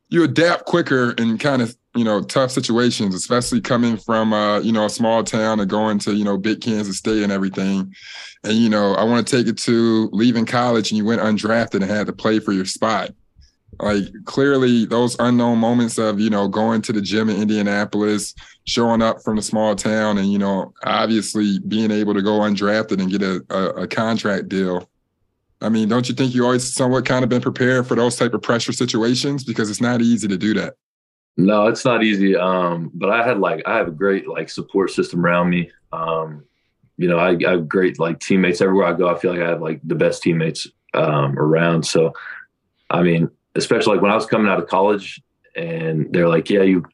you 0.10 0.24
adapt 0.24 0.66
quicker 0.66 1.12
and 1.18 1.40
kind 1.40 1.62
of 1.62 1.76
you 1.96 2.04
know 2.04 2.22
tough 2.22 2.52
situations, 2.52 3.16
especially 3.16 3.62
coming 3.62 3.98
from 3.98 4.34
uh, 4.34 4.60
you 4.60 4.72
know 4.72 4.86
a 4.86 4.90
small 4.90 5.24
town 5.24 5.60
and 5.60 5.70
going 5.70 6.00
to 6.00 6.14
you 6.14 6.24
know 6.24 6.38
big 6.38 6.62
Kansas 6.62 6.98
State 6.98 7.24
and 7.24 7.32
everything. 7.32 7.94
And 8.44 8.54
you 8.54 8.70
know, 8.70 8.96
I 8.96 9.04
want 9.04 9.28
to 9.28 9.38
take 9.38 9.48
it 9.48 9.58
to 9.60 10.10
leaving 10.12 10.46
college 10.46 10.92
and 10.92 10.98
you 10.98 11.06
went 11.06 11.22
undrafted 11.22 11.76
and 11.76 11.84
had 11.84 12.08
to 12.08 12.14
play 12.14 12.40
for 12.40 12.52
your 12.52 12.66
spot. 12.66 13.12
Like 13.80 14.06
clearly, 14.26 14.86
those 14.86 15.16
unknown 15.20 15.60
moments 15.60 15.98
of 15.98 16.20
you 16.20 16.30
know 16.30 16.48
going 16.48 16.82
to 16.84 16.94
the 16.94 17.02
gym 17.02 17.30
in 17.30 17.42
Indianapolis, 17.42 18.34
showing 18.66 19.02
up 19.02 19.22
from 19.24 19.36
the 19.36 19.42
small 19.42 19.76
town, 19.76 20.18
and 20.18 20.32
you 20.32 20.40
know 20.40 20.74
obviously 20.84 21.60
being 21.60 21.92
able 21.92 22.14
to 22.14 22.22
go 22.22 22.40
undrafted 22.40 23.02
and 23.02 23.12
get 23.12 23.22
a, 23.22 23.44
a, 23.50 23.84
a 23.84 23.88
contract 23.88 24.50
deal 24.50 24.88
I 25.62 25.70
mean, 25.70 25.88
don't 25.88 26.10
you 26.10 26.16
think 26.16 26.34
you 26.34 26.44
always 26.44 26.74
somewhat 26.74 27.06
kind 27.06 27.24
of 27.24 27.30
been 27.30 27.42
prepared 27.42 27.86
for 27.88 27.96
those 27.96 28.16
type 28.16 28.34
of 28.34 28.42
pressure 28.42 28.74
situations 28.74 29.44
because 29.44 29.70
it's 29.70 29.82
not 29.82 30.02
easy 30.02 30.28
to 30.28 30.38
do 30.38 30.56
that? 30.56 30.74
No, 31.46 31.68
it's 31.68 31.86
not 31.86 32.04
easy. 32.04 32.36
Um, 32.36 32.92
but 32.94 33.10
I 33.10 33.26
had 33.26 33.40
like 33.40 33.64
I 33.66 33.78
have 33.78 33.88
a 33.88 33.92
great 33.92 34.28
like 34.28 34.50
support 34.50 34.92
system 34.92 35.26
around 35.26 35.50
me. 35.50 35.72
Um, 35.92 36.44
you 36.98 37.08
know, 37.08 37.18
I, 37.18 37.36
I, 37.48 37.52
have 37.52 37.68
great 37.68 38.00
like 38.00 38.20
teammates 38.20 38.62
everywhere 38.62 38.88
I 38.88 38.94
go. 38.94 39.10
I 39.10 39.18
feel 39.18 39.32
like 39.32 39.42
I 39.42 39.50
have 39.50 39.62
like 39.62 39.82
the 39.84 39.96
best 39.96 40.22
teammates 40.22 40.68
um, 40.94 41.38
around. 41.38 41.84
So, 41.86 42.14
I 42.90 43.02
mean, 43.02 43.30
especially 43.56 43.96
like 43.96 44.04
when 44.04 44.12
I 44.12 44.16
was 44.16 44.28
coming 44.28 44.52
out 44.52 44.60
of 44.60 44.68
college 44.68 45.22
and 45.56 46.14
they're 46.14 46.30
like, 46.30 46.50
"Yeah, 46.50 46.62
you 46.62 46.86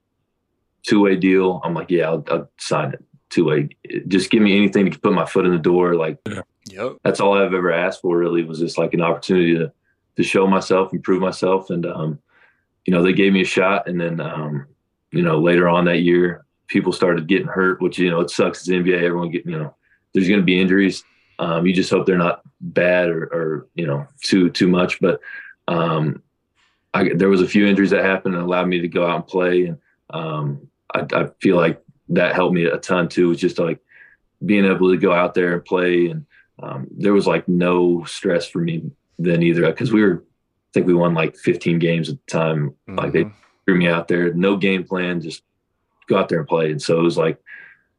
two 0.83 1.01
way 1.01 1.17
deal." 1.17 1.61
I'm 1.63 1.73
like, 1.73 1.91
"Yeah, 1.91 2.09
I'll, 2.09 2.23
I'll 2.31 2.49
sign 2.57 2.93
it 2.93 3.03
two 3.29 3.45
way. 3.45 3.69
Just 4.07 4.31
give 4.31 4.41
me 4.41 4.55
anything 4.55 4.89
to 4.89 4.99
put 4.99 5.13
my 5.13 5.25
foot 5.25 5.45
in 5.45 5.51
the 5.51 5.59
door." 5.59 5.95
Like. 5.95 6.19
Yep. 6.69 6.97
That's 7.01 7.21
all 7.21 7.33
I've 7.33 7.53
ever 7.53 7.71
asked 7.71 8.01
for 8.01 8.17
really 8.17 8.43
was 8.43 8.59
just 8.59 8.77
like 8.77 8.93
an 8.93 8.99
opportunity 8.99 9.55
to 9.55 9.71
to 10.17 10.23
show 10.23 10.47
myself, 10.47 10.91
improve 10.91 11.21
myself. 11.21 11.69
And 11.69 11.85
um, 11.85 12.19
you 12.87 12.93
know, 12.93 13.03
they 13.03 13.13
gave 13.13 13.33
me 13.33 13.41
a 13.41 13.45
shot 13.45 13.87
and 13.87 14.01
then 14.01 14.19
um, 14.19 14.65
you 15.11 15.21
know, 15.21 15.39
later 15.39 15.69
on 15.69 15.85
that 15.85 15.99
year, 15.99 16.45
people 16.67 16.91
started 16.91 17.27
getting 17.27 17.47
hurt, 17.47 17.81
which 17.81 17.99
you 17.99 18.09
know, 18.09 18.21
it 18.21 18.31
sucks. 18.31 18.61
It's 18.61 18.69
NBA, 18.69 19.03
everyone 19.03 19.29
get 19.29 19.45
you 19.45 19.59
know, 19.59 19.75
there's 20.13 20.27
gonna 20.27 20.41
be 20.41 20.59
injuries. 20.59 21.03
Um, 21.37 21.67
you 21.67 21.73
just 21.73 21.91
hope 21.91 22.07
they're 22.07 22.17
not 22.17 22.41
bad 22.59 23.09
or, 23.09 23.23
or 23.25 23.67
you 23.75 23.85
know, 23.85 24.07
too 24.23 24.49
too 24.49 24.67
much. 24.67 24.99
But 24.99 25.19
um 25.67 26.23
I, 26.93 27.09
there 27.13 27.29
was 27.29 27.41
a 27.41 27.47
few 27.47 27.67
injuries 27.67 27.91
that 27.91 28.03
happened 28.03 28.33
and 28.33 28.43
allowed 28.43 28.67
me 28.67 28.79
to 28.79 28.87
go 28.87 29.05
out 29.05 29.17
and 29.17 29.27
play. 29.27 29.65
And 29.65 29.77
um, 30.09 30.67
I, 30.95 31.05
I 31.13 31.27
feel 31.39 31.55
like 31.55 31.83
that 32.09 32.33
helped 32.33 32.55
me 32.55 32.63
a 32.63 32.77
ton 32.77 33.07
too. 33.07 33.29
Was 33.29 33.39
just 33.39 33.59
like 33.59 33.79
being 34.43 34.65
able 34.65 34.89
to 34.91 34.97
go 34.97 35.13
out 35.13 35.33
there 35.33 35.53
and 35.53 35.65
play 35.65 36.07
and 36.07 36.25
um, 36.61 36.87
there 36.91 37.13
was 37.13 37.27
like 37.27 37.47
no 37.47 38.03
stress 38.05 38.47
for 38.47 38.59
me 38.59 38.89
then 39.19 39.43
either 39.43 39.65
because 39.65 39.91
we 39.91 40.01
were 40.01 40.23
think 40.73 40.87
we 40.87 40.93
won 40.93 41.13
like 41.13 41.35
15 41.35 41.79
games 41.79 42.09
at 42.09 42.15
the 42.15 42.31
time. 42.31 42.69
Mm-hmm. 42.69 42.99
Like 42.99 43.13
they 43.13 43.23
mm-hmm. 43.23 43.37
threw 43.65 43.77
me 43.77 43.87
out 43.87 44.07
there, 44.07 44.33
no 44.33 44.57
game 44.57 44.83
plan, 44.83 45.21
just 45.21 45.43
go 46.07 46.17
out 46.17 46.29
there 46.29 46.39
and 46.39 46.47
play. 46.47 46.71
And 46.71 46.81
so 46.81 46.99
it 46.99 47.03
was 47.03 47.17
like 47.17 47.39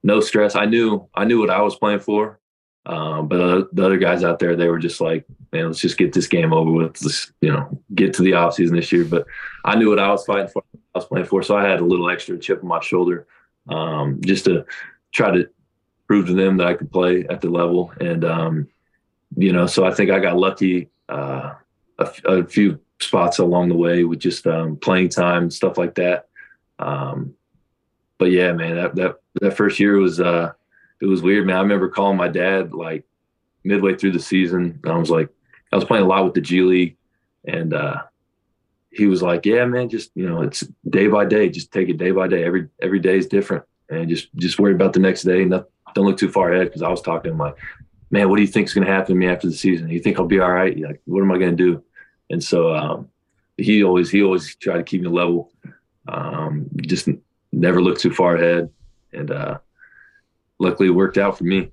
no 0.03 0.21
stress. 0.21 0.55
I 0.55 0.65
knew 0.65 1.09
I 1.15 1.25
knew 1.25 1.41
what 1.41 1.51
I 1.51 1.63
was 1.63 1.77
playing 1.77 2.01
for, 2.01 2.39
um, 2.87 3.29
but 3.29 3.75
the 3.75 3.85
other 3.85 3.99
guys 3.99 4.25
out 4.25 4.39
there 4.39 4.57
they 4.57 4.69
were 4.69 4.79
just 4.79 5.01
like, 5.01 5.25
man, 5.53 5.67
let's 5.67 5.81
just 5.81 5.99
get 5.99 6.13
this 6.13 6.27
game 6.27 6.53
over 6.53 6.71
with. 6.71 7.03
Let's 7.03 7.33
you 7.41 7.53
know 7.53 7.81
get 7.95 8.15
to 8.15 8.23
the 8.23 8.35
off 8.35 8.55
season 8.55 8.77
this 8.77 8.93
year. 8.93 9.05
But 9.05 9.27
I 9.65 9.77
knew 9.77 9.91
what 9.91 9.99
I 9.99 10.11
was 10.11 10.25
fighting 10.25 10.49
for. 10.49 10.63
I 10.95 10.99
was 10.99 11.05
playing 11.07 11.27
for, 11.27 11.43
so 11.43 11.57
I 11.57 11.67
had 11.67 11.81
a 11.81 11.85
little 11.85 12.11
extra 12.11 12.39
chip 12.39 12.63
on 12.63 12.69
my 12.69 12.81
shoulder 12.81 13.27
um, 13.69 14.21
just 14.23 14.45
to 14.47 14.65
try 15.13 15.31
to 15.31 15.49
prove 16.07 16.27
to 16.27 16.35
them 16.35 16.57
that 16.57 16.67
I 16.67 16.75
could 16.75 16.91
play 16.91 17.27
at 17.29 17.41
the 17.41 17.51
level. 17.51 17.93
And, 18.01 18.25
um, 18.25 18.69
you 19.37 19.53
know, 19.53 19.67
so 19.67 19.85
I 19.85 19.93
think 19.93 20.11
I 20.11 20.19
got 20.19 20.39
lucky 20.39 20.89
uh, 21.09 21.55
a, 21.99 22.45
few 22.45 22.79
spots 23.01 23.39
along 23.39 23.69
the 23.69 23.77
way 23.77 24.05
with 24.05 24.19
just 24.19 24.47
um, 24.47 24.77
playing 24.77 25.09
time, 25.09 25.51
stuff 25.51 25.79
like 25.79 25.95
that. 25.97 26.29
Um, 26.79 27.35
but 28.19 28.31
yeah, 28.31 28.53
man, 28.53 28.77
that, 28.77 28.95
that, 28.97 29.17
that 29.41 29.57
first 29.57 29.79
year 29.79 29.97
was, 29.97 30.21
uh, 30.21 30.53
it 31.01 31.07
was 31.07 31.23
weird, 31.23 31.47
man. 31.47 31.57
I 31.57 31.61
remember 31.61 31.89
calling 31.89 32.17
my 32.17 32.29
dad 32.29 32.73
like 32.73 33.05
midway 33.65 33.95
through 33.95 34.13
the 34.13 34.21
season. 34.21 34.81
And 34.83 34.93
I 34.93 34.97
was 34.97 35.11
like, 35.11 35.29
I 35.73 35.77
was 35.77 35.85
playing 35.85 36.05
a 36.05 36.09
lot 36.09 36.25
with 36.25 36.35
the 36.35 36.41
G 36.41 36.63
League 36.63 36.97
and, 37.45 37.75
uh, 37.75 38.03
he 38.91 39.07
was 39.07 39.23
like, 39.23 39.47
"Yeah, 39.47 39.65
man, 39.67 39.89
just 39.89 40.11
you 40.15 40.29
know, 40.29 40.43
it's 40.43 40.67
day 40.89 41.07
by 41.07 41.25
day. 41.25 41.49
Just 41.49 41.73
take 41.73 41.89
it 41.89 41.99
day 41.99 42.11
by 42.11 42.27
day. 42.27 42.45
Every 42.45 42.69
every 42.81 42.99
day 42.99 43.19
is 43.19 43.27
different, 43.27 43.65
and 43.91 44.09
just 44.09 44.35
just 44.37 44.59
worry 44.59 44.75
about 44.75 44.93
the 44.93 45.01
next 45.01 45.23
day. 45.23 45.45
Nothing, 45.45 45.69
don't 45.95 46.07
look 46.07 46.19
too 46.19 46.31
far 46.31 46.53
ahead 46.53 46.69
because 46.69 46.83
I 46.83 46.89
was 46.89 47.03
talking 47.03 47.25
to 47.25 47.31
him 47.31 47.39
like, 47.39 47.57
man, 48.11 48.29
what 48.29 48.37
do 48.37 48.43
you 48.43 48.49
think 48.49 48.67
is 48.67 48.75
going 48.75 48.87
to 48.87 48.93
happen 48.93 49.15
to 49.15 49.19
me 49.19 49.29
after 49.29 49.47
the 49.47 49.55
season? 49.55 49.89
You 49.89 50.01
think 50.01 50.19
I'll 50.19 50.27
be 50.27 50.41
all 50.41 50.51
right? 50.51 50.79
Like, 50.79 51.01
what 51.05 51.21
am 51.21 51.33
I 51.33 51.39
going 51.39 51.57
to 51.57 51.65
do? 51.65 51.85
And 52.31 52.43
so 52.43 52.75
um, 52.75 53.09
he 53.57 53.83
always 53.83 54.11
he 54.11 54.23
always 54.23 54.55
tried 54.57 54.79
to 54.79 54.83
keep 54.83 55.03
me 55.03 55.09
level, 55.09 55.53
um, 56.09 56.69
just 56.83 57.09
never 57.53 57.83
look 57.83 57.99
too 57.99 58.13
far 58.13 58.37
ahead, 58.37 58.71
and 59.13 59.31
uh, 59.31 59.59
luckily 60.59 60.89
it 60.89 60.93
worked 60.93 61.19
out 61.19 61.39
for 61.39 61.45
me. 61.45 61.71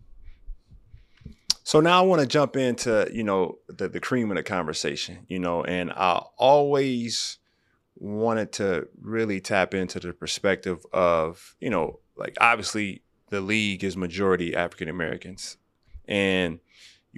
So 1.63 1.79
now 1.79 1.99
I 2.03 2.05
want 2.05 2.21
to 2.21 2.27
jump 2.27 2.55
into 2.55 3.09
you 3.13 3.23
know 3.23 3.57
the 3.67 3.87
the 3.87 3.99
cream 3.99 4.31
of 4.31 4.37
the 4.37 4.43
conversation, 4.43 5.25
you 5.27 5.39
know, 5.39 5.63
and 5.63 5.91
I 5.91 6.21
always 6.37 7.37
wanted 7.97 8.51
to 8.51 8.87
really 9.01 9.39
tap 9.39 9.73
into 9.73 9.99
the 9.99 10.13
perspective 10.13 10.85
of 10.91 11.55
you 11.59 11.69
know 11.69 11.99
like 12.15 12.35
obviously 12.39 13.01
the 13.29 13.41
league 13.41 13.83
is 13.83 13.97
majority 13.97 14.55
African 14.55 14.89
Americans, 14.89 15.57
and 16.07 16.59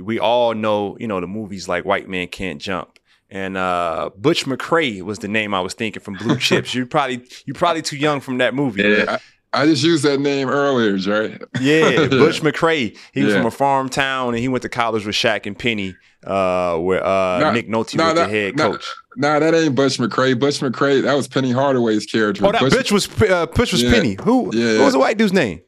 we 0.01 0.19
all 0.19 0.53
know, 0.53 0.97
you 0.99 1.07
know, 1.07 1.19
the 1.19 1.27
movies 1.27 1.67
like 1.67 1.85
White 1.85 2.07
Man 2.07 2.27
Can't 2.27 2.61
Jump. 2.61 2.99
And 3.29 3.57
uh, 3.57 4.09
Butch 4.17 4.45
McRae 4.45 5.01
was 5.01 5.19
the 5.19 5.27
name 5.27 5.53
I 5.53 5.59
was 5.61 5.73
thinking 5.73 6.01
from 6.01 6.13
Blue 6.15 6.37
Chips. 6.39 6.73
You 6.73 6.85
probably 6.85 7.23
you 7.45 7.53
probably 7.53 7.81
too 7.81 7.97
young 7.97 8.21
from 8.21 8.37
that 8.37 8.53
movie. 8.53 8.83
Yeah, 8.83 9.17
I, 9.53 9.61
I 9.63 9.65
just 9.65 9.83
used 9.83 10.03
that 10.05 10.19
name 10.21 10.47
earlier, 10.49 10.97
Jerry. 10.97 11.37
Yeah, 11.59 12.07
Butch 12.09 12.41
McRae. 12.41 12.97
He 13.13 13.23
was 13.23 13.33
Yeah. 13.33 13.39
from 13.39 13.47
a 13.47 13.51
farm 13.51 13.89
town 13.89 14.29
and 14.29 14.37
he 14.37 14.47
went 14.47 14.61
to 14.61 14.69
college 14.69 15.05
with 15.05 15.15
Shaq 15.15 15.45
and 15.45 15.59
Penny, 15.59 15.95
uh, 16.25 16.77
where 16.77 17.03
uh, 17.05 17.39
Nah, 17.39 17.51
Nick 17.51 17.67
Nolte 17.67 17.95
nah, 17.95 18.05
was 18.07 18.15
nah, 18.15 18.23
the 18.23 18.27
head 18.29 18.57
coach. 18.57 18.85
Nah, 19.17 19.39
that 19.39 19.53
ain't 19.53 19.75
Butch 19.75 19.97
McRae. 19.97 20.39
Butch 20.39 20.59
McRae, 20.61 21.01
that 21.01 21.13
was 21.15 21.27
Penny 21.27 21.51
Hardaway's 21.51 22.05
character. 22.05 22.45
Oh, 22.45 22.51
that 22.53 22.61
Butch, 22.61 22.73
bitch 22.73 22.91
was 22.93 23.09
uh, 23.23 23.45
Butch 23.47 23.73
was 23.73 23.83
Yeah. 23.83 23.91
Penny. 23.91 24.17
Who? 24.23 24.51
Yeah. 24.55 24.77
What 24.77 24.85
was 24.85 24.93
the 24.93 24.99
white 24.99 25.17
dude's 25.17 25.33
name? 25.33 25.61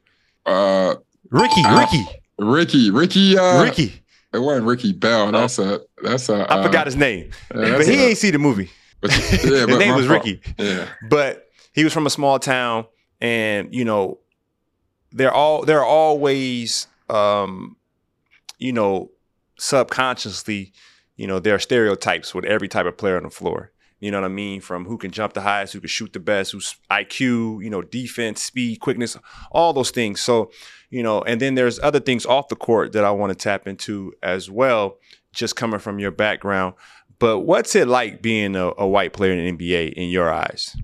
Uh, 0.46 0.94
Ricky. 1.30 1.62
Ricky. 1.68 2.06
Ricky. 2.38 2.90
Ricky. 2.90 3.36
Uh, 3.38 3.62
Ricky. 3.64 3.99
It 4.32 4.38
wasn't 4.38 4.66
Ricky 4.66 4.92
Bell. 4.92 5.32
That's 5.32 5.58
a. 5.58 5.80
That's 6.02 6.28
a. 6.28 6.34
I 6.50 6.58
uh, 6.58 6.62
forgot 6.62 6.86
his 6.86 6.96
name, 6.96 7.30
yeah, 7.54 7.76
but 7.76 7.86
he 7.86 7.94
a- 8.04 8.08
ain't 8.08 8.18
see 8.18 8.30
the 8.30 8.38
movie. 8.38 8.70
But, 9.00 9.10
yeah, 9.12 9.16
His 9.18 9.66
but 9.66 9.78
name 9.78 9.94
was 9.96 10.06
fault. 10.06 10.24
Ricky. 10.24 10.40
Yeah. 10.58 10.86
but 11.08 11.48
he 11.72 11.84
was 11.84 11.92
from 11.92 12.06
a 12.06 12.10
small 12.10 12.38
town 12.38 12.86
and 13.20 13.74
you 13.74 13.84
know 13.84 14.18
they're 15.12 15.32
all 15.32 15.64
they're 15.64 15.84
always 15.84 16.86
um 17.08 17.76
you 18.58 18.72
know 18.72 19.10
subconsciously 19.58 20.72
you 21.16 21.26
know 21.26 21.38
there 21.38 21.54
are 21.54 21.58
stereotypes 21.58 22.34
with 22.34 22.44
every 22.44 22.68
type 22.68 22.86
of 22.86 22.96
player 22.98 23.16
on 23.16 23.22
the 23.22 23.30
floor 23.30 23.72
you 24.00 24.10
know 24.10 24.20
what 24.20 24.24
i 24.24 24.28
mean 24.28 24.60
from 24.60 24.84
who 24.84 24.96
can 24.98 25.10
jump 25.10 25.32
the 25.34 25.40
highest 25.42 25.72
who 25.72 25.80
can 25.80 25.88
shoot 25.88 26.12
the 26.12 26.20
best 26.20 26.52
who's 26.52 26.76
iq 26.90 27.20
you 27.20 27.70
know 27.70 27.82
defense 27.82 28.42
speed 28.42 28.80
quickness 28.80 29.16
all 29.52 29.72
those 29.72 29.90
things 29.90 30.20
so 30.20 30.50
you 30.90 31.02
know 31.02 31.22
and 31.22 31.40
then 31.40 31.54
there's 31.54 31.78
other 31.80 32.00
things 32.00 32.26
off 32.26 32.48
the 32.48 32.56
court 32.56 32.92
that 32.92 33.04
i 33.04 33.10
want 33.10 33.30
to 33.30 33.34
tap 33.36 33.66
into 33.68 34.12
as 34.22 34.50
well 34.50 34.98
just 35.32 35.54
coming 35.56 35.78
from 35.78 35.98
your 35.98 36.10
background 36.10 36.74
but 37.18 37.40
what's 37.40 37.76
it 37.76 37.86
like 37.86 38.20
being 38.22 38.56
a, 38.56 38.72
a 38.78 38.86
white 38.88 39.12
player 39.12 39.32
in 39.32 39.56
the 39.56 39.64
nba 39.72 39.92
in 39.94 40.08
your 40.08 40.32
eyes 40.32 40.74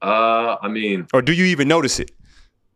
Uh, 0.00 0.56
I 0.60 0.68
mean, 0.68 1.06
or 1.14 1.22
do 1.22 1.32
you 1.32 1.44
even 1.44 1.68
notice 1.68 2.00
it? 2.00 2.10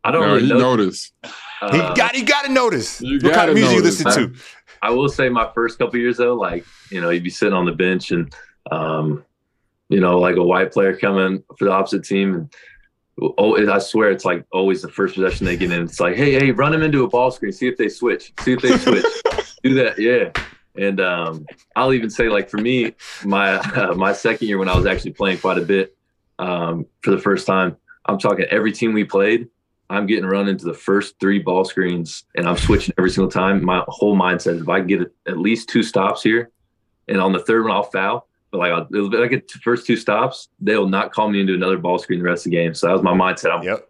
I 0.05 0.13
don't 0.13 0.23
No, 0.23 0.35
really 0.35 0.47
he 0.47 0.53
know. 0.53 0.59
noticed. 0.61 1.13
uh, 1.61 1.73
he 1.73 1.79
got 2.01 2.15
he 2.15 2.23
got 2.23 2.45
to 2.45 2.53
notice. 2.53 3.01
You 3.01 3.19
what 3.21 3.35
kind 3.35 3.51
of 3.51 3.57
music 3.57 3.79
notice, 3.79 3.99
you 3.99 4.05
listen 4.07 4.31
to? 4.33 4.41
I 4.81 4.91
will 4.91 5.09
say 5.09 5.29
my 5.29 5.51
first 5.53 5.77
couple 5.81 5.99
years 5.99 6.19
though, 6.19 6.35
like 6.37 6.65
you 6.93 7.01
know, 7.01 7.11
you'd 7.11 7.25
be 7.25 7.31
sitting 7.31 7.53
on 7.53 7.65
the 7.67 7.73
bench 7.73 8.13
and, 8.13 8.33
um, 8.71 9.25
you 9.89 10.01
know, 10.01 10.19
like 10.19 10.37
a 10.37 10.43
white 10.43 10.73
player 10.73 10.97
coming 10.97 11.43
for 11.59 11.67
the 11.67 11.73
opposite 11.73 12.05
team, 12.05 12.35
and 12.35 12.55
oh, 13.39 13.71
I 13.71 13.79
swear 13.79 14.11
it's 14.11 14.25
like 14.25 14.45
always 14.53 14.83
the 14.83 14.89
first 14.89 15.15
possession 15.15 15.47
they 15.47 15.57
get 15.57 15.71
in. 15.71 15.83
It's 15.83 16.01
like, 16.01 16.17
hey, 16.17 16.33
hey, 16.33 16.51
run 16.51 16.73
them 16.73 16.83
into 16.83 17.05
a 17.05 17.09
ball 17.09 17.31
screen, 17.31 17.53
see 17.53 17.69
if 17.69 17.77
they 17.77 17.89
switch, 17.89 18.33
see 18.41 18.53
if 18.53 18.63
they 18.63 18.77
switch, 18.79 19.05
do 19.63 19.75
that, 19.75 19.99
yeah. 19.99 20.31
And 20.77 21.01
um, 21.01 21.47
I'll 21.75 21.95
even 21.95 22.11
say, 22.11 22.29
like 22.29 22.51
for 22.51 22.59
me, 22.59 22.95
my 23.25 23.55
uh, 23.55 23.95
my 23.97 24.13
second 24.13 24.49
year 24.49 24.59
when 24.59 24.69
I 24.69 24.77
was 24.77 24.87
actually 24.87 25.13
playing 25.13 25.39
quite 25.39 25.59
a 25.59 25.63
bit 25.63 25.97
um, 26.39 26.87
for 27.03 27.11
the 27.11 27.19
first 27.19 27.47
time, 27.47 27.77
I'm 28.07 28.19
talking 28.19 28.45
every 28.47 28.73
team 28.73 28.93
we 28.93 29.05
played. 29.05 29.49
I'm 29.89 30.07
getting 30.07 30.27
run 30.27 30.49
into 30.49 30.65
the 30.65 30.75
first 30.75 31.15
three 31.21 31.39
ball 31.39 31.65
screens 31.65 32.25
and 32.35 32.49
I'm 32.49 32.57
switching 32.57 32.93
every 32.99 33.11
single 33.11 33.31
time. 33.31 33.65
My 33.65 33.85
whole 33.87 34.17
mindset 34.17 34.57
is 34.57 34.63
if 34.63 34.69
I 34.69 34.81
get 34.81 35.01
at 35.29 35.39
least 35.39 35.69
two 35.69 35.85
stops 35.85 36.23
here 36.23 36.51
and 37.09 37.21
on 37.21 37.33
the 37.33 37.39
third 37.39 37.63
one, 37.65 37.73
I'll 37.73 37.85
foul. 37.85 38.29
But 38.57 38.71
like, 38.71 38.73
I'll, 38.73 38.87
if 38.91 39.15
I 39.21 39.27
get 39.29 39.49
the 39.53 39.59
first 39.59 39.87
two 39.87 39.97
stops, 39.97 40.49
they'll 40.61 40.89
not 40.89 41.13
call 41.13 41.29
me 41.31 41.41
into 41.41 41.55
another 41.55 41.77
ball 41.79 41.99
screen 41.99 42.19
the 42.21 42.25
rest 42.25 42.47
of 42.47 42.51
the 42.51 42.57
game. 42.57 42.75
So 42.75 42.87
that 42.87 42.93
was 42.95 43.03
my 43.03 43.13
mindset. 43.13 43.53
I'm 43.57 43.63
Yep. 43.63 43.87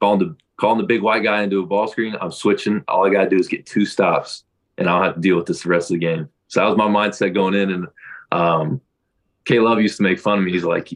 calling 0.00 0.18
the, 0.18 0.36
calling 0.58 0.78
the 0.78 0.84
big 0.86 1.02
white 1.02 1.22
guy 1.22 1.42
into 1.42 1.60
a 1.60 1.66
ball 1.66 1.88
screen. 1.88 2.16
I'm 2.20 2.30
switching. 2.30 2.84
All 2.88 3.06
I 3.06 3.10
got 3.10 3.24
to 3.24 3.30
do 3.30 3.36
is 3.38 3.48
get 3.48 3.64
two 3.66 3.86
stops 3.86 4.44
and 4.78 4.88
I'll 4.88 5.02
have 5.02 5.14
to 5.14 5.20
deal 5.20 5.36
with 5.36 5.46
this 5.46 5.62
the 5.62 5.68
rest 5.70 5.90
of 5.90 5.94
the 5.94 6.06
game. 6.06 6.28
So 6.48 6.60
that 6.60 6.66
was 6.66 6.76
my 6.76 6.88
mindset 6.88 7.32
going 7.34 7.54
in. 7.54 7.70
And 7.70 7.86
um, 8.32 8.80
K 9.46 9.58
Love 9.60 9.80
used 9.80 9.96
to 9.98 10.02
make 10.02 10.18
fun 10.20 10.38
of 10.38 10.44
me. 10.44 10.52
He's 10.52 10.64
like, 10.64 10.90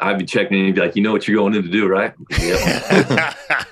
I'd 0.00 0.18
be 0.18 0.24
checking 0.24 0.54
in 0.54 0.60
and 0.60 0.66
he'd 0.68 0.74
be 0.74 0.80
like, 0.80 0.96
you 0.96 1.02
know 1.02 1.12
what 1.12 1.28
you're 1.28 1.36
going 1.36 1.54
in 1.54 1.62
to 1.62 1.68
do, 1.68 1.86
right? 1.86 2.14
Yep. 2.40 3.36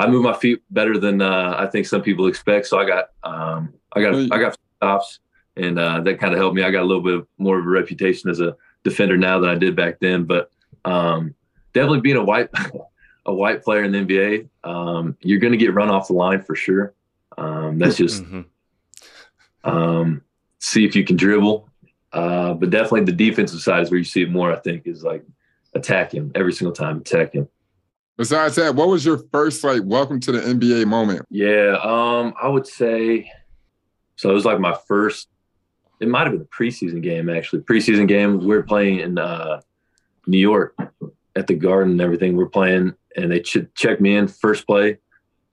I 0.00 0.06
move 0.06 0.22
my 0.22 0.32
feet 0.34 0.62
better 0.70 0.96
than 0.96 1.20
uh, 1.20 1.56
I 1.58 1.66
think 1.66 1.86
some 1.86 2.02
people 2.02 2.26
expect. 2.28 2.66
So 2.66 2.78
I 2.78 2.86
got 2.86 3.06
um, 3.24 3.74
I 3.92 4.00
got 4.00 4.14
I 4.32 4.38
got 4.38 4.56
stops, 4.76 5.18
and 5.58 5.78
uh, 5.78 6.00
that 6.00 6.18
kind 6.20 6.32
of 6.32 6.38
helped 6.38 6.54
me. 6.56 6.62
I 6.62 6.70
got 6.70 6.82
a 6.82 6.86
little 6.86 7.02
bit 7.02 7.26
more 7.38 7.58
of 7.58 7.66
a 7.66 7.68
reputation 7.68 8.30
as 8.30 8.40
a 8.40 8.56
defender 8.84 9.16
now 9.16 9.38
than 9.38 9.50
I 9.50 9.54
did 9.56 9.74
back 9.76 9.98
then. 10.00 10.24
But 10.24 10.50
um, 10.84 11.34
definitely 11.74 12.00
being 12.00 12.16
a 12.16 12.24
white 12.24 12.48
a 13.26 13.34
white 13.34 13.62
player 13.62 13.82
in 13.82 13.92
the 13.92 13.98
NBA, 13.98 14.48
um, 14.64 15.16
you're 15.20 15.38
going 15.40 15.52
to 15.52 15.58
get 15.58 15.74
run 15.74 15.90
off 15.90 16.06
the 16.08 16.14
line 16.14 16.42
for 16.42 16.54
sure. 16.54 16.94
Um, 17.36 17.78
that's 17.78 17.96
just 18.04 18.22
Mhm. 18.24 18.44
um, 19.64 20.22
see 20.60 20.84
if 20.84 20.94
you 20.96 21.04
can 21.04 21.16
dribble. 21.16 21.68
Uh, 22.12 22.54
but 22.54 22.70
definitely 22.70 23.04
the 23.04 23.12
defensive 23.12 23.60
side 23.60 23.82
is 23.82 23.90
where 23.90 23.98
you 23.98 24.04
see 24.04 24.22
it 24.22 24.30
more. 24.30 24.52
I 24.52 24.56
think 24.56 24.86
is 24.86 25.04
like 25.04 25.24
attack 25.74 26.12
him 26.12 26.32
every 26.34 26.52
single 26.52 26.72
time, 26.72 26.98
attack 26.98 27.34
him. 27.34 27.48
Besides 28.16 28.56
that, 28.56 28.74
what 28.74 28.88
was 28.88 29.04
your 29.04 29.18
first 29.30 29.62
like 29.62 29.82
welcome 29.84 30.18
to 30.20 30.32
the 30.32 30.40
NBA 30.40 30.86
moment? 30.86 31.24
Yeah, 31.30 31.76
um, 31.82 32.32
I 32.42 32.48
would 32.48 32.66
say 32.66 33.30
so. 34.16 34.30
It 34.30 34.34
was 34.34 34.44
like 34.46 34.58
my 34.58 34.76
first. 34.88 35.28
It 36.00 36.08
might 36.08 36.22
have 36.26 36.32
been 36.32 36.42
a 36.42 36.44
preseason 36.44 37.02
game 37.02 37.28
actually. 37.28 37.62
Preseason 37.62 38.06
game. 38.06 38.38
We 38.40 38.46
were 38.46 38.62
playing 38.62 39.00
in 39.00 39.18
uh, 39.18 39.60
New 40.26 40.38
York 40.38 40.76
at 41.36 41.46
the 41.46 41.54
Garden 41.54 41.92
and 41.92 42.00
everything. 42.00 42.36
We're 42.36 42.46
playing, 42.48 42.94
and 43.16 43.30
they 43.32 43.40
ch- 43.40 43.66
checked 43.74 44.00
me 44.00 44.16
in 44.16 44.28
first 44.28 44.66
play. 44.66 44.98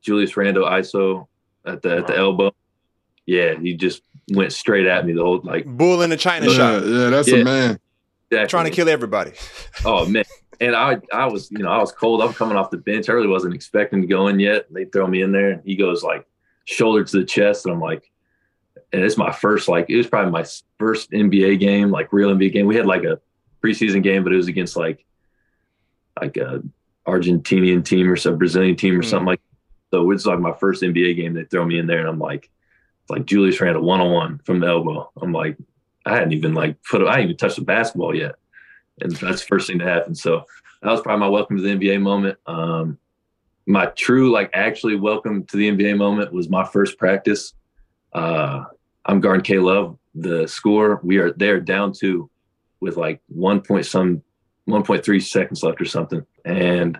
Julius 0.01 0.37
Randle 0.37 0.65
ISO 0.65 1.27
at 1.65 1.81
the 1.81 1.97
at 1.97 2.07
the 2.07 2.15
elbow. 2.15 2.53
Yeah, 3.25 3.55
he 3.59 3.73
just 3.73 4.03
went 4.33 4.53
straight 4.53 4.85
at 4.85 5.05
me 5.05 5.13
the 5.13 5.23
whole 5.23 5.41
like 5.43 5.65
Bull 5.65 6.01
in 6.03 6.09
the 6.11 6.17
China 6.17 6.45
Yeah, 6.47 6.53
shop, 6.53 6.83
yeah, 6.85 7.09
that's 7.09 7.27
Yeah. 7.27 7.37
a 7.37 7.43
man. 7.43 7.79
exactly. 8.29 8.47
trying 8.49 8.65
to 8.65 8.71
kill 8.71 8.89
everybody. 8.89 9.31
Oh 9.85 10.05
man. 10.07 10.23
And 10.61 10.73
I 10.75 11.01
I 11.11 11.25
was, 11.25 11.51
you 11.51 11.57
know, 11.59 11.69
I 11.69 11.79
was 11.79 11.91
cold. 11.91 12.21
I'm 12.21 12.33
coming 12.33 12.55
off 12.55 12.69
the 12.69 12.77
bench. 12.77 13.09
I 13.09 13.13
really 13.13 13.27
wasn't 13.27 13.53
expecting 13.55 14.01
to 14.01 14.07
go 14.07 14.27
in 14.27 14.39
yet. 14.39 14.71
They 14.71 14.85
throw 14.85 15.05
me 15.07 15.21
in 15.21 15.31
there 15.31 15.49
and 15.51 15.61
he 15.65 15.75
goes 15.75 16.01
like 16.03 16.25
shoulder 16.65 17.03
to 17.03 17.17
the 17.19 17.25
chest. 17.25 17.65
And 17.65 17.73
I'm 17.73 17.81
like, 17.81 18.09
and 18.93 19.03
it's 19.03 19.17
my 19.17 19.31
first, 19.31 19.67
like, 19.67 19.89
it 19.89 19.97
was 19.97 20.07
probably 20.07 20.31
my 20.31 20.45
first 20.79 21.11
NBA 21.11 21.59
game, 21.59 21.91
like 21.91 22.13
real 22.13 22.33
NBA 22.33 22.53
game. 22.53 22.65
We 22.65 22.75
had 22.75 22.85
like 22.85 23.03
a 23.03 23.19
preseason 23.63 24.03
game, 24.03 24.23
but 24.23 24.33
it 24.33 24.37
was 24.37 24.47
against 24.47 24.75
like 24.75 25.05
like 26.21 26.37
a 26.37 26.61
Argentinian 27.07 27.83
team 27.83 28.09
or 28.09 28.15
some 28.15 28.37
Brazilian 28.37 28.75
team 28.75 28.97
or 28.97 29.01
Mm. 29.03 29.05
something 29.05 29.27
like 29.27 29.41
so 29.93 30.09
it's 30.11 30.25
like 30.25 30.39
my 30.39 30.53
first 30.53 30.81
NBA 30.81 31.15
game. 31.15 31.33
They 31.33 31.43
throw 31.45 31.65
me 31.65 31.77
in 31.77 31.87
there 31.87 31.99
and 31.99 32.07
I'm 32.07 32.19
like, 32.19 32.49
it's 33.01 33.09
like 33.09 33.25
Julius 33.25 33.61
ran 33.61 33.75
a 33.75 33.81
one 33.81 34.01
on 34.01 34.11
one 34.11 34.39
from 34.39 34.59
the 34.59 34.67
elbow. 34.67 35.11
I'm 35.21 35.31
like, 35.31 35.57
I 36.05 36.13
hadn't 36.13 36.33
even 36.33 36.53
like 36.53 36.77
put 36.83 37.01
I 37.03 37.11
hadn't 37.11 37.25
even 37.25 37.37
touched 37.37 37.57
the 37.57 37.63
basketball 37.63 38.15
yet 38.15 38.35
and 39.01 39.11
that's 39.13 39.41
the 39.41 39.47
first 39.47 39.67
thing 39.67 39.79
to 39.79 39.85
happen. 39.85 40.15
So 40.15 40.45
that 40.81 40.91
was 40.91 41.01
probably 41.01 41.21
my 41.21 41.29
welcome 41.29 41.57
to 41.57 41.63
the 41.63 41.75
NBA 41.75 42.01
moment. 42.01 42.37
Um, 42.45 42.97
my 43.67 43.87
true, 43.87 44.31
like, 44.31 44.51
actually 44.53 44.95
welcome 44.95 45.43
to 45.45 45.57
the 45.57 45.69
NBA 45.71 45.97
moment 45.97 46.31
was 46.31 46.49
my 46.49 46.63
first 46.63 46.97
practice. 46.97 47.53
Uh, 48.13 48.65
I'm 49.05 49.19
guarding 49.19 49.43
K 49.43 49.59
Love. 49.59 49.97
The 50.15 50.47
score 50.47 50.99
we 51.03 51.17
are 51.17 51.31
there 51.31 51.59
down 51.59 51.93
two 51.93 52.29
with 52.79 52.97
like 52.97 53.21
one 53.27 53.61
point 53.61 53.85
some 53.85 54.23
1.3 54.67 55.21
seconds 55.21 55.63
left 55.63 55.81
or 55.81 55.85
something, 55.85 56.25
and 56.43 56.99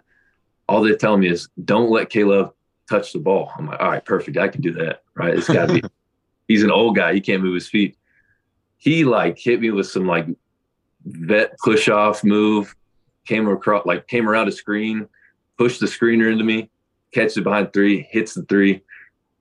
all 0.68 0.82
they're 0.82 0.96
telling 0.96 1.22
me 1.22 1.30
is 1.30 1.50
don't 1.64 1.90
let 1.90 2.10
K 2.10 2.24
Love 2.24 2.54
touch 2.90 3.14
the 3.14 3.20
ball. 3.20 3.52
I'm 3.58 3.68
like, 3.68 3.80
all 3.80 3.90
right, 3.90 4.06
perfect. 4.06 4.38
I 4.38 4.48
can 4.48 4.62
do 4.62 4.74
that. 4.74 5.04
Right? 5.16 5.36
It's 5.36 5.48
got 5.48 5.68
to 5.68 5.82
be. 5.82 5.84
He's 6.48 6.64
an 6.64 6.72
old 6.72 6.96
guy. 6.96 7.14
He 7.14 7.22
can't 7.22 7.42
move 7.42 7.56
his 7.56 7.68
feet. 7.68 7.98
He 8.78 9.04
like 9.04 9.40
hit 9.40 9.62
me 9.62 9.72
with 9.72 9.88
some 9.88 10.06
like 10.06 10.28
vet 11.06 11.58
push 11.64 11.90
off 11.90 12.24
move, 12.24 12.76
came 13.26 13.48
across 13.48 13.86
like 13.86 14.08
came 14.08 14.30
around 14.30 14.48
a 14.48 14.52
screen, 14.52 15.08
pushed 15.58 15.80
the 15.80 15.88
screener 15.88 16.32
into 16.32 16.44
me, 16.44 16.70
catches 17.12 17.38
it 17.38 17.44
behind 17.44 17.74
three, 17.74 18.08
hits 18.12 18.36
the 18.36 18.44
three, 18.44 18.82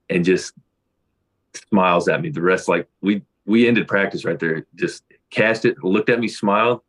and 0.08 0.24
just 0.24 0.54
smiles 1.54 2.08
at 2.08 2.20
me. 2.20 2.30
The 2.30 2.42
rest 2.42 2.68
like 2.68 2.88
we 3.00 3.22
we 3.46 3.68
ended 3.68 3.88
practice 3.88 4.24
right 4.24 4.38
there. 4.38 4.66
Just 4.74 5.04
cast 5.30 5.64
it, 5.64 5.82
looked 5.82 6.08
at 6.08 6.20
me, 6.20 6.28
smiled, 6.28 6.80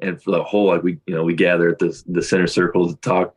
and 0.00 0.22
for 0.22 0.32
the 0.32 0.42
whole 0.42 0.66
like 0.66 0.82
we 0.82 0.98
you 1.06 1.14
know 1.14 1.24
we 1.24 1.34
gather 1.34 1.68
at 1.68 1.78
the 1.78 2.02
the 2.08 2.22
center 2.22 2.46
circle 2.46 2.88
to 2.88 2.96
talk. 2.96 3.34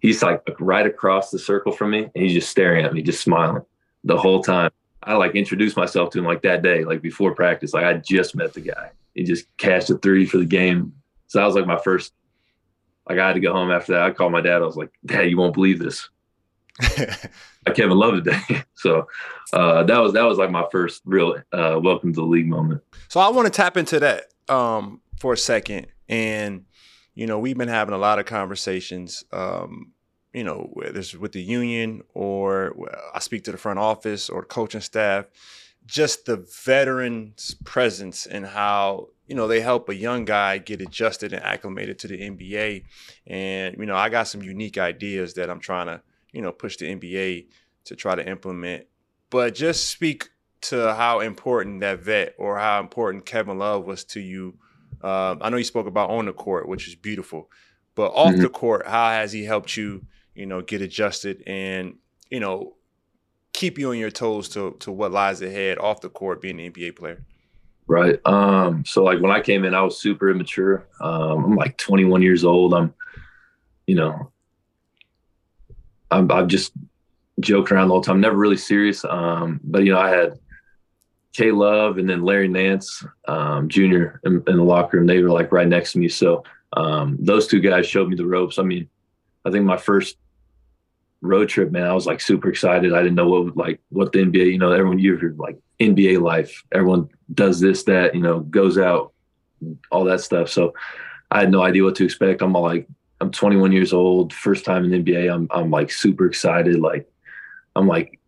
He's 0.00 0.22
like 0.22 0.42
right 0.58 0.86
across 0.86 1.30
the 1.30 1.38
circle 1.38 1.72
from 1.72 1.90
me, 1.90 2.10
and 2.14 2.24
he's 2.24 2.32
just 2.32 2.50
staring 2.50 2.84
at 2.84 2.92
me, 2.92 3.02
just 3.02 3.22
smiling 3.22 3.62
the 4.04 4.16
whole 4.16 4.42
time. 4.42 4.70
I 5.04 5.14
like 5.14 5.34
introduced 5.34 5.76
myself 5.76 6.10
to 6.10 6.18
him 6.18 6.24
like 6.24 6.42
that 6.42 6.62
day, 6.62 6.84
like 6.84 7.02
before 7.02 7.34
practice. 7.34 7.72
Like 7.72 7.84
I 7.84 7.94
just 7.94 8.36
met 8.36 8.52
the 8.52 8.60
guy. 8.60 8.90
He 9.14 9.24
just 9.24 9.46
cashed 9.56 9.90
a 9.90 9.98
three 9.98 10.26
for 10.26 10.38
the 10.38 10.44
game. 10.44 10.94
So 11.26 11.38
that 11.38 11.46
was 11.46 11.54
like 11.54 11.66
my 11.66 11.78
first. 11.78 12.12
Like 13.08 13.18
I 13.18 13.26
had 13.26 13.34
to 13.34 13.40
go 13.40 13.52
home 13.52 13.70
after 13.70 13.92
that. 13.92 14.02
I 14.02 14.10
called 14.12 14.32
my 14.32 14.40
dad. 14.40 14.62
I 14.62 14.66
was 14.66 14.76
like, 14.76 14.90
"Dad, 15.04 15.22
you 15.22 15.36
won't 15.36 15.54
believe 15.54 15.80
this. 15.80 16.08
I 16.80 17.70
Kevin 17.74 17.98
Love 17.98 18.14
today." 18.14 18.64
so 18.74 19.06
uh, 19.52 19.82
that 19.84 19.98
was 19.98 20.12
that 20.14 20.24
was 20.24 20.38
like 20.38 20.50
my 20.50 20.66
first 20.70 21.02
real 21.04 21.36
uh, 21.52 21.78
welcome 21.82 22.12
to 22.12 22.20
the 22.20 22.26
league 22.26 22.48
moment. 22.48 22.82
So 23.08 23.20
I 23.20 23.28
want 23.28 23.46
to 23.46 23.50
tap 23.52 23.76
into 23.76 24.00
that 24.00 24.24
um, 24.48 25.00
for 25.18 25.32
a 25.34 25.38
second, 25.38 25.88
and 26.08 26.64
you 27.14 27.26
know 27.26 27.38
we've 27.38 27.58
been 27.58 27.68
having 27.68 27.94
a 27.94 27.98
lot 27.98 28.18
of 28.18 28.26
conversations. 28.26 29.24
Um, 29.32 29.92
you 30.32 30.44
know, 30.44 30.70
whether 30.72 30.98
it's 30.98 31.14
with 31.14 31.32
the 31.32 31.42
union 31.42 32.02
or 32.14 32.74
I 33.14 33.18
speak 33.18 33.44
to 33.44 33.52
the 33.52 33.58
front 33.58 33.78
office 33.78 34.30
or 34.30 34.42
coaching 34.42 34.80
staff, 34.80 35.26
just 35.84 36.24
the 36.24 36.46
veterans' 36.64 37.54
presence 37.64 38.24
and 38.24 38.46
how 38.46 39.08
you 39.26 39.34
know 39.34 39.46
they 39.46 39.60
help 39.60 39.88
a 39.88 39.94
young 39.94 40.24
guy 40.24 40.58
get 40.58 40.80
adjusted 40.80 41.32
and 41.32 41.42
acclimated 41.42 41.98
to 42.00 42.08
the 42.08 42.18
NBA. 42.18 42.84
And 43.26 43.76
you 43.78 43.86
know, 43.86 43.96
I 43.96 44.08
got 44.08 44.28
some 44.28 44.42
unique 44.42 44.78
ideas 44.78 45.34
that 45.34 45.50
I'm 45.50 45.60
trying 45.60 45.86
to 45.86 46.00
you 46.32 46.42
know, 46.42 46.52
push 46.52 46.76
the 46.76 46.86
NBA 46.86 47.46
to 47.84 47.96
try 47.96 48.14
to 48.14 48.26
implement. 48.26 48.86
But 49.30 49.54
just 49.54 49.90
speak 49.90 50.30
to 50.62 50.94
how 50.94 51.20
important 51.20 51.80
that 51.80 52.00
vet 52.00 52.34
or 52.38 52.58
how 52.58 52.80
important 52.80 53.26
Kevin 53.26 53.58
Love 53.58 53.84
was 53.84 54.04
to 54.04 54.20
you. 54.20 54.54
Um, 55.02 55.38
I 55.40 55.50
know 55.50 55.56
you 55.56 55.64
spoke 55.64 55.86
about 55.86 56.10
on 56.10 56.26
the 56.26 56.32
court, 56.32 56.68
which 56.68 56.86
is 56.86 56.94
beautiful, 56.94 57.50
but 57.94 58.12
off 58.12 58.32
mm-hmm. 58.32 58.42
the 58.42 58.48
court, 58.48 58.86
how 58.86 59.10
has 59.10 59.32
he 59.32 59.44
helped 59.44 59.76
you, 59.76 60.06
you 60.34 60.46
know, 60.46 60.62
get 60.62 60.80
adjusted 60.80 61.42
and 61.46 61.96
you 62.30 62.40
know 62.40 62.74
keep 63.52 63.78
you 63.78 63.90
on 63.90 63.98
your 63.98 64.10
toes 64.10 64.48
to 64.50 64.76
to 64.80 64.90
what 64.90 65.12
lies 65.12 65.42
ahead 65.42 65.78
off 65.78 66.00
the 66.00 66.08
court, 66.08 66.40
being 66.40 66.60
an 66.60 66.72
NBA 66.72 66.96
player? 66.96 67.24
Right. 67.86 68.18
Um, 68.24 68.84
so 68.86 69.04
like 69.04 69.20
when 69.20 69.32
I 69.32 69.40
came 69.40 69.64
in, 69.64 69.74
I 69.74 69.82
was 69.82 70.00
super 70.00 70.30
immature. 70.30 70.86
Um, 71.00 71.44
I'm 71.44 71.56
like 71.56 71.76
21 71.76 72.22
years 72.22 72.44
old. 72.44 72.72
I'm, 72.72 72.94
you 73.86 73.94
know, 73.94 74.31
I'm, 76.12 76.30
I'm 76.30 76.48
just 76.48 76.72
joking 77.40 77.76
around 77.76 77.88
the 77.88 77.94
whole 77.94 78.02
time. 78.02 78.20
Never 78.20 78.36
really 78.36 78.56
serious. 78.56 79.04
Um, 79.04 79.60
but 79.64 79.84
you 79.84 79.92
know, 79.92 80.00
I 80.00 80.10
had 80.10 80.38
K 81.32 81.50
Love 81.50 81.98
and 81.98 82.08
then 82.08 82.22
Larry 82.22 82.48
Nance 82.48 83.04
um, 83.26 83.68
Jr. 83.68 84.20
In, 84.24 84.42
in, 84.46 84.56
the 84.56 84.62
locker 84.62 84.98
room. 84.98 85.06
They 85.06 85.22
were 85.22 85.30
like 85.30 85.52
right 85.52 85.66
next 85.66 85.92
to 85.92 85.98
me. 85.98 86.08
So 86.08 86.44
um, 86.74 87.16
those 87.18 87.46
two 87.46 87.60
guys 87.60 87.86
showed 87.86 88.08
me 88.08 88.16
the 88.16 88.26
ropes. 88.26 88.58
I 88.58 88.62
mean, 88.62 88.88
I 89.44 89.50
think 89.50 89.64
my 89.64 89.76
first 89.76 90.16
road 91.20 91.48
trip, 91.48 91.70
man, 91.70 91.86
I 91.86 91.94
was 91.94 92.06
like 92.06 92.20
super 92.20 92.48
excited. 92.48 92.92
I 92.92 93.02
didn't 93.02 93.14
know 93.14 93.28
what 93.28 93.56
like 93.56 93.80
what 93.88 94.12
the 94.12 94.20
NBA, 94.20 94.52
you 94.52 94.58
know, 94.58 94.72
everyone 94.72 94.98
you're 94.98 95.32
like 95.34 95.58
NBA 95.80 96.20
life. 96.20 96.62
Everyone 96.72 97.08
does 97.32 97.60
this, 97.60 97.84
that, 97.84 98.14
you 98.14 98.20
know, 98.20 98.40
goes 98.40 98.78
out, 98.78 99.12
all 99.90 100.04
that 100.04 100.20
stuff. 100.20 100.48
So 100.48 100.74
I 101.30 101.40
had 101.40 101.50
no 101.50 101.62
idea 101.62 101.84
what 101.84 101.94
to 101.96 102.04
expect. 102.04 102.42
I'm 102.42 102.54
all 102.54 102.62
like, 102.62 102.86
I'm 103.22 103.30
21 103.30 103.70
years 103.70 103.92
old, 103.92 104.32
first 104.32 104.64
time 104.64 104.84
in 104.84 105.04
NBA. 105.04 105.32
I'm 105.32 105.46
I'm 105.52 105.70
like 105.70 105.92
super 105.92 106.26
excited. 106.26 106.80
Like 106.80 107.08
I'm 107.76 107.86
like 107.86 108.18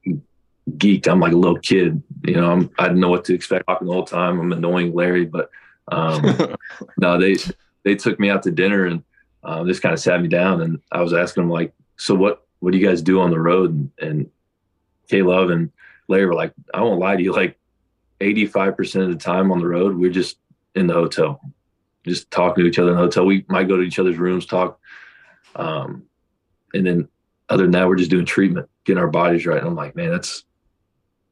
geeked. 0.70 1.08
I'm 1.08 1.18
like 1.18 1.32
a 1.32 1.36
little 1.36 1.58
kid. 1.58 2.00
You 2.24 2.36
know, 2.36 2.50
I'm 2.50 2.70
I 2.78 2.84
didn't 2.84 3.00
know 3.00 3.10
what 3.10 3.24
to 3.26 3.34
expect 3.34 3.66
talking 3.66 3.88
the 3.88 3.92
whole 3.92 4.04
time. 4.04 4.38
I'm 4.38 4.52
annoying 4.52 4.94
Larry, 4.94 5.26
but 5.26 5.50
um 5.88 6.54
no, 6.96 7.18
they 7.18 7.36
they 7.82 7.96
took 7.96 8.20
me 8.20 8.30
out 8.30 8.44
to 8.44 8.52
dinner 8.52 8.86
and 8.86 9.02
uh, 9.42 9.64
just 9.64 9.82
kind 9.82 9.92
of 9.92 9.98
sat 9.98 10.22
me 10.22 10.28
down 10.28 10.62
and 10.62 10.80
I 10.90 11.02
was 11.02 11.12
asking 11.12 11.42
them 11.42 11.50
like, 11.50 11.72
so 11.96 12.14
what 12.14 12.46
what 12.60 12.72
do 12.72 12.78
you 12.78 12.86
guys 12.86 13.02
do 13.02 13.20
on 13.20 13.30
the 13.30 13.40
road? 13.40 13.72
And, 13.72 13.90
and 14.00 14.30
K 15.08 15.22
Love 15.22 15.50
and 15.50 15.72
Larry 16.06 16.26
were 16.26 16.34
like, 16.34 16.52
I 16.72 16.82
won't 16.82 17.00
lie 17.00 17.16
to 17.16 17.22
you, 17.22 17.32
like 17.32 17.58
85% 18.20 19.02
of 19.02 19.08
the 19.08 19.16
time 19.16 19.50
on 19.50 19.58
the 19.58 19.66
road, 19.66 19.96
we're 19.96 20.10
just 20.10 20.38
in 20.74 20.86
the 20.86 20.94
hotel, 20.94 21.40
just 22.06 22.30
talking 22.30 22.64
to 22.64 22.68
each 22.68 22.78
other 22.78 22.90
in 22.90 22.96
the 22.96 23.02
hotel. 23.02 23.26
We 23.26 23.44
might 23.48 23.68
go 23.68 23.76
to 23.76 23.82
each 23.82 23.98
other's 23.98 24.18
rooms, 24.18 24.46
talk. 24.46 24.78
Um, 25.56 26.04
and 26.72 26.86
then 26.86 27.08
other 27.48 27.64
than 27.64 27.72
that, 27.72 27.88
we're 27.88 27.96
just 27.96 28.10
doing 28.10 28.26
treatment, 28.26 28.68
getting 28.84 29.00
our 29.00 29.08
bodies 29.08 29.46
right. 29.46 29.58
And 29.58 29.66
I'm 29.66 29.74
like, 29.74 29.94
man, 29.94 30.10
that's, 30.10 30.44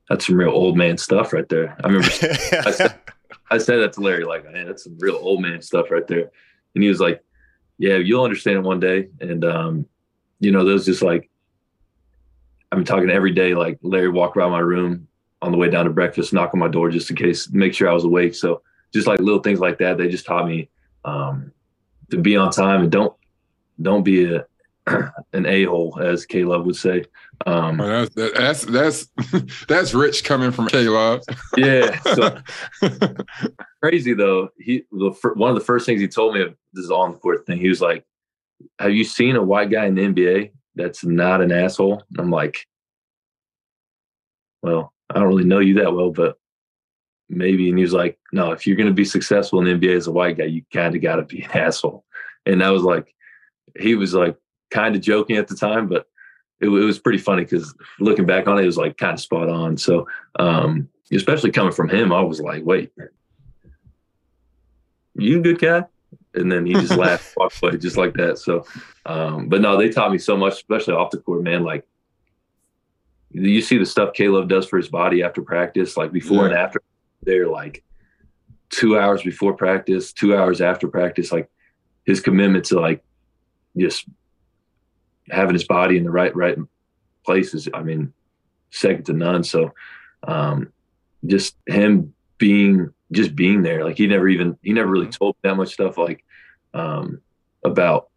that's 0.09 0.27
some 0.27 0.37
real 0.37 0.51
old 0.51 0.77
man 0.77 0.99
stuff 0.99 1.33
right 1.33 1.49
there. 1.49 1.77
I 1.83 1.87
remember 1.89 2.09
I, 2.67 2.71
said, 2.71 2.99
I 3.51 3.59
said 3.59 3.79
that 3.79 3.95
to 3.95 4.01
Larry, 4.01 4.25
like, 4.25 4.45
man, 4.51 4.67
that's 4.67 4.85
some 4.85 4.97
real 4.99 5.17
old 5.17 5.41
man 5.41 5.63
stuff 5.63 5.91
right 5.91 6.07
there. 6.07 6.31
And 6.75 6.83
he 6.83 6.89
was 6.89 7.01
like, 7.01 7.23
yeah, 7.79 7.97
you'll 7.97 8.25
understand 8.25 8.59
it 8.59 8.63
one 8.63 8.81
day. 8.81 9.09
And, 9.21 9.45
um, 9.45 9.87
you 10.41 10.51
know, 10.51 10.65
those 10.65 10.85
just 10.85 11.03
like, 11.03 11.31
I'm 12.73 12.85
talking 12.85 13.11
every 13.11 13.33
day. 13.33 13.55
Like 13.55 13.79
Larry 13.83 14.09
walk 14.09 14.37
around 14.37 14.51
my 14.51 14.61
room 14.61 15.07
on 15.43 15.53
the 15.53 15.59
way 15.59 15.69
down 15.69 15.85
to 15.85 15.91
breakfast, 15.91 16.33
knock 16.33 16.55
on 16.55 16.61
my 16.61 16.69
door 16.69 16.91
just 16.91 17.11
in 17.11 17.17
case, 17.17 17.51
make 17.51 17.75
sure 17.75 17.89
I 17.89 17.93
was 17.93 18.05
awake. 18.05 18.35
So 18.35 18.63
just 18.93 19.07
like 19.07 19.21
little 19.21 19.41
things 19.41 19.61
like 19.61 19.79
that, 19.79 19.99
they 19.99 20.09
just 20.09 20.25
taught 20.25 20.47
me 20.47 20.69
um, 21.05 21.53
to 22.11 22.19
be 22.19 22.37
on 22.37 22.51
time 22.51 22.83
and 22.83 22.91
don't 22.91 23.15
don't 23.81 24.03
be 24.03 24.35
a 24.35 24.47
an 25.33 25.47
a 25.47 25.65
hole, 25.65 25.99
as 26.01 26.27
K 26.27 26.45
Love 26.45 26.67
would 26.67 26.77
say. 26.77 27.05
Um, 27.47 27.81
oh, 27.81 28.07
that's 28.07 28.65
that's 28.65 28.65
that's 28.65 29.09
that's 29.69 29.95
rich 29.95 30.25
coming 30.25 30.51
from 30.51 30.69
K 30.69 30.89
Love. 30.89 31.23
yeah, 31.57 31.99
so, 32.15 32.39
crazy 33.83 34.15
though. 34.15 34.49
He 34.59 34.85
the 34.91 35.15
one 35.35 35.51
of 35.51 35.57
the 35.57 35.65
first 35.65 35.87
things 35.87 36.01
he 36.01 36.09
told 36.09 36.35
me 36.35 36.45
this 36.73 36.85
is 36.85 36.91
on 36.91 37.13
the 37.13 37.19
court 37.19 37.47
thing. 37.47 37.59
He 37.59 37.69
was 37.69 37.81
like, 37.81 38.05
have 38.79 38.93
you 38.93 39.05
seen 39.05 39.37
a 39.37 39.43
white 39.43 39.71
guy 39.71 39.87
in 39.87 39.95
the 39.95 40.03
NBA 40.03 40.51
that's 40.75 41.05
not 41.05 41.41
an 41.41 41.53
asshole? 41.53 42.03
And 42.11 42.21
I'm 42.21 42.31
like, 42.31 42.67
well, 44.63 44.93
I 45.11 45.19
don't 45.19 45.29
really 45.29 45.45
know 45.45 45.59
you 45.59 45.75
that 45.75 45.95
well, 45.95 46.11
but 46.11 46.39
maybe. 47.29 47.69
And 47.69 47.79
he 47.79 47.83
was 47.83 47.93
like, 47.93 48.19
no, 48.33 48.53
if 48.53 48.67
you're 48.67 48.77
going 48.77 48.89
to 48.89 48.95
be 48.95 49.05
successful 49.05 49.61
in 49.61 49.81
the 49.81 49.87
NBA 49.87 49.97
as 49.97 50.07
a 50.07 50.13
white 50.13 50.39
guy, 50.39 50.45
you 50.45 50.63
kind 50.73 50.95
of 50.95 51.03
got 51.03 51.17
to 51.17 51.23
be 51.23 51.43
an 51.43 51.51
asshole. 51.53 52.05
And 52.47 52.63
I 52.63 52.71
was 52.71 52.83
like, 52.83 53.15
he 53.79 53.95
was 53.95 54.15
like 54.15 54.37
kind 54.71 54.95
of 54.95 55.03
joking 55.03 55.37
at 55.37 55.49
the 55.49 55.57
time, 55.57 55.89
but 55.89 56.07
it, 56.61 56.67
it 56.67 56.85
was 56.85 56.99
pretty 56.99 57.19
funny 57.19 57.43
because 57.43 57.75
looking 57.99 58.27
back 58.27 58.47
on 58.47 58.59
it, 58.59 58.63
it 58.63 58.67
was 58.67 58.79
like 58.79 58.97
kind 58.97 59.15
of 59.15 59.21
spot 59.21 59.49
on. 59.49 59.77
So, 59.77 60.07
um, 60.39 60.89
especially 61.13 61.51
coming 61.51 61.73
from 61.73 61.89
him, 61.89 62.13
I 62.13 62.21
was 62.21 62.41
like, 62.41 62.65
wait, 62.65 62.93
you 65.15 65.43
good 65.43 65.59
guy? 65.59 65.85
and 66.35 66.51
then 66.51 66.67
he 66.67 66.73
just 66.75 66.97
laughed, 66.97 67.35
walked 67.37 67.63
away 67.63 67.77
just 67.77 67.97
like 67.97 68.15
that. 68.15 68.39
So, 68.39 68.65
um, 69.07 69.49
but 69.49 69.61
no, 69.61 69.77
they 69.77 69.89
taught 69.89 70.13
me 70.13 70.19
so 70.19 70.37
much, 70.37 70.55
especially 70.55 70.95
off 70.95 71.11
the 71.11 71.19
court, 71.19 71.43
man. 71.43 71.65
Like 71.65 71.87
you 73.31 73.61
see 73.61 73.79
the 73.79 73.87
stuff 73.87 74.15
K 74.15 74.29
Love 74.29 74.49
does 74.49 74.67
for 74.67 74.77
his 74.77 74.89
body 74.89 75.23
after 75.23 75.43
practice, 75.43 75.97
like 75.97 76.13
before 76.13 76.45
yeah. 76.45 76.51
and 76.51 76.55
after. 76.55 76.83
They're 77.25 77.49
like 77.49 77.85
two 78.71 78.99
hours 78.99 79.23
before 79.23 79.55
practice, 79.55 80.13
two 80.13 80.37
hours 80.37 80.61
after 80.61 80.89
practice. 80.89 81.31
Like 81.31 81.49
his 82.05 82.21
commitment 82.21 82.65
to 82.67 82.81
like 82.81 83.05
just 83.77 84.07
having 85.31 85.55
his 85.55 85.65
body 85.65 85.97
in 85.97 86.05
the 86.05 86.11
right 86.11 86.35
right 86.35 86.57
places. 87.25 87.69
I 87.73 87.83
mean, 87.83 88.13
second 88.71 89.05
to 89.07 89.13
none. 89.13 89.45
So, 89.45 89.73
um, 90.27 90.73
just 91.27 91.57
him 91.67 92.15
being 92.39 92.93
just 93.13 93.37
being 93.37 93.63
there. 93.63 93.85
Like 93.85 93.99
he 93.99 94.07
never 94.07 94.29
even 94.29 94.59
he 94.63 94.73
never 94.73 94.91
really 94.91 95.07
mm-hmm. 95.07 95.25
told 95.25 95.37
that 95.43 95.57
much 95.57 95.75
stuff 95.75 95.99
like 95.99 96.25
um, 96.75 97.21
about 97.65 98.09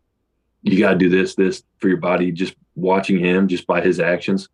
you 0.63 0.79
got 0.79 0.91
to 0.91 0.97
do 0.97 1.09
this 1.09 1.35
this 1.35 1.63
for 1.77 1.87
your 1.87 1.97
body. 1.97 2.31
Just 2.31 2.55
watching 2.75 3.19
him, 3.19 3.47
just 3.47 3.67
by 3.67 3.81
his 3.81 3.99
actions. 3.99 4.49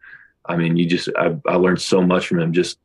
I 0.46 0.58
mean, 0.58 0.76
you 0.76 0.88
just 0.88 1.10
I, 1.18 1.36
I 1.48 1.56
learned 1.56 1.82
so 1.82 2.02
much 2.02 2.28
from 2.28 2.40
him. 2.40 2.54
Just 2.54 2.80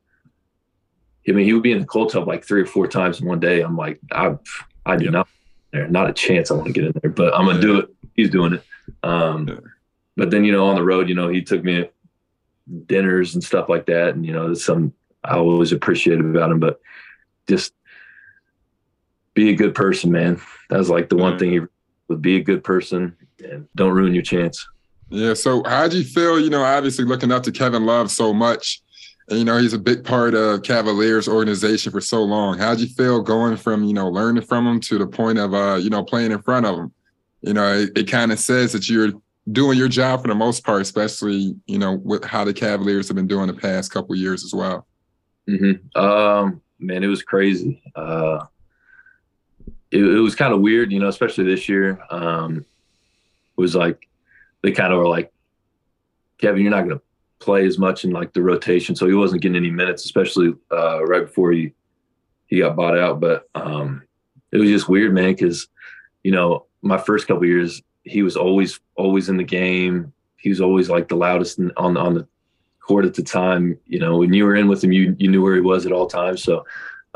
I 1.29 1.33
mean, 1.33 1.45
he 1.45 1.53
would 1.53 1.63
be 1.63 1.73
in 1.73 1.81
the 1.81 1.87
cold 1.87 2.13
tub 2.13 2.29
like 2.29 2.45
three 2.45 2.63
or 2.63 2.67
four 2.67 2.87
times 2.87 3.21
in 3.21 3.27
one 3.27 3.41
day. 3.41 3.63
I'm 3.63 3.77
like, 3.77 3.99
I 4.13 4.37
I 4.85 4.97
do 4.97 5.11
not 5.11 5.29
there, 5.73 5.89
not 5.89 6.09
a 6.09 6.13
chance. 6.13 6.51
I 6.51 6.55
want 6.55 6.67
to 6.69 6.73
get 6.73 6.85
in 6.85 6.93
there, 7.03 7.11
but 7.11 7.35
I'm 7.35 7.47
gonna 7.47 7.61
do 7.61 7.81
it. 7.81 7.89
He's 8.17 8.31
doing 8.31 8.55
it. 8.55 8.65
Um, 9.03 9.49
yeah. 9.49 9.57
But 10.17 10.31
then 10.31 10.45
you 10.45 10.53
know, 10.53 10.67
on 10.67 10.77
the 10.77 10.83
road, 10.83 11.09
you 11.09 11.15
know, 11.15 11.29
he 11.29 11.43
took 11.43 11.63
me 11.63 11.89
dinners 12.87 13.35
and 13.35 13.45
stuff 13.45 13.69
like 13.69 13.87
that, 13.87 14.15
and 14.15 14.25
you 14.25 14.33
know, 14.33 14.47
there's 14.47 14.65
some 14.65 14.93
I 15.25 15.37
always 15.37 15.73
appreciated 15.73 16.25
about 16.25 16.51
him. 16.51 16.61
But 16.61 16.81
just 17.49 17.73
be 19.35 19.51
a 19.51 19.57
good 19.57 19.75
person, 19.75 20.11
man. 20.11 20.41
That 20.71 20.79
was 20.79 20.91
like 20.91 21.09
the 21.09 21.17
one 21.17 21.39
thing 21.39 21.53
he 21.53 21.61
would 22.09 22.23
be 22.23 22.37
a 22.37 22.43
good 22.43 22.65
person 22.65 23.17
and 23.39 23.69
don't 23.77 23.93
ruin 23.93 24.15
your 24.15 24.23
chance. 24.23 24.67
Yeah. 25.09 25.35
So 25.35 25.63
how'd 25.65 25.93
you 25.93 26.03
feel, 26.03 26.41
you 26.41 26.51
know, 26.51 26.63
obviously 26.63 27.05
looking 27.05 27.31
up 27.31 27.43
to 27.45 27.53
Kevin 27.53 27.87
Love 27.87 28.11
so 28.11 28.33
much, 28.33 28.83
and 29.29 29.39
you 29.39 29.45
know, 29.45 29.59
he's 29.59 29.73
a 29.73 29.79
big 29.79 30.05
part 30.05 30.35
of 30.35 30.63
Cavaliers 30.63 31.29
organization 31.29 31.93
for 31.93 32.01
so 32.01 32.23
long. 32.23 32.59
How'd 32.59 32.81
you 32.81 32.87
feel 32.87 33.21
going 33.23 33.57
from, 33.57 33.85
you 33.85 33.93
know, 33.93 34.09
learning 34.09 34.45
from 34.45 34.67
him 34.67 34.81
to 34.81 34.99
the 34.99 35.07
point 35.07 35.39
of 35.39 35.55
uh, 35.55 35.79
you 35.81 35.91
know, 35.91 36.03
playing 36.03 36.33
in 36.33 36.43
front 36.43 36.67
of 36.67 36.77
him? 36.77 36.93
You 37.43 37.55
know, 37.55 37.75
it, 37.75 37.97
it 37.97 38.11
kind 38.11 38.33
of 38.33 38.39
says 38.39 38.73
that 38.73 38.89
you're 38.89 39.13
doing 39.53 39.79
your 39.79 39.89
job 39.89 40.23
for 40.23 40.29
the 40.29 40.35
most 40.35 40.65
part, 40.65 40.83
especially, 40.83 41.55
you 41.67 41.79
know, 41.79 42.01
with 42.05 42.25
how 42.25 42.45
the 42.45 42.53
Cavaliers 42.53 43.09
have 43.09 43.17
been 43.17 43.29
doing 43.29 43.47
the 43.47 43.55
past 43.55 43.93
couple 43.93 44.15
years 44.15 44.45
as 44.45 44.53
well. 44.53 44.87
Mm-hmm. 45.49 45.99
Um, 45.99 46.61
man, 46.79 47.05
it 47.05 47.09
was 47.09 47.23
crazy. 47.23 47.83
Uh, 47.95 48.45
it, 49.91 50.03
it 50.03 50.21
was 50.21 50.35
kind 50.35 50.53
of 50.53 50.61
weird, 50.61 50.93
you 50.93 50.99
know, 50.99 51.09
especially 51.09 51.45
this 51.45 51.69
year. 51.69 52.01
Um, 52.11 52.59
it 52.59 53.61
was 53.61 53.75
like 53.75 54.09
they 54.63 54.73
kind 54.73 54.93
of 54.93 54.99
were 54.99 55.09
like, 55.09 55.33
Kevin, 56.39 56.63
you're 56.63 56.71
not 56.71 56.85
going 56.85 56.99
to 56.99 57.03
play 57.39 57.67
as 57.67 57.79
much 57.79 58.05
in 58.05 58.11
like 58.11 58.33
the 58.33 58.43
rotation, 58.43 58.97
so 58.97 59.07
he 59.07 59.15
wasn't 59.15 59.41
getting 59.41 59.57
any 59.57 59.71
minutes, 59.71 60.05
especially 60.05 60.55
uh, 60.73 61.05
right 61.05 61.27
before 61.27 61.53
he 61.53 61.73
he 62.49 62.59
got 62.59 62.77
bought 62.77 62.99
out. 62.99 63.21
But 63.21 63.49
um, 63.55 64.03
it 64.53 64.59
was 64.59 64.69
just 64.69 64.89
weird, 64.89 65.15
man, 65.15 65.33
because 65.33 65.69
you 66.23 66.33
know 66.33 66.66
my 66.83 66.99
first 66.99 67.27
couple 67.27 67.45
years 67.47 67.83
he 68.07 68.23
was 68.23 68.37
always 68.37 68.81
always 68.95 69.29
in 69.29 69.37
the 69.37 69.45
game. 69.45 70.13
He 70.37 70.49
was 70.49 70.61
always 70.61 70.89
like 70.89 71.09
the 71.09 71.17
loudest 71.17 71.59
on 71.77 71.97
on 71.97 72.15
the 72.15 72.27
court 72.81 73.05
at 73.05 73.15
the 73.15 73.23
time. 73.23 73.79
You 73.87 73.99
know, 73.99 74.17
when 74.17 74.33
you 74.33 74.45
were 74.45 74.57
in 74.57 74.69
with 74.69 74.83
him, 74.83 74.93
you 74.93 75.15
you 75.19 75.29
knew 75.29 75.43
where 75.43 75.57
he 75.57 75.61
was 75.61 75.85
at 75.85 75.93
all 75.93 76.07
times. 76.07 76.43
So, 76.43 76.65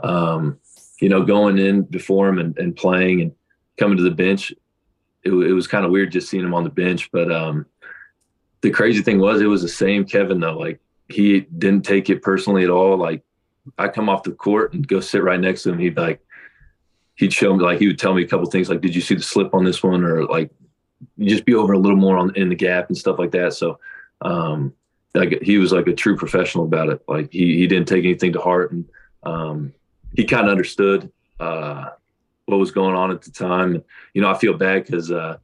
um, 0.02 0.58
you 1.00 1.08
know, 1.08 1.22
going 1.22 1.58
in 1.58 1.82
before 1.82 2.28
him 2.28 2.38
and, 2.38 2.58
and 2.58 2.76
playing 2.76 3.22
and 3.22 3.32
coming 3.78 3.96
to 3.96 4.02
the 4.02 4.10
bench, 4.10 4.50
it, 5.22 5.30
it 5.30 5.52
was 5.52 5.68
kind 5.68 5.84
of 5.84 5.92
weird 5.92 6.12
just 6.12 6.28
seeing 6.28 6.44
him 6.44 6.54
on 6.54 6.64
the 6.64 6.70
bench. 6.70 7.10
But 7.12 7.32
um, 7.32 7.66
the 8.60 8.70
crazy 8.70 9.02
thing 9.02 9.20
was, 9.20 9.40
it 9.40 9.46
was 9.46 9.62
the 9.62 9.68
same 9.68 10.04
Kevin 10.04 10.40
though. 10.40 10.58
Like 10.58 10.80
he 11.08 11.40
didn't 11.40 11.84
take 11.84 12.10
it 12.10 12.22
personally 12.22 12.64
at 12.64 12.70
all. 12.70 12.96
Like 12.96 13.22
I 13.78 13.88
come 13.88 14.08
off 14.08 14.24
the 14.24 14.32
court 14.32 14.74
and 14.74 14.86
go 14.86 14.98
sit 14.98 15.22
right 15.22 15.40
next 15.40 15.62
to 15.62 15.70
him. 15.70 15.78
He'd 15.78 15.96
like 15.96 16.20
he'd 17.20 17.34
show 17.34 17.54
me 17.54 17.62
like 17.62 17.78
he 17.78 17.86
would 17.86 17.98
tell 17.98 18.14
me 18.14 18.22
a 18.22 18.26
couple 18.26 18.46
things 18.50 18.70
like, 18.70 18.80
"Did 18.80 18.94
you 18.94 19.02
see 19.02 19.14
the 19.14 19.22
slip 19.22 19.54
on 19.54 19.62
this 19.62 19.82
one?" 19.82 20.02
or 20.04 20.24
like 20.24 20.50
just 21.18 21.44
be 21.44 21.54
over 21.54 21.74
a 21.74 21.78
little 21.78 21.98
more 21.98 22.16
on 22.16 22.34
in 22.34 22.48
the 22.48 22.54
gap 22.54 22.88
and 22.88 22.96
stuff 22.96 23.18
like 23.18 23.30
that. 23.32 23.52
So 23.52 23.78
um, 24.22 24.72
like 25.14 25.42
he 25.42 25.58
was 25.58 25.70
like 25.70 25.86
a 25.86 25.94
true 25.94 26.16
professional 26.16 26.64
about 26.64 26.88
it. 26.88 27.02
Like 27.06 27.30
he 27.30 27.58
he 27.58 27.66
didn't 27.66 27.88
take 27.88 28.04
anything 28.04 28.32
to 28.32 28.40
heart, 28.40 28.72
and 28.72 28.86
um, 29.22 29.74
he 30.16 30.24
kind 30.24 30.46
of 30.46 30.52
understood 30.52 31.12
uh, 31.38 31.90
what 32.46 32.58
was 32.58 32.70
going 32.70 32.96
on 32.96 33.10
at 33.10 33.20
the 33.20 33.30
time. 33.30 33.74
and, 33.74 33.84
You 34.14 34.22
know, 34.22 34.30
I 34.30 34.38
feel 34.38 34.54
bad 34.54 34.86
because 34.86 35.12
uh, 35.12 35.36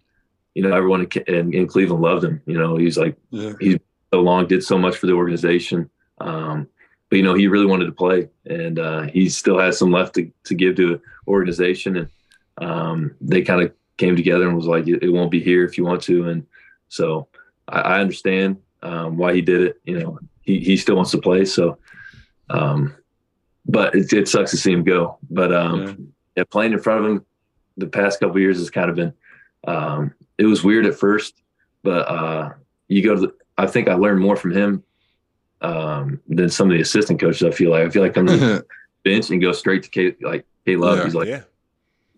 you 0.54 0.62
know 0.62 0.74
everyone 0.74 1.02
in, 1.02 1.22
in, 1.34 1.52
in, 1.52 1.66
Cleveland 1.66 2.02
loved 2.02 2.24
him. 2.24 2.40
You 2.46 2.58
know, 2.58 2.76
he's 2.76 2.96
like 2.96 3.16
yeah. 3.30 3.52
he's 3.60 3.78
so 4.14 4.22
long, 4.22 4.46
did 4.46 4.64
so 4.64 4.78
much 4.78 4.96
for 4.96 5.06
the 5.06 5.12
organization. 5.12 5.90
Um, 6.18 6.68
but 7.08 7.16
you 7.16 7.22
know, 7.22 7.34
he 7.34 7.46
really 7.46 7.66
wanted 7.66 7.86
to 7.86 7.92
play, 7.92 8.28
and 8.46 8.78
uh, 8.78 9.02
he 9.02 9.28
still 9.28 9.58
has 9.58 9.78
some 9.78 9.92
left 9.92 10.14
to, 10.16 10.30
to 10.44 10.54
give 10.54 10.76
to 10.76 10.94
an 10.94 11.00
organization. 11.28 11.96
And 11.96 12.08
um, 12.58 13.14
they 13.20 13.42
kind 13.42 13.62
of 13.62 13.72
came 13.96 14.16
together 14.16 14.48
and 14.48 14.56
was 14.56 14.66
like, 14.66 14.88
"It 14.88 15.12
won't 15.12 15.30
be 15.30 15.40
here 15.40 15.64
if 15.64 15.78
you 15.78 15.84
want 15.84 16.02
to." 16.04 16.28
And 16.28 16.46
so 16.88 17.28
I, 17.68 17.80
I 17.80 18.00
understand 18.00 18.60
um, 18.82 19.16
why 19.16 19.34
he 19.34 19.40
did 19.40 19.62
it. 19.62 19.80
You 19.84 20.00
know, 20.00 20.18
he 20.42 20.58
he 20.58 20.76
still 20.76 20.96
wants 20.96 21.12
to 21.12 21.18
play. 21.18 21.44
So, 21.44 21.78
um, 22.50 22.96
but 23.66 23.94
it, 23.94 24.12
it 24.12 24.28
sucks 24.28 24.50
to 24.50 24.56
see 24.56 24.72
him 24.72 24.82
go. 24.82 25.18
But 25.30 25.52
um, 25.54 25.86
yeah. 25.86 25.94
yeah. 26.36 26.44
playing 26.50 26.72
in 26.72 26.80
front 26.80 27.04
of 27.04 27.10
him 27.10 27.26
the 27.76 27.86
past 27.86 28.18
couple 28.18 28.40
years 28.40 28.58
has 28.58 28.70
kind 28.70 28.90
of 28.90 28.96
been. 28.96 29.12
Um, 29.66 30.12
it 30.38 30.46
was 30.46 30.64
weird 30.64 30.86
at 30.86 30.98
first, 30.98 31.40
but 31.84 32.08
uh, 32.08 32.50
you 32.88 33.02
go 33.02 33.14
to. 33.14 33.20
The, 33.20 33.34
I 33.58 33.66
think 33.66 33.88
I 33.88 33.94
learned 33.94 34.20
more 34.20 34.36
from 34.36 34.50
him 34.50 34.82
um, 35.66 36.20
than 36.28 36.48
some 36.48 36.70
of 36.70 36.76
the 36.76 36.82
assistant 36.82 37.20
coaches. 37.20 37.42
I 37.42 37.50
feel 37.50 37.70
like 37.70 37.86
I 37.86 37.90
feel 37.90 38.02
like 38.02 38.16
I'm 38.16 38.26
the 38.26 38.64
bench 39.04 39.30
and 39.30 39.40
go 39.40 39.52
straight 39.52 39.82
to 39.82 39.88
K, 39.90 40.14
like 40.20 40.46
K 40.64 40.76
Love. 40.76 40.98
Yeah, 40.98 41.04
He's 41.04 41.14
like, 41.14 41.28
yeah. 41.28 41.42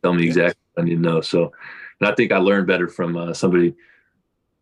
tell 0.03 0.13
me 0.13 0.25
exactly 0.25 0.61
what 0.75 0.83
I 0.83 0.85
need 0.87 0.97
to 0.97 1.01
know. 1.01 1.21
So, 1.21 1.53
and 2.01 2.09
I 2.09 2.15
think 2.15 2.33
I 2.33 2.39
learned 2.39 2.67
better 2.67 2.89
from 2.89 3.17
uh, 3.17 3.33
somebody 3.33 3.75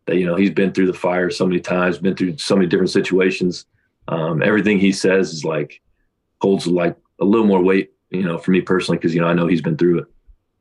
that 0.05 0.17
you 0.17 0.25
know 0.25 0.35
he's 0.35 0.51
been 0.51 0.71
through 0.71 0.87
the 0.87 0.93
fire 0.93 1.29
so 1.29 1.45
many 1.45 1.59
times, 1.59 1.97
been 1.97 2.15
through 2.15 2.37
so 2.37 2.55
many 2.55 2.67
different 2.67 2.91
situations. 2.91 3.65
Um, 4.07 4.41
everything 4.41 4.79
he 4.79 4.93
says 4.93 5.33
is 5.33 5.43
like 5.43 5.81
holds 6.41 6.65
like 6.65 6.95
a 7.19 7.25
little 7.25 7.47
more 7.47 7.61
weight, 7.61 7.91
you 8.09 8.23
know, 8.23 8.37
for 8.37 8.51
me 8.51 8.61
personally 8.61 8.97
because 8.97 9.13
you 9.13 9.21
know 9.21 9.27
I 9.27 9.33
know 9.33 9.47
he's 9.47 9.61
been 9.61 9.77
through 9.77 9.99
it. 9.99 10.05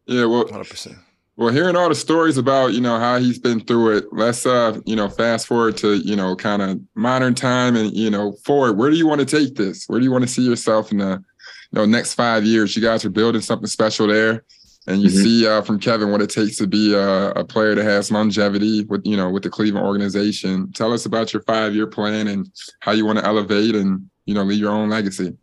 Yeah, 0.07 0.25
well, 0.25 0.47
hundred 0.49 0.69
percent. 0.69 0.97
Well, 1.37 1.53
hearing 1.53 1.77
all 1.77 1.91
the 1.91 1.95
stories 1.95 2.39
about, 2.39 2.73
you 2.73 2.81
know, 2.81 2.99
how 2.99 3.19
he's 3.19 3.39
been 3.39 3.61
through 3.61 3.99
it, 3.99 4.05
let's 4.11 4.47
uh, 4.47 4.81
you 4.87 4.97
know, 4.97 5.09
fast 5.09 5.47
forward 5.47 5.77
to, 5.79 5.97
you 5.97 6.17
know, 6.17 6.35
kind 6.35 6.63
of 6.63 6.81
modern 6.95 7.35
time 7.35 7.77
and, 7.77 7.93
you 7.93 8.11
know, 8.11 8.33
forward. 8.45 8.79
Where 8.79 8.89
do 8.89 8.97
you 8.97 9.07
want 9.07 9.21
to 9.21 9.27
take 9.27 9.55
this? 9.55 9.85
Where 9.87 9.99
do 9.99 10.05
you 10.05 10.11
want 10.11 10.23
to 10.23 10.29
see 10.29 10.43
yourself 10.43 10.93
in 10.93 10.99
the, 10.99 11.23
you 11.71 11.79
know, 11.79 11.85
next 11.85 12.15
five 12.15 12.45
years? 12.45 12.75
You 12.75 12.81
guys 12.81 13.05
are 13.05 13.11
building 13.11 13.43
something 13.43 13.67
special 13.67 14.07
there. 14.07 14.45
And 14.89 15.03
you 15.03 15.09
mm-hmm. 15.09 15.23
see 15.23 15.47
uh, 15.47 15.63
from 15.63 15.81
Kevin 15.81 16.13
what 16.13 16.23
it 16.23 16.31
takes 16.31 16.57
to 16.59 16.67
be 16.67 16.95
a, 16.95 17.31
a, 17.31 17.45
player 17.45 17.75
that 17.75 17.85
has 17.85 18.13
longevity 18.13 18.85
with, 18.85 19.05
you 19.05 19.17
know, 19.17 19.29
with 19.29 19.43
the 19.43 19.51
Cleveland 19.51 19.85
organization. 19.85 20.71
Tell 20.73 20.93
us 20.93 21.07
about 21.07 21.33
your 21.33 21.43
five-year 21.43 21.89
plan 21.89 22.29
and 22.29 22.49
how 22.81 22.93
you 22.93 23.05
want 23.05 23.19
to 23.19 23.25
elevate 23.25 23.75
and, 23.75 24.09
you 24.27 24.35
know, 24.35 24.45
leave 24.45 24.61
your 24.61 24.71
own 24.71 24.89
legacy. 24.89 25.37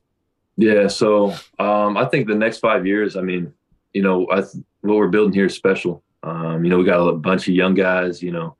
Yeah. 0.55 0.87
So 0.87 1.35
um, 1.59 1.97
I 1.97 2.05
think 2.05 2.27
the 2.27 2.35
next 2.35 2.59
five 2.59 2.87
years, 2.87 3.17
I 3.17 3.21
mean, 3.21 3.53
you 3.91 4.01
know, 4.01 4.27
I 4.31 4.43
what 4.83 4.97
we're 4.97 5.07
building 5.07 5.33
here 5.33 5.45
is 5.45 5.55
special. 5.55 6.03
Um, 6.23 6.63
you 6.63 6.69
know, 6.69 6.77
we 6.77 6.85
got 6.85 6.99
a 6.99 7.13
bunch 7.13 7.47
of 7.47 7.55
young 7.55 7.73
guys. 7.73 8.21
You 8.21 8.31
know, 8.31 8.55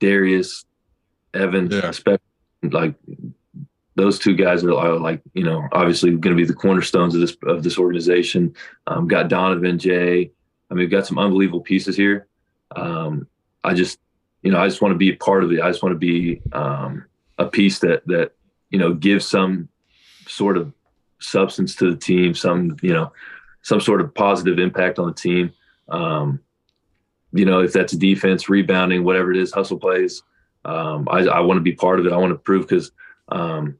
Darius, 0.00 0.64
Evan, 1.34 1.70
yeah. 1.70 1.92
like 2.62 2.94
those 3.94 4.18
two 4.18 4.34
guys 4.34 4.62
are, 4.62 4.74
are, 4.74 4.98
like 4.98 5.22
you 5.34 5.44
know 5.44 5.66
obviously 5.72 6.10
going 6.10 6.36
to 6.36 6.40
be 6.40 6.46
the 6.46 6.54
cornerstones 6.54 7.14
of 7.14 7.20
this 7.20 7.36
of 7.44 7.62
this 7.62 7.78
organization. 7.78 8.54
Um, 8.86 9.08
got 9.08 9.28
Donovan, 9.28 9.78
Jay. 9.78 10.30
I 10.70 10.74
mean, 10.74 10.80
we've 10.80 10.90
got 10.90 11.06
some 11.06 11.18
unbelievable 11.18 11.60
pieces 11.60 11.96
here. 11.96 12.26
Um, 12.74 13.26
I 13.64 13.74
just 13.74 13.98
you 14.42 14.50
know 14.50 14.60
I 14.60 14.68
just 14.68 14.82
want 14.82 14.92
to 14.92 14.98
be 14.98 15.10
a 15.10 15.16
part 15.16 15.44
of 15.44 15.52
it. 15.52 15.60
I 15.60 15.70
just 15.70 15.82
want 15.82 15.94
to 15.94 15.98
be 15.98 16.40
um, 16.52 17.04
a 17.38 17.46
piece 17.46 17.78
that 17.80 18.06
that 18.06 18.32
you 18.70 18.78
know 18.78 18.92
gives 18.92 19.26
some 19.26 19.68
sort 20.26 20.56
of 20.56 20.72
substance 21.18 21.74
to 21.76 21.90
the 21.90 21.96
team. 21.96 22.34
Some 22.34 22.76
you 22.82 22.92
know 22.92 23.12
some 23.62 23.80
sort 23.80 24.00
of 24.00 24.14
positive 24.14 24.58
impact 24.58 24.98
on 24.98 25.06
the 25.06 25.14
team. 25.14 25.52
Um, 25.88 26.40
you 27.32 27.44
know, 27.44 27.60
if 27.60 27.72
that's 27.72 27.92
defense, 27.92 28.48
rebounding, 28.48 29.04
whatever 29.04 29.30
it 29.30 29.36
is, 29.36 29.52
hustle 29.52 29.78
plays. 29.78 30.22
Um, 30.64 31.06
I, 31.10 31.20
I 31.26 31.40
want 31.40 31.58
to 31.58 31.62
be 31.62 31.72
part 31.72 32.00
of 32.00 32.06
it. 32.06 32.12
I 32.12 32.16
want 32.16 32.32
to 32.32 32.38
prove 32.38 32.66
because, 32.66 32.92
um, 33.28 33.78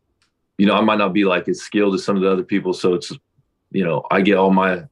you 0.58 0.66
know, 0.66 0.74
I 0.74 0.80
might 0.82 0.98
not 0.98 1.12
be 1.12 1.24
like 1.24 1.48
as 1.48 1.60
skilled 1.60 1.94
as 1.94 2.04
some 2.04 2.16
of 2.16 2.22
the 2.22 2.30
other 2.30 2.42
people. 2.42 2.72
So 2.72 2.94
it's, 2.94 3.12
you 3.70 3.84
know, 3.84 4.04
I 4.10 4.20
get 4.20 4.36
all 4.36 4.50
my 4.50 4.84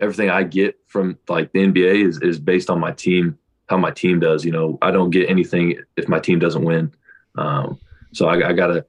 everything 0.00 0.28
I 0.28 0.42
get 0.42 0.78
from 0.86 1.18
like 1.28 1.52
the 1.52 1.60
NBA 1.60 2.06
is 2.06 2.20
is 2.20 2.38
based 2.38 2.68
on 2.68 2.80
my 2.80 2.92
team, 2.92 3.38
how 3.68 3.76
my 3.76 3.90
team 3.90 4.20
does. 4.20 4.44
You 4.44 4.52
know, 4.52 4.78
I 4.82 4.90
don't 4.90 5.10
get 5.10 5.30
anything 5.30 5.78
if 5.96 6.08
my 6.08 6.20
team 6.20 6.38
doesn't 6.38 6.64
win. 6.64 6.92
Um, 7.36 7.78
so 8.12 8.26
I, 8.26 8.50
I 8.50 8.52
gotta, 8.52 8.86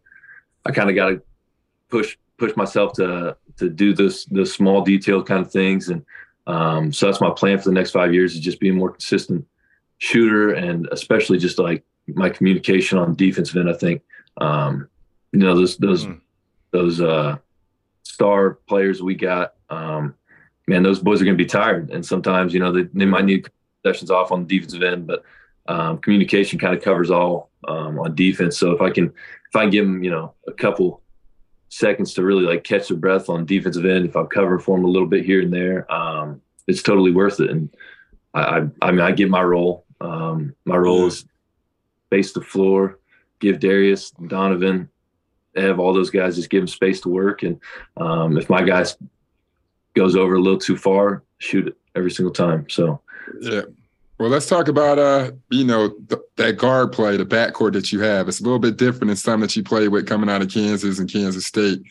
I 0.65 0.71
kind 0.71 0.89
of 0.89 0.95
gotta 0.95 1.21
push 1.89 2.17
push 2.37 2.55
myself 2.55 2.93
to 2.93 3.37
to 3.57 3.69
do 3.69 3.93
this 3.93 4.25
the 4.25 4.45
small 4.45 4.81
detail 4.81 5.23
kind 5.23 5.45
of 5.45 5.51
things 5.51 5.89
and 5.89 6.05
um, 6.47 6.91
so 6.91 7.07
that's 7.07 7.21
my 7.21 7.31
plan 7.31 7.57
for 7.57 7.65
the 7.65 7.73
next 7.73 7.91
five 7.91 8.13
years 8.13 8.35
is 8.35 8.39
just 8.39 8.59
being 8.59 8.75
more 8.75 8.91
consistent 8.91 9.45
shooter 9.97 10.51
and 10.53 10.87
especially 10.91 11.37
just 11.37 11.57
like 11.57 11.83
my 12.07 12.29
communication 12.29 12.97
on 12.97 13.15
defensive 13.15 13.57
end. 13.57 13.69
I 13.69 13.73
think, 13.73 14.01
um, 14.37 14.87
you 15.31 15.39
know, 15.39 15.55
those, 15.55 15.77
those, 15.77 16.05
mm. 16.05 16.19
those, 16.71 17.01
uh, 17.01 17.37
star 18.03 18.59
players 18.67 19.01
we 19.01 19.15
got, 19.15 19.55
um, 19.69 20.13
man, 20.67 20.83
those 20.83 20.99
boys 20.99 21.21
are 21.21 21.25
going 21.25 21.37
to 21.37 21.43
be 21.43 21.49
tired. 21.49 21.89
And 21.89 22.05
sometimes, 22.05 22.53
you 22.53 22.59
know, 22.59 22.71
they, 22.71 22.83
they 22.93 23.05
might 23.05 23.25
need 23.25 23.49
sessions 23.85 24.11
off 24.11 24.31
on 24.31 24.45
the 24.45 24.57
defensive 24.57 24.83
end, 24.83 25.07
but, 25.07 25.23
um, 25.67 25.97
communication 25.97 26.59
kind 26.59 26.75
of 26.75 26.83
covers 26.83 27.09
all, 27.09 27.49
um, 27.67 27.99
on 27.99 28.13
defense. 28.13 28.57
So 28.57 28.71
if 28.71 28.81
I 28.81 28.91
can, 28.91 29.05
if 29.05 29.55
I 29.55 29.61
can 29.61 29.69
give 29.71 29.85
them, 29.85 30.03
you 30.03 30.11
know, 30.11 30.33
a 30.47 30.51
couple 30.51 31.01
seconds 31.77 32.13
to 32.13 32.23
really 32.23 32.43
like 32.43 32.63
catch 32.63 32.87
their 32.87 32.97
breath 32.97 33.29
on 33.29 33.45
defensive 33.45 33.85
end. 33.85 34.05
If 34.05 34.15
I'm 34.15 34.27
covering 34.27 34.61
for 34.61 34.77
them 34.77 34.85
a 34.85 34.89
little 34.89 35.07
bit 35.07 35.25
here 35.25 35.41
and 35.41 35.53
there, 35.53 35.91
um, 35.91 36.41
it's 36.67 36.81
totally 36.81 37.11
worth 37.11 37.39
it. 37.39 37.49
And 37.49 37.69
I, 38.33 38.41
I, 38.41 38.67
I 38.81 38.91
mean, 38.91 39.01
I 39.01 39.11
get 39.11 39.29
my 39.29 39.41
role. 39.41 39.85
Um, 39.99 40.55
my 40.65 40.77
role 40.77 41.07
is 41.07 41.25
space 42.07 42.31
the 42.31 42.41
floor, 42.41 42.99
give 43.39 43.59
Darius, 43.59 44.11
Donovan, 44.11 44.89
Ev, 45.55 45.79
all 45.79 45.93
those 45.93 46.09
guys, 46.09 46.35
just 46.35 46.49
give 46.49 46.61
them 46.61 46.67
space 46.67 47.01
to 47.01 47.09
work. 47.09 47.43
And 47.43 47.59
um, 47.97 48.37
if 48.37 48.49
my 48.49 48.61
guys 48.61 48.97
goes 49.95 50.15
over 50.15 50.35
a 50.35 50.41
little 50.41 50.59
too 50.59 50.77
far, 50.77 51.23
shoot 51.39 51.67
it 51.67 51.77
every 51.95 52.11
single 52.11 52.33
time. 52.33 52.69
So 52.69 53.01
yeah. 53.41 53.61
Well, 54.17 54.29
let's 54.29 54.47
talk 54.47 54.69
about 54.69 54.97
uh, 54.97 55.31
you 55.49 55.65
know, 55.65 55.89
th- 56.09 56.21
that 56.37 56.57
guard 56.57 56.93
play, 56.93 57.17
the 57.17 57.25
backcourt 57.25 57.73
that 57.73 57.91
you 57.91 57.99
have. 57.99 58.27
It's 58.29 58.39
a 58.39 58.43
little 58.43 58.59
bit 58.59 58.77
different 58.77 59.07
than 59.07 59.17
some 59.17 59.41
that 59.41 59.55
you 59.55 59.63
played 59.63 59.89
with 59.89 60.07
coming 60.07 60.29
out 60.29 60.41
of 60.41 60.49
Kansas 60.49 60.99
and 60.99 61.11
Kansas 61.11 61.45
State. 61.45 61.81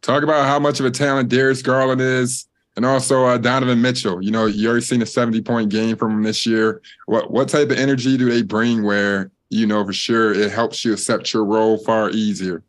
Talk 0.00 0.22
about 0.22 0.46
how 0.46 0.58
much 0.58 0.80
of 0.80 0.86
a 0.86 0.90
talent 0.90 1.28
Darius 1.28 1.60
Garland 1.60 2.00
is, 2.00 2.48
and 2.76 2.86
also 2.86 3.24
uh, 3.26 3.36
Donovan 3.36 3.82
Mitchell. 3.82 4.22
You 4.22 4.30
know, 4.30 4.46
you 4.46 4.68
already 4.68 4.84
seen 4.84 5.02
a 5.02 5.06
seventy-point 5.06 5.68
game 5.68 5.96
from 5.96 6.12
him 6.12 6.22
this 6.22 6.46
year. 6.46 6.80
What 7.06 7.30
what 7.30 7.48
type 7.48 7.70
of 7.70 7.76
energy 7.78 8.16
do 8.16 8.30
they 8.30 8.42
bring? 8.42 8.82
Where 8.82 9.30
you 9.50 9.66
know 9.66 9.84
for 9.84 9.92
sure 9.92 10.32
it 10.32 10.50
helps 10.50 10.82
you 10.82 10.94
accept 10.94 11.34
your 11.34 11.44
role 11.44 11.76
far 11.78 12.08
easier. 12.10 12.62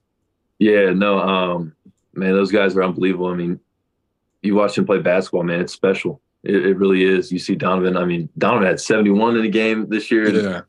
Yeah, 0.59 0.91
no, 0.91 1.19
um, 1.19 1.75
man, 2.13 2.33
those 2.33 2.51
guys 2.51 2.75
are 2.75 2.83
unbelievable. 2.83 3.27
I 3.27 3.35
mean, 3.35 3.59
you 4.41 4.55
watch 4.55 4.75
them 4.75 4.85
play 4.85 4.99
basketball, 4.99 5.43
man, 5.43 5.61
it's 5.61 5.73
special. 5.73 6.19
It, 6.47 6.65
it, 6.65 6.77
really 6.77 7.03
is. 7.03 7.31
You 7.31 7.39
see 7.39 7.55
Donovan. 7.55 7.97
I 7.97 8.05
mean, 8.05 8.29
Donovan 8.37 8.65
had 8.65 8.79
71 8.79 9.35
in 9.35 9.43
the 9.43 9.49
game 9.49 9.89
this 9.89 10.09
year. 10.09 10.29
Yeah. 10.29 10.61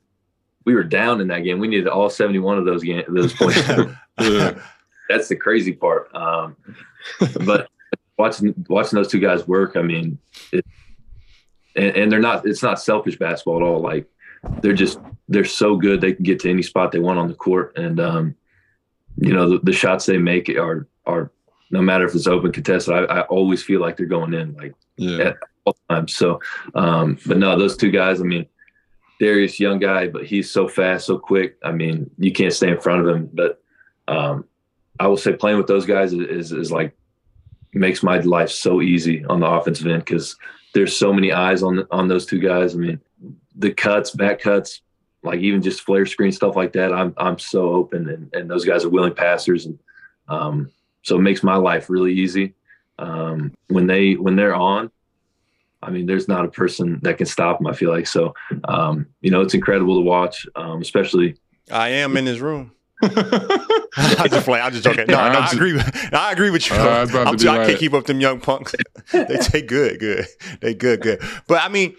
We 0.65 0.75
were 0.75 0.83
down 0.83 1.21
in 1.21 1.29
that 1.29 1.45
game. 1.45 1.61
We 1.61 1.69
needed 1.69 1.87
all 1.87 2.11
71 2.11 2.59
of 2.59 2.65
those 2.65 2.83
game 2.83 3.05
those 3.09 3.33
points. 3.35 3.67
yeah. 4.21 4.61
That's 5.09 5.29
the 5.29 5.37
crazy 5.37 5.73
part. 5.73 6.15
Um, 6.15 6.57
but 7.47 7.69
watching 8.19 8.55
watching 8.69 8.97
those 8.97 9.09
two 9.09 9.21
guys 9.21 9.47
work, 9.47 9.77
I 9.77 9.83
mean, 9.83 10.19
it, 10.53 10.67
and, 11.77 11.97
and 11.97 12.13
they're 12.13 12.19
not. 12.19 12.45
It's 12.45 12.63
not 12.63 12.81
selfish 12.81 13.17
basketball 13.17 13.59
at 13.59 13.63
all. 13.63 13.81
Like 13.81 14.07
they're 14.61 14.73
just 14.75 14.99
they're 15.29 15.45
so 15.45 15.77
good. 15.77 16.01
They 16.01 16.13
can 16.13 16.25
get 16.25 16.41
to 16.41 16.51
any 16.51 16.63
spot 16.63 16.93
they 16.93 16.99
want 16.99 17.19
on 17.19 17.29
the 17.29 17.35
court, 17.35 17.79
and 17.79 18.01
um, 18.01 18.35
you 19.17 19.33
know 19.33 19.49
the, 19.49 19.61
the 19.61 19.73
shots 19.73 20.07
they 20.07 20.19
make 20.19 20.49
are 20.51 20.89
are 21.07 21.31
no 21.71 21.81
matter 21.81 22.05
if 22.05 22.15
it's 22.15 22.27
open 22.27 22.53
contested. 22.53 22.95
I, 22.95 23.05
I 23.05 23.21
always 23.23 23.63
feel 23.63 23.81
like 23.81 23.97
they're 23.97 24.07
going 24.07 24.35
in. 24.35 24.55
Like 24.55 24.75
yeah. 24.97 25.29
At, 25.29 25.37
times. 25.89 26.15
So, 26.15 26.41
um, 26.75 27.19
but 27.27 27.39
no, 27.39 27.59
those 27.59 27.77
two 27.77 27.91
guys. 27.91 28.21
I 28.21 28.25
mean, 28.25 28.47
Darius, 29.21 29.59
young 29.59 29.79
guy, 29.79 30.09
but 30.09 30.25
he's 30.25 30.51
so 30.51 30.69
fast, 30.69 31.07
so 31.07 31.19
quick. 31.19 31.57
I 31.65 31.73
mean, 31.73 32.11
you 32.19 32.33
can't 32.33 32.53
stay 32.53 32.71
in 32.71 32.81
front 32.81 33.07
of 33.07 33.15
him. 33.15 33.31
But 33.33 33.61
um, 34.07 34.45
I 35.01 35.07
will 35.07 35.17
say, 35.17 35.33
playing 35.33 35.59
with 35.59 35.67
those 35.67 35.87
guys 35.87 36.13
is, 36.13 36.21
is, 36.21 36.53
is 36.53 36.73
like 36.73 36.95
makes 37.75 38.03
my 38.03 38.19
life 38.21 38.51
so 38.51 38.81
easy 38.81 39.25
on 39.27 39.41
the 39.41 39.47
offensive 39.47 39.87
end 39.87 40.05
because 40.05 40.37
there's 40.75 40.97
so 40.97 41.13
many 41.13 41.33
eyes 41.33 41.63
on 41.63 41.87
on 41.91 42.09
those 42.09 42.27
two 42.27 42.39
guys. 42.39 42.75
I 42.75 42.79
mean, 42.79 43.01
the 43.57 43.73
cuts, 43.73 44.11
back 44.13 44.41
cuts, 44.41 44.83
like 45.23 45.41
even 45.41 45.63
just 45.63 45.83
flare 45.83 46.07
screen 46.07 46.33
stuff 46.33 46.57
like 46.57 46.73
that. 46.75 46.93
I'm 46.93 47.15
I'm 47.17 47.39
so 47.39 47.73
open, 47.73 48.09
and, 48.09 48.33
and 48.35 48.51
those 48.51 48.65
guys 48.65 48.85
are 48.85 48.91
willing 48.91 49.15
passers, 49.15 49.67
and 49.67 49.79
um, 50.29 50.71
so 51.03 51.17
it 51.17 51.23
makes 51.23 51.43
my 51.43 51.57
life 51.57 51.91
really 51.91 52.13
easy. 52.13 52.55
Um, 52.99 53.55
when 53.69 53.87
they 53.87 54.15
when 54.15 54.37
they're 54.37 54.55
on, 54.55 54.91
I 55.83 55.91
mean, 55.91 56.07
there's 56.07 56.27
not 56.29 56.45
a 56.45 56.49
person 56.49 56.99
that 57.03 57.19
can 57.19 57.27
stop 57.27 57.61
him. 57.61 57.67
I 57.69 57.73
feel 57.73 57.91
like 57.91 58.07
so. 58.07 58.35
Um, 58.65 59.07
you 59.21 59.31
know, 59.31 59.41
it's 59.43 59.55
incredible 59.55 59.95
to 59.97 60.01
watch, 60.03 60.47
um, 60.57 60.81
especially 60.83 61.37
I 61.71 61.91
am 61.91 62.17
in 62.17 62.27
his 62.27 62.41
room. 62.41 62.73
I 63.03 64.27
just 64.29 64.45
play. 64.45 64.61
I'm 64.61 64.73
just 64.73 64.85
joking. 64.85 65.05
No, 65.09 65.15
no, 65.33 65.39
I 65.39 65.51
agree. 65.53 65.73
With, 65.73 66.15
I 66.15 66.33
agree 66.33 66.51
with 66.51 66.69
you. 66.69 66.75
Uh, 66.77 66.81
I 66.81 67.01
was 67.03 67.15
I'm 67.45 67.59
I 67.61 67.67
can't 67.67 67.79
keep 67.79 67.95
up 67.95 68.07
them 68.07 68.21
young 68.21 68.41
punks. 68.41 68.75
they 69.13 69.37
take 69.37 69.69
good, 69.69 70.01
good. 70.01 70.27
They 70.61 70.75
good, 70.75 71.01
good. 71.01 71.21
But 71.47 71.63
I 71.63 71.69
mean, 71.69 71.95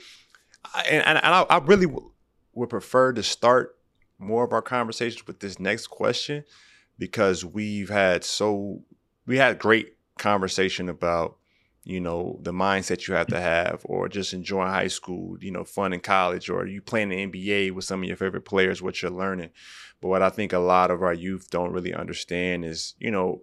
I- 0.73 0.83
and, 0.89 1.07
and 1.07 1.17
I, 1.19 1.41
I 1.49 1.57
really 1.59 1.85
w- 1.85 2.11
would 2.53 2.69
prefer 2.69 3.13
to 3.13 3.23
start 3.23 3.77
more 4.17 4.43
of 4.43 4.51
our 4.51 4.61
conversations 4.61 5.25
with 5.25 5.39
this 5.39 5.57
next 5.59 5.87
question 5.87 6.43
because 6.97 7.45
we've 7.45 7.89
had 7.89 8.25
so 8.25 8.81
we 9.25 9.37
had 9.37 9.53
a 9.53 9.55
great 9.55 9.95
conversation 10.17 10.89
about 10.89 11.37
you 11.89 11.99
know 11.99 12.37
the 12.43 12.51
mindset 12.51 13.07
you 13.07 13.15
have 13.15 13.25
to 13.25 13.41
have 13.41 13.81
or 13.85 14.07
just 14.07 14.33
enjoying 14.33 14.69
high 14.69 14.87
school 14.87 15.35
you 15.41 15.49
know 15.49 15.63
fun 15.63 15.91
in 15.91 15.99
college 15.99 16.47
or 16.47 16.67
you 16.67 16.81
playing 16.81 17.09
the 17.09 17.25
nba 17.27 17.71
with 17.71 17.83
some 17.83 18.03
of 18.03 18.07
your 18.07 18.15
favorite 18.15 18.45
players 18.45 18.81
what 18.81 19.01
you're 19.01 19.09
learning 19.09 19.49
but 19.99 20.07
what 20.07 20.21
i 20.21 20.29
think 20.29 20.53
a 20.53 20.59
lot 20.59 20.91
of 20.91 21.01
our 21.01 21.13
youth 21.13 21.49
don't 21.49 21.71
really 21.71 21.93
understand 21.93 22.63
is 22.63 22.93
you 22.99 23.09
know 23.09 23.41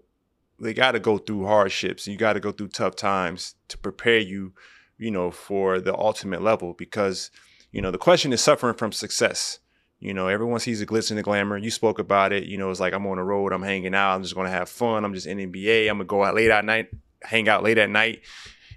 they 0.61 0.73
got 0.73 0.93
to 0.93 1.01
go 1.01 1.19
through 1.19 1.45
hardships 1.45 2.07
and 2.07 2.13
you 2.13 2.19
got 2.19 2.35
to 2.35 2.41
go 2.41 2.53
through 2.53 2.69
tough 2.69 2.95
times 2.95 3.57
to 3.67 3.77
prepare 3.77 4.19
you 4.19 4.53
you 4.97 5.11
know 5.11 5.31
for 5.31 5.81
the 5.81 5.95
ultimate 5.99 6.41
level 6.41 6.73
because 6.73 7.33
you 7.73 7.83
know 7.83 7.91
the 7.91 7.99
question 7.99 8.33
is 8.33 8.41
suffering 8.41 8.77
from 8.77 8.93
success 8.93 9.59
you 9.99 10.13
know, 10.13 10.29
everyone 10.29 10.61
sees 10.61 10.81
the 10.81 10.87
glitz 10.87 11.11
and 11.11 11.17
the 11.17 11.23
glamour. 11.23 11.57
You 11.57 11.71
spoke 11.71 11.99
about 11.99 12.31
it. 12.31 12.45
You 12.45 12.59
know, 12.59 12.71
it's 12.71 12.81
like 12.81 12.93
I'm 12.93 13.07
on 13.07 13.17
the 13.17 13.23
road, 13.23 13.53
I'm 13.55 13.63
hanging 13.63 13.95
out, 13.95 14.15
I'm 14.15 14.23
just 14.23 14.35
gonna 14.35 14.51
have 14.51 14.69
fun. 14.69 15.05
I'm 15.05 15.15
just 15.15 15.27
in 15.27 15.39
NBA. 15.39 15.89
I'm 15.89 15.97
gonna 15.97 16.05
go 16.05 16.23
out 16.23 16.35
late 16.35 16.51
at 16.51 16.67
night, 16.67 16.91
hang 17.27 17.49
out 17.49 17.63
late 17.63 17.79
at 17.79 17.91
night, 17.91 18.21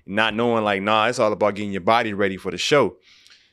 not 0.06 0.34
knowing 0.36 0.64
like, 0.64 0.82
nah, 0.82 1.08
it's 1.08 1.20
all 1.20 1.32
about 1.32 1.56
getting 1.56 1.72
your 1.72 1.82
body 1.82 2.14
ready 2.14 2.38
for 2.38 2.52
the 2.52 2.58
show. 2.58 2.98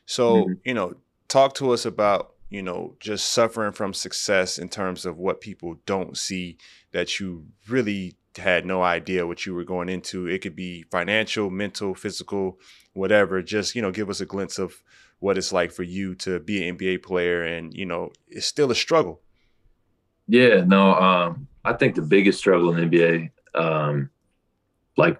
So, 0.05 0.45
Mhm. 0.45 0.59
you 0.65 0.73
know, 0.73 0.95
talk 1.27 1.53
to 1.55 1.71
us 1.71 1.85
about, 1.85 2.33
you 2.49 2.61
know, 2.61 2.95
just 2.99 3.29
suffering 3.29 3.73
from 3.73 3.93
success 3.93 4.57
in 4.57 4.69
terms 4.69 5.05
of 5.05 5.17
what 5.17 5.41
people 5.41 5.75
don't 5.85 6.17
see 6.17 6.57
that 6.91 7.19
you 7.19 7.45
really 7.67 8.15
had 8.37 8.65
no 8.65 8.81
idea 8.81 9.27
what 9.27 9.45
you 9.45 9.53
were 9.53 9.63
going 9.63 9.89
into. 9.89 10.27
It 10.27 10.41
could 10.41 10.55
be 10.55 10.83
financial, 10.91 11.49
mental, 11.49 11.93
physical, 11.95 12.59
whatever. 12.93 13.41
Just, 13.41 13.75
you 13.75 13.81
know, 13.81 13.91
give 13.91 14.09
us 14.09 14.21
a 14.21 14.25
glimpse 14.25 14.59
of 14.59 14.81
what 15.19 15.37
it's 15.37 15.51
like 15.51 15.71
for 15.71 15.83
you 15.83 16.13
to 16.15 16.39
be 16.39 16.61
an 16.67 16.77
NBA 16.77 17.01
player 17.01 17.43
and, 17.43 17.73
you 17.73 17.85
know, 17.85 18.11
it's 18.27 18.45
still 18.45 18.71
a 18.71 18.75
struggle. 18.75 19.21
Yeah, 20.27 20.63
no, 20.65 20.93
um, 20.93 21.47
I 21.65 21.73
think 21.73 21.95
the 21.95 22.01
biggest 22.01 22.37
struggle 22.39 22.75
in 22.75 22.89
the 22.89 22.97
NBA, 22.97 23.31
um, 23.59 24.09
like 24.97 25.19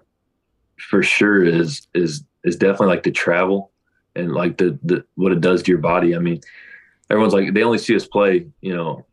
for 0.76 1.02
sure 1.02 1.44
is 1.44 1.86
is 1.94 2.24
is 2.44 2.56
definitely 2.56 2.88
like 2.88 3.02
the 3.02 3.10
travel 3.10 3.72
and 4.14 4.32
like 4.32 4.58
the 4.58 4.78
the 4.82 5.04
what 5.14 5.32
it 5.32 5.40
does 5.40 5.62
to 5.62 5.70
your 5.70 5.80
body. 5.80 6.14
I 6.14 6.18
mean, 6.18 6.40
everyone's 7.10 7.34
like 7.34 7.54
they 7.54 7.62
only 7.62 7.78
see 7.78 7.96
us 7.96 8.06
play, 8.06 8.46
you 8.60 8.74
know, 8.74 9.06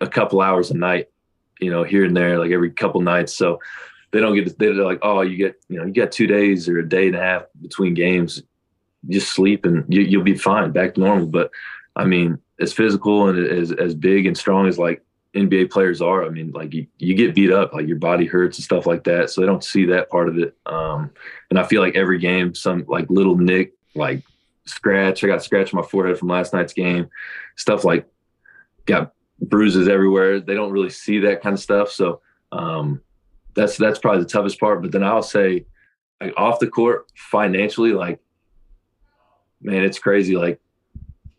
a 0.00 0.06
couple 0.06 0.40
hours 0.40 0.70
a 0.70 0.76
night, 0.76 1.08
you 1.60 1.70
know, 1.70 1.84
here 1.84 2.04
and 2.04 2.16
there, 2.16 2.38
like 2.38 2.50
every 2.50 2.70
couple 2.70 3.00
nights. 3.00 3.34
So 3.34 3.60
they 4.10 4.20
don't 4.20 4.34
get 4.34 4.58
they're 4.58 4.74
like, 4.74 5.00
oh, 5.02 5.20
you 5.20 5.36
get 5.36 5.56
you 5.68 5.78
know 5.78 5.86
you 5.86 5.92
got 5.92 6.12
two 6.12 6.26
days 6.26 6.68
or 6.68 6.78
a 6.78 6.88
day 6.88 7.06
and 7.06 7.16
a 7.16 7.20
half 7.20 7.42
between 7.60 7.94
games, 7.94 8.42
just 9.08 9.32
sleep 9.32 9.64
and 9.64 9.84
you, 9.92 10.02
you'll 10.02 10.22
be 10.22 10.36
fine, 10.36 10.72
back 10.72 10.94
to 10.94 11.00
normal. 11.00 11.26
But 11.26 11.50
I 11.94 12.04
mean, 12.04 12.38
as 12.60 12.72
physical 12.72 13.28
and 13.28 13.38
as 13.38 13.72
as 13.72 13.94
big 13.94 14.26
and 14.26 14.36
strong 14.36 14.66
as 14.66 14.78
like 14.78 15.02
NBA 15.36 15.70
players 15.70 16.00
are, 16.00 16.24
I 16.24 16.30
mean, 16.30 16.50
like 16.52 16.72
you, 16.72 16.86
you 16.98 17.14
get 17.14 17.34
beat 17.34 17.52
up, 17.52 17.72
like 17.72 17.86
your 17.86 17.98
body 17.98 18.26
hurts 18.26 18.58
and 18.58 18.64
stuff 18.64 18.86
like 18.86 19.04
that. 19.04 19.30
So 19.30 19.40
they 19.40 19.46
don't 19.46 19.62
see 19.62 19.84
that 19.86 20.10
part 20.10 20.28
of 20.28 20.38
it. 20.38 20.56
Um, 20.66 21.10
and 21.50 21.58
I 21.58 21.64
feel 21.64 21.82
like 21.82 21.94
every 21.94 22.18
game, 22.18 22.54
some 22.54 22.84
like 22.88 23.08
little 23.10 23.36
nick, 23.36 23.74
like 23.94 24.22
scratch, 24.64 25.22
I 25.22 25.26
got 25.28 25.44
scratched 25.44 25.74
on 25.74 25.80
my 25.80 25.86
forehead 25.86 26.18
from 26.18 26.28
last 26.28 26.52
night's 26.52 26.72
game, 26.72 27.08
stuff 27.56 27.84
like 27.84 28.06
got 28.86 29.12
bruises 29.40 29.88
everywhere. 29.88 30.40
They 30.40 30.54
don't 30.54 30.72
really 30.72 30.90
see 30.90 31.20
that 31.20 31.42
kind 31.42 31.54
of 31.54 31.60
stuff. 31.60 31.90
So 31.90 32.20
um, 32.52 33.02
that's 33.54 33.76
that's 33.76 33.98
probably 33.98 34.22
the 34.22 34.28
toughest 34.28 34.58
part. 34.58 34.82
But 34.82 34.92
then 34.92 35.04
I'll 35.04 35.22
say, 35.22 35.66
like 36.20 36.34
off 36.36 36.58
the 36.58 36.68
court, 36.68 37.06
financially, 37.14 37.92
like 37.92 38.20
man, 39.60 39.84
it's 39.84 39.98
crazy. 39.98 40.36
Like 40.36 40.60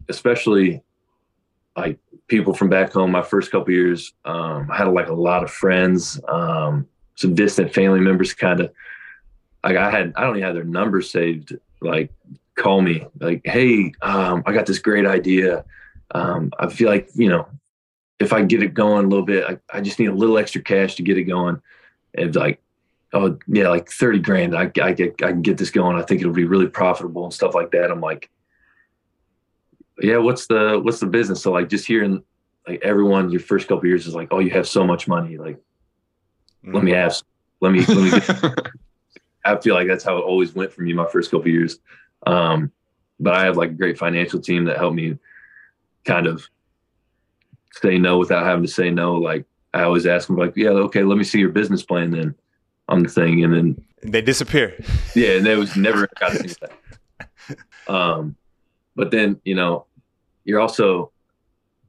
especially 0.10 0.84
like 1.76 2.00
people 2.28 2.54
from 2.54 2.70
back 2.70 2.92
home. 2.92 3.12
My 3.12 3.22
first 3.22 3.52
couple 3.52 3.74
years, 3.74 4.14
um, 4.26 4.70
I 4.72 4.78
had 4.78 4.88
like 4.88 5.08
a 5.08 5.14
lot 5.14 5.44
of 5.44 5.52
friends, 5.52 6.20
um, 6.28 6.88
some 7.16 7.36
distant 7.36 7.74
family 7.74 8.00
members, 8.00 8.34
kind 8.34 8.60
of. 8.60 8.72
Like 9.64 9.76
I 9.76 9.90
had, 9.90 10.14
I 10.16 10.22
don't 10.22 10.38
even 10.38 10.44
have 10.44 10.56
their 10.56 10.64
numbers 10.64 11.12
saved. 11.12 11.58
Like 11.82 12.12
call 12.56 12.82
me, 12.82 13.06
like, 13.20 13.42
hey, 13.46 13.94
um, 14.02 14.44
I 14.46 14.54
got 14.54 14.66
this 14.66 14.80
great 14.80 15.06
idea. 15.06 15.66
Um, 16.12 16.52
I 16.60 16.70
feel 16.70 16.90
like 16.90 17.10
you 17.16 17.30
know, 17.30 17.48
if 18.20 18.34
I 18.34 18.44
get 18.44 18.64
it 18.64 18.74
going 18.74 19.06
a 19.06 19.10
little 19.10 19.26
bit, 19.26 19.46
I, 19.46 19.78
I 19.78 19.82
just 19.82 20.00
need 20.00 20.10
a 20.10 20.14
little 20.14 20.38
extra 20.38 20.62
cash 20.62 20.96
to 20.96 21.04
get 21.04 21.18
it 21.18 21.24
going. 21.24 21.62
And 22.16 22.36
like, 22.36 22.62
oh 23.14 23.38
yeah, 23.48 23.70
like 23.70 23.90
thirty 23.90 24.20
grand, 24.20 24.56
I, 24.56 24.72
I 24.82 24.94
get, 24.94 25.22
I 25.24 25.32
can 25.32 25.42
get 25.42 25.58
this 25.58 25.70
going. 25.70 25.98
I 25.98 26.04
think 26.04 26.22
it'll 26.22 26.34
be 26.34 26.46
really 26.46 26.68
profitable 26.68 27.24
and 27.24 27.34
stuff 27.34 27.54
like 27.54 27.72
that. 27.72 27.92
I'm 27.92 28.02
like, 28.02 28.30
yeah, 30.02 30.18
what's 30.18 30.48
the 30.48 30.80
what's 30.82 31.00
the 31.00 31.06
business? 31.08 31.42
So 31.42 31.52
like 31.52 31.70
just 31.70 31.88
hearing 31.88 32.24
like 32.68 32.82
everyone 32.84 33.30
your 33.32 33.40
first 33.40 33.68
couple 33.68 33.88
years 33.88 34.08
is 34.08 34.14
like, 34.16 34.28
oh, 34.32 34.40
you 34.40 34.50
have 34.52 34.68
so 34.68 34.86
much 34.86 35.08
money. 35.08 35.38
Like, 35.38 35.60
let 36.64 36.84
me 36.84 36.92
have, 36.92 37.16
let 37.62 37.72
me, 37.72 37.86
let 37.86 37.98
me. 37.98 38.10
Get, 38.12 38.68
I 39.46 39.58
feel 39.58 39.76
like 39.76 39.88
that's 39.88 40.04
how 40.04 40.18
it 40.18 40.22
always 40.22 40.54
went 40.54 40.74
for 40.74 40.82
me 40.82 40.92
my 40.94 41.08
first 41.08 41.32
couple 41.32 41.48
years. 41.48 41.80
Um, 42.26 42.72
but 43.20 43.34
I 43.34 43.46
have 43.46 43.56
like 43.58 43.72
a 43.72 43.74
great 43.74 43.98
financial 43.98 44.42
team 44.42 44.66
that 44.66 44.78
helped 44.78 44.96
me 44.96 45.18
kind 46.04 46.28
of 46.28 46.46
say 47.72 47.98
no 47.98 48.18
without 48.18 48.46
having 48.46 48.66
to 48.66 48.72
say 48.72 48.92
no. 48.92 49.16
Like 49.16 49.46
I 49.74 49.84
always 49.84 50.06
ask 50.06 50.28
them, 50.28 50.36
like, 50.38 50.54
yeah, 50.58 50.70
okay, 50.70 51.04
let 51.04 51.18
me 51.18 51.24
see 51.24 51.40
your 51.40 51.50
business 51.50 51.84
plan 51.84 52.12
then 52.12 52.36
on 52.90 53.04
the 53.04 53.10
thing, 53.10 53.44
and 53.44 53.54
then 53.54 53.86
They 54.04 54.22
disappear. 54.22 54.76
yeah, 55.16 55.38
and 55.38 55.46
they 55.46 55.56
was 55.56 55.76
never 55.76 56.08
got 56.20 56.34
to 56.34 56.50
see 56.50 56.56
that. 56.62 56.72
Um, 57.88 58.36
but 58.98 59.12
then 59.12 59.40
you 59.46 59.56
know, 59.56 59.87
you're 60.48 60.62
also, 60.62 61.12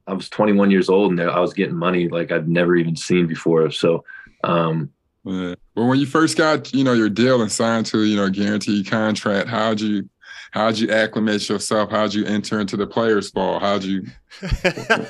I 0.05 0.13
was 0.13 0.29
21 0.29 0.69
years 0.69 0.89
old 0.89 1.11
and 1.11 1.21
I 1.21 1.39
was 1.39 1.53
getting 1.53 1.75
money 1.75 2.09
like 2.09 2.31
I'd 2.31 2.47
never 2.47 2.75
even 2.75 2.95
seen 2.95 3.25
before. 3.25 3.71
So, 3.71 4.03
um, 4.43 4.91
Yeah. 5.23 5.55
Well, 5.75 5.87
when 5.87 5.99
you 5.99 6.05
first 6.05 6.37
got, 6.37 6.73
you 6.73 6.83
know, 6.83 6.93
your 6.93 7.09
deal 7.09 7.41
and 7.41 7.51
signed 7.51 7.85
to, 7.87 8.03
you 8.03 8.17
know, 8.17 8.25
a 8.25 8.31
guaranteed 8.31 8.85
contract, 8.87 9.47
how'd 9.47 9.79
you 9.79 10.09
how'd 10.51 10.77
you 10.77 10.91
acclimate 10.91 11.47
yourself? 11.47 11.89
How'd 11.89 12.13
you 12.13 12.25
enter 12.25 12.59
into 12.59 12.75
the 12.75 12.87
players 12.87 13.31
ball? 13.31 13.59
How'd 13.59 13.83
you 13.83 14.07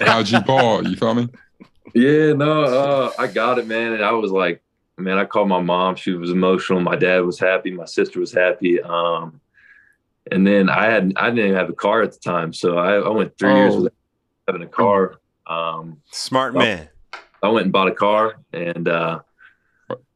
how'd 0.01 0.29
you 0.29 0.41
ball? 0.41 0.87
You 0.87 0.95
feel 0.95 1.15
me? 1.15 1.29
yeah, 1.95 2.33
no, 2.33 2.63
uh, 2.63 3.11
I 3.17 3.27
got 3.27 3.57
it, 3.57 3.65
man. 3.65 3.93
And 3.93 4.03
I 4.03 4.11
was 4.11 4.31
like, 4.31 4.61
man, 4.97 5.17
I 5.17 5.25
called 5.25 5.49
my 5.49 5.61
mom. 5.61 5.95
She 5.95 6.11
was 6.11 6.29
emotional. 6.29 6.81
My 6.81 6.95
dad 6.95 7.25
was 7.25 7.39
happy. 7.39 7.71
My 7.71 7.85
sister 7.85 8.19
was 8.19 8.31
happy. 8.31 8.81
Um, 8.81 9.41
and 10.31 10.45
then 10.45 10.69
I 10.69 10.85
had, 10.85 11.13
I 11.15 11.29
didn't 11.29 11.45
even 11.45 11.55
have 11.55 11.69
a 11.69 11.73
car 11.73 12.01
at 12.01 12.11
the 12.13 12.19
time. 12.19 12.53
So 12.53 12.77
I, 12.77 12.95
I 12.95 13.09
went 13.09 13.37
three 13.37 13.53
years 13.55 13.73
Oh. 13.73 13.77
without 13.77 13.93
having 14.47 14.61
a 14.63 14.67
car. 14.67 15.15
Um, 15.47 16.01
Smart 16.11 16.53
Well, 16.53 16.65
man. 16.65 16.89
I 17.41 17.47
went 17.49 17.65
and 17.65 17.73
bought 17.73 17.87
a 17.87 17.93
car 17.95 18.35
and, 18.53 18.87
uh, 18.87 19.19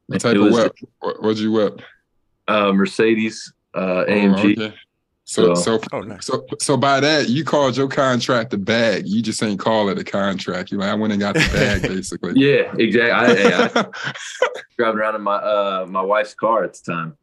What 0.08 0.20
type 0.22 0.36
it 0.36 0.42
of 0.42 0.52
whip? 0.52 0.76
What, 1.00 1.22
what'd 1.24 1.40
you 1.40 1.52
whip? 1.52 1.82
uh, 2.48 2.72
Mercedes, 2.74 3.54
uh, 3.74 3.80
Oh, 3.80 4.06
AMG. 4.08 4.58
okay. 4.58 4.76
So, 5.26 5.56
So- 5.56 5.78
so, 5.80 5.80
Oh, 5.94 6.02
nice. 6.02 6.26
so, 6.26 6.46
so 6.60 6.76
by 6.76 7.00
that, 7.00 7.30
you 7.30 7.46
called 7.46 7.78
your 7.78 7.88
contract 7.88 8.52
the 8.52 8.58
bag. 8.58 9.08
You 9.08 9.22
just 9.22 9.42
ain't 9.42 9.60
call 9.60 9.88
it 9.90 9.98
a 9.98 10.04
contract. 10.04 10.70
You 10.72 10.78
like, 10.80 10.90
I 10.90 10.96
went 10.96 11.14
and 11.14 11.20
got 11.22 11.34
the 11.36 11.50
bag, 11.54 11.82
basically. 11.88 12.34
Yeah, 12.36 12.74
exactly. 12.78 13.12
I, 13.12 13.36
hey, 13.36 13.54
I 13.54 13.86
driving 14.78 15.00
around 15.00 15.16
in 15.16 15.22
my 15.22 15.36
uh 15.36 15.86
my 15.90 16.02
wife's 16.02 16.34
car 16.34 16.66
at 16.66 16.74
the 16.74 16.92
time. 16.92 17.18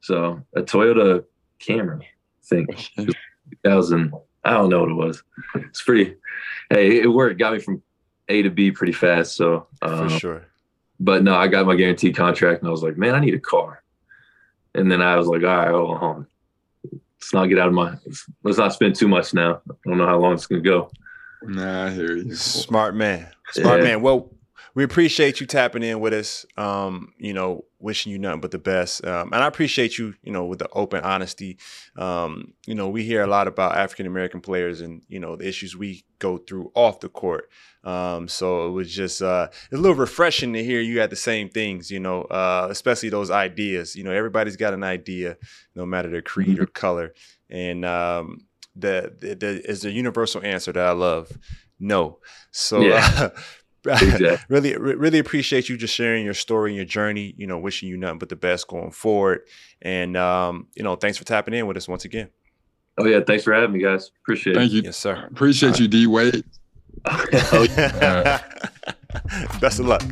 So 0.00 0.40
a 0.56 0.62
Toyota 0.62 1.24
Camry, 1.60 2.02
I 2.04 2.06
think. 2.44 2.90
2000. 3.64 4.12
I 4.44 4.50
don't 4.52 4.68
know 4.68 4.80
what 4.80 4.90
it 4.90 4.94
was. 4.94 5.22
It's 5.56 5.82
pretty. 5.82 6.16
Hey, 6.70 7.00
it 7.00 7.06
worked. 7.06 7.38
Got 7.38 7.54
me 7.54 7.58
from 7.60 7.82
A 8.28 8.42
to 8.42 8.50
B 8.50 8.70
pretty 8.70 8.92
fast. 8.92 9.36
So, 9.36 9.66
For 9.80 9.88
um, 9.88 10.08
sure. 10.10 10.46
but 11.00 11.22
no, 11.22 11.34
I 11.34 11.48
got 11.48 11.66
my 11.66 11.74
guaranteed 11.76 12.16
contract, 12.16 12.60
and 12.60 12.68
I 12.68 12.70
was 12.70 12.82
like, 12.82 12.96
man, 12.98 13.14
I 13.14 13.20
need 13.20 13.34
a 13.34 13.40
car. 13.40 13.82
And 14.74 14.90
then 14.90 15.00
I 15.00 15.16
was 15.16 15.26
like, 15.28 15.42
all 15.42 15.48
right, 15.48 15.70
hold 15.70 15.98
on. 16.02 16.26
Let's 16.92 17.32
not 17.32 17.46
get 17.46 17.58
out 17.58 17.68
of 17.68 17.74
my. 17.74 17.94
Let's 18.42 18.58
not 18.58 18.72
spend 18.74 18.96
too 18.96 19.08
much 19.08 19.32
now. 19.32 19.60
I 19.70 19.74
don't 19.86 19.96
know 19.98 20.06
how 20.06 20.18
long 20.18 20.34
it's 20.34 20.46
gonna 20.46 20.60
go. 20.60 20.90
Nah, 21.42 21.86
I 21.86 21.90
hear 21.90 22.16
you. 22.16 22.34
Smart 22.34 22.94
man. 22.94 23.26
Smart 23.52 23.78
Yeah. 23.78 23.84
man. 23.84 24.02
Well, 24.02 24.30
we 24.74 24.82
appreciate 24.82 25.40
you 25.40 25.46
tapping 25.46 25.82
in 25.82 26.00
with 26.00 26.12
us. 26.12 26.44
Um, 26.56 27.12
you 27.18 27.32
know, 27.32 27.64
wishing 27.78 28.10
you 28.10 28.18
nothing 28.18 28.40
but 28.40 28.50
the 28.50 28.58
best. 28.58 29.04
Um, 29.06 29.32
and 29.32 29.42
I 29.42 29.46
appreciate 29.46 29.98
you, 29.98 30.14
you 30.22 30.32
know, 30.32 30.46
with 30.46 30.58
the 30.58 30.68
open 30.70 31.04
honesty. 31.04 31.58
Um, 31.96 32.54
you 32.66 32.74
know, 32.74 32.88
we 32.88 33.04
hear 33.04 33.22
a 33.22 33.26
lot 33.26 33.46
about 33.46 33.76
African 33.76 34.06
American 34.06 34.40
players 34.40 34.80
and, 34.80 35.02
you 35.08 35.20
know, 35.20 35.36
the 35.36 35.46
issues 35.46 35.76
we 35.76 36.04
go 36.18 36.38
through 36.38 36.72
off 36.74 37.00
the 37.00 37.08
court. 37.08 37.48
Um, 37.84 38.26
so 38.28 38.66
it 38.66 38.70
was 38.70 38.92
just 38.92 39.22
uh, 39.22 39.48
a 39.70 39.76
little 39.76 39.96
refreshing 39.96 40.54
to 40.54 40.64
hear 40.64 40.80
you 40.80 41.00
had 41.00 41.10
the 41.10 41.16
same 41.16 41.50
things, 41.50 41.90
you 41.90 42.00
know, 42.00 42.22
uh, 42.22 42.66
especially 42.70 43.10
those 43.10 43.30
ideas. 43.30 43.94
You 43.94 44.02
know, 44.02 44.12
everybody's 44.12 44.56
got 44.56 44.74
an 44.74 44.82
idea, 44.82 45.36
no 45.74 45.86
matter 45.86 46.08
their 46.08 46.22
creed 46.22 46.58
or 46.58 46.66
color. 46.66 47.14
And 47.50 47.84
um, 47.84 48.46
the, 48.74 49.14
the, 49.20 49.34
the 49.34 49.70
is 49.70 49.82
the 49.82 49.92
universal 49.92 50.42
answer 50.42 50.72
that 50.72 50.86
I 50.86 50.92
love 50.92 51.30
no. 51.78 52.18
So 52.50 52.80
Yeah. 52.80 53.28
Exactly. 53.86 54.36
really, 54.48 54.76
really 54.76 55.18
appreciate 55.18 55.68
you 55.68 55.76
just 55.76 55.94
sharing 55.94 56.24
your 56.24 56.34
story 56.34 56.70
and 56.70 56.76
your 56.76 56.86
journey. 56.86 57.34
You 57.36 57.46
know, 57.46 57.58
wishing 57.58 57.88
you 57.88 57.96
nothing 57.96 58.18
but 58.18 58.28
the 58.28 58.36
best 58.36 58.68
going 58.68 58.90
forward. 58.90 59.42
And 59.82 60.16
um, 60.16 60.68
you 60.74 60.82
know, 60.82 60.96
thanks 60.96 61.18
for 61.18 61.24
tapping 61.24 61.54
in 61.54 61.66
with 61.66 61.76
us 61.76 61.88
once 61.88 62.04
again. 62.04 62.30
Oh 62.96 63.06
yeah, 63.06 63.20
thanks 63.26 63.44
for 63.44 63.52
having 63.52 63.72
me, 63.72 63.80
guys. 63.80 64.10
Appreciate 64.22 64.54
Thank 64.54 64.70
it. 64.70 64.72
Thank 64.72 64.84
you. 64.84 64.88
Yes, 64.88 64.96
sir. 64.96 65.26
Appreciate 65.30 65.78
you, 65.80 65.88
D 65.88 66.06
Wade. 66.06 66.44
Oh, 67.06 67.66
Best 69.60 69.78
of 69.80 69.86
luck. 69.86 70.04